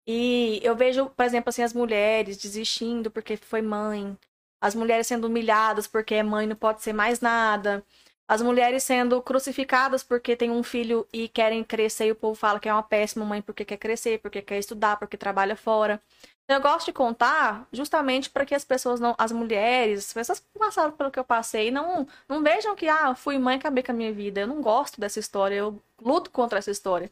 E 0.06 0.60
eu 0.62 0.74
vejo, 0.74 1.10
por 1.10 1.24
exemplo, 1.24 1.50
assim, 1.50 1.62
as 1.62 1.74
mulheres 1.74 2.36
desistindo 2.36 3.10
porque 3.10 3.36
foi 3.36 3.62
mãe, 3.62 4.16
as 4.60 4.74
mulheres 4.74 5.06
sendo 5.06 5.26
humilhadas 5.26 5.86
porque 5.86 6.14
é 6.14 6.22
mãe 6.22 6.46
não 6.46 6.56
pode 6.56 6.82
ser 6.82 6.92
mais 6.92 7.20
nada, 7.20 7.84
as 8.30 8.40
mulheres 8.40 8.84
sendo 8.84 9.20
crucificadas 9.20 10.04
porque 10.04 10.36
tem 10.36 10.52
um 10.52 10.62
filho 10.62 11.04
e 11.12 11.26
querem 11.28 11.64
crescer 11.64 12.06
e 12.06 12.12
o 12.12 12.14
povo 12.14 12.36
fala 12.36 12.60
que 12.60 12.68
é 12.68 12.72
uma 12.72 12.80
péssima 12.80 13.24
mãe 13.24 13.42
porque 13.42 13.64
quer 13.64 13.76
crescer, 13.76 14.20
porque 14.20 14.40
quer 14.40 14.56
estudar, 14.56 14.98
porque 14.98 15.16
trabalha 15.16 15.56
fora. 15.56 16.00
Então, 16.44 16.56
Eu 16.58 16.62
gosto 16.62 16.86
de 16.86 16.92
contar 16.92 17.66
justamente 17.72 18.30
para 18.30 18.46
que 18.46 18.54
as 18.54 18.64
pessoas 18.64 19.00
não, 19.00 19.16
as 19.18 19.32
mulheres, 19.32 20.06
as 20.06 20.12
pessoas 20.12 20.38
que 20.38 20.46
passaram 20.56 20.92
pelo 20.92 21.10
que 21.10 21.18
eu 21.18 21.24
passei, 21.24 21.72
não, 21.72 22.06
não 22.28 22.40
vejam 22.40 22.76
que 22.76 22.86
ah, 22.86 23.16
fui 23.16 23.36
mãe 23.36 23.56
e 23.56 23.58
acabei 23.58 23.82
com 23.82 23.90
a 23.90 23.94
minha 23.96 24.12
vida. 24.12 24.42
Eu 24.42 24.46
não 24.46 24.62
gosto 24.62 25.00
dessa 25.00 25.18
história, 25.18 25.56
eu 25.56 25.82
luto 26.00 26.30
contra 26.30 26.60
essa 26.60 26.70
história. 26.70 27.10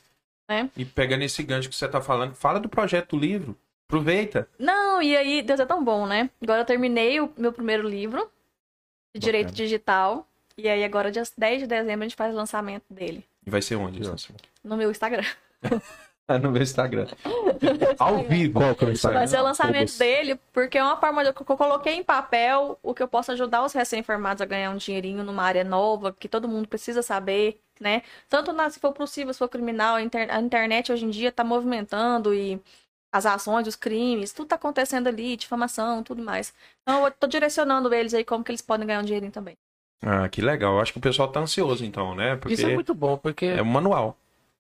E 0.77 0.85
pegando 0.85 1.25
esse 1.25 1.43
gancho 1.43 1.69
que 1.69 1.75
você 1.75 1.89
tá 1.89 2.01
falando, 2.01 2.37
fala 2.37 2.61
do 2.61 2.69
projeto 2.69 3.17
do 3.17 3.21
livro. 3.21 3.59
Aproveita. 3.89 4.49
Não, 4.57 5.03
e 5.03 5.17
aí, 5.17 5.43
Deus 5.43 5.59
é 5.59 5.67
tão 5.67 5.83
bom, 5.83 6.07
né? 6.07 6.31
Agora 6.41 6.61
eu 6.61 6.65
terminei 6.65 7.21
o 7.21 7.29
meu 7.37 7.53
primeiro 7.53 7.89
livro 7.89 8.31
de 9.13 9.21
Direito. 9.21 9.53
Digital. 9.53 10.28
E 10.59 10.69
aí, 10.69 10.83
agora, 10.83 11.11
dia 11.11 11.23
10 11.37 11.61
de 11.63 11.67
dezembro, 11.69 12.01
a 12.05 12.09
gente 12.09 12.17
faz 12.17 12.35
o 12.35 12.37
lançamento 12.37 12.85
dele 12.91 13.25
E 13.47 13.51
vai 13.51 13.63
ser 13.63 13.77
onde? 13.77 14.01
No 14.65 14.77
meu 14.77 14.91
Instagram. 14.91 15.25
no 16.43 16.51
meu 16.51 16.61
Instagram. 16.63 17.07
Ao 17.99 18.25
vivo. 18.25 18.59
Qual 18.59 18.75
que 18.75 18.85
é 18.85 18.89
o 18.89 18.91
Instagram? 18.91 19.19
Vai 19.21 19.29
ser 19.29 19.39
o 19.39 19.43
lançamento 19.45 19.97
dele, 19.97 20.35
porque 20.53 20.77
é 20.77 20.83
uma 20.83 20.97
forma 20.97 21.25
de 21.25 21.33
que 21.33 21.41
eu 21.43 21.57
coloquei 21.57 21.95
em 21.95 22.03
papel 22.03 22.77
o 22.83 22.93
que 22.93 23.01
eu 23.03 23.07
posso 23.09 23.31
ajudar 23.33 23.65
os 23.65 23.73
recém-formados 23.73 24.43
a 24.43 24.45
ganhar 24.47 24.71
um 24.73 24.77
dinheirinho 24.77 25.23
numa 25.23 25.45
área 25.45 25.63
nova, 25.63 26.13
que 26.13 26.29
todo 26.29 26.49
mundo 26.49 26.67
precisa 26.69 27.03
saber, 27.03 27.61
né? 27.81 28.03
Tanto 28.29 28.53
na, 28.53 28.69
se 28.69 28.81
for 28.81 28.93
possível, 28.93 29.33
se 29.33 29.39
for 29.39 29.49
criminal, 29.49 29.95
a, 29.95 30.03
inter- 30.03 30.29
a 30.29 30.41
internet 30.41 30.91
hoje 30.93 31.05
em 31.05 31.11
dia 31.11 31.31
tá 31.31 31.45
movimentando 31.45 32.35
e 32.35 32.61
as 33.13 33.25
ações, 33.25 33.67
os 33.69 33.77
crimes, 33.77 34.33
tudo 34.33 34.49
tá 34.49 34.57
acontecendo 34.57 35.07
ali, 35.07 35.37
difamação, 35.37 36.03
tudo 36.03 36.21
mais. 36.23 36.53
Então 36.83 37.05
eu 37.05 37.11
tô 37.13 37.29
direcionando 37.29 37.95
eles 37.95 38.13
aí 38.13 38.25
como 38.25 38.43
que 38.45 38.51
eles 38.51 38.61
podem 38.61 38.87
ganhar 38.89 39.01
um 39.01 39.05
dinheirinho 39.05 39.33
também. 39.33 39.57
Ah, 40.03 40.29
que 40.29 40.41
legal. 40.41 40.75
Eu 40.75 40.81
acho 40.81 40.93
que 40.93 40.99
o 40.99 41.03
pessoal 41.03 41.29
tá 41.29 41.41
ansioso, 41.41 41.85
então, 41.85 42.15
né? 42.15 42.37
Porque 42.37 42.55
Isso 42.55 42.67
é 42.67 42.75
muito 42.75 42.95
bom, 42.95 43.17
porque 43.17 43.47
é 43.47 43.63
um 43.63 43.67
manual. 43.67 44.17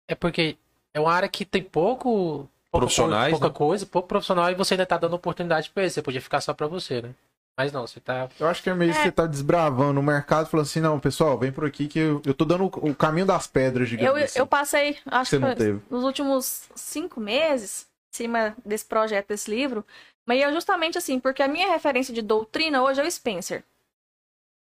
é 0.08 0.14
porque 0.14 0.56
é 0.94 1.00
uma 1.00 1.12
área 1.12 1.28
que 1.28 1.44
tem 1.44 1.62
pouco 1.62 2.48
pouca 2.70 2.82
Profissionais, 2.86 3.30
pouca 3.30 3.48
né? 3.48 3.52
coisa, 3.54 3.86
pouco 3.86 4.08
profissional 4.08 4.50
e 4.50 4.54
você 4.54 4.74
ainda 4.74 4.84
tá 4.84 4.98
dando 4.98 5.14
oportunidade 5.14 5.70
pra 5.70 5.84
ele. 5.84 5.90
Você 5.90 6.02
podia 6.02 6.20
ficar 6.20 6.40
só 6.40 6.52
pra 6.52 6.66
você, 6.66 7.00
né? 7.02 7.14
Mas 7.56 7.72
não, 7.72 7.86
você 7.86 7.98
tá. 7.98 8.28
Eu 8.38 8.46
acho 8.46 8.62
que 8.62 8.70
é 8.70 8.74
meio 8.74 8.92
que 8.92 8.98
É. 8.98 9.02
você 9.04 9.10
tá 9.12 9.26
desbravando 9.26 9.98
o 9.98 10.02
mercado, 10.02 10.48
falando 10.48 10.66
assim, 10.66 10.80
não, 10.80 11.00
pessoal, 11.00 11.36
vem 11.38 11.50
por 11.50 11.64
aqui 11.64 11.88
que 11.88 11.98
eu, 11.98 12.22
eu 12.24 12.32
tô 12.34 12.44
dando 12.44 12.64
o, 12.64 12.90
o 12.90 12.94
caminho 12.94 13.26
das 13.26 13.46
pedras, 13.48 13.88
digamos 13.88 14.16
Eu, 14.18 14.24
assim. 14.24 14.38
eu 14.38 14.46
passei, 14.46 14.96
acho 15.06 15.38
que 15.38 15.54
teve. 15.56 15.80
nos 15.90 16.04
últimos 16.04 16.68
cinco 16.76 17.20
meses, 17.20 17.86
em 18.14 18.16
cima 18.16 18.54
desse 18.64 18.84
projeto, 18.84 19.28
desse 19.28 19.50
livro, 19.50 19.84
mas 20.24 20.40
eu 20.40 20.52
justamente 20.52 20.96
assim, 20.98 21.18
porque 21.18 21.42
a 21.42 21.48
minha 21.48 21.68
referência 21.68 22.14
de 22.14 22.22
doutrina 22.22 22.80
hoje 22.82 23.00
é 23.00 23.04
o 23.04 23.10
Spencer. 23.10 23.64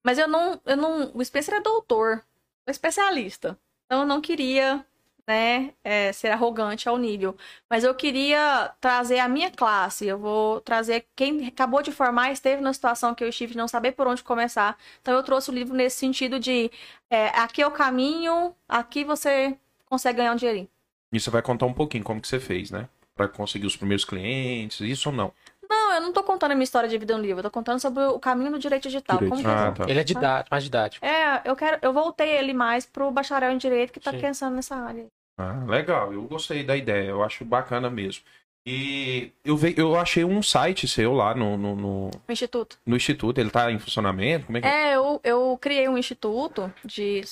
Mas 0.06 0.18
eu 0.18 0.28
não, 0.28 0.60
eu 0.64 0.76
não, 0.76 1.10
o 1.12 1.24
Spencer 1.24 1.54
é 1.54 1.60
doutor, 1.60 2.22
é 2.64 2.70
especialista. 2.70 3.58
Então 3.84 4.02
eu 4.02 4.06
não 4.06 4.20
queria, 4.20 4.86
né, 5.26 5.72
é, 5.82 6.12
ser 6.12 6.28
arrogante 6.28 6.88
ao 6.88 6.96
nível. 6.96 7.36
Mas 7.68 7.82
eu 7.82 7.92
queria 7.92 8.72
trazer 8.80 9.18
a 9.18 9.26
minha 9.26 9.50
classe. 9.50 10.06
Eu 10.06 10.16
vou 10.16 10.60
trazer 10.60 11.06
quem 11.16 11.48
acabou 11.48 11.82
de 11.82 11.90
formar, 11.90 12.30
esteve 12.30 12.62
na 12.62 12.72
situação 12.72 13.16
que 13.16 13.24
eu 13.24 13.28
estive, 13.28 13.54
de 13.54 13.58
não 13.58 13.66
saber 13.66 13.92
por 13.92 14.06
onde 14.06 14.22
começar. 14.22 14.78
Então 15.02 15.12
eu 15.12 15.24
trouxe 15.24 15.50
o 15.50 15.52
livro 15.52 15.74
nesse 15.74 15.96
sentido 15.96 16.38
de 16.38 16.70
é, 17.10 17.26
aqui 17.40 17.60
é 17.60 17.66
o 17.66 17.72
caminho, 17.72 18.54
aqui 18.68 19.02
você 19.02 19.58
consegue 19.86 20.18
ganhar 20.18 20.34
um 20.34 20.36
dinheirinho. 20.36 20.68
E 21.12 21.18
você 21.18 21.30
vai 21.30 21.42
contar 21.42 21.66
um 21.66 21.74
pouquinho 21.74 22.04
como 22.04 22.20
que 22.20 22.28
você 22.28 22.38
fez, 22.38 22.70
né? 22.70 22.88
Pra 23.16 23.26
conseguir 23.26 23.66
os 23.66 23.76
primeiros 23.76 24.04
clientes, 24.04 24.78
isso 24.82 25.08
ou 25.08 25.14
não? 25.16 25.32
Não, 25.68 25.94
eu 25.94 26.00
não 26.00 26.12
tô 26.12 26.22
contando 26.22 26.52
a 26.52 26.54
minha 26.54 26.64
história 26.64 26.88
de 26.88 26.96
vida 26.98 27.16
no 27.16 27.22
livro, 27.22 27.40
eu 27.40 27.42
tô 27.44 27.50
contando 27.50 27.80
sobre 27.80 28.02
o 28.04 28.18
caminho 28.18 28.52
do 28.52 28.58
direito 28.58 28.84
digital. 28.84 29.18
Direito 29.18 29.30
Como 29.30 29.42
que 29.42 29.48
eu 29.48 29.52
Ah, 29.52 29.72
tá. 29.72 29.84
Ele 29.88 30.00
é 30.00 30.04
didático, 30.04 30.48
mais 30.50 30.64
didático. 30.64 31.04
É, 31.04 31.42
eu 31.44 31.56
quero, 31.56 31.78
eu 31.82 31.92
voltei 31.92 32.36
ele 32.36 32.52
mais 32.52 32.86
pro 32.86 33.10
bacharel 33.10 33.50
em 33.50 33.58
direito 33.58 33.92
que 33.92 34.00
tá 34.00 34.10
Sim. 34.12 34.20
pensando 34.20 34.56
nessa 34.56 34.76
área. 34.76 35.06
Ah, 35.38 35.64
legal, 35.66 36.12
eu 36.12 36.22
gostei 36.22 36.64
da 36.64 36.76
ideia, 36.76 37.10
eu 37.10 37.22
acho 37.22 37.44
bacana 37.44 37.90
mesmo. 37.90 38.22
E 38.66 39.30
eu, 39.44 39.56
ve... 39.56 39.74
eu 39.76 39.96
achei 39.96 40.24
um 40.24 40.42
site 40.42 40.88
seu 40.88 41.12
lá 41.12 41.34
no, 41.34 41.56
no, 41.56 41.76
no, 41.76 42.10
O 42.28 42.32
instituto. 42.32 42.76
no 42.84 42.96
instituto, 42.96 43.38
ele 43.38 43.50
tá 43.50 43.70
em 43.70 43.78
funcionamento? 43.78 44.46
Como 44.46 44.58
é 44.58 44.60
que 44.60 44.66
É, 44.66 44.96
eu, 44.96 45.20
eu 45.22 45.56
criei 45.60 45.88
um 45.88 45.96
instituto 45.96 46.72
de, 46.84 47.22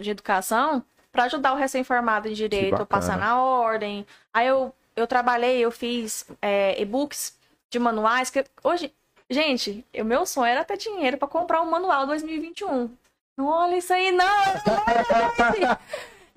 de 0.00 0.10
educação 0.10 0.82
para 1.12 1.24
ajudar 1.24 1.52
o 1.52 1.56
recém-formado 1.56 2.28
em 2.28 2.32
direito 2.32 2.76
a 2.76 2.86
passar 2.86 3.18
na 3.18 3.42
ordem. 3.42 4.06
Aí 4.32 4.46
eu, 4.46 4.74
eu 4.96 5.06
trabalhei, 5.06 5.58
eu 5.58 5.70
fiz 5.70 6.26
é, 6.40 6.80
e-books 6.80 7.37
de 7.70 7.78
manuais. 7.78 8.30
Que 8.30 8.44
hoje, 8.62 8.92
gente, 9.30 9.84
o 9.94 10.04
meu 10.04 10.24
sonho 10.26 10.46
era 10.46 10.64
ter 10.64 10.76
dinheiro 10.76 11.16
para 11.18 11.28
comprar 11.28 11.60
um 11.60 11.70
manual 11.70 12.06
2021. 12.06 12.90
Não 13.36 13.46
olha 13.46 13.76
isso 13.76 13.92
aí, 13.92 14.10
não! 14.10 14.26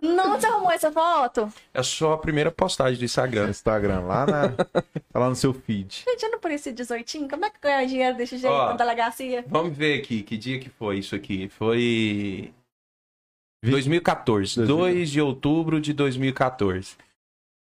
Não, 0.01 0.31
você 0.31 0.47
arrumou 0.47 0.71
essa 0.71 0.91
foto? 0.91 1.53
É 1.71 1.83
só 1.83 2.13
a 2.13 2.17
primeira 2.17 2.49
postagem 2.51 2.95
do 2.95 3.01
No 3.01 3.05
Instagram. 3.05 3.49
Instagram, 3.49 3.99
lá, 4.01 4.25
na, 4.25 4.49
tá 4.49 5.19
lá 5.19 5.29
no 5.29 5.35
seu 5.35 5.53
feed. 5.53 6.03
Gente, 6.07 6.23
eu 6.23 6.31
não 6.31 6.39
parecia 6.39 6.73
18? 6.73 7.27
Como 7.29 7.45
é 7.45 7.49
que 7.51 7.59
ganha 7.61 7.85
dinheiro 7.85 8.17
desse 8.17 8.37
jeito 8.37 8.51
Ó. 8.51 8.69
na 8.69 8.73
delegacia? 8.73 9.45
Vamos 9.47 9.77
ver 9.77 9.99
aqui, 9.99 10.23
que 10.23 10.37
dia 10.37 10.59
que 10.59 10.69
foi 10.69 10.97
isso 10.97 11.13
aqui? 11.15 11.49
Foi 11.49 12.51
2014, 13.63 14.55
2014. 14.55 14.65
2 14.95 15.09
de 15.11 15.21
outubro 15.21 15.79
de 15.79 15.93
2014. 15.93 16.97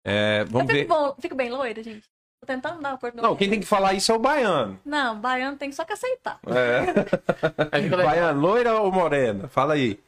É, 0.06 0.42
Eu 0.42 0.46
vamos 0.46 0.72
fico, 0.72 0.82
ver. 0.82 0.86
bom, 0.86 1.16
fico 1.20 1.34
bem 1.34 1.50
loira, 1.50 1.82
gente. 1.82 2.08
Tô 2.40 2.46
tentando 2.46 2.80
dar 2.80 2.88
uma 2.88 2.94
oportunidade. 2.94 3.28
Não, 3.30 3.36
quem 3.36 3.50
tem 3.50 3.60
que 3.60 3.66
falar 3.66 3.92
isso 3.92 4.10
é 4.10 4.14
o 4.14 4.18
baiano. 4.18 4.80
Não, 4.84 5.20
baiano 5.20 5.58
tem 5.58 5.70
só 5.72 5.84
que 5.84 5.92
aceitar. 5.92 6.40
É. 6.46 6.86
Aí. 7.70 7.88
Baiano, 7.90 8.40
loira 8.40 8.80
ou 8.80 8.90
morena? 8.90 9.46
Fala 9.48 9.74
aí. 9.74 10.00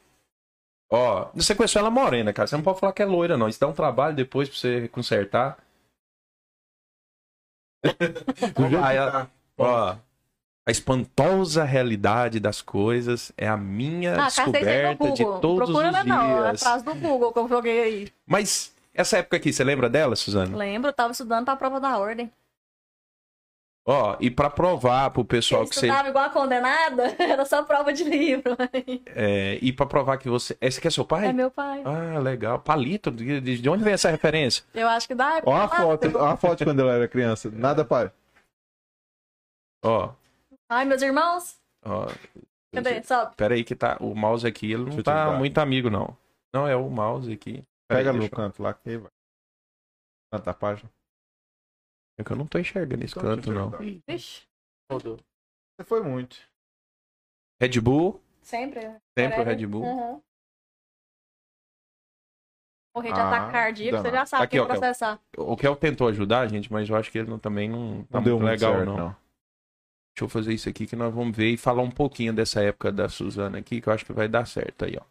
Ó, 0.91 1.29
você 1.33 1.53
conheceu 1.55 1.79
ela 1.79 1.89
morena, 1.91 2.33
cara. 2.33 2.47
Você 2.47 2.55
não 2.55 2.63
pode 2.63 2.79
falar 2.79 2.93
que 2.93 3.01
é 3.01 3.05
loira, 3.05 3.37
não. 3.37 3.47
Isso 3.47 3.59
dá 3.59 3.67
um 3.67 3.73
trabalho 3.73 4.15
depois 4.15 4.49
pra 4.49 4.57
você 4.57 4.87
consertar. 4.89 5.57
Ó, 8.55 8.69
tá. 9.11 9.27
ó, 9.57 9.95
a 10.65 10.71
espantosa 10.71 11.63
realidade 11.63 12.39
das 12.39 12.61
coisas 12.61 13.31
é 13.37 13.47
a 13.47 13.57
minha 13.57 14.15
Ah, 14.15 14.23
aí 14.23 14.25
descoberta 14.27 15.11
de 15.11 15.23
Google. 15.23 15.39
todos 15.41 15.69
Procura 15.69 15.89
os 15.89 15.93
não, 15.93 16.05
não, 16.05 16.37
é 16.37 16.39
a 16.39 16.49
dias. 16.51 16.63
frase 16.63 16.85
do 16.85 16.95
Google 16.95 17.33
que 17.33 17.39
eu 17.39 17.49
joguei 17.49 17.81
aí. 17.81 18.13
Mas 18.25 18.72
Essa 18.93 19.17
época 19.17 19.37
aqui, 19.37 19.51
você 19.51 19.63
lembra 19.63 19.89
dela, 19.89 20.15
Suzana? 20.15 20.55
Lembro, 20.55 20.89
eu 20.89 20.93
tava 20.93 21.11
estudando 21.11 21.45
pra 21.45 21.55
prova 21.55 21.79
da 21.79 21.97
ordem. 21.97 22.31
Ó, 23.85 24.15
e 24.21 24.31
pra 24.31 24.49
provar 24.49 25.09
pro 25.11 25.25
pessoal 25.25 25.63
Eu 25.63 25.67
que 25.67 25.75
você. 25.75 25.87
estudava 25.87 26.07
igual 26.07 26.23
a 26.25 26.29
condenada, 26.29 27.03
era 27.19 27.43
só 27.43 27.63
prova 27.63 27.91
de 27.91 28.05
livro. 28.05 28.55
É, 29.07 29.59
e 29.61 29.73
pra 29.73 29.85
provar 29.85 30.17
que 30.17 30.29
você. 30.29 30.57
Esse 30.61 30.79
aqui 30.79 30.87
é 30.87 30.91
seu 30.91 31.03
pai? 31.03 31.27
É 31.27 31.33
meu 31.33 31.51
pai. 31.51 31.81
Ah, 31.83 32.17
legal. 32.19 32.59
Palito, 32.59 33.11
de, 33.11 33.41
de 33.41 33.57
de 33.57 33.69
onde 33.69 33.83
vem 33.83 33.93
essa 33.93 34.09
referência? 34.09 34.63
Eu 34.73 34.87
acho 34.87 35.05
que 35.05 35.13
dá. 35.15 35.41
Ó 35.45 35.53
a 35.53 35.67
foto, 35.67 36.17
ó 36.17 36.27
a 36.27 36.37
foto 36.37 36.59
de 36.59 36.65
quando 36.65 36.79
ela 36.79 36.93
era 36.93 37.07
criança. 37.09 37.51
Nada, 37.51 37.83
pai. 37.83 38.09
Ó, 39.83 40.13
Ai, 40.69 40.85
meus 40.85 41.01
irmãos, 41.01 41.57
ó. 41.83 42.07
cadê? 42.73 43.03
Sobe. 43.03 43.35
Pera 43.35 43.53
aí 43.53 43.65
que 43.65 43.75
tá. 43.75 43.97
O 43.99 44.15
mouse 44.15 44.47
aqui, 44.47 44.71
ele 44.71 44.85
não 44.95 45.03
tá 45.03 45.31
muito 45.31 45.57
amigo, 45.57 45.89
não. 45.89 46.15
Não, 46.53 46.65
é 46.65 46.75
o 46.75 46.89
mouse 46.89 47.31
aqui. 47.33 47.61
Pega 47.97 48.09
aí, 48.09 48.13
no 48.15 48.19
deixa 48.21 48.33
eu- 48.33 48.37
canto 48.37 48.61
lá 48.63 48.73
que 48.73 48.97
vai. 48.97 49.11
Canto 50.31 50.45
da 50.45 50.53
página. 50.53 50.89
É 52.19 52.23
que 52.23 52.31
eu 52.31 52.35
não 52.37 52.45
tô 52.47 52.59
enxergando 52.59 53.03
esse 53.03 53.15
canto, 53.15 53.51
não. 53.51 53.71
Vixe, 54.07 54.43
Rodou. 54.91 55.17
Você 55.17 55.83
foi 55.85 56.01
muito. 56.03 56.37
Red 57.61 57.79
Bull. 57.81 58.21
sempre. 58.41 58.81
Sempre 59.17 59.41
o. 59.41 59.43
Red 59.43 59.65
Bull. 59.67 59.83
Uhum. 59.83 60.21
Morrer 62.95 63.11
de 63.13 63.19
Ah, 63.19 63.27
ataque 63.27 63.51
cardíaco, 63.51 63.97
você 64.03 64.11
já 64.11 64.25
sabe 64.25 64.43
Aqui, 64.43 64.51
quem 64.51 64.59
ó, 64.59 64.67
Kel. 64.67 64.75
processar. 64.79 65.19
O 65.37 65.57
Kel 65.57 65.75
tentou 65.75 66.07
ajudar 66.09 66.41
a 66.41 66.47
gente, 66.47 66.71
mas 66.71 66.87
eu 66.87 66.95
acho 66.95 67.11
que 67.11 67.17
ele 67.17 67.29
não- 67.29 67.39
também 67.39 67.67
não 67.67 68.03
tá 68.05 68.17
Não 68.19 68.23
deu 68.23 68.33
muito 68.39 68.49
muito 68.49 68.61
legal, 68.61 68.73
certo, 68.75 68.85
não. 68.85 68.97
não. 68.97 69.09
Deixa 70.15 70.25
eu 70.25 70.29
fazer 70.29 70.53
isso 70.53 70.69
aqui 70.69 70.85
que 70.85 70.95
nós 70.95 71.11
vamos 71.11 71.35
ver 71.35 71.49
e 71.49 71.57
falar 71.57 71.81
um 71.81 71.89
pouquinho 71.89 72.31
dessa 72.35 72.61
época 72.61 72.91
da 72.91 73.09
Suzana 73.09 73.57
aqui, 73.57 73.81
que 73.81 73.89
eu 73.89 73.93
acho 73.93 74.05
que 74.05 74.13
vai 74.13 74.27
dar 74.27 74.45
certo 74.45 74.85
aí, 74.85 74.95
ó. 74.95 75.03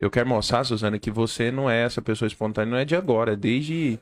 Eu 0.00 0.10
quero 0.10 0.28
mostrar, 0.28 0.64
Suzana, 0.64 0.98
que 0.98 1.10
você 1.10 1.50
não 1.50 1.68
é 1.68 1.82
essa 1.84 2.00
pessoa 2.00 2.26
espontânea, 2.26 2.70
não 2.70 2.78
é 2.78 2.84
de 2.84 2.96
agora, 2.96 3.34
é 3.34 3.36
desde, 3.36 3.98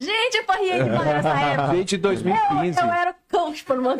Gente, 0.00 0.36
eu 0.36 0.44
parei 0.44 0.72
demais 0.82 1.04
nessa 1.06 1.28
época. 1.40 1.68
desde 1.72 1.96
2015. 1.98 2.80
Eu 2.80 2.86
era 2.86 3.14
coach 3.30 3.64
por 3.64 3.78
uma... 3.78 3.96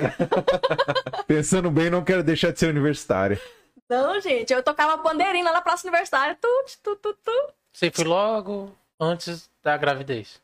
Pensando 1.26 1.70
bem, 1.70 1.90
não 1.90 2.04
quero 2.04 2.22
deixar 2.22 2.52
de 2.52 2.58
ser 2.58 2.68
universitária. 2.68 3.40
Não, 3.88 4.20
gente, 4.20 4.52
eu 4.52 4.62
tocava 4.62 4.96
bandeirinha 5.02 5.44
lá 5.44 5.52
na 5.52 5.60
Praça 5.62 5.86
Universitária. 5.86 6.36
Tu, 6.40 6.48
tu, 6.82 6.96
tu, 6.96 7.14
tu. 7.24 7.52
Você 7.72 7.90
foi 7.90 8.04
logo 8.04 8.72
antes 9.00 9.48
da 9.62 9.76
gravidez. 9.76 10.40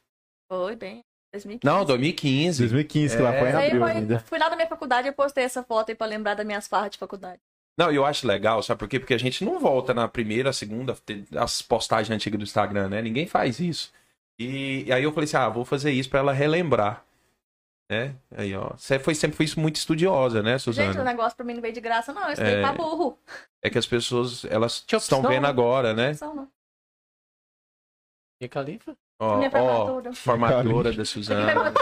Foi 0.50 0.76
bem. 0.76 1.02
2015. 1.32 1.60
Não, 1.64 1.84
2015. 1.84 2.58
2015, 2.60 3.16
que 3.16 3.22
lá 3.22 3.34
É. 3.34 3.38
foi 3.38 3.48
em 3.48 3.52
abril 3.66 3.80
foi, 3.80 3.90
ainda. 3.90 4.18
fui 4.20 4.38
lá 4.38 4.48
da 4.48 4.56
minha 4.56 4.68
faculdade 4.68 5.08
e 5.08 5.12
postei 5.12 5.44
essa 5.44 5.62
foto 5.62 5.88
aí 5.90 5.94
pra 5.94 6.06
lembrar 6.06 6.34
das 6.34 6.46
minhas 6.46 6.68
farras 6.68 6.90
de 6.92 6.98
faculdade. 6.98 7.40
Não, 7.76 7.90
eu 7.90 8.04
acho 8.04 8.26
legal, 8.26 8.62
sabe 8.62 8.78
por 8.78 8.88
quê? 8.88 8.98
Porque 9.00 9.14
a 9.14 9.18
gente 9.18 9.44
não 9.44 9.58
volta 9.58 9.94
na 9.94 10.06
primeira, 10.06 10.52
segunda, 10.52 10.96
as 11.38 11.62
postagens 11.62 12.14
antigas 12.14 12.38
do 12.38 12.44
Instagram, 12.44 12.88
né? 12.88 13.00
Ninguém 13.00 13.26
faz 13.26 13.60
isso. 13.60 13.90
E, 14.38 14.84
e 14.86 14.92
aí 14.92 15.02
eu 15.04 15.12
falei 15.12 15.24
assim, 15.24 15.36
ah, 15.36 15.48
vou 15.48 15.64
fazer 15.64 15.90
isso 15.90 16.10
pra 16.10 16.18
ela 16.20 16.32
relembrar. 16.32 17.04
Né? 17.90 18.14
Aí, 18.36 18.54
ó. 18.54 18.70
Você 18.76 18.98
foi, 18.98 19.14
sempre 19.14 19.36
foi 19.36 19.60
muito 19.62 19.76
estudiosa, 19.76 20.42
né, 20.42 20.52
Gente, 20.52 20.60
o 20.70 20.72
Suzana? 20.74 21.04
negócio 21.04 21.36
pra 21.36 21.44
mim 21.44 21.54
não 21.54 21.60
veio 21.62 21.74
de 21.74 21.80
graça, 21.80 22.12
não. 22.12 22.24
Eu 22.24 22.32
estudei 22.32 22.54
É. 22.54 22.60
pra 22.60 22.72
burro. 22.72 23.18
É 23.62 23.68
que 23.70 23.78
as 23.78 23.86
pessoas, 23.86 24.44
elas 24.46 24.84
estão 24.90 25.22
vendo 25.22 25.42
né? 25.42 25.48
agora, 25.48 25.92
né? 25.94 26.12
Não. 26.20 26.48
E 28.40 28.48
Califa? 28.48 28.96
Ó, 29.20 29.36
Minha 29.36 29.50
ó, 29.54 29.86
formatura. 29.86 30.12
formatura 30.14 30.92
da 30.92 31.04
Suzana. 31.04 31.72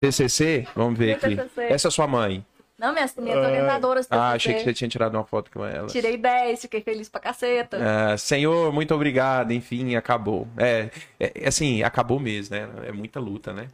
TCC? 0.00 0.66
Vamos 0.74 0.98
ver 0.98 1.12
aqui. 1.14 1.36
TCC. 1.36 1.62
Essa 1.64 1.88
é 1.88 1.90
sua 1.90 2.06
mãe? 2.06 2.44
Não, 2.78 2.92
minhas, 2.92 3.14
minhas 3.16 3.36
orientadoras 3.44 4.06
do 4.06 4.12
Ah, 4.14 4.32
TCC. 4.32 4.36
achei 4.36 4.54
que 4.54 4.60
você 4.64 4.72
tinha 4.72 4.88
tirado 4.88 5.14
uma 5.16 5.24
foto 5.24 5.50
com 5.50 5.64
ela. 5.64 5.88
Tirei 5.88 6.16
10, 6.16 6.60
fiquei 6.62 6.80
feliz 6.80 7.08
pra 7.08 7.20
caceta. 7.20 7.76
Ah, 8.12 8.16
senhor, 8.16 8.72
muito 8.72 8.94
obrigado. 8.94 9.50
Enfim, 9.50 9.96
acabou. 9.96 10.46
É, 10.56 10.88
é, 11.18 11.48
assim, 11.48 11.82
acabou 11.82 12.20
mesmo, 12.20 12.54
né? 12.54 12.68
É 12.86 12.92
muita 12.92 13.18
luta, 13.18 13.52
né? 13.52 13.68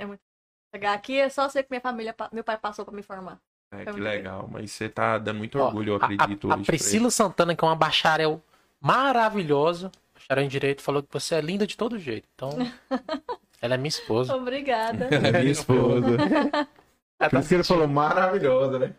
Chegar 0.74 0.94
aqui 0.94 1.20
é 1.20 1.28
só 1.28 1.48
ser 1.50 1.62
que 1.64 1.68
minha 1.70 1.80
família, 1.82 2.14
meu 2.32 2.42
pai 2.42 2.56
passou 2.56 2.84
pra 2.84 2.94
me 2.94 3.02
formar. 3.02 3.38
É, 3.72 3.84
que 3.84 3.90
muito 3.92 4.02
legal. 4.02 4.48
Mas 4.50 4.72
você 4.72 4.88
tá 4.88 5.18
dando 5.18 5.36
muito 5.38 5.58
Ó, 5.58 5.66
orgulho, 5.66 5.90
eu 5.92 5.94
a- 5.94 5.98
acredito. 5.98 6.50
A, 6.50 6.54
a 6.54 6.56
pra 6.56 6.64
Priscila 6.66 7.10
Santana, 7.10 7.54
que 7.54 7.62
é 7.64 7.68
uma 7.68 7.76
bacharel 7.76 8.42
maravilhosa, 8.80 9.92
bacharel 10.14 10.44
em 10.44 10.48
direito, 10.48 10.80
falou 10.82 11.02
que 11.02 11.08
você 11.12 11.34
é 11.34 11.40
linda 11.40 11.66
de 11.66 11.76
todo 11.76 11.98
jeito. 11.98 12.26
Então, 12.34 12.50
ela 13.60 13.74
é 13.74 13.76
minha 13.76 13.88
esposa. 13.88 14.34
Obrigada. 14.34 15.08
É 15.12 15.30
minha 15.40 15.44
esposa. 15.52 16.16
Por 17.30 17.36
tá 17.36 17.40
isso 17.40 17.48
que 17.48 17.54
ele 17.54 17.64
falou 17.64 17.88
maravilhosa, 17.88 18.78
né? 18.78 18.94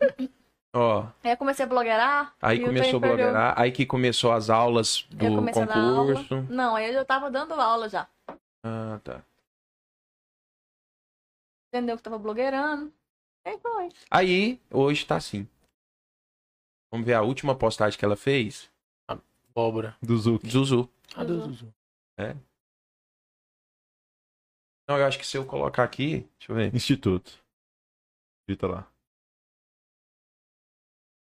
Ó, 0.73 1.07
Aí 1.23 1.32
eu 1.32 1.38
comecei 1.38 1.63
a 1.65 1.67
blogueirar. 1.69 2.36
aí 2.41 2.59
começou 2.63 2.97
a 2.97 2.99
blogueirar. 2.99 3.59
Aí 3.59 3.71
que 3.71 3.86
começou 3.86 4.32
as 4.34 4.49
aulas 4.49 5.07
Eu 5.11 5.41
do 5.41 5.59
a 5.61 5.65
dar 5.65 5.78
aula. 5.78 6.13
concurso. 6.13 6.41
Não, 6.49 6.76
aí 6.76 6.88
eu 6.88 6.93
já 6.93 7.05
tava 7.05 7.32
dando 7.32 7.53
aula 7.53 7.88
já. 7.88 8.07
Ah, 8.63 8.99
tá. 9.03 9.23
Entendeu 11.73 11.95
que 11.95 12.03
tava 12.03 12.17
blogueirando. 12.17 12.91
Aí 13.45 13.57
foi. 13.59 13.89
Aí, 14.11 14.61
hoje 14.71 15.05
tá 15.05 15.15
assim. 15.15 15.47
Vamos 16.91 17.05
ver 17.05 17.13
a 17.13 17.21
última 17.21 17.55
postagem 17.55 17.97
que 17.97 18.03
ela 18.03 18.17
fez. 18.17 18.69
Abóbora. 19.07 19.95
Do 20.01 20.17
Zuc. 20.17 20.45
Zuzu. 20.49 20.89
A 21.15 21.23
do 21.23 21.36
Zuzu. 21.36 21.53
Zuzu. 21.53 21.73
Não, 24.88 24.97
eu 24.97 25.05
acho 25.05 25.17
que 25.17 25.26
se 25.26 25.38
eu 25.38 25.45
colocar 25.45 25.84
aqui. 25.84 26.28
Deixa 26.38 26.51
eu 26.51 26.55
ver. 26.55 26.76
Instituto. 26.76 27.39
Digita 28.47 28.67
lá. 28.67 28.91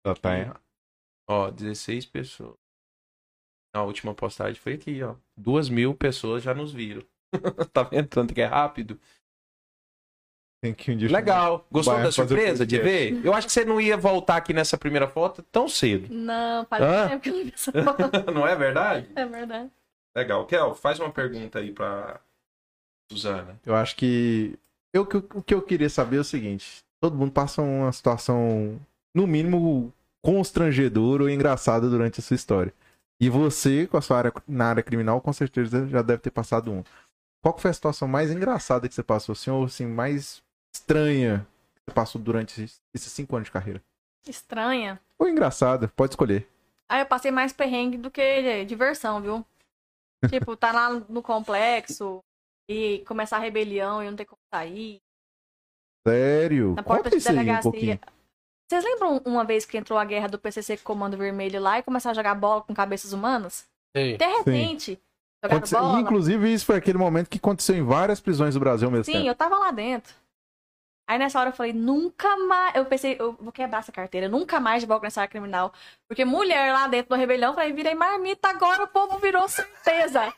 Já 0.06 0.16
tá 0.16 0.38
em... 0.40 0.52
Ó, 1.30 1.50
16 1.52 2.06
pessoas. 2.08 2.58
A 3.74 3.84
última 3.84 4.14
postagem 4.14 4.60
foi 4.60 4.74
aqui, 4.74 5.02
ó. 5.04 5.16
Duas 5.38 5.70
mil 5.70 5.96
pessoas 5.96 6.44
já 6.44 6.54
nos 6.54 6.74
viram. 6.74 7.06
tá 7.72 7.84
vendo 7.84 8.08
tanto 8.10 8.34
que 8.34 8.42
é 8.42 8.46
rápido? 8.46 9.00
Tem 10.64 10.74
que 10.74 10.92
um 10.92 10.98
dia 10.98 11.10
Legal. 11.10 11.66
Gostou 11.72 11.98
da 12.02 12.12
surpresa 12.12 12.66
de 12.66 12.78
ver? 12.78 13.26
Eu 13.26 13.34
acho 13.34 13.48
que 13.48 13.54
você 13.54 13.66
não 13.66 13.80
ia 13.82 13.98
voltar 13.98 14.38
aqui 14.38 14.54
nessa 14.54 14.78
primeira 14.78 15.08
foto 15.08 15.42
tão 15.44 15.68
cedo. 15.68 16.14
Não, 16.14 16.66
faz 16.66 16.84
Hã? 16.84 17.10
tempo 17.10 17.22
que 17.24 17.30
eu 17.30 17.34
não 17.36 17.44
vi 17.46 17.54
essa 17.54 17.72
foto. 17.84 18.32
não 18.32 18.48
é 18.48 18.56
verdade? 18.56 19.10
É 19.16 19.26
verdade. 19.26 19.72
Legal. 20.16 20.46
Kel, 20.46 20.76
faz 20.76 21.00
uma 21.00 21.12
pergunta 21.12 21.60
aí 21.60 21.72
pra 21.72 22.22
Suzana. 23.12 23.60
Eu 23.66 23.74
acho 23.76 23.96
que. 23.96 24.60
Eu, 24.94 25.06
que- 25.06 25.18
o 25.18 25.42
que 25.42 25.54
eu 25.54 25.62
queria 25.62 25.90
saber 25.90 26.18
é 26.18 26.20
o 26.20 26.24
seguinte: 26.24 26.84
todo 27.02 27.18
mundo 27.18 27.32
passa 27.32 27.62
uma 27.62 27.92
situação, 27.92 28.80
no 29.14 29.26
mínimo, 29.26 29.92
constrangedora 30.24 31.24
ou 31.24 31.30
engraçada 31.30 31.90
durante 31.90 32.20
a 32.20 32.24
sua 32.24 32.36
história. 32.36 32.74
E 33.20 33.30
você, 33.30 33.88
com 33.88 33.98
a 33.98 34.02
sua 34.02 34.18
área 34.18 34.34
na 34.48 34.68
área 34.70 34.84
criminal, 34.84 35.20
com 35.20 35.34
certeza 35.34 35.88
já 35.88 36.02
deve 36.02 36.22
ter 36.22 36.32
passado 36.32 36.72
um. 36.72 36.84
Qual 37.42 37.54
que 37.54 37.62
foi 37.62 37.72
a 37.72 37.74
situação 37.74 38.08
mais 38.08 38.32
engraçada 38.32 38.88
que 38.88 38.94
você 38.94 39.04
passou, 39.04 39.34
assim, 39.34 39.50
ou 39.50 39.66
assim, 39.66 39.86
mais 39.86 40.44
estranha 40.74 41.46
que 41.74 41.82
você 41.88 41.96
passou 41.96 42.22
durante 42.22 42.64
esses 42.94 43.12
cinco 43.12 43.36
anos 43.36 43.48
de 43.48 43.52
carreira? 43.52 43.82
Estranha. 44.28 45.00
Ou 45.18 45.28
engraçada, 45.28 45.88
pode 45.88 46.14
escolher. 46.14 46.48
Aí 46.88 47.02
eu 47.02 47.06
passei 47.06 47.32
mais 47.32 47.52
perrengue 47.52 47.98
do 47.98 48.12
que 48.12 48.66
diversão, 48.66 49.22
viu? 49.22 49.46
tipo, 50.30 50.56
tá 50.56 50.72
lá 50.72 50.90
no 51.10 51.24
complexo 51.24 52.24
e 52.70 53.00
começar 53.08 53.38
a 53.38 53.40
rebelião 53.40 54.04
e 54.04 54.06
não 54.10 54.16
ter 54.16 54.26
como 54.26 54.42
sair. 54.54 55.00
Sério? 56.08 56.74
Na 56.76 56.84
porta 56.84 57.04
Conta 57.10 57.18
de 57.18 57.24
um 57.24 57.32
delegacia. 57.32 57.62
pouquinho. 57.62 58.00
Vocês 58.70 58.84
lembram 58.84 59.22
uma 59.26 59.44
vez 59.44 59.66
que 59.66 59.78
entrou 59.78 60.00
a 60.00 60.06
guerra 60.06 60.28
do 60.28 60.40
PCC 60.40 60.78
com 60.78 60.84
Comando 60.84 61.18
Vermelho 61.18 61.60
lá 61.62 61.80
e 61.80 61.84
começaram 61.84 62.12
a 62.12 62.16
jogar 62.16 62.36
bola 62.36 62.62
com 62.62 62.74
cabeças 62.74 63.12
humanas? 63.14 63.66
Sei. 63.96 64.18
De 64.18 64.26
repente, 64.26 64.98
jogaram 65.44 65.58
Aconteceu- 65.58 65.80
bola. 65.80 66.00
Inclusive, 66.00 66.54
isso 66.54 66.66
foi 66.66 66.78
aquele 66.78 66.98
momento 66.98 67.30
que 67.30 67.38
aconteceu 67.38 67.76
em 67.76 67.84
várias 67.84 68.20
prisões 68.22 68.54
do 68.54 68.60
Brasil 68.60 68.90
mesmo 68.90 69.04
Sim, 69.06 69.12
tempo. 69.14 69.28
eu 69.28 69.36
tava 69.36 69.58
lá 69.58 69.72
dentro. 69.72 70.14
Aí 71.08 71.18
nessa 71.18 71.40
hora 71.40 71.50
eu 71.50 71.54
falei, 71.54 71.74
nunca 71.74 72.38
mais. 72.38 72.76
Eu 72.76 72.86
pensei, 72.86 73.18
eu 73.20 73.34
vou 73.34 73.52
quebrar 73.52 73.80
essa 73.80 73.92
carteira, 73.92 74.30
nunca 74.30 74.60
mais 74.60 74.84
vou 74.84 75.00
nessa 75.02 75.22
área 75.22 75.30
criminal. 75.30 75.74
Porque 76.08 76.24
mulher 76.24 76.72
lá 76.72 76.88
dentro 76.88 77.10
da 77.10 77.16
rebelião, 77.18 77.52
eu 77.52 77.56
falei, 77.56 77.74
virei 77.74 77.94
marmita, 77.94 78.48
agora 78.50 78.84
o 78.84 78.88
povo 78.88 79.18
virou 79.20 79.48
certeza. 79.48 80.34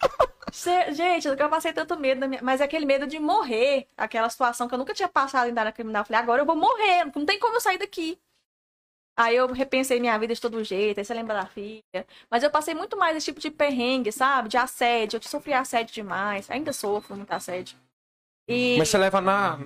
Gente, 0.92 1.28
eu 1.28 1.50
passei 1.50 1.74
tanto 1.74 1.98
medo, 1.98 2.20
na 2.22 2.28
minha- 2.28 2.42
mas 2.42 2.62
é 2.62 2.64
aquele 2.64 2.86
medo 2.86 3.08
de 3.08 3.20
morrer, 3.20 3.88
aquela 3.98 4.30
situação 4.30 4.68
que 4.68 4.74
eu 4.74 4.78
nunca 4.78 4.94
tinha 4.94 5.08
passado 5.08 5.50
em 5.50 5.58
área 5.58 5.72
criminal. 5.72 6.02
Eu 6.02 6.06
falei, 6.06 6.22
agora 6.22 6.42
eu 6.42 6.46
vou 6.46 6.56
morrer, 6.56 7.06
não 7.16 7.26
tem 7.26 7.40
como 7.40 7.56
eu 7.56 7.62
sair 7.62 7.78
daqui. 7.78 8.20
Aí 9.16 9.36
eu 9.36 9.48
repensei 9.48 10.00
minha 10.00 10.18
vida 10.18 10.34
de 10.34 10.42
todo 10.42 10.64
jeito, 10.64 10.98
aí 10.98 11.06
você 11.06 11.14
lembra 11.14 11.36
da 11.36 11.46
filha. 11.46 12.08
Mas 12.32 12.42
eu 12.42 12.50
passei 12.50 12.74
muito 12.74 12.98
mais 12.98 13.16
esse 13.16 13.26
tipo 13.26 13.40
de 13.40 13.52
perrengue, 13.52 14.12
sabe? 14.12 14.50
De 14.50 14.58
assédio. 14.58 15.18
Eu 15.18 15.22
sofri 15.30 15.54
assédio 15.54 15.94
demais. 15.94 16.50
Ainda 16.50 16.74
sofro 16.74 17.16
muito 17.16 17.32
assédio. 17.32 17.78
E... 18.48 18.76
Mas 18.78 18.90
você 18.90 18.98
leva 18.98 19.22
na. 19.22 19.58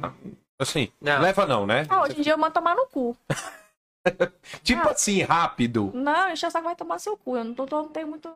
Assim, 0.59 0.91
Não. 1.01 1.21
leva 1.21 1.45
não, 1.45 1.65
né? 1.65 1.85
Ah, 1.89 2.01
hoje 2.03 2.17
em 2.19 2.21
dia 2.21 2.33
eu 2.33 2.37
mando 2.37 2.53
tomar 2.53 2.75
no 2.75 2.87
cu. 2.87 3.15
Tipo 4.63 4.87
Ah. 4.87 4.91
assim, 4.91 5.21
rápido. 5.21 5.91
Não, 5.93 6.31
encher 6.31 6.47
o 6.47 6.51
saco 6.51 6.63
vai 6.65 6.75
tomar 6.75 6.99
seu 6.99 7.17
cu. 7.17 7.35
Eu 7.37 7.43
não, 7.43 7.53
tô, 7.53 7.65
tô- 7.65 7.81
não 7.83 7.89
tenho 7.89 8.07
muito. 8.07 8.31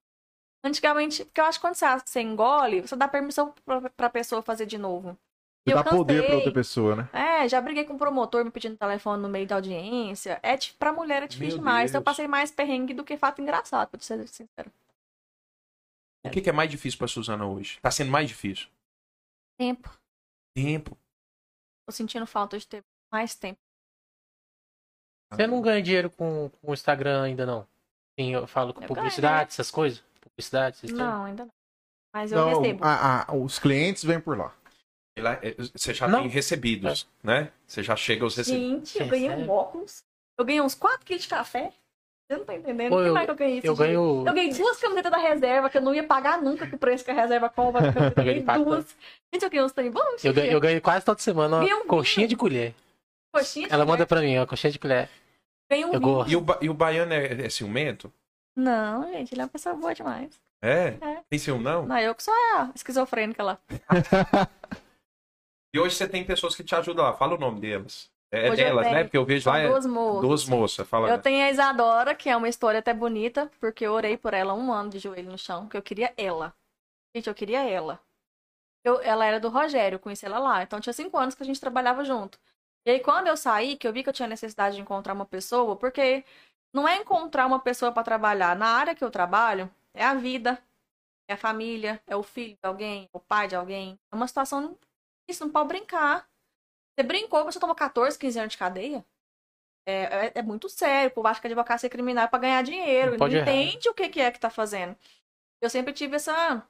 Antigamente, 0.63 1.25
porque 1.25 1.39
eu 1.41 1.45
acho 1.45 1.57
que 1.59 1.61
quando 1.65 1.75
você, 1.75 1.85
você 2.05 2.21
engole, 2.21 2.81
você 2.81 2.95
dá 2.95 3.07
permissão 3.07 3.53
pra, 3.65 3.89
pra 3.89 4.09
pessoa 4.09 4.41
fazer 4.41 4.65
de 4.65 4.77
novo. 4.77 5.17
E 5.65 5.71
Você 5.71 5.77
eu 5.77 5.83
dá 5.83 5.89
poder 5.89 6.13
pra 6.15 6.21
cansei. 6.23 6.35
outra 6.37 6.51
pessoa, 6.51 6.95
né? 6.95 7.09
É, 7.13 7.47
já 7.47 7.61
briguei 7.61 7.83
com 7.85 7.93
o 7.93 7.97
promotor 7.97 8.43
me 8.43 8.51
pedindo 8.51 8.77
telefone 8.77 9.21
no 9.21 9.29
meio 9.29 9.47
da 9.47 9.55
audiência. 9.55 10.39
É, 10.43 10.57
di- 10.57 10.73
pra 10.73 10.91
mulher 10.91 11.23
é 11.23 11.27
difícil 11.27 11.57
Meu 11.57 11.65
demais. 11.65 11.91
Então 11.91 12.01
eu 12.01 12.03
passei 12.05 12.27
mais 12.27 12.51
perrengue 12.51 12.93
do 12.93 13.03
que 13.03 13.15
fato 13.17 13.41
engraçado, 13.41 13.89
pra 13.89 13.99
ser 14.01 14.27
sincero. 14.27 14.71
O 16.25 16.29
que, 16.29 16.41
que 16.41 16.49
é 16.49 16.53
mais 16.53 16.69
difícil 16.69 16.97
pra 16.99 17.07
Suzana 17.07 17.45
hoje? 17.45 17.79
Tá 17.81 17.89
sendo 17.89 18.11
mais 18.11 18.27
difícil? 18.27 18.67
Tempo. 19.59 19.89
Tempo. 20.55 20.97
Tô 21.85 21.91
sentindo 21.91 22.25
falta 22.25 22.57
de 22.57 22.67
ter 22.67 22.83
mais 23.11 23.35
tempo. 23.35 23.59
Você 25.33 25.47
não 25.47 25.61
ganha 25.61 25.81
dinheiro 25.81 26.09
com, 26.09 26.49
com 26.61 26.71
o 26.71 26.73
Instagram 26.73 27.23
ainda, 27.23 27.45
não? 27.45 27.67
Sim, 28.19 28.33
eu 28.33 28.45
falo 28.45 28.73
com 28.73 28.81
Eu 28.83 28.87
publicidade, 28.87 29.35
ganho, 29.35 29.47
essas 29.47 29.71
coisas? 29.71 30.03
Publicidade? 30.19 30.91
Não, 30.91 31.23
ainda 31.25 31.45
não. 31.45 31.53
Mas 32.13 32.31
eu 32.31 32.37
Não, 32.39 32.61
recebo. 32.61 32.83
a- 32.83 33.31
a- 33.31 33.33
os 33.35 33.57
clientes 33.57 34.03
vêm 34.03 34.19
por 34.19 34.37
lá. 34.37 34.53
É, 35.17 35.53
Você 35.75 35.93
já 35.93 36.07
Não. 36.07 36.21
tem 36.21 36.29
recebidos, 36.29 37.07
né? 37.23 37.51
Você 37.65 37.81
já 37.83 37.95
chega 37.95 38.23
aos 38.23 38.35
recebidos. 38.35 38.89
Gente, 38.89 38.99
eu 39.01 39.07
ganhei 39.07 39.29
um 39.29 39.49
óculos. 39.49 40.03
Eu 40.37 40.45
ganhei 40.45 40.61
uns 40.61 40.75
4 40.75 41.05
quilos 41.05 41.23
de 41.23 41.29
café. 41.29 41.73
Você 42.31 42.37
não 42.37 42.45
tá 42.45 42.55
entendendo? 42.55 42.89
Pô, 42.91 42.99
o 42.99 43.03
que 43.03 43.09
eu- 43.09 43.13
mais 43.13 43.25
que 43.25 43.31
eu 43.31 43.35
ganhei 43.35 43.57
esse 43.57 43.67
Eu 43.67 43.75
ganho. 43.75 44.23
Eu 44.25 44.33
ganhei 44.33 44.53
duas 44.53 44.77
camisetas 44.79 45.11
da 45.11 45.17
reserva 45.17 45.69
que 45.69 45.77
eu 45.77 45.81
não 45.81 45.93
ia 45.93 46.03
pagar 46.05 46.41
nunca 46.41 46.65
com 46.65 46.77
o 46.77 46.79
preço 46.79 47.03
que 47.03 47.11
a 47.11 47.13
reserva 47.13 47.49
cobra. 47.49 47.81
Eu 48.17 48.23
ganhei 48.23 48.41
ganhei 48.41 48.63
duas. 48.63 48.95
Gente, 49.33 49.43
eu 49.43 49.49
ganhei 49.49 49.65
uns 49.65 49.71
trem 49.73 49.91
bons. 49.91 50.23
Eu 50.23 50.33
ganho, 50.33 50.51
eu 50.53 50.59
ganho 50.61 50.81
quase 50.81 51.03
toda 51.05 51.19
semana 51.19 51.59
Ganhei 51.59 51.73
um 51.73 51.79
uma 51.79 51.85
coxinha 51.87 52.27
de 52.29 52.37
colher. 52.37 52.73
Coxinha 53.35 53.67
de 53.67 53.73
Ela 53.73 53.83
colher. 53.83 53.93
manda 53.97 54.07
pra 54.07 54.21
mim, 54.21 54.37
uma 54.37 54.47
coxinha 54.47 54.71
de 54.71 54.79
colher. 54.79 55.09
Ganhei 55.69 55.83
um 55.85 55.93
Eu 55.93 55.99
gosto. 55.99 56.31
E 56.31 56.35
o, 56.37 56.41
ba- 56.41 56.59
e 56.61 56.69
o 56.69 56.73
baiano 56.73 57.11
é, 57.13 57.45
é 57.45 57.49
ciumento? 57.49 58.11
Não, 58.57 59.11
gente, 59.11 59.33
ele 59.33 59.41
é 59.41 59.43
uma 59.43 59.49
pessoa 59.49 59.75
boa 59.75 59.93
demais. 59.93 60.39
É? 60.63 60.95
É. 61.01 61.21
Tem 61.29 61.39
ciúme, 61.39 61.63
não? 61.63 61.85
Não, 61.85 61.97
eu 61.97 62.13
que 62.15 62.23
sou 62.23 62.33
a 62.33 62.71
esquizofrênica 62.73 63.43
lá. 63.43 63.57
E 65.73 65.79
hoje 65.79 65.95
você 65.95 66.05
tem 66.05 66.25
pessoas 66.25 66.53
que 66.53 66.65
te 66.65 66.75
ajudam 66.75 67.05
lá. 67.05 67.13
Fala 67.13 67.35
o 67.35 67.39
nome 67.39 67.61
delas. 67.61 68.10
É 68.33 68.49
Hoje 68.49 68.61
eu 68.61 68.67
delas, 68.67 68.85
né? 68.89 69.03
Porque 69.03 69.17
eu 69.17 69.25
vejo 69.25 69.49
lá 69.49 69.59
é 69.59 69.67
duas 69.67 69.85
moças. 69.85 70.21
duas 70.21 70.45
moças. 70.45 70.87
Fala. 70.87 71.09
Eu 71.09 71.21
tenho 71.21 71.45
a 71.45 71.49
Isadora, 71.49 72.15
que 72.15 72.29
é 72.29 72.37
uma 72.37 72.47
história 72.47 72.79
até 72.79 72.93
bonita, 72.93 73.51
porque 73.59 73.85
eu 73.85 73.91
orei 73.91 74.17
por 74.17 74.33
ela 74.33 74.53
um 74.53 74.71
ano 74.71 74.89
de 74.89 74.99
joelho 74.99 75.29
no 75.29 75.37
chão, 75.37 75.67
que 75.67 75.75
eu 75.75 75.81
queria 75.81 76.13
ela. 76.15 76.55
Gente, 77.13 77.27
eu 77.27 77.35
queria 77.35 77.61
ela. 77.67 77.99
Eu, 78.85 79.01
ela 79.01 79.25
era 79.25 79.39
do 79.39 79.49
Rogério, 79.49 79.97
eu 79.97 79.99
conheci 79.99 80.25
ela 80.25 80.39
lá. 80.39 80.63
Então 80.63 80.79
tinha 80.79 80.93
cinco 80.93 81.17
anos 81.17 81.35
que 81.35 81.43
a 81.43 81.45
gente 81.45 81.59
trabalhava 81.59 82.05
junto. 82.05 82.39
E 82.85 82.91
aí, 82.91 82.99
quando 82.99 83.27
eu 83.27 83.35
saí, 83.37 83.75
que 83.75 83.87
eu 83.87 83.93
vi 83.93 84.01
que 84.01 84.09
eu 84.09 84.13
tinha 84.13 84.27
necessidade 84.27 84.75
de 84.75 84.81
encontrar 84.81 85.13
uma 85.13 85.25
pessoa, 85.25 85.75
porque 85.75 86.23
não 86.73 86.87
é 86.87 86.97
encontrar 86.97 87.45
uma 87.45 87.59
pessoa 87.59 87.91
para 87.91 88.03
trabalhar. 88.03 88.55
Na 88.55 88.67
área 88.67 88.95
que 88.95 89.03
eu 89.03 89.11
trabalho, 89.11 89.69
é 89.93 90.03
a 90.03 90.15
vida, 90.15 90.57
é 91.29 91.33
a 91.33 91.37
família, 91.37 92.01
é 92.07 92.15
o 92.15 92.23
filho 92.23 92.55
de 92.55 92.67
alguém, 92.67 93.09
é 93.13 93.17
o 93.17 93.19
pai 93.19 93.47
de 93.47 93.55
alguém. 93.55 93.99
É 94.11 94.15
uma 94.15 94.27
situação. 94.27 94.77
Isso 95.29 95.45
não 95.45 95.51
pode 95.51 95.67
brincar. 95.67 96.30
Você 96.95 97.03
brincou, 97.03 97.43
você 97.43 97.59
tomou 97.59 97.75
14, 97.75 98.17
15 98.17 98.39
anos 98.39 98.51
de 98.51 98.57
cadeia. 98.57 99.05
É, 99.87 100.27
é, 100.27 100.31
é 100.35 100.41
muito 100.41 100.69
sério. 100.69 101.09
O 101.09 101.13
povo 101.13 101.27
acha 101.27 101.41
que 101.41 101.47
a 101.47 101.49
advocacia 101.49 101.89
criminal 101.89 102.25
é 102.25 102.27
pra 102.27 102.39
ganhar 102.39 102.61
dinheiro. 102.61 103.17
Não 103.17 103.27
Não, 103.27 103.33
errar. 103.33 103.41
entende 103.41 103.89
o 103.89 103.93
que, 103.93 104.09
que 104.09 104.21
é 104.21 104.31
que 104.31 104.39
tá 104.39 104.49
fazendo. 104.49 104.95
Eu 105.61 105.69
sempre 105.69 105.93
tive 105.93 106.15
essa, 106.15 106.65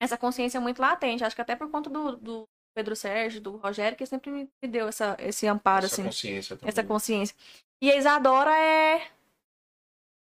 essa 0.00 0.16
consciência 0.16 0.60
muito 0.60 0.80
latente. 0.80 1.24
Acho 1.24 1.36
que 1.36 1.42
até 1.42 1.56
por 1.56 1.70
conta 1.70 1.90
do, 1.90 2.16
do 2.16 2.48
Pedro 2.74 2.94
Sérgio, 2.96 3.40
do 3.40 3.56
Rogério, 3.56 3.98
que 3.98 4.06
sempre 4.06 4.30
me 4.30 4.50
me 4.62 4.68
deu 4.68 4.88
essa, 4.88 5.16
esse 5.18 5.46
amparo, 5.46 5.86
essa 5.86 5.94
assim 5.96 6.04
consciência 6.04 6.56
também. 6.56 6.68
essa 6.68 6.84
consciência. 6.84 7.36
E 7.82 7.90
a 7.90 7.96
Isadora 7.96 8.56
é 8.56 9.10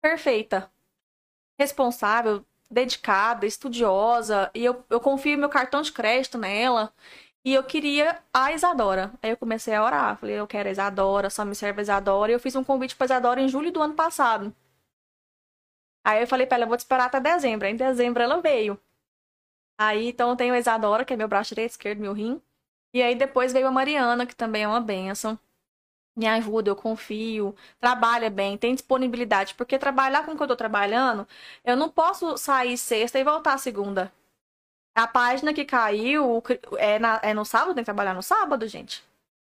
perfeita, 0.01 0.71
responsável, 1.59 2.45
dedicada, 2.69 3.45
estudiosa. 3.45 4.51
E 4.53 4.63
eu, 4.63 4.83
eu 4.89 4.99
confio 4.99 5.37
meu 5.37 5.49
cartão 5.49 5.81
de 5.81 5.91
crédito 5.91 6.37
nela. 6.37 6.93
E 7.45 7.53
eu 7.53 7.63
queria 7.63 8.21
a 8.33 8.51
Isadora. 8.51 9.13
Aí 9.21 9.29
eu 9.29 9.37
comecei 9.37 9.73
a 9.73 9.83
orar. 9.83 10.17
Falei, 10.17 10.35
eu 10.39 10.47
quero 10.47 10.67
a 10.67 10.71
Isadora, 10.71 11.29
só 11.29 11.45
me 11.45 11.55
serve 11.55 11.79
a 11.81 11.83
Isadora. 11.83 12.31
E 12.31 12.35
eu 12.35 12.39
fiz 12.39 12.55
um 12.55 12.63
convite 12.63 12.95
pra 12.95 13.05
Isadora 13.05 13.39
em 13.41 13.47
julho 13.47 13.71
do 13.71 13.81
ano 13.81 13.93
passado. 13.93 14.53
Aí 16.03 16.21
eu 16.21 16.27
falei 16.27 16.45
pra 16.45 16.57
ela, 16.57 16.65
vou 16.65 16.77
te 16.77 16.81
esperar 16.81 17.05
até 17.05 17.19
dezembro. 17.19 17.67
Aí 17.67 17.73
em 17.73 17.77
dezembro 17.77 18.21
ela 18.23 18.41
veio. 18.41 18.79
Aí 19.79 20.09
então 20.09 20.29
eu 20.31 20.35
tenho 20.35 20.53
a 20.53 20.59
Isadora, 20.59 21.05
que 21.05 21.13
é 21.13 21.17
meu 21.17 21.27
braço 21.27 21.49
direito, 21.49 21.71
esquerdo, 21.71 21.99
meu 21.99 22.13
rim. 22.13 22.41
E 22.93 23.01
aí 23.01 23.15
depois 23.15 23.53
veio 23.53 23.67
a 23.67 23.71
Mariana, 23.71 24.25
que 24.25 24.35
também 24.35 24.63
é 24.63 24.67
uma 24.67 24.81
bênção 24.81 25.39
me 26.15 26.27
ajuda, 26.27 26.69
eu 26.69 26.75
confio, 26.75 27.55
trabalha 27.79 28.29
bem, 28.29 28.57
tem 28.57 28.73
disponibilidade, 28.73 29.53
porque 29.55 29.77
trabalhar 29.77 30.25
com 30.25 30.31
o 30.31 30.37
que 30.37 30.43
eu 30.43 30.47
tô 30.47 30.55
trabalhando, 30.55 31.27
eu 31.63 31.75
não 31.75 31.89
posso 31.89 32.37
sair 32.37 32.77
sexta 32.77 33.19
e 33.19 33.23
voltar 33.23 33.57
segunda. 33.57 34.11
A 34.95 35.05
página 35.07 35.53
que 35.53 35.65
caiu 35.65 36.41
é, 36.77 36.97
na- 36.97 37.19
é 37.21 37.33
no 37.33 37.43
sábado, 37.43 37.75
tem 37.75 37.83
que 37.83 37.85
trabalhar 37.85 38.13
no 38.13 38.23
sábado, 38.23 38.65
gente. 38.67 39.03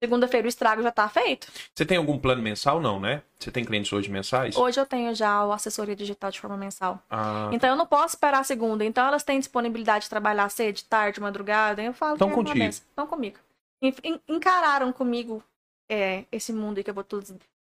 Segunda-feira 0.02 0.46
o 0.46 0.48
estrago 0.48 0.82
já 0.82 0.90
tá 0.90 1.08
feito. 1.08 1.46
Você 1.74 1.84
tem 1.86 1.96
algum 1.96 2.18
plano 2.18 2.42
mensal? 2.42 2.80
Não, 2.80 2.98
né? 2.98 3.22
Você 3.38 3.50
tem 3.52 3.64
clientes 3.64 3.92
hoje 3.92 4.08
mensais? 4.10 4.56
Hoje 4.56 4.78
eu 4.80 4.86
tenho 4.86 5.14
já 5.14 5.44
o 5.44 5.52
assessoria 5.52 5.94
digital 5.94 6.30
de 6.30 6.40
forma 6.40 6.56
mensal. 6.56 7.00
Ah, 7.08 7.48
Então 7.52 7.70
eu 7.70 7.76
não 7.76 7.86
posso 7.86 8.14
esperar 8.16 8.40
a 8.40 8.44
segunda. 8.44 8.84
Então 8.84 9.06
elas 9.06 9.22
têm 9.22 9.38
disponibilidade 9.38 10.04
de 10.04 10.10
trabalhar 10.10 10.48
cedo, 10.48 10.74
de 10.76 10.84
tarde, 10.84 11.16
de 11.16 11.20
madrugada. 11.20 11.80
Eu 11.82 11.92
falo 11.92 12.18
Tão 12.18 12.28
que 12.28 12.32
é 12.32 12.36
contigo. 12.36 12.64
Estão 12.64 13.06
comigo. 13.06 13.38
En- 13.80 13.94
en- 14.02 14.20
Encararam 14.28 14.92
comigo 14.92 15.42
é, 15.88 16.24
esse 16.32 16.52
mundo 16.52 16.78
aí 16.78 16.84
que 16.84 16.90
eu 16.90 16.94
vou 16.94 17.04
tudo 17.04 17.24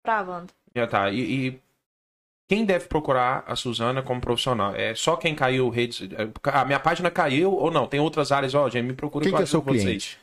desbravando. 0.03 0.51
já 0.75 0.85
tá. 0.87 1.09
E, 1.09 1.47
e 1.47 1.61
quem 2.47 2.63
deve 2.65 2.87
procurar 2.87 3.43
a 3.45 3.55
Suzana 3.55 4.01
como 4.01 4.21
profissional? 4.21 4.73
É 4.75 4.95
só 4.95 5.15
quem 5.15 5.35
caiu 5.35 5.69
redes. 5.69 6.01
A 6.43 6.63
minha 6.65 6.79
página 6.79 7.11
caiu 7.11 7.53
ou 7.53 7.69
não? 7.69 7.87
Tem 7.87 7.99
outras 7.99 8.31
áreas, 8.31 8.55
ó, 8.55 8.69
gente, 8.69 8.85
me 8.85 8.93
procura 8.93 9.25
Quem 9.25 9.35
que 9.35 9.41
é 9.41 9.45
seu 9.45 9.61
vocês. 9.61 9.83
cliente? 9.83 10.19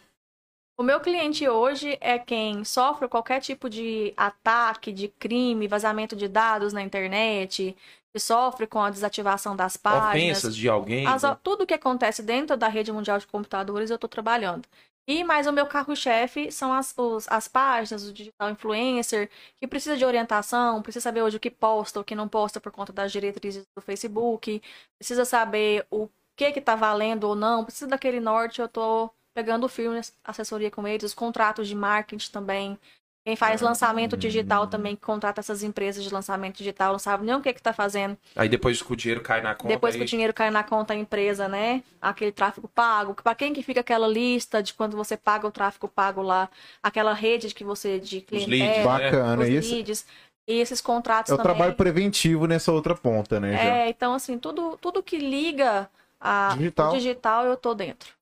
O 0.76 0.82
meu 0.82 0.98
cliente 1.00 1.48
hoje 1.48 1.96
é 2.00 2.18
quem 2.18 2.64
sofre 2.64 3.06
qualquer 3.06 3.40
tipo 3.40 3.70
de 3.70 4.12
ataque, 4.16 4.90
de 4.92 5.06
crime, 5.06 5.68
vazamento 5.68 6.16
de 6.16 6.26
dados 6.26 6.72
na 6.72 6.82
internet, 6.82 7.76
que 8.12 8.18
sofre 8.18 8.66
com 8.66 8.80
a 8.80 8.90
desativação 8.90 9.54
das 9.54 9.76
páginas. 9.76 10.38
Ofensas 10.38 10.56
de 10.56 10.68
alguém. 10.68 11.06
As- 11.06 11.22
né? 11.22 11.36
tudo 11.44 11.66
que 11.66 11.74
acontece 11.74 12.22
dentro 12.22 12.56
da 12.56 12.66
rede 12.68 12.90
mundial 12.90 13.18
de 13.18 13.26
computadores 13.26 13.90
eu 13.90 13.94
estou 13.96 14.08
trabalhando. 14.08 14.66
E 15.06 15.22
mais 15.22 15.46
o 15.46 15.52
meu 15.52 15.66
carro-chefe 15.66 16.50
são 16.50 16.72
as, 16.72 16.94
os- 16.96 17.28
as 17.28 17.46
páginas, 17.46 18.04
o 18.06 18.12
digital 18.12 18.50
influencer, 18.50 19.30
que 19.58 19.66
precisa 19.66 19.96
de 19.98 20.04
orientação, 20.04 20.80
precisa 20.82 21.02
saber 21.02 21.20
hoje 21.22 21.36
o 21.36 21.40
que 21.40 21.50
posta, 21.50 22.00
o 22.00 22.04
que 22.04 22.14
não 22.14 22.26
posta 22.28 22.58
por 22.60 22.72
conta 22.72 22.92
das 22.92 23.12
diretrizes 23.12 23.66
do 23.76 23.82
Facebook, 23.82 24.62
precisa 24.98 25.24
saber 25.26 25.86
o 25.90 26.08
que 26.36 26.52
que 26.52 26.60
tá 26.60 26.74
valendo 26.74 27.24
ou 27.24 27.34
não, 27.36 27.64
precisa 27.64 27.86
daquele 27.86 28.18
norte, 28.18 28.60
eu 28.62 28.68
tô 28.68 29.10
pegando 29.34 29.68
firme 29.68 30.00
assessoria 30.24 30.70
com 30.70 30.86
eles, 30.88 31.02
os 31.04 31.14
contratos 31.14 31.68
de 31.68 31.74
marketing 31.74 32.30
também. 32.30 32.78
Quem 33.24 33.36
faz 33.36 33.62
lançamento 33.62 34.18
digital 34.18 34.66
também, 34.66 34.94
que 34.94 35.00
contrata 35.00 35.40
essas 35.40 35.62
empresas 35.62 36.04
de 36.04 36.12
lançamento 36.12 36.58
digital, 36.58 36.92
não 36.92 36.98
sabe 36.98 37.24
nem 37.24 37.34
o 37.34 37.40
que 37.40 37.54
que 37.54 37.62
tá 37.62 37.72
fazendo. 37.72 38.18
Aí 38.36 38.50
depois 38.50 38.82
que 38.82 38.92
o 38.92 38.96
dinheiro 38.96 39.22
cai 39.22 39.40
na 39.40 39.54
conta. 39.54 39.72
Depois 39.72 39.94
aí... 39.94 39.98
que 39.98 40.04
o 40.04 40.06
dinheiro 40.06 40.34
cai 40.34 40.50
na 40.50 40.62
conta 40.62 40.92
da 40.92 41.00
empresa, 41.00 41.48
né? 41.48 41.82
Aquele 42.02 42.32
tráfego 42.32 42.68
pago. 42.68 43.14
Para 43.14 43.34
quem 43.34 43.54
que 43.54 43.62
fica 43.62 43.80
aquela 43.80 44.06
lista 44.06 44.62
de 44.62 44.74
quando 44.74 44.94
você 44.94 45.16
paga 45.16 45.46
o 45.46 45.50
tráfego 45.50 45.88
pago 45.88 46.20
lá, 46.20 46.50
aquela 46.82 47.14
rede 47.14 47.54
que 47.54 47.64
você 47.64 47.98
de 47.98 48.16
leads, 48.30 48.44
clientela, 48.44 48.98
né? 48.98 49.10
Bacana. 49.10 49.42
os 49.42 49.48
leads, 49.48 50.06
e 50.46 50.60
esses 50.60 50.82
contratos 50.82 51.30
é 51.30 51.34
o 51.34 51.38
também. 51.38 51.54
trabalho 51.54 51.74
preventivo 51.74 52.46
nessa 52.46 52.70
outra 52.72 52.94
ponta, 52.94 53.40
né? 53.40 53.52
já. 53.52 53.58
É, 53.58 53.88
então 53.88 54.12
assim, 54.12 54.38
tudo 54.38 54.76
tudo 54.76 55.02
que 55.02 55.16
liga 55.16 55.88
a 56.20 56.54
Digital. 56.58 56.92
digital 56.92 57.46
eu 57.46 57.56
tô 57.56 57.74
dentro. 57.74 58.12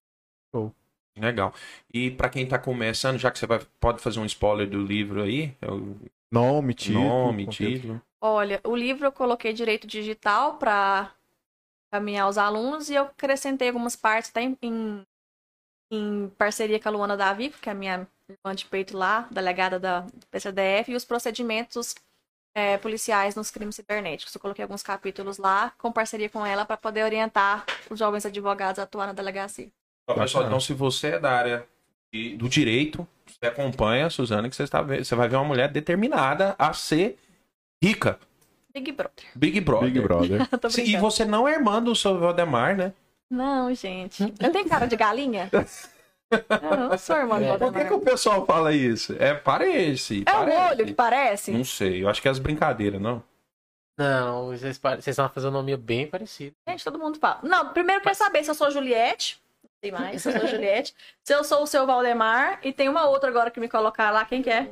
Legal. 1.18 1.54
E 1.92 2.10
pra 2.10 2.28
quem 2.28 2.46
tá 2.46 2.58
começando, 2.58 3.18
já 3.18 3.30
que 3.30 3.38
você 3.38 3.46
vai, 3.46 3.60
pode 3.78 4.00
fazer 4.00 4.18
um 4.18 4.24
spoiler 4.24 4.68
do 4.68 4.82
livro 4.82 5.22
aí, 5.22 5.54
é 5.60 5.70
o 5.70 5.96
Nome, 6.32 6.72
título. 6.72 7.04
nome, 7.04 7.46
título. 7.46 8.00
Olha, 8.18 8.58
o 8.64 8.74
livro 8.74 9.04
eu 9.06 9.12
coloquei 9.12 9.52
direito 9.52 9.86
digital 9.86 10.56
para 10.56 11.12
caminhar 11.92 12.26
os 12.26 12.38
alunos 12.38 12.88
e 12.88 12.94
eu 12.94 13.02
acrescentei 13.04 13.68
algumas 13.68 13.94
partes 13.94 14.30
até 14.30 14.40
em, 14.42 14.56
em, 14.62 15.06
em 15.90 16.28
parceria 16.38 16.80
com 16.80 16.88
a 16.88 16.92
Luana 16.92 17.18
Davi, 17.18 17.50
que 17.50 17.68
é 17.68 17.72
a 17.72 17.74
minha 17.74 18.08
irmã 18.26 18.54
de 18.54 18.64
peito 18.64 18.96
lá, 18.96 19.28
delegada 19.30 19.78
da 19.78 20.00
do 20.00 20.26
PCDF, 20.30 20.90
e 20.90 20.96
os 20.96 21.04
procedimentos 21.04 21.94
é, 22.54 22.78
policiais 22.78 23.34
nos 23.34 23.50
crimes 23.50 23.76
cibernéticos. 23.76 24.34
Eu 24.34 24.40
coloquei 24.40 24.62
alguns 24.62 24.82
capítulos 24.82 25.36
lá, 25.36 25.72
com 25.76 25.92
parceria 25.92 26.30
com 26.30 26.46
ela, 26.46 26.64
para 26.64 26.78
poder 26.78 27.04
orientar 27.04 27.66
os 27.90 27.98
jovens 27.98 28.24
advogados 28.24 28.78
a 28.78 28.84
atuar 28.84 29.06
na 29.06 29.12
delegacia. 29.12 29.70
Ó, 30.08 30.14
pessoal, 30.14 30.46
então 30.46 30.60
se 30.60 30.72
você 30.72 31.08
é 31.08 31.18
da 31.18 31.30
área 31.32 31.66
de- 32.12 32.36
do 32.36 32.48
direito, 32.48 33.06
você 33.26 33.46
acompanha 33.46 34.06
a 34.06 34.10
Suzana, 34.10 34.48
que 34.48 34.56
você, 34.56 34.64
está, 34.64 34.82
você 34.82 35.14
vai 35.14 35.28
ver 35.28 35.36
uma 35.36 35.44
mulher 35.44 35.68
determinada 35.68 36.54
a 36.58 36.72
ser 36.72 37.18
rica. 37.82 38.18
Big 38.74 38.90
Brother. 38.92 39.24
Big 39.34 39.60
Brother. 39.60 39.90
Big 39.90 40.00
Brother. 40.00 40.40
E 40.84 40.96
você 40.96 41.24
não 41.24 41.46
é 41.46 41.52
irmã 41.54 41.82
do 41.82 41.94
seu 41.94 42.18
Valdemar, 42.18 42.76
né? 42.76 42.92
Não, 43.30 43.72
gente. 43.74 44.22
Eu 44.40 44.50
tenho 44.52 44.68
cara 44.68 44.86
de 44.86 44.96
galinha? 44.96 45.50
Eu 46.32 46.76
não 46.88 46.96
sou 46.98 47.16
irmã 47.16 47.38
do 47.38 47.44
É. 47.44 47.48
Por 47.48 47.54
que, 47.58 47.60
Valdemar. 47.64 47.88
que 47.88 47.94
o 47.94 48.00
pessoal 48.00 48.46
fala 48.46 48.72
isso? 48.72 49.14
É, 49.18 49.34
parece. 49.34 50.22
É 50.26 50.30
o 50.30 50.34
parece. 50.34 50.72
olho 50.72 50.86
que 50.86 50.94
parece? 50.94 51.50
Não 51.52 51.64
sei, 51.64 52.02
eu 52.02 52.08
acho 52.08 52.22
que 52.22 52.28
é 52.28 52.30
as 52.30 52.38
brincadeiras, 52.38 52.98
não? 53.00 53.22
Não, 53.98 54.46
vocês, 54.46 54.78
pare- 54.78 55.02
vocês 55.02 55.12
estão 55.12 55.28
fazendo 55.28 55.50
um 55.50 55.56
nome 55.58 55.76
bem 55.76 56.06
parecido. 56.06 56.54
Gente, 56.66 56.82
todo 56.82 56.98
mundo 56.98 57.18
fala. 57.18 57.40
Não, 57.42 57.72
primeiro 57.74 58.00
eu 58.00 58.02
quero 58.04 58.14
saber 58.16 58.42
se 58.42 58.50
eu 58.50 58.54
sou 58.54 58.70
Juliette. 58.70 59.41
Sei 59.82 59.90
mais 59.90 60.22
se 60.22 60.28
eu 60.28 60.38
sou 60.38 60.46
Juliette. 60.48 60.94
Se 61.24 61.34
eu 61.34 61.42
sou 61.42 61.64
o 61.64 61.66
seu 61.66 61.84
Valdemar. 61.84 62.60
E 62.62 62.72
tem 62.72 62.88
uma 62.88 63.08
outra 63.08 63.28
agora 63.28 63.50
que 63.50 63.58
me 63.58 63.68
colocar 63.68 64.12
lá. 64.12 64.24
Quem 64.24 64.40
que 64.40 64.48
é? 64.48 64.68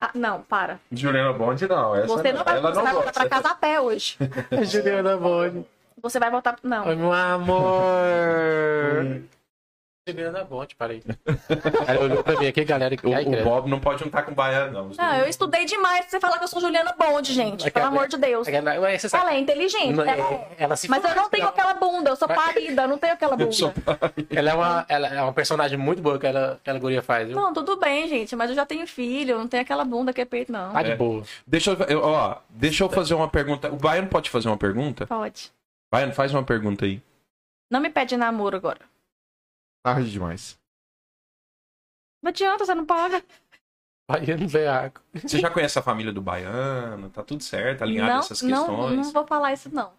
Ah, 0.00 0.10
não, 0.14 0.42
para. 0.42 0.80
Juliana 0.90 1.32
Bond, 1.32 1.68
não. 1.68 1.94
Essa 1.94 2.06
Você 2.08 2.32
não 2.32 2.44
vai, 2.44 2.56
ela 2.56 2.70
você 2.70 2.76
não 2.76 2.82
vai 2.84 2.92
voltar 2.92 3.12
pra 3.12 3.28
casa 3.28 3.50
a 3.50 3.54
pé 3.54 3.80
hoje. 3.80 4.18
Juliana 4.64 5.16
Boni. 5.16 5.64
Você 6.02 6.18
vai 6.18 6.30
voltar. 6.30 6.56
Não. 6.62 6.84
Meu 6.86 7.12
amor. 7.12 7.62
Chegando 10.08 10.32
na 10.38 10.44
ponte, 10.44 10.74
parei. 10.74 11.02
Aí 11.86 11.98
olhou 11.98 12.24
pra 12.24 12.38
mim 12.40 12.46
aqui, 12.46 12.64
galera. 12.64 12.96
O, 13.04 13.12
Ai, 13.14 13.24
o. 13.26 13.44
Bob 13.44 13.68
não 13.68 13.78
pode 13.78 14.02
juntar 14.02 14.22
com 14.22 14.32
o 14.32 14.34
baiano, 14.34 14.72
não. 14.72 14.88
Não, 14.96 15.16
eu 15.18 15.28
estudei 15.28 15.66
demais 15.66 16.00
pra 16.00 16.08
você 16.10 16.18
falar 16.20 16.38
que 16.38 16.44
eu 16.44 16.48
sou 16.48 16.60
Juliana 16.62 16.94
Bond, 16.98 17.30
gente. 17.32 17.68
Aquela- 17.68 17.86
Pelo 17.88 17.96
amor 17.98 18.08
de 18.08 18.16
Deus. 18.16 18.46
Sabe- 18.46 19.22
Ela 19.22 19.34
é 19.34 19.38
inteligente. 19.38 19.92
Não, 19.92 20.02
ela 20.04 20.12
é- 20.30 20.34
é. 20.34 20.48
ela 20.64 20.76
se 20.76 20.88
Mas 20.88 21.04
eu 21.04 21.14
não 21.14 21.28
tenho 21.28 21.42
ela- 21.42 21.50
aquela 21.50 21.74
bunda, 21.74 22.08
eu 22.10 22.16
sou 22.16 22.26
parida, 22.26 22.82
eu 22.82 22.88
não 22.88 22.96
tenho 22.96 23.12
aquela 23.12 23.36
bunda. 23.36 23.52
sou 23.52 23.72
Ela 24.30 24.50
é 24.50 24.54
uma, 24.54 24.86
ela 24.88 25.08
é 25.08 25.22
uma 25.22 25.32
personagem 25.34 25.76
muito 25.76 26.00
boa 26.00 26.18
que 26.18 26.26
ela, 26.26 26.58
que 26.64 26.70
ela 26.70 26.78
guria 26.78 27.02
faz, 27.02 27.28
viu? 27.28 27.36
Não, 27.36 27.52
tudo 27.52 27.76
bem, 27.76 28.08
gente, 28.08 28.34
mas 28.34 28.48
eu 28.48 28.56
já 28.56 28.64
tenho 28.64 28.86
filho, 28.86 29.32
eu 29.32 29.38
não 29.38 29.46
tenho 29.48 29.62
aquela 29.62 29.84
bunda 29.84 30.12
que 30.12 30.20
é 30.22 30.24
peito, 30.24 30.50
não. 30.50 30.72
Tá 30.72 30.82
de 30.82 30.92
É. 30.92 30.96
boa. 30.96 31.22
Deixa 31.46 31.72
eu, 31.72 31.76
eu- 31.86 32.02
ó, 32.02 32.36
deixa 32.48 32.82
eu 32.82 32.88
fazer 32.88 33.12
uma 33.14 33.28
pergunta. 33.28 33.68
O 33.70 33.76
Baiano 33.76 34.08
pode 34.08 34.30
fazer 34.30 34.48
uma 34.48 34.56
pergunta? 34.56 35.06
Pode. 35.06 35.52
Baiano, 35.92 36.12
faz 36.14 36.32
uma 36.32 36.42
pergunta 36.42 36.84
aí. 36.86 37.02
Não 37.70 37.80
me 37.80 37.90
pede 37.90 38.16
namoro 38.16 38.56
agora. 38.56 38.80
Tarde 39.82 40.10
demais. 40.10 40.58
Não 42.22 42.30
adianta, 42.30 42.64
você 42.64 42.74
não 42.74 42.84
paga. 42.84 43.22
Baiano 44.10 44.48
veaco. 44.48 45.02
Você 45.14 45.38
já 45.38 45.50
conhece 45.50 45.78
a 45.78 45.82
família 45.82 46.12
do 46.12 46.22
Baiano? 46.22 47.10
Tá 47.10 47.22
tudo 47.22 47.42
certo, 47.42 47.82
alinhado 47.82 48.10
Não, 48.12 48.18
essas 48.20 48.42
não, 48.42 48.66
questões? 48.66 48.96
não 49.06 49.12
vou 49.12 49.26
falar 49.26 49.52
isso, 49.52 49.72
não. 49.72 49.92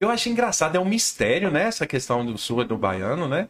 Eu 0.00 0.08
acho 0.10 0.28
engraçado, 0.28 0.74
é 0.76 0.80
um 0.80 0.84
mistério, 0.86 1.50
né? 1.50 1.64
Essa 1.64 1.86
questão 1.86 2.24
do 2.24 2.36
sul 2.38 2.62
e 2.62 2.64
do 2.64 2.76
Baiano, 2.78 3.28
né? 3.28 3.48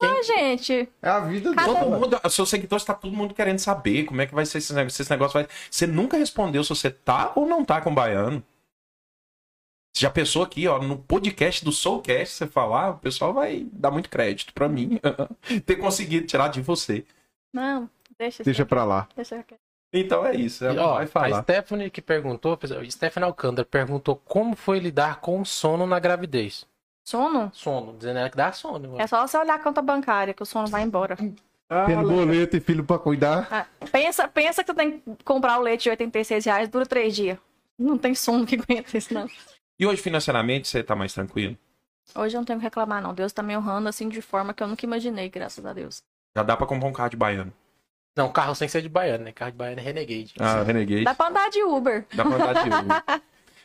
Ah, 0.00 0.22
gente, 0.22 0.88
É 1.00 1.08
a 1.08 1.20
vida 1.20 1.54
Cada 1.54 1.66
Todo 1.66 1.80
dela. 1.80 1.98
mundo, 1.98 2.20
seus 2.30 2.50
seguidores, 2.50 2.84
tá 2.84 2.92
todo 2.92 3.16
mundo 3.16 3.32
querendo 3.34 3.58
saber 3.60 4.04
como 4.04 4.20
é 4.20 4.26
que 4.26 4.34
vai 4.34 4.44
ser 4.44 4.58
esse 4.58 4.72
negócio. 4.74 4.96
se 4.96 5.02
esse 5.02 5.10
negócio 5.10 5.32
vai... 5.34 5.48
Você 5.70 5.86
nunca 5.86 6.16
respondeu 6.16 6.62
se 6.62 6.70
você 6.70 6.90
tá 6.90 7.32
ou 7.34 7.46
não 7.46 7.64
tá 7.64 7.80
com 7.80 7.90
o 7.90 7.94
Baiano. 7.94 8.44
Você 9.94 10.02
já 10.02 10.10
pensou 10.10 10.42
aqui, 10.42 10.66
ó, 10.66 10.80
no 10.80 10.96
podcast 10.96 11.62
do 11.64 11.70
Soulcast, 11.70 12.34
você 12.34 12.46
falar, 12.46 12.90
o 12.92 12.98
pessoal 12.98 13.34
vai 13.34 13.66
dar 13.72 13.90
muito 13.90 14.08
crédito 14.08 14.52
pra 14.54 14.68
mim 14.68 14.98
ter 15.66 15.76
conseguido 15.76 16.26
tirar 16.26 16.48
de 16.48 16.62
você. 16.62 17.04
não, 17.52 17.88
deixa 18.18 18.42
Deixa 18.42 18.64
pra 18.64 18.84
lá. 18.84 19.06
Deixa. 19.14 19.44
Então 19.92 20.24
é 20.24 20.34
isso, 20.34 20.64
E, 20.64 20.68
ela 20.68 20.82
ó, 20.82 21.04
vai 21.04 21.32
a. 21.32 21.42
Stephanie 21.42 21.90
que 21.90 22.00
perguntou, 22.00 22.58
Stephanie 22.90 23.26
Alcântara 23.26 23.66
perguntou 23.66 24.16
como 24.16 24.56
foi 24.56 24.78
lidar 24.78 25.20
com 25.20 25.42
o 25.42 25.44
sono 25.44 25.86
na 25.86 25.98
gravidez. 25.98 26.66
Sono? 27.04 27.50
Sono, 27.52 27.94
dizendo 27.98 28.20
ela 28.20 28.30
que 28.30 28.36
dá 28.36 28.52
sono. 28.52 28.88
mano. 28.88 29.00
É 29.02 29.06
só 29.06 29.26
você 29.26 29.36
olhar 29.36 29.56
a 29.56 29.58
conta 29.58 29.82
bancária 29.82 30.32
que 30.32 30.42
o 30.42 30.46
sono 30.46 30.68
vai 30.68 30.82
embora. 30.82 31.16
Tendo 31.16 32.08
boleto 32.08 32.56
e 32.56 32.60
filho 32.60 32.84
pra 32.84 32.98
cuidar. 32.98 33.48
Ah, 33.50 33.66
pensa, 33.90 34.28
pensa 34.28 34.62
que 34.62 34.70
você 34.70 34.76
tem 34.76 35.00
que 35.00 35.24
comprar 35.24 35.58
o 35.58 35.62
leite 35.62 35.84
de 35.84 35.90
86 35.90 36.44
reais, 36.44 36.68
dura 36.68 36.86
três 36.86 37.14
dias. 37.14 37.36
Não 37.78 37.98
tem 37.98 38.14
sono 38.14 38.46
que 38.46 38.56
aguenta 38.56 38.96
isso, 38.96 39.12
não. 39.12 39.26
E 39.82 39.86
hoje, 39.86 40.00
financeiramente, 40.00 40.68
você 40.68 40.80
tá 40.80 40.94
mais 40.94 41.12
tranquilo? 41.12 41.58
Hoje 42.14 42.36
eu 42.36 42.40
não 42.40 42.44
tenho 42.44 42.60
que 42.60 42.64
reclamar, 42.64 43.02
não. 43.02 43.12
Deus 43.12 43.32
tá 43.32 43.42
me 43.42 43.56
honrando 43.56 43.88
assim 43.88 44.08
de 44.08 44.22
forma 44.22 44.54
que 44.54 44.62
eu 44.62 44.68
nunca 44.68 44.86
imaginei, 44.86 45.28
graças 45.28 45.66
a 45.66 45.72
Deus. 45.72 46.04
Já 46.36 46.44
dá 46.44 46.56
pra 46.56 46.68
comprar 46.68 46.88
um 46.88 46.92
carro 46.92 47.10
de 47.10 47.16
baiano. 47.16 47.52
Não, 48.14 48.30
carro 48.30 48.54
sem 48.54 48.68
ser 48.68 48.80
de 48.80 48.88
baiano, 48.88 49.24
né? 49.24 49.32
Carro 49.32 49.50
de 49.50 49.56
baiano 49.56 49.80
é 49.80 49.82
Renegade. 49.82 50.34
Ah, 50.38 50.62
Renegade. 50.62 51.02
Dá 51.02 51.14
pra 51.16 51.26
andar 51.26 51.50
de 51.50 51.64
Uber. 51.64 52.06
Dá 52.14 52.24
pra 52.24 52.34
andar 52.36 52.62
de 52.62 52.68
Uber. 52.68 53.22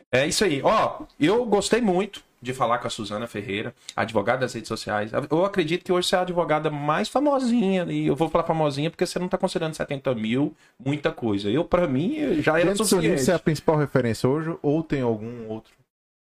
É 0.10 0.26
isso 0.26 0.44
aí. 0.46 0.62
Ó, 0.64 1.02
eu 1.20 1.46
gostei 1.46 1.82
muito 1.82 2.24
de 2.42 2.54
falar 2.54 2.78
com 2.80 2.88
a 2.88 2.90
Suzana 2.90 3.28
Ferreira, 3.28 3.76
advogada 3.94 4.40
das 4.40 4.54
redes 4.54 4.70
sociais. 4.70 5.12
Eu 5.30 5.44
acredito 5.46 5.84
que 5.84 5.92
hoje 5.92 6.08
você 6.08 6.16
é 6.16 6.20
a 6.20 6.22
advogada 6.22 6.72
mais 6.72 7.10
famosinha. 7.10 7.84
E 7.90 8.08
eu 8.08 8.16
vou 8.16 8.30
falar 8.30 8.46
famosinha 8.46 8.90
porque 8.90 9.06
você 9.06 9.20
não 9.20 9.28
tá 9.28 9.38
considerando 9.38 9.76
70 9.76 10.16
mil 10.16 10.56
muita 10.84 11.12
coisa. 11.12 11.50
Eu, 11.50 11.66
pra 11.66 11.88
mim, 11.88 12.42
já 12.42 12.54
era 12.58 12.70
Dentro 12.70 12.86
suficiente. 12.86 13.22
você 13.22 13.32
é 13.32 13.36
a 13.36 13.40
principal 13.40 13.76
referência 13.76 14.28
hoje 14.30 14.58
ou 14.64 14.82
tem 14.82 15.02
algum 15.02 15.50
outro 15.50 15.77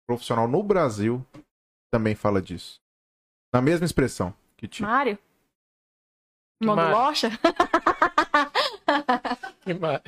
profissional 0.07 0.49
no 0.49 0.63
Brasil 0.63 1.25
também 1.91 2.15
fala 2.15 2.41
disso? 2.41 2.81
Na 3.53 3.61
mesma 3.61 3.85
expressão 3.85 4.33
que 4.57 4.69
tipo. 4.69 4.89
Mário? 4.89 5.17
Que 5.17 6.65
Irmão 6.65 6.77
do 6.77 6.83
Mário? 6.83 6.97
Locha? 6.97 7.31
Que 9.63 9.75
mais? 9.75 10.03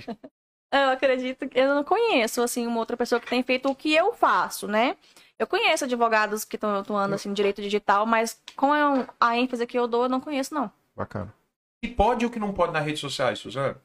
Eu 0.73 0.91
acredito 0.91 1.49
que 1.49 1.59
eu 1.59 1.73
não 1.73 1.85
conheço, 1.85 2.43
assim, 2.43 2.67
uma 2.67 2.81
outra 2.81 2.97
pessoa 2.97 3.21
que 3.21 3.29
tem 3.29 3.43
feito 3.43 3.71
o 3.71 3.75
que 3.75 3.95
eu 3.95 4.13
faço, 4.13 4.67
né? 4.67 4.97
Eu 5.39 5.47
conheço 5.47 5.85
advogados 5.85 6.45
que 6.45 6.57
estão 6.57 6.77
atuando, 6.77 7.15
assim, 7.15 7.29
em 7.29 7.33
direito 7.33 7.63
digital, 7.63 8.05
mas 8.05 8.43
com 8.57 8.73
a 9.21 9.39
ênfase 9.39 9.67
que 9.67 9.79
eu 9.79 9.87
dou, 9.87 10.05
eu 10.05 10.09
não 10.09 10.21
conheço, 10.21 10.53
não. 10.53 10.71
Bacana. 10.97 11.33
E 11.83 11.89
pode 11.89 12.25
ou 12.25 12.31
que 12.31 12.41
não 12.41 12.53
pode 12.53 12.73
nas 12.73 12.85
redes 12.85 13.01
sociais, 13.01 13.39
Suzana? 13.39 13.81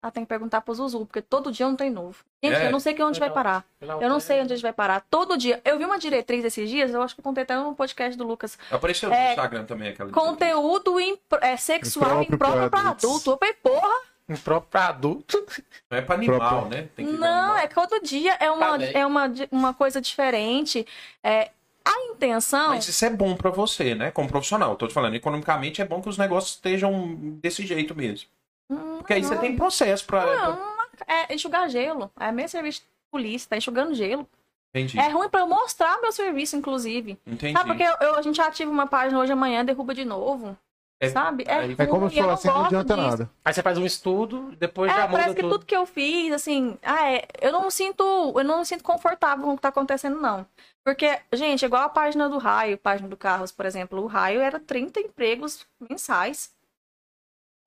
Ah, 0.00 0.12
tem 0.12 0.22
que 0.24 0.28
perguntar 0.28 0.60
pro 0.60 0.72
Zuzu, 0.72 1.04
porque 1.06 1.20
todo 1.20 1.50
dia 1.50 1.66
não 1.66 1.74
tem 1.74 1.90
novo. 1.90 2.22
Gente, 2.42 2.54
É. 2.54 2.66
eu 2.68 2.70
não 2.70 2.78
sei 2.78 2.94
que 2.94 3.02
onde 3.02 3.18
vai 3.18 3.30
parar. 3.30 3.64
Eu 3.80 4.08
não 4.08 4.20
sei 4.20 4.40
onde 4.40 4.52
a 4.52 4.56
gente 4.56 4.62
vai 4.62 4.72
parar. 4.72 5.04
Todo 5.10 5.36
dia. 5.36 5.60
Eu 5.64 5.76
vi 5.76 5.84
uma 5.84 5.98
diretriz 5.98 6.44
esses 6.44 6.70
dias, 6.70 6.92
eu 6.94 7.02
acho 7.02 7.14
que 7.16 7.20
eu 7.20 7.24
contei 7.24 7.42
até 7.42 7.56
no 7.56 7.74
podcast 7.74 8.16
do 8.16 8.24
Lucas. 8.24 8.56
Apareceu 8.70 9.12
É, 9.12 9.24
no 9.24 9.30
Instagram 9.30 9.64
também 9.64 9.88
aquela. 9.88 10.10
Conteúdo 10.12 11.00
im- 11.00 11.18
é, 11.40 11.56
sexual 11.56 12.22
Impróprio 12.22 12.34
impróprio 12.36 12.70
pra 12.70 12.80
para 12.80 12.90
adultos. 12.90 13.04
adulto. 13.26 13.30
Eu 13.32 13.38
falei, 13.38 13.54
porra, 13.54 14.00
Um 14.28 14.36
próprio 14.36 14.82
adulto. 14.82 15.46
Não 15.90 15.98
é 15.98 16.02
pra 16.02 16.14
animal, 16.14 16.38
Próprio. 16.38 16.68
né? 16.68 16.88
Tem 16.94 17.06
que 17.06 17.12
ir 17.12 17.16
pra 17.18 17.26
não, 17.28 17.38
animal. 17.44 17.56
é 17.56 17.66
que 17.66 17.74
todo 17.74 18.00
dia 18.02 18.34
é 18.34 18.50
uma, 18.50 18.66
Falei. 18.66 18.92
é 18.94 19.06
uma, 19.06 19.32
uma 19.50 19.74
coisa 19.74 20.00
diferente. 20.02 20.86
É, 21.24 21.50
a 21.84 22.02
intenção. 22.12 22.68
Mas 22.68 22.86
isso 22.86 23.04
é 23.04 23.10
bom 23.10 23.34
pra 23.34 23.50
você, 23.50 23.94
né? 23.94 24.10
Como 24.10 24.28
profissional. 24.28 24.76
Tô 24.76 24.86
te 24.86 24.92
falando, 24.94 25.14
economicamente 25.14 25.80
é 25.80 25.84
bom 25.84 26.00
que 26.02 26.08
os 26.10 26.18
negócios 26.18 26.54
estejam 26.56 27.16
desse 27.42 27.64
jeito 27.66 27.94
mesmo. 27.96 28.28
Hum, 28.70 28.98
Porque 28.98 29.12
aí 29.14 29.22
você 29.24 29.34
não. 29.34 29.40
tem 29.40 29.56
processo 29.56 30.04
pra. 30.04 30.24
Não, 30.26 30.58
é 31.06 31.34
enxugar 31.34 31.68
gelo. 31.68 32.10
É 32.18 32.30
meu 32.32 32.48
serviço 32.48 32.80
de 32.80 32.86
polícia, 33.10 33.48
tá 33.48 33.56
enxugando 33.56 33.94
gelo. 33.94 34.28
Entendi. 34.74 34.98
É 34.98 35.08
ruim 35.08 35.28
pra 35.28 35.40
eu 35.40 35.46
mostrar 35.48 36.00
meu 36.02 36.12
serviço, 36.12 36.54
inclusive. 36.56 37.18
Entendi. 37.26 37.52
Sabe, 37.54 37.70
porque 37.70 37.82
eu, 37.82 37.94
eu- 38.08 38.16
a 38.16 38.22
gente 38.22 38.40
ativa 38.40 38.70
uma 38.70 38.86
página 38.86 39.18
hoje 39.18 39.32
amanhã, 39.32 39.64
derruba 39.64 39.94
de 39.94 40.04
novo. 40.04 40.56
É- 41.00 41.08
sabe? 41.10 41.44
É 41.46 41.86
como 41.86 42.00
ruim, 42.02 42.10
se 42.10 42.18
eu 42.18 42.24
falasse 42.24 42.48
assim, 42.48 42.48
não 42.48 42.62
gosto 42.64 42.74
adianta 42.74 42.94
disso. 42.96 43.06
nada. 43.08 43.30
Aí 43.44 43.54
você 43.54 43.62
faz 43.62 43.78
um 43.78 43.86
estudo, 43.86 44.52
depois 44.58 44.90
já 44.90 44.98
É, 44.98 45.02
muda 45.02 45.12
parece 45.12 45.34
que 45.36 45.40
tudo. 45.42 45.52
tudo 45.52 45.64
que 45.66 45.76
eu 45.76 45.86
fiz, 45.86 46.32
assim, 46.32 46.76
ah, 46.82 47.08
é, 47.12 47.24
eu 47.40 47.52
não 47.52 47.64
me 47.66 47.70
sinto, 47.70 48.02
eu 48.36 48.44
não 48.44 48.58
me 48.58 48.66
sinto 48.66 48.82
confortável 48.82 49.44
com 49.44 49.52
o 49.52 49.56
que 49.56 49.62
tá 49.62 49.68
acontecendo, 49.68 50.20
não. 50.20 50.44
Porque, 50.84 51.16
gente, 51.32 51.64
igual 51.64 51.84
a 51.84 51.88
página 51.88 52.28
do 52.28 52.36
Raio, 52.36 52.76
página 52.76 53.08
do 53.08 53.16
Carros, 53.16 53.52
por 53.52 53.64
exemplo, 53.64 54.02
o 54.02 54.06
Raio 54.06 54.40
era 54.40 54.58
30 54.58 54.98
empregos 55.00 55.64
mensais. 55.88 56.50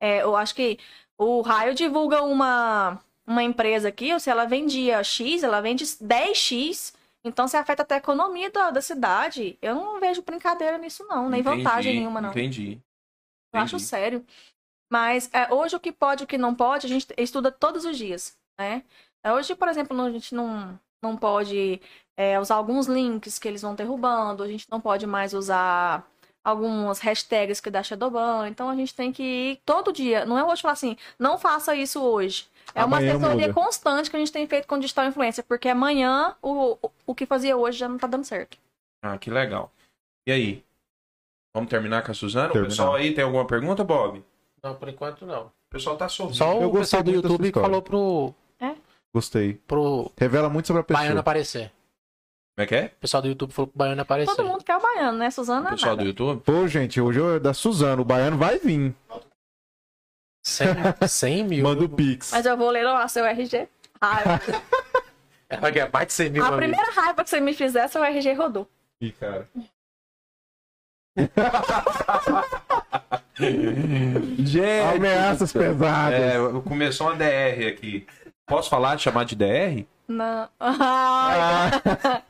É, 0.01 0.23
eu 0.23 0.35
acho 0.35 0.55
que 0.55 0.79
o 1.17 1.41
Raio 1.41 1.75
divulga 1.75 2.23
uma, 2.23 2.99
uma 3.25 3.43
empresa 3.43 3.89
aqui, 3.89 4.11
ou 4.11 4.19
se 4.19 4.29
ela 4.29 4.45
vendia 4.45 5.03
X, 5.03 5.43
ela 5.43 5.61
vende 5.61 5.85
10X, 5.85 6.95
então 7.23 7.47
se 7.47 7.55
afeta 7.55 7.83
até 7.83 7.95
a 7.95 7.99
economia 7.99 8.49
da, 8.49 8.71
da 8.71 8.81
cidade. 8.81 9.57
Eu 9.61 9.75
não 9.75 9.99
vejo 9.99 10.23
brincadeira 10.23 10.79
nisso, 10.79 11.05
não, 11.07 11.29
nem 11.29 11.41
Entendi, 11.41 11.63
vantagem 11.63 11.95
nenhuma, 11.95 12.19
não. 12.19 12.31
Entendi. 12.31 12.81
Eu 13.53 13.59
acho 13.61 13.75
Entendi. 13.75 13.87
sério. 13.87 14.25
Mas 14.91 15.29
é, 15.31 15.53
hoje 15.53 15.75
o 15.75 15.79
que 15.79 15.91
pode 15.91 16.23
e 16.23 16.25
o 16.25 16.27
que 16.27 16.37
não 16.37 16.55
pode, 16.55 16.87
a 16.87 16.89
gente 16.89 17.07
estuda 17.17 17.51
todos 17.51 17.85
os 17.85 17.95
dias, 17.95 18.35
né? 18.59 18.83
É, 19.23 19.31
Hoje, 19.31 19.55
por 19.55 19.67
exemplo, 19.67 19.99
a 20.01 20.11
gente 20.11 20.33
não, 20.33 20.79
não 21.01 21.15
pode 21.15 21.79
é, 22.17 22.39
usar 22.39 22.55
alguns 22.55 22.87
links 22.87 23.37
que 23.37 23.47
eles 23.47 23.61
vão 23.61 23.75
derrubando, 23.75 24.41
a 24.41 24.47
gente 24.47 24.67
não 24.69 24.81
pode 24.81 25.05
mais 25.05 25.33
usar 25.33 26.05
algumas 26.43 26.99
hashtags 26.99 27.59
que 27.61 27.69
dá 27.69 27.83
Shadowban, 27.83 28.47
então 28.49 28.69
a 28.69 28.75
gente 28.75 28.93
tem 28.95 29.11
que 29.11 29.23
ir 29.23 29.59
todo 29.65 29.91
dia. 29.93 30.25
Não 30.25 30.37
é 30.37 30.43
hoje 30.43 30.61
falar 30.61 30.73
assim, 30.73 30.97
não 31.19 31.37
faça 31.37 31.75
isso 31.75 32.01
hoje. 32.01 32.47
É 32.73 32.83
uma 32.85 32.97
Amanhã 32.97 33.15
assessoria 33.15 33.47
muda. 33.47 33.53
constante 33.53 34.09
que 34.09 34.15
a 34.15 34.19
gente 34.19 34.31
tem 34.31 34.47
feito 34.47 34.67
com 34.67 34.79
digital 34.79 35.05
influencer, 35.05 35.43
porque 35.43 35.67
amanhã 35.69 36.35
o, 36.41 36.77
o, 36.81 36.91
o 37.07 37.15
que 37.15 37.25
fazia 37.25 37.55
hoje 37.57 37.77
já 37.79 37.87
não 37.89 37.97
tá 37.97 38.07
dando 38.07 38.23
certo. 38.23 38.57
Ah, 39.03 39.17
que 39.17 39.29
legal. 39.29 39.71
E 40.27 40.31
aí? 40.31 40.63
Vamos 41.53 41.69
terminar 41.69 42.03
com 42.03 42.11
a 42.11 42.13
Suzana? 42.13 42.47
O 42.47 42.51
Terminar. 42.53 42.69
pessoal 42.69 42.95
aí 42.95 43.13
tem 43.13 43.23
alguma 43.23 43.45
pergunta, 43.45 43.83
Bob? 43.83 44.19
O 44.19 44.23
Não, 44.63 44.75
por 44.75 44.87
enquanto 44.87 45.25
não. 45.25 45.51
pessoal 45.69 45.97
tá 45.97 46.07
sorrindo. 46.07 46.37
Só 46.37 46.53
Eu 46.53 46.69
o 46.69 46.71
gostei 46.71 46.79
pessoal 46.79 47.03
do 47.03 47.11
YouTube 47.11 47.51
que 47.51 47.59
falou 47.59 47.81
pro, 47.81 48.33
Gostei. 49.13 49.55
pro 49.67 50.09
Revela 50.17 50.49
muito 50.49 50.67
sobre 50.67 50.79
a 50.81 50.83
pessoa. 50.85 51.01
Baiano 51.03 51.19
aparecer. 51.19 51.71
Como 52.61 52.63
é 52.63 52.67
que 52.67 52.75
é? 52.75 52.85
O 52.85 52.99
pessoal 52.99 53.23
do 53.23 53.27
YouTube 53.27 53.51
falou 53.51 53.67
pro 53.67 53.77
Baiano 53.77 54.01
aparecer. 54.03 54.35
Todo 54.35 54.47
mundo 54.47 54.63
quer 54.63 54.77
o 54.77 54.81
baiano, 54.81 55.17
né, 55.17 55.31
Suzana? 55.31 55.69
O 55.69 55.71
pessoal 55.71 55.93
Nada. 55.93 56.03
do 56.03 56.07
YouTube? 56.07 56.43
Pô, 56.43 56.67
gente, 56.67 57.01
hoje 57.01 57.19
é 57.19 57.39
da 57.39 57.55
Suzano. 57.55 58.03
O 58.03 58.05
baiano 58.05 58.37
vai 58.37 58.59
vir. 58.59 58.93
100, 60.45 60.67
100 61.07 61.43
mil. 61.45 61.63
Manda 61.63 61.83
o 61.83 61.89
Pix. 61.89 62.29
Mas 62.31 62.45
eu 62.45 62.55
vou 62.55 62.69
ler 62.69 62.83
lá 62.83 63.07
seu 63.07 63.25
RG. 63.25 63.67
Raiva. 63.99 64.39
Ela 65.49 65.71
quer 65.73 65.89
mais 65.91 66.07
de 66.07 66.13
100 66.13 66.29
mil. 66.29 66.43
A 66.43 66.47
amigo. 66.47 66.61
primeira 66.61 66.91
raiva 66.91 67.23
que 67.23 67.29
você 67.31 67.39
me 67.39 67.53
fizer, 67.53 67.87
seu 67.87 68.03
RG 68.03 68.33
rodou. 68.33 68.69
Ih, 69.01 69.11
cara. 69.11 69.49
Gente! 74.37 74.95
Ameaças 74.95 75.51
pesadas. 75.51 76.19
É, 76.19 76.35
começou 76.63 77.07
uma 77.07 77.15
DR 77.15 77.67
aqui. 77.69 78.05
Posso 78.47 78.69
falar, 78.69 78.97
chamar 78.97 79.23
de 79.25 79.35
DR? 79.35 79.85
Não. 80.07 80.49
Ai, 80.59 81.71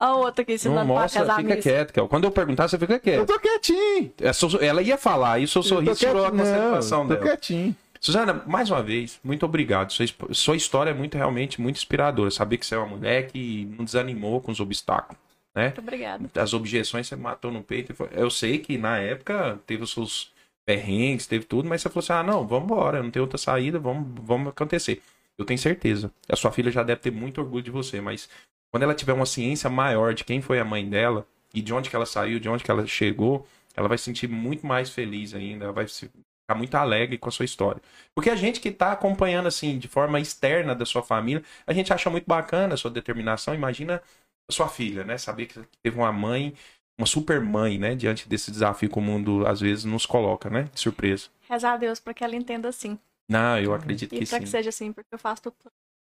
a 0.00 0.14
outra 0.14 0.42
aqui 0.42 0.52
Não 0.52 0.56
ensinando 0.56 0.86
pra 0.86 1.02
mostra, 1.02 1.20
casar 1.20 1.36
fica 1.36 1.56
quieto. 1.56 1.92
Kel. 1.92 2.08
Quando 2.08 2.24
eu 2.24 2.30
perguntar, 2.30 2.68
você 2.68 2.78
fica 2.78 2.94
Eu 2.94 3.00
quieto. 3.00 3.26
tô 3.26 3.38
quietinho. 3.38 4.12
É, 4.20 4.66
Ela 4.66 4.82
ia 4.82 4.96
falar, 4.96 5.38
e 5.38 5.44
o 5.44 5.48
seu 5.48 5.60
Eu 5.60 5.62
tô 5.64 5.68
sorriso 5.68 5.94
tirou 5.96 6.24
a 6.24 6.30
concentração 6.30 7.00
Não, 7.00 7.08
tô 7.08 7.14
dela. 7.14 7.26
quietinho. 7.26 7.76
Suzana, 8.00 8.42
mais 8.46 8.70
uma 8.70 8.82
vez, 8.82 9.18
muito 9.24 9.44
obrigado. 9.44 9.90
Sua, 9.92 10.06
sua 10.32 10.56
história 10.56 10.90
é 10.90 10.94
muito, 10.94 11.16
realmente, 11.16 11.60
muito 11.60 11.76
inspiradora. 11.76 12.30
Saber 12.30 12.56
que 12.58 12.64
você 12.66 12.74
é 12.74 12.78
uma 12.78 12.86
mulher 12.86 13.26
que 13.26 13.68
não 13.76 13.84
desanimou 13.84 14.40
com 14.40 14.52
os 14.52 14.60
obstáculos. 14.60 15.18
né? 15.54 15.64
Muito 15.64 15.80
obrigada. 15.80 16.24
As 16.36 16.54
objeções 16.54 17.06
você 17.08 17.16
matou 17.16 17.50
no 17.50 17.62
peito. 17.62 17.94
Eu 18.12 18.30
sei 18.30 18.58
que 18.58 18.78
na 18.78 18.98
época 18.98 19.58
teve 19.66 19.82
os 19.82 19.92
seus 19.92 20.30
perrengues, 20.64 21.26
teve 21.26 21.44
tudo, 21.46 21.68
mas 21.68 21.82
você 21.82 21.88
falou 21.88 22.00
assim: 22.02 22.12
ah, 22.12 22.22
não, 22.22 22.46
vamos 22.46 22.64
embora, 22.70 23.02
não 23.02 23.10
tem 23.10 23.20
outra 23.20 23.38
saída, 23.38 23.78
vamos, 23.78 24.06
vamos 24.22 24.48
acontecer. 24.48 25.02
Eu 25.38 25.44
tenho 25.44 25.58
certeza. 25.58 26.12
A 26.28 26.36
sua 26.36 26.50
filha 26.50 26.70
já 26.70 26.82
deve 26.82 27.00
ter 27.00 27.10
muito 27.10 27.40
orgulho 27.40 27.62
de 27.62 27.70
você, 27.70 28.00
mas 28.00 28.28
quando 28.72 28.82
ela 28.82 28.94
tiver 28.94 29.12
uma 29.12 29.26
ciência 29.26 29.68
maior 29.70 30.14
de 30.14 30.24
quem 30.24 30.40
foi 30.40 30.58
a 30.58 30.64
mãe 30.64 30.88
dela 30.88 31.26
e 31.54 31.60
de 31.60 31.72
onde 31.72 31.90
que 31.90 31.96
ela 31.96 32.06
saiu, 32.06 32.40
de 32.40 32.48
onde 32.48 32.64
que 32.64 32.70
ela 32.70 32.86
chegou, 32.86 33.46
ela 33.74 33.88
vai 33.88 33.98
se 33.98 34.04
sentir 34.04 34.28
muito 34.28 34.66
mais 34.66 34.90
feliz 34.90 35.34
ainda, 35.34 35.64
ela 35.64 35.72
vai 35.72 35.86
ficar 35.86 36.54
muito 36.56 36.74
alegre 36.74 37.18
com 37.18 37.28
a 37.28 37.32
sua 37.32 37.44
história. 37.44 37.82
Porque 38.14 38.30
a 38.30 38.36
gente 38.36 38.60
que 38.60 38.70
tá 38.70 38.92
acompanhando 38.92 39.46
assim, 39.46 39.78
de 39.78 39.88
forma 39.88 40.20
externa 40.20 40.74
da 40.74 40.86
sua 40.86 41.02
família, 41.02 41.42
a 41.66 41.72
gente 41.72 41.92
acha 41.92 42.08
muito 42.08 42.26
bacana 42.26 42.74
a 42.74 42.76
sua 42.76 42.90
determinação. 42.90 43.54
Imagina 43.54 44.02
a 44.48 44.52
sua 44.52 44.68
filha, 44.68 45.04
né? 45.04 45.18
Saber 45.18 45.46
que 45.46 45.60
teve 45.82 45.98
uma 45.98 46.12
mãe, 46.12 46.54
uma 46.98 47.06
super 47.06 47.40
mãe, 47.40 47.78
né? 47.78 47.94
Diante 47.94 48.28
desse 48.28 48.50
desafio 48.50 48.88
que 48.88 48.98
o 48.98 49.02
mundo 49.02 49.46
às 49.46 49.60
vezes 49.60 49.84
nos 49.84 50.06
coloca, 50.06 50.48
né? 50.48 50.68
De 50.72 50.80
surpresa. 50.80 51.28
Rezar 51.48 51.74
a 51.74 51.76
Deus 51.76 52.00
pra 52.00 52.14
que 52.14 52.24
ela 52.24 52.36
entenda 52.36 52.68
assim. 52.68 52.98
Não, 53.28 53.58
eu 53.58 53.74
acredito 53.74 54.14
E 54.14 54.18
que 54.18 54.26
sim. 54.26 54.40
que 54.40 54.46
seja 54.46 54.68
assim, 54.68 54.92
porque 54.92 55.08
eu 55.12 55.18
faço 55.18 55.42
tudo. 55.42 55.56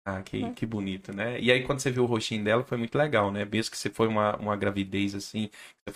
Ah, 0.07 0.23
que, 0.23 0.45
É. 0.45 0.53
que 0.53 0.67
bonito, 0.67 1.15
né? 1.15 1.41
E 1.41 1.51
aí, 1.51 1.63
quando 1.65 1.81
você 1.81 1.91
viu 1.91 2.03
o 2.03 2.07
rostinho 2.07 2.45
dela, 2.45 2.63
foi 2.63 2.77
muito 2.77 2.97
legal, 2.99 3.31
né? 3.33 3.45
Mesmo 3.47 3.71
que 3.71 3.79
você 3.79 3.89
foi 3.89 4.07
uma, 4.07 4.37
uma 4.37 4.55
gravidez, 4.55 5.15
assim, 5.15 5.49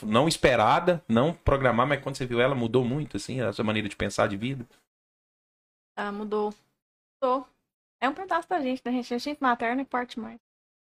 não 0.02 0.26
esperada, 0.26 1.04
não 1.06 1.34
programar, 1.34 1.86
mas 1.86 2.00
quando 2.00 2.16
você 2.16 2.24
viu 2.24 2.40
ela, 2.40 2.54
mudou 2.54 2.84
muito, 2.84 3.18
assim, 3.18 3.40
a 3.42 3.52
sua 3.52 3.64
maneira 3.64 3.86
de 3.88 3.96
pensar 3.96 4.26
de 4.26 4.36
vida. 4.36 4.66
Ah, 5.96 6.10
mudou. 6.12 6.54
Mudou. 7.22 7.46
É 8.00 8.08
um 8.08 8.14
pedaço 8.14 8.48
da 8.48 8.60
gente, 8.60 8.82
né, 8.84 8.92
gente? 8.92 9.14
A 9.14 9.18
gente 9.18 9.42
materna 9.42 9.82
e 9.82 9.84
parte 9.84 10.18
mais. 10.20 10.38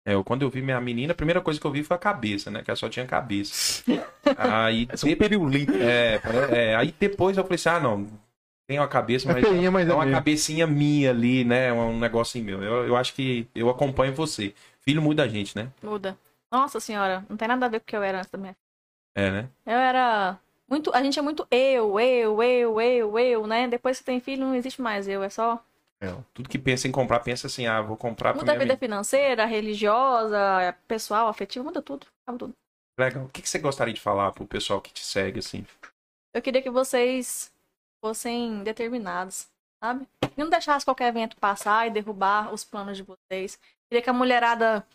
É, 0.06 0.14
eu, 0.14 0.24
quando 0.24 0.42
eu 0.42 0.50
vi 0.50 0.62
minha 0.62 0.80
menina, 0.80 1.12
a 1.12 1.16
primeira 1.16 1.42
coisa 1.42 1.60
que 1.60 1.66
eu 1.66 1.70
vi 1.70 1.84
foi 1.84 1.96
a 1.96 2.00
cabeça, 2.00 2.50
né? 2.50 2.62
Que 2.62 2.70
ela 2.70 2.76
só 2.76 2.88
tinha 2.88 3.06
cabeça. 3.06 3.84
aí, 4.38 4.88
É 4.88 4.94
um 5.06 5.50
é, 5.82 6.20
é, 6.50 6.76
aí 6.76 6.92
depois 6.98 7.36
eu 7.36 7.44
falei 7.44 7.56
assim, 7.56 7.68
ah, 7.68 7.80
não, 7.80 8.06
tem 8.70 8.78
uma 8.78 8.86
cabeça, 8.86 9.28
É 9.28 9.32
mas 9.34 9.48
feinha, 9.48 9.68
mas 9.68 9.88
é 9.88 9.90
é 9.90 9.94
uma 9.94 10.04
mesmo. 10.04 10.16
cabecinha 10.18 10.64
minha 10.64 11.10
ali, 11.10 11.44
né? 11.44 11.72
Um 11.72 11.98
negocinho 11.98 12.44
meu. 12.44 12.62
Eu, 12.62 12.86
eu 12.86 12.96
acho 12.96 13.12
que 13.14 13.48
eu 13.52 13.68
acompanho 13.68 14.14
você. 14.14 14.54
Filho 14.80 15.02
muda 15.02 15.24
a 15.24 15.28
gente, 15.28 15.56
né? 15.56 15.72
Muda. 15.82 16.16
Nossa 16.52 16.78
senhora, 16.78 17.24
não 17.28 17.36
tem 17.36 17.48
nada 17.48 17.66
a 17.66 17.68
ver 17.68 17.80
com 17.80 17.84
o 17.84 17.86
que 17.86 17.96
eu 17.96 18.02
era 18.02 18.18
antes 18.18 18.30
da 18.30 18.38
minha 18.38 18.56
É, 19.16 19.28
né? 19.30 19.48
Eu 19.66 19.72
era 19.74 20.38
muito. 20.68 20.94
A 20.94 21.02
gente 21.02 21.18
é 21.18 21.22
muito 21.22 21.44
eu, 21.50 21.98
eu, 21.98 22.40
eu, 22.44 22.80
eu, 22.80 23.18
eu, 23.18 23.46
né? 23.48 23.66
Depois 23.66 23.98
que 23.98 24.04
tem 24.04 24.20
filho, 24.20 24.46
não 24.46 24.54
existe 24.54 24.80
mais 24.80 25.08
eu. 25.08 25.20
É 25.24 25.28
só. 25.28 25.60
Tudo 26.32 26.48
que 26.48 26.58
pensa 26.58 26.86
em 26.86 26.92
comprar, 26.92 27.20
pensa 27.20 27.48
assim, 27.48 27.66
ah, 27.66 27.82
vou 27.82 27.96
comprar 27.96 28.32
pra 28.32 28.40
Muda 28.40 28.52
a 28.52 28.54
vida 28.54 28.64
menina. 28.66 28.78
financeira, 28.78 29.44
religiosa, 29.46 30.74
pessoal, 30.88 31.26
afetiva, 31.28 31.64
muda 31.64 31.82
tudo. 31.82 32.06
Muda 32.26 32.38
tudo. 32.38 32.54
Legal. 32.98 33.24
O 33.24 33.28
que, 33.28 33.42
que 33.42 33.48
você 33.48 33.58
gostaria 33.58 33.92
de 33.92 34.00
falar 34.00 34.30
pro 34.32 34.46
pessoal 34.46 34.80
que 34.80 34.92
te 34.92 35.04
segue, 35.04 35.40
assim? 35.40 35.66
Eu 36.32 36.40
queria 36.40 36.62
que 36.62 36.70
vocês 36.70 37.52
fossem 38.00 38.62
determinados, 38.62 39.48
sabe? 39.82 40.06
E 40.24 40.40
não 40.40 40.48
deixasse 40.48 40.84
qualquer 40.84 41.08
evento 41.08 41.36
passar 41.36 41.86
e 41.86 41.90
derrubar 41.90 42.52
os 42.52 42.64
planos 42.64 42.96
de 42.96 43.02
vocês. 43.02 43.58
Queria 43.88 44.02
que 44.02 44.10
a 44.10 44.12
mulherada 44.12 44.86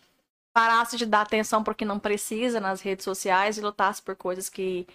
parasse 0.54 0.96
de 0.96 1.04
dar 1.04 1.22
atenção 1.22 1.62
porque 1.62 1.84
não 1.84 1.98
precisa 1.98 2.60
nas 2.60 2.80
redes 2.80 3.04
sociais 3.04 3.58
e 3.58 3.60
lutasse 3.60 4.00
por 4.00 4.16
coisas 4.16 4.48
que, 4.48 4.86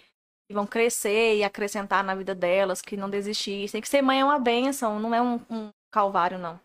que 0.47 0.53
vão 0.53 0.65
crescer 0.65 1.37
e 1.37 1.43
acrescentar 1.43 2.03
na 2.03 2.15
vida 2.15 2.33
delas, 2.33 2.81
que 2.81 2.97
não 2.97 3.09
desistissem. 3.09 3.79
Que 3.79 3.87
ser 3.87 4.01
mãe 4.01 4.21
é 4.21 4.25
uma 4.25 4.39
benção, 4.39 4.99
não 4.99 5.13
é 5.13 5.21
um, 5.21 5.35
um 5.49 5.69
calvário, 5.91 6.39
não. 6.39 6.59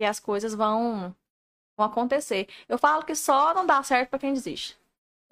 E 0.00 0.04
as 0.04 0.18
coisas 0.18 0.54
vão, 0.54 1.14
vão 1.76 1.86
acontecer. 1.86 2.48
Eu 2.68 2.78
falo 2.78 3.04
que 3.04 3.14
só 3.14 3.52
não 3.52 3.66
dá 3.66 3.82
certo 3.82 4.10
pra 4.10 4.18
quem 4.18 4.32
desiste. 4.32 4.78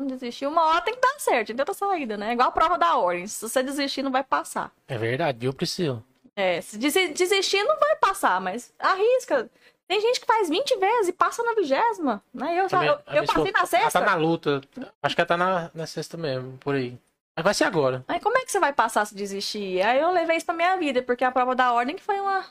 Não 0.00 0.06
desistir, 0.06 0.46
uma 0.46 0.64
hora 0.64 0.80
tem 0.80 0.94
que 0.94 1.00
dar 1.00 1.18
certo, 1.20 1.48
tem 1.48 1.56
outra 1.60 1.74
saída, 1.74 2.16
né? 2.16 2.32
Igual 2.32 2.48
a 2.48 2.52
prova 2.52 2.78
da 2.78 2.96
ordem. 2.96 3.26
Se 3.26 3.46
você 3.46 3.62
desistir, 3.62 4.02
não 4.02 4.10
vai 4.10 4.24
passar. 4.24 4.72
É 4.88 4.96
verdade, 4.96 5.38
viu, 5.38 5.52
Priscila? 5.52 6.02
É, 6.34 6.58
se 6.62 6.78
desi- 6.78 7.08
desistir 7.08 7.62
não 7.64 7.78
vai 7.78 7.96
passar, 7.96 8.40
mas 8.40 8.72
arrisca. 8.78 9.50
Tem 9.86 10.00
gente 10.00 10.18
que 10.20 10.26
faz 10.26 10.48
20 10.48 10.74
vezes 10.78 11.08
e 11.08 11.12
passa 11.12 11.42
na 11.42 11.52
vigésima, 11.54 12.22
né? 12.32 12.52
Eu, 12.58 12.66
já, 12.68 12.78
Também- 12.78 12.88
eu, 12.88 13.14
eu 13.22 13.26
passei 13.26 13.52
na 13.52 13.66
sexta. 13.66 13.76
Ela 13.76 13.90
tá 13.90 14.00
na 14.00 14.14
luta. 14.14 14.60
Acho 15.02 15.14
que 15.14 15.20
ela 15.20 15.28
tá 15.28 15.36
na, 15.36 15.70
na 15.74 15.86
sexta 15.86 16.16
mesmo, 16.16 16.56
por 16.58 16.76
aí. 16.76 16.96
Mas 17.36 17.44
vai 17.44 17.52
ser 17.52 17.64
agora. 17.64 18.02
Aí 18.08 18.20
como 18.20 18.38
é 18.38 18.44
que 18.44 18.50
você 18.52 18.58
vai 18.60 18.72
passar 18.72 19.04
se 19.04 19.14
desistir? 19.14 19.82
Aí 19.82 20.00
eu 20.00 20.10
levei 20.12 20.36
isso 20.38 20.46
pra 20.46 20.54
minha 20.54 20.76
vida, 20.78 21.02
porque 21.02 21.24
a 21.24 21.30
prova 21.30 21.54
da 21.54 21.72
ordem 21.74 21.94
que 21.96 22.02
foi 22.02 22.18
uma... 22.20 22.46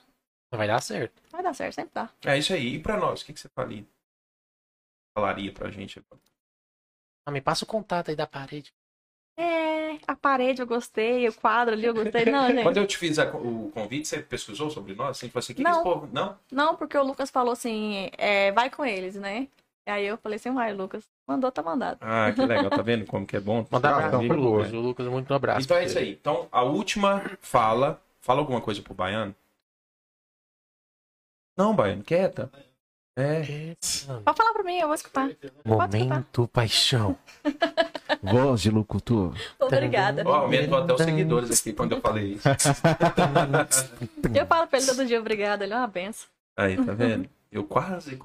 Vai 0.54 0.68
dar 0.68 0.82
certo. 0.82 1.20
Vai 1.32 1.42
dar 1.42 1.54
certo, 1.56 1.74
sempre 1.74 1.92
dá. 1.96 2.10
É 2.26 2.38
isso 2.38 2.54
aí. 2.54 2.76
E 2.76 2.80
pra 2.80 2.96
nós, 2.98 3.22
o 3.22 3.26
que, 3.26 3.34
que 3.34 3.40
você 3.40 3.50
falaria? 3.50 3.86
falaria 5.18 5.52
pra 5.52 5.72
gente 5.72 5.98
agora? 6.00 6.22
Ah, 7.26 7.32
me 7.32 7.42
passa 7.42 7.64
o 7.64 7.68
contato 7.68 8.10
aí 8.10 8.16
da 8.16 8.28
parede. 8.28 8.74
É, 9.38 9.98
a 10.06 10.16
parede 10.16 10.62
eu 10.62 10.68
gostei, 10.68 11.28
o 11.28 11.34
quadro 11.34 11.74
ali 11.74 11.86
eu 11.86 11.94
gostei. 11.94 12.26
Não, 12.26 12.48
gente. 12.52 12.64
Quando 12.64 12.78
eu 12.78 12.88
te 12.88 12.98
fiz 12.98 13.18
a- 13.20 13.30
o 13.36 13.72
convite, 13.74 14.08
você 14.08 14.22
pesquisou 14.22 14.70
sobre 14.70 14.94
nós? 14.94 15.12
Assim, 15.12 15.30
falou 15.30 15.40
assim, 15.40 15.54
o 15.54 15.56
que, 15.56 15.64
que 15.64 15.70
Não. 15.70 15.84
povo... 15.84 16.10
Não? 16.12 16.38
Não, 16.52 16.76
porque 16.76 16.98
o 16.98 17.04
Lucas 17.04 17.30
falou 17.30 17.54
assim, 17.54 18.10
é, 18.18 18.52
vai 18.52 18.70
com 18.70 18.84
eles, 18.84 19.16
né? 19.16 19.48
Aí 19.86 20.06
eu 20.06 20.18
falei 20.18 20.36
assim, 20.38 20.54
vai, 20.54 20.74
Lucas. 20.74 21.04
Mandou, 21.28 21.52
tá 21.52 21.64
mandado. 21.64 22.00
Ah, 22.02 22.32
que 22.36 22.42
legal. 22.46 22.70
Tá 22.72 22.82
vendo 22.82 23.06
como 23.06 23.26
que 23.26 23.38
é 23.38 23.40
bom? 23.40 23.66
Mandar 23.72 23.90
Ah, 23.90 23.94
abraço 23.94 24.16
então, 24.16 24.28
pro. 24.28 24.42
Lucas. 24.42 24.74
O 24.74 24.80
Lucas, 24.80 25.08
muito 25.08 25.32
um 25.32 25.36
abraço. 25.36 25.66
Então 25.66 25.78
é 25.78 25.86
isso 25.86 25.98
aí. 25.98 26.12
Então, 26.12 26.48
a 26.52 26.64
última 26.64 27.22
fala... 27.42 28.02
Fala 28.22 28.42
alguma 28.42 28.60
coisa 28.60 28.82
pro 28.82 28.94
Baiano? 28.94 29.34
Não, 31.58 31.76
Baiano, 31.76 32.04
quieta. 32.04 32.52
É. 33.20 33.76
Pode 34.24 34.38
falar 34.38 34.54
pra 34.54 34.64
mim, 34.64 34.78
eu 34.78 34.88
vou 34.88 34.96
escutar. 34.96 35.30
Momento 35.66 36.48
paixão. 36.48 37.18
Voz 38.24 38.62
de 38.62 38.72
locutor. 38.72 39.36
Obrigada. 39.60 40.24
Ó, 40.26 40.36
aumentou 40.36 40.78
até 40.78 40.94
os 40.94 41.02
seguidores 41.02 41.60
aqui 41.60 41.74
quando 41.74 41.96
eu 41.96 42.02
falei 42.02 42.34
isso. 42.34 42.48
Eu 44.34 44.46
falo 44.46 44.68
pra 44.68 44.80
ele 44.80 44.88
todo 44.88 45.06
dia, 45.06 45.20
obrigada, 45.20 45.66
ele 45.66 45.74
é 45.74 45.78
uma 45.78 45.88
benção. 45.88 46.30
Aí, 46.58 46.78
tá 46.78 46.94
vendo? 46.94 47.30
Eu 47.52 47.66
quase. 47.66 48.18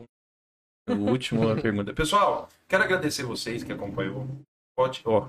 O 0.89 0.93
último 1.11 1.61
pergunta. 1.61 1.93
Pessoal, 1.93 2.49
quero 2.69 2.85
agradecer 2.85 3.25
vocês 3.25 3.65
que 3.65 3.73
acompanhou. 3.73 4.29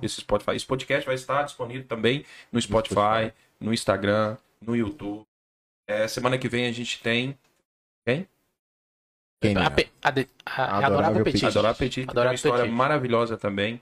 esse 0.01 0.21
Spotify. 0.21 0.51
Esse 0.55 0.65
podcast 0.65 1.05
vai 1.05 1.15
estar 1.15 1.43
disponível 1.43 1.87
também 1.87 2.23
no 2.51 2.61
Spotify, 2.61 3.33
no 3.59 3.73
Instagram, 3.73 4.37
no 4.61 4.75
YouTube. 4.75 5.23
É, 5.87 6.07
semana 6.07 6.37
que 6.37 6.49
vem 6.49 6.67
a 6.67 6.71
gente 6.71 7.01
tem. 7.01 7.37
Quem? 8.05 8.27
Quem 9.53 9.57
A, 9.57 9.69
pe- 9.71 9.89
a, 10.03 10.11
de- 10.11 10.27
a, 10.45 10.63
Adorável 10.63 10.85
adorável 10.87 11.23
Petit. 11.23 11.41
Petit. 11.41 11.45
Adorar 11.57 11.75
Petit, 11.75 11.95
tem 11.95 12.03
uma 12.05 12.11
Adorável 12.11 12.35
história 12.35 12.63
Petit. 12.63 12.75
maravilhosa 12.75 13.37
também. 13.37 13.81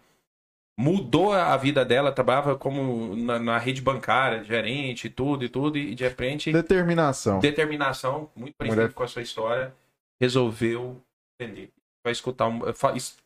Mudou 0.79 1.31
a 1.33 1.55
vida 1.55 1.85
dela, 1.85 2.11
trabalhava 2.11 2.57
como 2.57 3.15
na, 3.15 3.37
na 3.37 3.57
rede 3.59 3.79
bancária, 3.81 4.43
gerente, 4.43 5.07
tudo 5.07 5.45
e 5.45 5.49
tudo, 5.49 5.77
e 5.77 5.93
de 5.93 6.03
repente 6.03 6.51
Determinação. 6.51 7.39
determinação, 7.39 8.29
muito 8.35 8.55
parecido 8.57 8.81
Mulher- 8.81 8.93
com 8.93 9.03
a 9.03 9.07
sua 9.07 9.21
história, 9.21 9.73
resolveu 10.19 10.99
entender. 11.39 11.69
Vai 12.03 12.11
escutar, 12.11 12.47
um, 12.47 12.59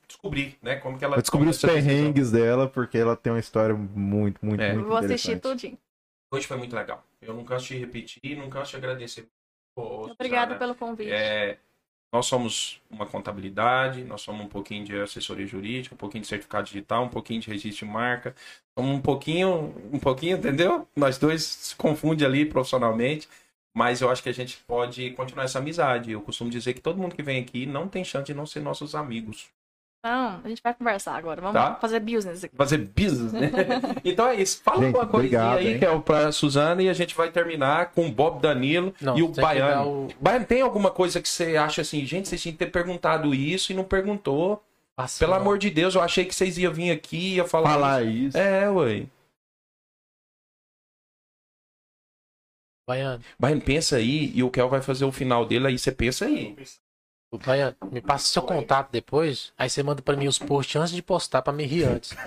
descobrir, 0.07 0.57
né, 0.61 0.75
como 0.75 0.97
que 0.99 1.05
ela 1.05 1.15
Vai 1.15 1.21
descobrir 1.21 1.49
os 1.49 1.59
perrengues 1.61 2.31
dela, 2.31 2.67
porque 2.67 2.97
ela 2.97 3.15
tem 3.15 3.31
uma 3.31 3.39
história 3.39 3.73
muito, 3.73 4.45
muito, 4.45 4.61
É. 4.61 4.73
muito 4.73 4.87
Vou 4.87 4.97
assistir 4.97 5.31
interessante. 5.31 5.41
tudinho. 5.41 5.77
Hoje 6.33 6.45
foi 6.45 6.57
muito 6.57 6.75
legal. 6.75 7.01
Eu 7.21 7.33
não 7.33 7.45
canso 7.45 7.67
de 7.67 7.77
repetir, 7.77 8.35
não 8.37 8.49
canso 8.49 8.71
de 8.71 8.77
agradecer. 8.77 9.25
Obrigada 9.77 10.55
pelo 10.55 10.75
convite. 10.75 11.09
É, 11.11 11.57
nós 12.17 12.25
somos 12.25 12.81
uma 12.89 13.05
contabilidade, 13.05 14.03
nós 14.03 14.21
somos 14.21 14.43
um 14.43 14.49
pouquinho 14.49 14.83
de 14.83 14.99
assessoria 14.99 15.45
jurídica, 15.45 15.93
um 15.93 15.97
pouquinho 15.97 16.23
de 16.23 16.27
certificado 16.27 16.65
digital, 16.65 17.03
um 17.03 17.09
pouquinho 17.09 17.39
de 17.39 17.47
registro 17.47 17.85
de 17.85 17.91
marca, 17.93 18.35
um 18.75 18.99
pouquinho, 18.99 19.75
um 19.93 19.99
pouquinho, 19.99 20.37
entendeu? 20.37 20.87
Nós 20.95 21.19
dois 21.19 21.43
se 21.43 21.75
confundem 21.75 22.25
ali 22.25 22.43
profissionalmente, 22.43 23.29
mas 23.71 24.01
eu 24.01 24.09
acho 24.09 24.23
que 24.23 24.29
a 24.29 24.33
gente 24.33 24.57
pode 24.65 25.11
continuar 25.11 25.43
essa 25.43 25.59
amizade. 25.59 26.11
Eu 26.11 26.21
costumo 26.21 26.49
dizer 26.49 26.73
que 26.73 26.81
todo 26.81 26.97
mundo 26.97 27.15
que 27.15 27.21
vem 27.21 27.39
aqui 27.39 27.67
não 27.67 27.87
tem 27.87 28.03
chance 28.03 28.25
de 28.25 28.33
não 28.33 28.47
ser 28.47 28.61
nossos 28.61 28.95
amigos. 28.95 29.49
Então, 29.99 30.41
a 30.43 30.47
gente 30.47 30.61
vai 30.61 30.73
conversar 30.73 31.15
agora. 31.15 31.41
Vamos 31.41 31.59
Tá. 31.59 31.75
fazer 31.75 31.99
business 31.99 32.43
aqui. 32.43 32.55
Fazer 32.55 32.77
business, 32.77 33.33
né? 33.33 33.39
então 34.05 34.27
é 34.27 34.35
isso. 34.35 34.61
Fala 34.63 34.77
Gente, 34.77 34.87
alguma 34.95 35.07
coisinha 35.11 35.39
obrigado, 35.41 35.57
aí 35.57 35.73
hein? 35.73 35.79
que 35.79 35.85
é 35.85 35.99
pra 35.99 36.31
Suzana 36.31 36.81
e 36.81 36.89
a 36.89 36.93
gente 36.93 37.15
vai 37.15 37.31
terminar 37.31 37.91
com 37.91 38.07
o 38.07 38.11
Bob 38.11 38.39
Danilo 38.41 38.93
Não, 39.01 39.17
e 39.17 39.23
o 39.23 39.27
Baiano. 39.29 40.05
o- 40.05 40.07
Baiano, 40.21 40.45
tem 40.45 40.61
alguma 40.61 40.91
coisa 40.91 41.19
que 41.21 41.27
você 41.27 41.57
acha 41.57 41.81
assim, 41.81 42.05
gente, 42.05 42.27
vocês 42.29 42.41
tinham 42.41 42.53
que 42.53 42.59
ter 42.63 42.71
perguntado 42.71 43.33
isso 43.33 43.71
e 43.71 43.75
não 43.75 43.83
perguntou? 43.83 44.63
Passa, 44.95 45.19
Pelo 45.19 45.33
não. 45.33 45.41
amor 45.41 45.57
de 45.57 45.69
Deus, 45.69 45.93
eu 45.95 46.01
achei 46.01 46.25
que 46.25 46.33
vocês 46.33 46.57
iam 46.57 46.73
vir 46.73 46.91
aqui 46.91 47.17
e 47.17 47.35
ia 47.35 47.45
falar. 47.45 47.69
Falar 47.71 48.03
isso. 48.03 48.29
isso. 48.29 48.37
É, 48.37 48.69
ué. 48.69 49.05
Baiano, 52.89 53.21
Baiano, 53.37 53.61
pensa 53.61 53.97
aí 53.97 54.31
e 54.33 54.41
o 54.43 54.49
Kel 54.49 54.69
vai 54.69 54.81
fazer 54.81 55.03
o 55.03 55.11
final 55.11 55.45
dele, 55.45 55.67
aí 55.67 55.77
você 55.77 55.91
pensa 55.91 56.25
aí. 56.25 56.55
O 57.31 57.37
Baiano, 57.37 57.75
me 57.91 58.01
passa 58.01 58.25
seu 58.27 58.41
contato 58.41 58.89
depois, 58.91 59.51
aí 59.57 59.69
você 59.69 59.83
manda 59.83 60.01
pra 60.01 60.15
mim 60.15 60.27
os 60.27 60.39
posts 60.39 60.75
antes 60.81 60.93
de 60.93 61.01
postar 61.01 61.41
pra 61.41 61.51
me 61.53 61.65
rir 61.65 61.83
antes. 61.83 62.15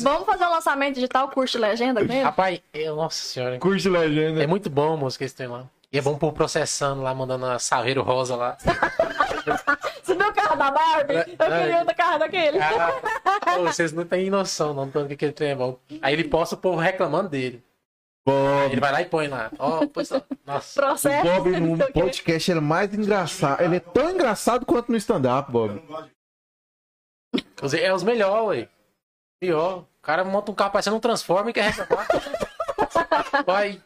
Vamos 0.00 0.24
fazer 0.24 0.44
um 0.44 0.50
lançamento 0.50 0.94
digital, 0.94 1.28
curso 1.30 1.58
de 1.58 1.64
legenda 1.64 2.00
ele? 2.00 2.22
Rapaz, 2.22 2.60
eu, 2.72 2.94
nossa 2.94 3.20
senhora, 3.20 3.58
Curso 3.58 3.82
de 3.82 3.88
legenda. 3.90 4.42
é 4.42 4.46
muito 4.46 4.70
bom, 4.70 4.96
moço, 4.96 5.18
que 5.18 5.24
eles 5.24 5.32
têm 5.32 5.48
lá. 5.48 5.64
E 5.92 5.98
é 5.98 6.00
bom 6.00 6.16
pôr 6.16 6.32
processando 6.32 7.02
lá, 7.02 7.12
mandando 7.12 7.46
a 7.46 7.58
Saveiro 7.58 8.00
Rosa 8.02 8.36
lá. 8.36 8.56
Você 10.04 10.14
viu 10.14 10.28
o 10.28 10.32
carro 10.32 10.56
da 10.56 10.70
Barbie? 10.70 11.14
Eu 11.14 11.20
É, 11.46 11.60
queria 11.60 11.78
outro 11.80 11.94
carro 11.96 12.18
daquele. 12.20 12.58
Ah, 12.60 13.00
pô, 13.56 13.62
vocês 13.64 13.92
não 13.92 14.04
têm 14.04 14.30
noção, 14.30 14.72
não, 14.72 14.86
do 14.86 15.08
que 15.08 15.16
que 15.16 15.24
ele 15.24 15.32
tem, 15.32 15.50
é 15.50 15.54
bom. 15.56 15.76
Aí 16.00 16.12
ele 16.14 16.24
posta 16.24 16.54
o 16.54 16.58
povo 16.58 16.78
reclamando 16.78 17.28
dele. 17.28 17.60
Bob, 18.30 18.72
ele 18.72 18.80
vai 18.80 18.92
lá 18.92 19.02
e 19.02 19.04
põe 19.06 19.28
lá. 19.28 19.50
Ó, 19.58 19.86
pois, 19.86 20.10
ó. 20.12 20.22
Nossa. 20.46 20.80
Processo. 20.80 21.28
o 21.28 21.34
Bob 21.42 21.60
no 21.60 21.92
podcast 21.92 22.50
ele 22.50 22.58
é 22.58 22.62
mais 22.62 22.92
engraçado. 22.94 23.60
Ele 23.62 23.76
é 23.76 23.80
tão 23.80 24.10
engraçado 24.10 24.64
quanto 24.66 24.90
no 24.90 24.96
stand-up, 24.96 25.50
Bob. 25.50 25.82
É 27.78 27.92
os 27.92 28.02
melhores, 28.02 28.46
ué. 28.62 28.68
Pior. 29.40 29.80
O 29.80 30.02
cara 30.02 30.24
monta 30.24 30.50
um 30.50 30.54
carro 30.54 30.70
parecendo 30.72 30.96
um 30.96 31.00
Transformer 31.00 31.50
e 31.50 31.52
quer 31.52 31.70
reclamar. 31.70 32.06
Vai. 33.46 33.80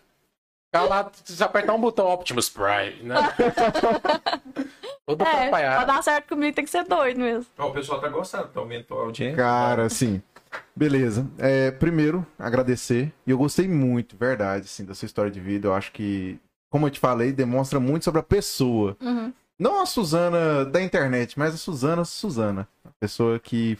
Ficar 0.66 0.84
lá, 0.88 1.10
se 1.24 1.42
apertar 1.42 1.72
um 1.74 1.80
botão 1.80 2.06
Optimus 2.08 2.48
Prime, 2.48 3.02
né? 3.04 3.14
Todo 5.06 5.20
É, 5.22 5.24
pra 5.24 5.32
atrapalhado. 5.38 5.86
dar 5.86 6.02
certo 6.02 6.28
comigo 6.30 6.54
tem 6.54 6.64
que 6.64 6.70
ser 6.70 6.84
doido 6.84 7.20
mesmo. 7.20 7.46
Ó, 7.58 7.68
o 7.68 7.72
pessoal 7.72 8.00
tá 8.00 8.08
gostando, 8.08 8.48
tá 8.48 8.58
aumentou 8.58 9.00
a 9.00 9.04
audiência. 9.04 9.36
Cara, 9.36 9.84
assim. 9.84 10.20
Beleza. 10.74 11.30
É, 11.38 11.70
primeiro, 11.70 12.26
agradecer. 12.38 13.12
E 13.26 13.30
eu 13.30 13.38
gostei 13.38 13.68
muito, 13.68 14.16
verdade, 14.16 14.64
assim, 14.64 14.84
da 14.84 14.94
sua 14.94 15.06
história 15.06 15.30
de 15.30 15.40
vida. 15.40 15.68
Eu 15.68 15.74
acho 15.74 15.92
que, 15.92 16.38
como 16.70 16.86
eu 16.86 16.90
te 16.90 16.98
falei, 16.98 17.32
demonstra 17.32 17.78
muito 17.78 18.04
sobre 18.04 18.20
a 18.20 18.24
pessoa. 18.24 18.96
Uhum. 19.00 19.32
Não 19.58 19.80
a 19.80 19.86
Suzana 19.86 20.64
da 20.64 20.82
internet, 20.82 21.38
mas 21.38 21.54
a 21.54 21.56
Suzana 21.56 22.04
Suzana. 22.04 22.68
A 22.84 22.90
pessoa 22.98 23.38
que, 23.38 23.78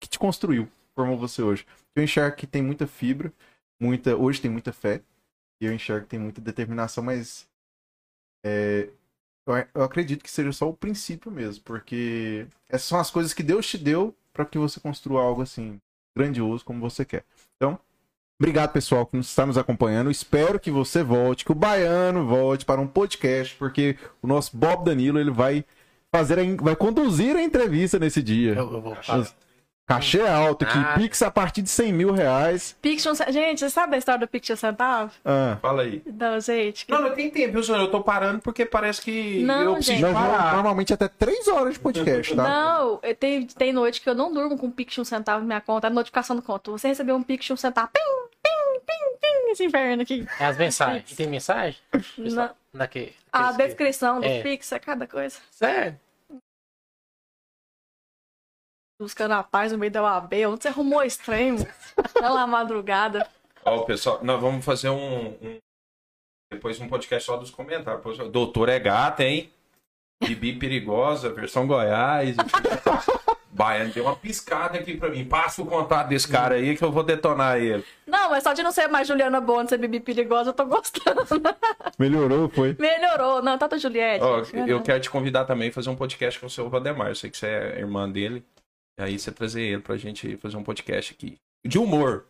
que 0.00 0.08
te 0.08 0.18
construiu, 0.18 0.68
formou 0.94 1.18
você 1.18 1.42
hoje. 1.42 1.66
Eu 1.94 2.02
enxergo 2.02 2.36
que 2.36 2.46
tem 2.46 2.62
muita 2.62 2.86
fibra, 2.86 3.32
muita. 3.78 4.16
Hoje 4.16 4.40
tem 4.40 4.50
muita 4.50 4.72
fé. 4.72 5.02
E 5.60 5.66
eu 5.66 5.74
enxergo 5.74 6.04
que 6.04 6.10
tem 6.10 6.20
muita 6.20 6.40
determinação, 6.40 7.04
mas. 7.04 7.46
é, 8.44 8.88
eu, 9.46 9.54
eu 9.74 9.82
acredito 9.82 10.22
que 10.22 10.30
seja 10.30 10.52
só 10.52 10.68
o 10.68 10.76
princípio 10.76 11.30
mesmo, 11.30 11.62
porque 11.64 12.46
essas 12.68 12.88
são 12.88 12.98
as 12.98 13.10
coisas 13.10 13.34
que 13.34 13.42
Deus 13.42 13.66
te 13.66 13.76
deu 13.76 14.14
para 14.32 14.46
que 14.46 14.58
você 14.58 14.80
construa 14.80 15.22
algo 15.22 15.42
assim 15.42 15.78
grandioso 16.20 16.64
como 16.64 16.80
você 16.80 17.04
quer. 17.04 17.24
Então, 17.56 17.78
obrigado 18.38 18.72
pessoal 18.72 19.06
que 19.06 19.16
está 19.18 19.46
nos 19.46 19.58
acompanhando. 19.58 20.10
Espero 20.10 20.60
que 20.60 20.70
você 20.70 21.02
volte, 21.02 21.44
que 21.44 21.52
o 21.52 21.54
Baiano 21.54 22.26
volte 22.26 22.64
para 22.64 22.80
um 22.80 22.86
podcast, 22.86 23.56
porque 23.56 23.96
o 24.22 24.26
nosso 24.26 24.56
Bob 24.56 24.84
Danilo 24.84 25.18
ele 25.18 25.30
vai 25.30 25.64
fazer, 26.12 26.38
a, 26.38 26.42
vai 26.62 26.76
conduzir 26.76 27.36
a 27.36 27.42
entrevista 27.42 27.98
nesse 27.98 28.22
dia. 28.22 28.54
Eu, 28.54 28.72
eu 28.72 28.80
vou. 28.80 28.96
Cachê 29.94 30.22
alto 30.22 30.64
aqui, 30.64 30.78
Ah. 30.78 30.94
Pix 30.96 31.20
a 31.22 31.30
partir 31.30 31.62
de 31.62 31.68
100 31.70 31.92
mil 31.92 32.12
reais. 32.12 32.76
Pix 32.80 33.04
um 33.06 33.14
Gente, 33.14 33.60
você 33.60 33.70
sabe 33.70 33.96
a 33.96 33.98
história 33.98 34.20
do 34.20 34.28
Pix 34.28 34.46
de 34.46 34.52
um 34.52 34.56
centavo? 34.56 35.10
Ah. 35.24 35.58
Fala 35.60 35.82
aí. 35.82 36.02
Não, 36.06 36.40
gente. 36.40 36.86
que- 36.86 36.92
Não, 36.92 37.02
não 37.02 37.14
tem 37.14 37.30
tempo, 37.30 37.52
viu, 37.54 37.62
senhor? 37.62 37.80
Eu 37.80 37.90
tô 37.90 38.00
parando 38.00 38.40
porque 38.40 38.64
parece 38.64 39.00
que 39.02 39.42
Não, 39.42 39.62
eu 39.62 39.74
preciso 39.74 39.98
gente. 39.98 40.12
Parar. 40.14 40.54
normalmente 40.54 40.94
até 40.94 41.08
3 41.08 41.48
horas 41.48 41.74
de 41.74 41.80
podcast, 41.80 42.34
tá? 42.36 42.42
Não, 42.48 43.00
eu- 43.02 43.14
tem, 43.16 43.46
tem 43.46 43.72
noite 43.72 44.00
que 44.00 44.08
eu 44.08 44.14
não 44.14 44.32
durmo 44.32 44.56
com 44.56 44.70
Pix 44.70 44.94
de 44.94 45.00
um 45.00 45.04
centavo 45.04 45.40
na 45.40 45.46
minha 45.46 45.60
conta. 45.60 45.88
É 45.88 45.90
notificação 45.90 46.36
do 46.36 46.42
conto. 46.42 46.72
Você 46.72 46.88
recebeu 46.88 47.16
um 47.16 47.22
Pix 47.22 47.44
de 47.46 47.52
um 47.52 47.56
centavo. 47.56 47.88
Pim, 47.92 48.00
pim, 48.42 48.80
pim, 48.86 49.16
pim. 49.20 49.50
Esse 49.52 49.64
inferno 49.64 50.02
aqui. 50.02 50.26
É 50.38 50.46
as 50.46 50.56
mensagens. 50.56 51.12
Tem 51.16 51.26
mensagem? 51.26 51.76
Na- 52.16 52.52
Daqui. 52.72 53.12
a 53.32 53.50
descrição 53.52 54.20
do 54.20 54.26
É. 54.26 54.40
Pix 54.42 54.70
é 54.70 54.78
cada 54.78 55.06
coisa. 55.06 55.36
Sério? 55.50 55.98
Buscando 59.00 59.32
a 59.32 59.42
paz 59.42 59.72
no 59.72 59.78
meio 59.78 59.90
da 59.90 60.02
UAB. 60.02 60.46
Onde 60.46 60.62
você 60.62 60.68
arrumou 60.68 61.02
esse 61.02 61.18
trem? 61.18 61.52
moço? 61.52 61.66
Pela 62.12 62.46
madrugada. 62.46 63.26
Ó, 63.64 63.80
pessoal, 63.84 64.20
nós 64.22 64.38
vamos 64.38 64.62
fazer 64.62 64.90
um, 64.90 65.28
um- 65.28 65.58
Depois 66.52 66.78
um 66.78 66.86
podcast 66.86 67.24
só 67.24 67.38
dos 67.38 67.50
comentários. 67.50 68.18
Doutor 68.30 68.68
é 68.68 68.78
gata, 68.78 69.24
hein? 69.24 69.50
Bibi 70.22 70.58
perigosa, 70.58 71.30
versão 71.32 71.66
Goiás. 71.66 72.36
Baiano 73.50 73.92
deu 73.92 74.04
uma 74.04 74.14
piscada 74.16 74.78
aqui 74.78 74.96
pra 74.96 75.08
mim. 75.08 75.24
Passa 75.24 75.62
o 75.62 75.66
contato 75.66 76.08
desse 76.08 76.28
cara 76.28 76.56
aí 76.56 76.76
que 76.76 76.84
eu 76.84 76.92
vou 76.92 77.02
detonar 77.02 77.56
ele. 77.58 77.84
Não, 78.06 78.30
mas 78.30 78.42
só 78.42 78.52
de 78.52 78.62
não 78.62 78.70
ser 78.70 78.86
mais 78.88 79.08
Juliana 79.08 79.40
Bond, 79.40 79.68
ser 79.68 79.78
Bibi 79.78 80.00
perigosa, 80.00 80.50
eu 80.50 80.54
tô 80.54 80.66
gostando. 80.66 81.22
Melhorou, 81.98 82.48
foi. 82.50 82.76
Melhorou. 82.78 83.42
Não, 83.42 83.56
tanto 83.56 83.78
Juliette. 83.78 84.24
Ó, 84.24 84.42
gente. 84.44 84.68
eu 84.70 84.82
quero 84.82 85.00
te 85.00 85.10
convidar 85.10 85.46
também 85.46 85.70
a 85.70 85.72
fazer 85.72 85.88
um 85.90 85.96
podcast 85.96 86.38
com 86.38 86.46
o 86.46 86.50
seu 86.50 86.68
Valdemar. 86.68 87.08
Eu 87.08 87.14
sei 87.14 87.30
que 87.30 87.36
você 87.38 87.46
é 87.46 87.78
irmã 87.78 88.08
dele. 88.08 88.44
E 89.00 89.02
aí 89.02 89.18
você 89.18 89.32
trazer 89.32 89.62
ele 89.62 89.80
pra 89.82 89.96
gente 89.96 90.36
fazer 90.36 90.56
um 90.58 90.62
podcast 90.62 91.14
aqui. 91.14 91.38
De 91.66 91.78
humor. 91.78 92.26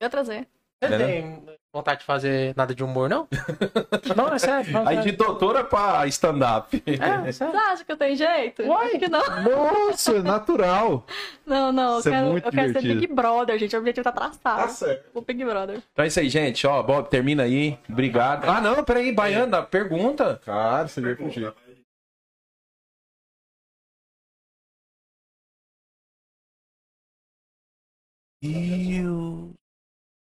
Eu 0.00 0.08
trazer. 0.08 0.46
Você 0.80 0.94
É, 0.94 0.98
né? 0.98 1.06
tem 1.06 1.42
vontade 1.74 2.00
de 2.00 2.06
fazer 2.06 2.54
nada 2.56 2.72
de 2.72 2.84
humor, 2.84 3.08
não? 3.10 3.26
não, 4.16 4.32
é 4.32 4.38
sério. 4.38 4.72
Não, 4.72 4.82
é 4.84 4.90
Aí 4.90 4.96
de 4.98 5.02
sério. 5.10 5.18
doutora 5.18 5.64
pra 5.64 6.06
stand-up. 6.06 6.80
É, 6.86 6.92
é 7.28 7.32
Você 7.32 7.32
sério. 7.32 7.58
acha 7.58 7.84
que 7.84 7.90
eu 7.90 7.96
tenho 7.96 8.14
jeito? 8.14 8.72
Acho 8.72 8.98
que 9.00 9.08
não. 9.08 9.42
Nossa, 9.42 10.12
é 10.18 10.22
natural. 10.22 11.04
Não, 11.44 11.72
não. 11.72 11.94
Eu 11.94 11.98
é 11.98 12.02
quero, 12.02 12.26
muito 12.26 12.46
eu 12.46 12.52
quero 12.52 12.72
ser. 12.74 12.82
Big 12.82 13.06
Brother, 13.08 13.58
gente. 13.58 13.74
O 13.74 13.78
objetivo 13.80 14.04
tá 14.04 14.12
traçado. 14.12 14.70
certo. 14.70 15.10
O 15.14 15.20
Big 15.22 15.42
Brother. 15.44 15.82
Então 15.92 16.04
é 16.04 16.08
isso 16.08 16.20
aí, 16.20 16.28
gente. 16.28 16.64
Ó, 16.66 16.80
Bob, 16.82 17.08
termina 17.08 17.42
aí. 17.44 17.76
Obrigado. 17.88 18.44
Ah, 18.48 18.60
não, 18.60 18.84
peraí, 18.84 19.10
Baiana, 19.12 19.62
pergunta. 19.62 20.40
Cara, 20.44 20.86
você 20.86 21.00
vai 21.00 21.16
fugir. 21.16 21.52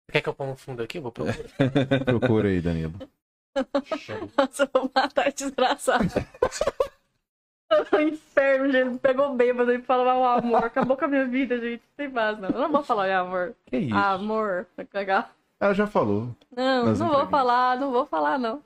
Quer 0.09 0.21
que 0.21 0.29
eu 0.29 0.33
ponha 0.33 0.51
um 0.51 0.55
fundo 0.55 0.81
aqui? 0.81 0.97
Eu 0.97 1.03
vou 1.03 1.11
procurar. 1.11 1.37
Procura 2.05 2.49
aí, 2.49 2.61
Danilo. 2.61 2.93
Nossa, 4.37 4.63
eu 4.63 4.69
vou 4.71 4.91
matar 4.93 5.27
esse 5.27 5.37
desgraçado. 5.37 6.05
O 7.91 7.99
inferno, 7.99 8.71
gente. 8.71 8.99
Pegou 8.99 9.35
bêbado 9.35 9.71
e 9.73 9.81
falou 9.81 10.05
o 10.05 10.25
amor. 10.25 10.63
Acabou 10.63 10.95
com 10.95 11.05
a 11.05 11.07
minha 11.07 11.27
vida, 11.27 11.59
gente. 11.59 11.83
Tem 11.97 12.07
mais, 12.07 12.39
não. 12.39 12.49
Eu 12.49 12.59
não 12.59 12.71
vou 12.71 12.83
falar 12.83 13.13
amor. 13.13 13.55
Que 13.65 13.77
isso? 13.77 13.95
Amor. 13.95 14.67
Vai 14.75 14.85
cagar. 14.85 15.35
Ela 15.59 15.73
já 15.73 15.87
falou. 15.87 16.35
Não, 16.51 16.85
não 16.85 16.95
vou 16.95 17.05
entrevistas. 17.07 17.29
falar, 17.29 17.79
não 17.79 17.91
vou 17.91 18.05
falar, 18.05 18.39
não. 18.39 18.63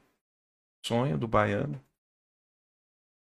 Sonho 0.85 1.17
do 1.17 1.27
baiano. 1.27 1.81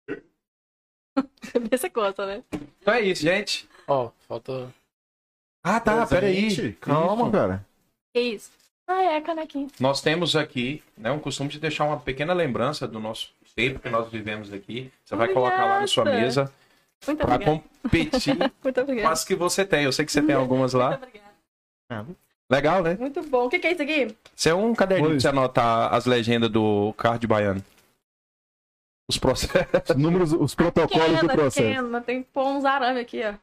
Você 1.70 1.88
gosta, 1.88 2.26
né? 2.26 2.44
Então 2.80 2.94
é 2.94 3.00
isso, 3.00 3.22
gente. 3.22 3.68
Ó, 3.86 4.10
faltou. 4.20 4.72
Ah, 5.68 5.80
tá, 5.80 6.06
peraí. 6.06 6.74
Calma. 6.80 7.22
isso, 7.24 7.32
cara. 7.32 7.66
Que 8.14 8.20
isso? 8.20 8.50
Ah, 8.86 9.02
é, 9.02 9.20
canequinho. 9.20 9.66
Nós 9.80 10.00
temos 10.00 10.36
aqui, 10.36 10.80
né, 10.96 11.10
um 11.10 11.18
costume 11.18 11.48
de 11.50 11.58
deixar 11.58 11.84
uma 11.86 11.98
pequena 11.98 12.32
lembrança 12.32 12.86
do 12.86 13.00
nosso 13.00 13.30
tempo 13.56 13.80
que 13.80 13.88
nós 13.90 14.08
vivemos 14.08 14.52
aqui. 14.52 14.92
Você 15.04 15.16
vai 15.16 15.28
colocar 15.28 15.64
lá 15.64 15.80
na 15.80 15.86
sua 15.88 16.04
mesa 16.04 16.52
Muito 17.04 17.18
para 17.26 17.34
obrigada. 17.34 17.62
competir 17.82 18.36
Muito 18.62 18.74
com 18.76 18.80
obrigada. 18.82 19.12
as 19.12 19.24
que 19.24 19.34
você 19.34 19.64
tem. 19.64 19.82
Eu 19.84 19.92
sei 19.92 20.04
que 20.06 20.12
você 20.12 20.22
tem 20.22 20.36
algumas 20.36 20.72
lá. 20.72 20.90
Muito 20.90 21.02
obrigada. 21.04 22.06
Legal, 22.48 22.82
né? 22.84 22.96
Muito 23.00 23.20
bom. 23.24 23.46
O 23.46 23.50
que, 23.50 23.58
que 23.58 23.66
é 23.66 23.72
isso 23.72 23.82
aqui? 23.82 24.14
Isso 24.36 24.48
é 24.48 24.54
um 24.54 24.72
caderninho 24.72 25.10
Pois. 25.10 25.22
pra 25.24 25.32
você 25.32 25.36
anotar 25.36 25.92
as 25.92 26.06
legendas 26.06 26.48
do 26.48 26.92
card 26.96 27.26
baiano. 27.26 27.64
Os 29.08 29.18
processos. 29.18 29.90
Os 29.90 29.96
números, 29.96 30.32
os 30.32 30.54
protocolos 30.54 31.06
do 31.06 31.12
Pequena, 31.14 31.32
processo. 31.34 31.68
pequena. 31.68 32.00
Tem 32.02 32.22
que 32.22 32.28
pôr 32.32 32.46
uns 32.46 32.64
arame 32.64 33.00
aqui, 33.00 33.20
ó. 33.24 33.34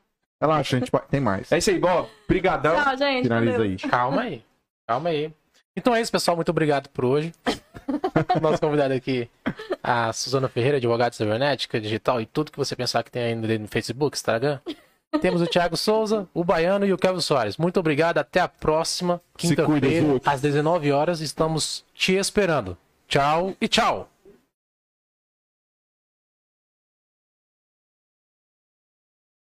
Relaxa, 0.44 0.76
a 0.76 0.80
gente 0.80 0.92
tem 1.10 1.22
mais. 1.22 1.50
É 1.54 1.58
isso 1.58 1.70
aí, 1.70 1.80
Bob. 1.80 2.10
Brigadão. 2.28 2.76
Tchau, 2.76 2.98
gente. 2.98 3.24
Finaliza 3.24 3.58
valeu. 3.60 3.72
aí. 3.72 3.78
Calma 3.78 4.22
aí. 4.24 4.44
Calma 4.86 5.10
aí. 5.10 5.34
Então 5.74 5.96
é 5.96 6.02
isso, 6.02 6.12
pessoal. 6.12 6.36
Muito 6.36 6.50
obrigado 6.50 6.90
por 6.90 7.06
hoje. 7.06 7.34
Nosso 8.42 8.60
convidado 8.60 8.94
aqui, 8.94 9.30
a 9.82 10.12
Suzana 10.12 10.50
Ferreira, 10.50 10.78
advogada 10.78 11.16
cibernética, 11.16 11.80
digital 11.80 12.20
e 12.20 12.26
tudo 12.26 12.52
que 12.52 12.58
você 12.58 12.76
pensar 12.76 13.04
que 13.04 13.12
tem 13.12 13.24
ainda 13.24 13.58
no 13.58 13.68
Facebook, 13.70 14.18
Instagram. 14.18 14.60
Temos 15.22 15.42
o 15.42 15.48
Thiago 15.48 15.78
Souza, 15.78 16.28
o 16.34 16.44
Baiano 16.44 16.86
e 16.86 16.92
o 16.92 16.98
Kevin 16.98 17.22
Soares. 17.22 17.56
Muito 17.56 17.80
obrigado. 17.80 18.18
Até 18.18 18.42
a 18.42 18.48
próxima 18.50 19.22
quinta-feira, 19.38 20.20
às 20.26 20.42
19 20.42 20.92
horas. 20.92 21.22
Estamos 21.22 21.86
te 21.94 22.16
esperando. 22.16 22.78
Tchau 23.08 23.56
e 23.62 23.68
tchau. 23.70 24.13